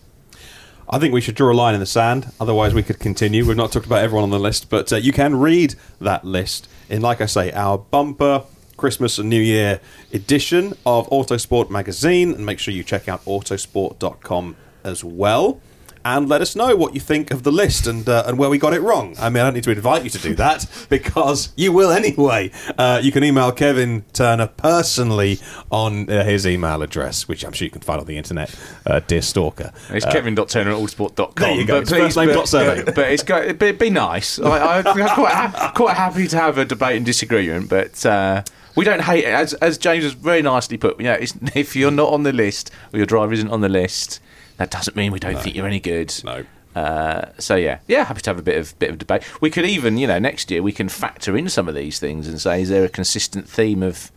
I 0.95 0.99
think 1.01 1.13
we 1.13 1.21
should 1.21 1.35
draw 1.35 1.53
a 1.53 1.57
line 1.57 1.75
in 1.75 1.81
the 1.81 1.87
sand. 1.87 2.31
Otherwise, 2.39 2.73
we 2.73 2.85
could 2.85 3.01
continue. 3.01 3.45
We've 3.45 3.57
not 3.57 3.73
talked 3.73 3.85
about 3.85 4.05
everyone 4.05 4.23
on 4.23 4.31
the 4.31 4.39
list, 4.39 4.71
but 4.71 4.93
uh, 4.93 4.97
you 4.97 5.13
can 5.13 5.35
read 5.35 5.75
that 6.01 6.25
list 6.25 6.69
in, 6.89 7.03
like 7.03 7.21
I 7.21 7.27
say, 7.27 7.51
our 7.51 7.79
bumper 7.79 8.45
Christmas 8.77 9.19
and 9.19 9.29
New 9.29 9.41
Year 9.41 9.81
edition 10.13 10.75
of 10.87 11.11
Autosport 11.11 11.69
magazine. 11.69 12.33
And 12.33 12.47
make 12.47 12.61
sure 12.61 12.73
you 12.73 12.85
check 12.85 13.09
out 13.09 13.25
autosport.com 13.25 14.55
as 14.85 15.03
well. 15.03 15.61
And 16.07 16.29
let 16.29 16.41
us 16.43 16.55
know 16.55 16.77
what 16.77 16.95
you 16.95 17.01
think 17.01 17.31
of 17.31 17.45
the 17.45 17.51
list 17.53 17.87
and 17.87 18.07
uh, 18.09 18.25
and 18.27 18.39
where 18.39 18.51
we 18.51 18.59
got 18.59 18.75
it 18.75 18.81
wrong. 18.81 19.15
I 19.19 19.31
mean, 19.31 19.41
I 19.41 19.45
don't 19.47 19.55
need 19.55 19.65
to 19.65 19.71
invite 19.71 20.05
you 20.05 20.11
to 20.11 20.19
do 20.19 20.35
that 20.35 20.67
because 20.91 21.53
you 21.57 21.73
will 21.73 21.91
anyway. 21.91 22.51
Uh, 22.77 23.01
you 23.03 23.11
can 23.11 23.25
email 23.25 23.51
Kevin 23.53 24.05
Turner 24.13 24.47
personally 24.49 25.39
on 25.71 26.11
uh, 26.11 26.25
his 26.25 26.47
email 26.47 26.83
address, 26.83 27.27
which 27.27 27.45
I'm 27.45 27.53
sure 27.53 27.65
you 27.65 27.71
can 27.71 27.81
find 27.81 28.01
on 28.01 28.07
the 28.07 28.19
internet, 28.19 28.55
uh, 28.87 29.01
dear 29.01 29.23
stalker. 29.23 29.73
It's 29.91 30.05
Uh, 30.05 30.13
kevin.turner 30.13 30.73
at 30.73 30.77
allsport.com. 30.77 31.33
There 31.37 31.55
you 31.55 31.65
go. 31.65 31.81
But 31.81 31.91
name 32.17 32.29
but, 32.35 32.51
but, 32.51 32.95
but 32.95 33.11
it's 33.11 33.23
go, 33.23 33.39
it'd 33.41 33.79
be, 33.79 33.91
nice. 33.91 34.39
I, 34.39 34.79
I'm 34.81 34.85
quite, 34.85 35.33
ha- 35.33 35.73
quite 35.75 35.97
happy 35.97 36.27
to 36.29 36.37
have 36.37 36.59
a 36.59 36.65
debate 36.65 36.97
and 36.97 37.07
disagreement, 37.07 37.69
but 37.71 38.05
uh, 38.05 38.43
we 38.77 38.85
don't 38.85 39.03
hate 39.03 39.25
it. 39.25 39.29
As, 39.29 39.55
as 39.55 39.79
James 39.79 40.05
has 40.05 40.13
very 40.13 40.43
nicely 40.43 40.77
put, 40.77 40.99
you 40.99 41.05
know, 41.11 41.17
if 41.55 41.75
you're 41.77 41.91
not 41.91 42.13
on 42.13 42.25
the 42.25 42.33
list 42.33 42.71
or 42.93 42.99
your 42.99 43.07
driver 43.07 43.33
isn't 43.33 43.49
on 43.51 43.61
the 43.61 43.69
list, 43.69 44.21
that 44.57 44.71
doesn't 44.71 44.97
mean 44.97 45.13
we 45.13 45.19
don't 45.19 45.39
think 45.39 45.55
you're 45.57 45.67
any 45.67 45.81
good. 45.81 46.13
No. 46.25 46.45
Uh, 46.75 47.31
so 47.39 47.55
yeah, 47.55 47.79
yeah, 47.87 48.05
happy 48.05 48.21
to 48.21 48.31
have 48.31 48.39
a 48.39 48.43
bit 48.43 48.57
of 48.59 48.77
bit 48.81 48.91
of 48.91 48.99
debate. 48.99 49.23
We 49.41 49.49
could 49.51 49.65
even, 49.65 49.97
you 49.97 50.07
know, 50.09 50.19
next 50.19 50.51
year 50.51 50.63
we 50.63 50.73
can 50.73 50.89
factor 50.89 51.37
in 51.37 51.49
some 51.49 51.69
of 51.69 51.75
these 51.75 51.99
things 52.01 52.27
and 52.27 52.41
say, 52.41 52.63
is 52.63 52.69
there 52.69 52.85
a 52.85 52.89
consistent 52.89 53.49
theme 53.49 53.83
of 53.83 54.11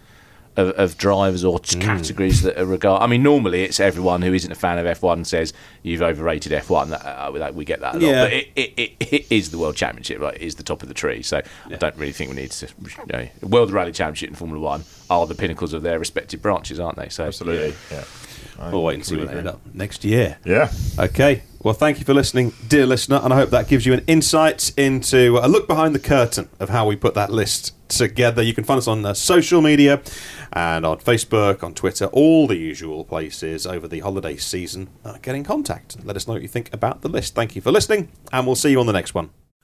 of, 0.55 0.69
of 0.69 0.97
drivers 0.97 1.43
or 1.43 1.59
Mm. 1.59 1.81
categories 1.81 2.41
that 2.41 2.57
are 2.59 2.65
regard? 2.65 3.03
I 3.03 3.05
mean, 3.05 3.21
normally 3.21 3.61
it's 3.63 3.79
everyone 3.79 4.23
who 4.23 4.33
isn't 4.33 4.51
a 4.51 4.55
fan 4.55 4.79
of 4.79 4.87
F1 4.87 5.27
says 5.27 5.53
you've 5.83 6.01
overrated 6.01 6.51
F1. 6.51 6.89
That, 6.89 7.05
uh, 7.05 7.29
that- 7.33 7.53
we 7.53 7.63
get 7.63 7.79
that 7.81 7.93
a 7.93 7.99
lot, 7.99 8.01
Yeah. 8.07 8.23
but 8.23 8.33
it, 8.33 8.47
it, 8.55 8.73
it, 8.75 8.91
it 9.13 9.25
is 9.29 9.51
the 9.51 9.59
World 9.59 9.75
Championship, 9.75 10.19
right? 10.19 10.33
It 10.33 10.41
is 10.41 10.55
the 10.55 10.63
top 10.63 10.81
of 10.81 10.87
the 10.87 10.95
tree. 10.95 11.21
So 11.21 11.43
I 11.67 11.75
don't 11.75 11.95
really 11.95 12.11
think 12.11 12.31
we 12.31 12.35
need 12.37 12.49
to. 12.53 12.67
You 12.81 13.05
know, 13.13 13.27
World 13.43 13.69
Rally 13.69 13.91
Championship 13.91 14.29
and 14.29 14.37
Formula 14.39 14.59
One 14.59 14.83
are 15.11 15.27
the 15.27 15.35
pinnacles 15.35 15.73
of 15.73 15.83
their 15.83 15.99
respective 15.99 16.41
branches, 16.41 16.79
aren't 16.79 16.97
they? 16.97 17.09
So 17.09 17.25
Absolutely, 17.25 17.75
yeah. 17.91 18.03
We'll 18.59 18.83
wait 18.83 18.95
and 18.95 19.05
see 19.05 19.15
where 19.15 19.25
they 19.25 19.37
end 19.37 19.47
up 19.47 19.61
next 19.73 20.03
year. 20.03 20.37
Yeah. 20.45 20.71
Okay. 20.97 21.43
Well, 21.63 21.73
thank 21.73 21.99
you 21.99 22.05
for 22.05 22.13
listening, 22.13 22.53
dear 22.67 22.85
listener, 22.85 23.19
and 23.23 23.33
I 23.33 23.35
hope 23.35 23.49
that 23.49 23.67
gives 23.67 23.85
you 23.85 23.93
an 23.93 24.03
insight 24.07 24.71
into 24.77 25.39
a 25.41 25.47
look 25.47 25.67
behind 25.67 25.95
the 25.95 25.99
curtain 25.99 26.49
of 26.59 26.69
how 26.69 26.87
we 26.87 26.95
put 26.95 27.13
that 27.15 27.31
list 27.31 27.73
together. 27.89 28.41
You 28.41 28.53
can 28.53 28.63
find 28.63 28.77
us 28.77 28.87
on 28.87 29.05
uh, 29.05 29.13
social 29.13 29.61
media 29.61 30.01
and 30.53 30.85
on 30.85 30.99
Facebook, 30.99 31.63
on 31.63 31.73
Twitter, 31.73 32.05
all 32.05 32.47
the 32.47 32.55
usual 32.55 33.03
places 33.03 33.65
over 33.65 33.87
the 33.87 33.99
holiday 33.99 34.37
season. 34.37 34.89
Uh, 35.03 35.17
get 35.21 35.35
in 35.35 35.43
contact. 35.43 35.97
Let 36.05 36.15
us 36.15 36.27
know 36.27 36.35
what 36.35 36.43
you 36.43 36.47
think 36.47 36.71
about 36.71 37.01
the 37.01 37.09
list. 37.09 37.35
Thank 37.35 37.55
you 37.55 37.61
for 37.61 37.71
listening, 37.71 38.11
and 38.31 38.45
we'll 38.45 38.55
see 38.55 38.71
you 38.71 38.79
on 38.79 38.85
the 38.85 38.93
next 38.93 39.13
one. 39.13 39.31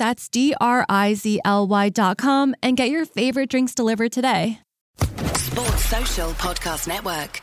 That's 0.00 0.30
D 0.30 0.54
R 0.62 0.86
I 0.88 1.12
Z 1.12 1.42
L 1.44 1.66
Y.com 1.66 2.54
and 2.62 2.74
get 2.74 2.88
your 2.88 3.04
favorite 3.04 3.50
drinks 3.50 3.74
delivered 3.74 4.10
today. 4.10 4.58
Sports 5.34 5.84
Social 5.84 6.30
Podcast 6.30 6.88
Network. 6.88 7.42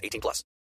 18 0.01 0.21
plus. 0.21 0.43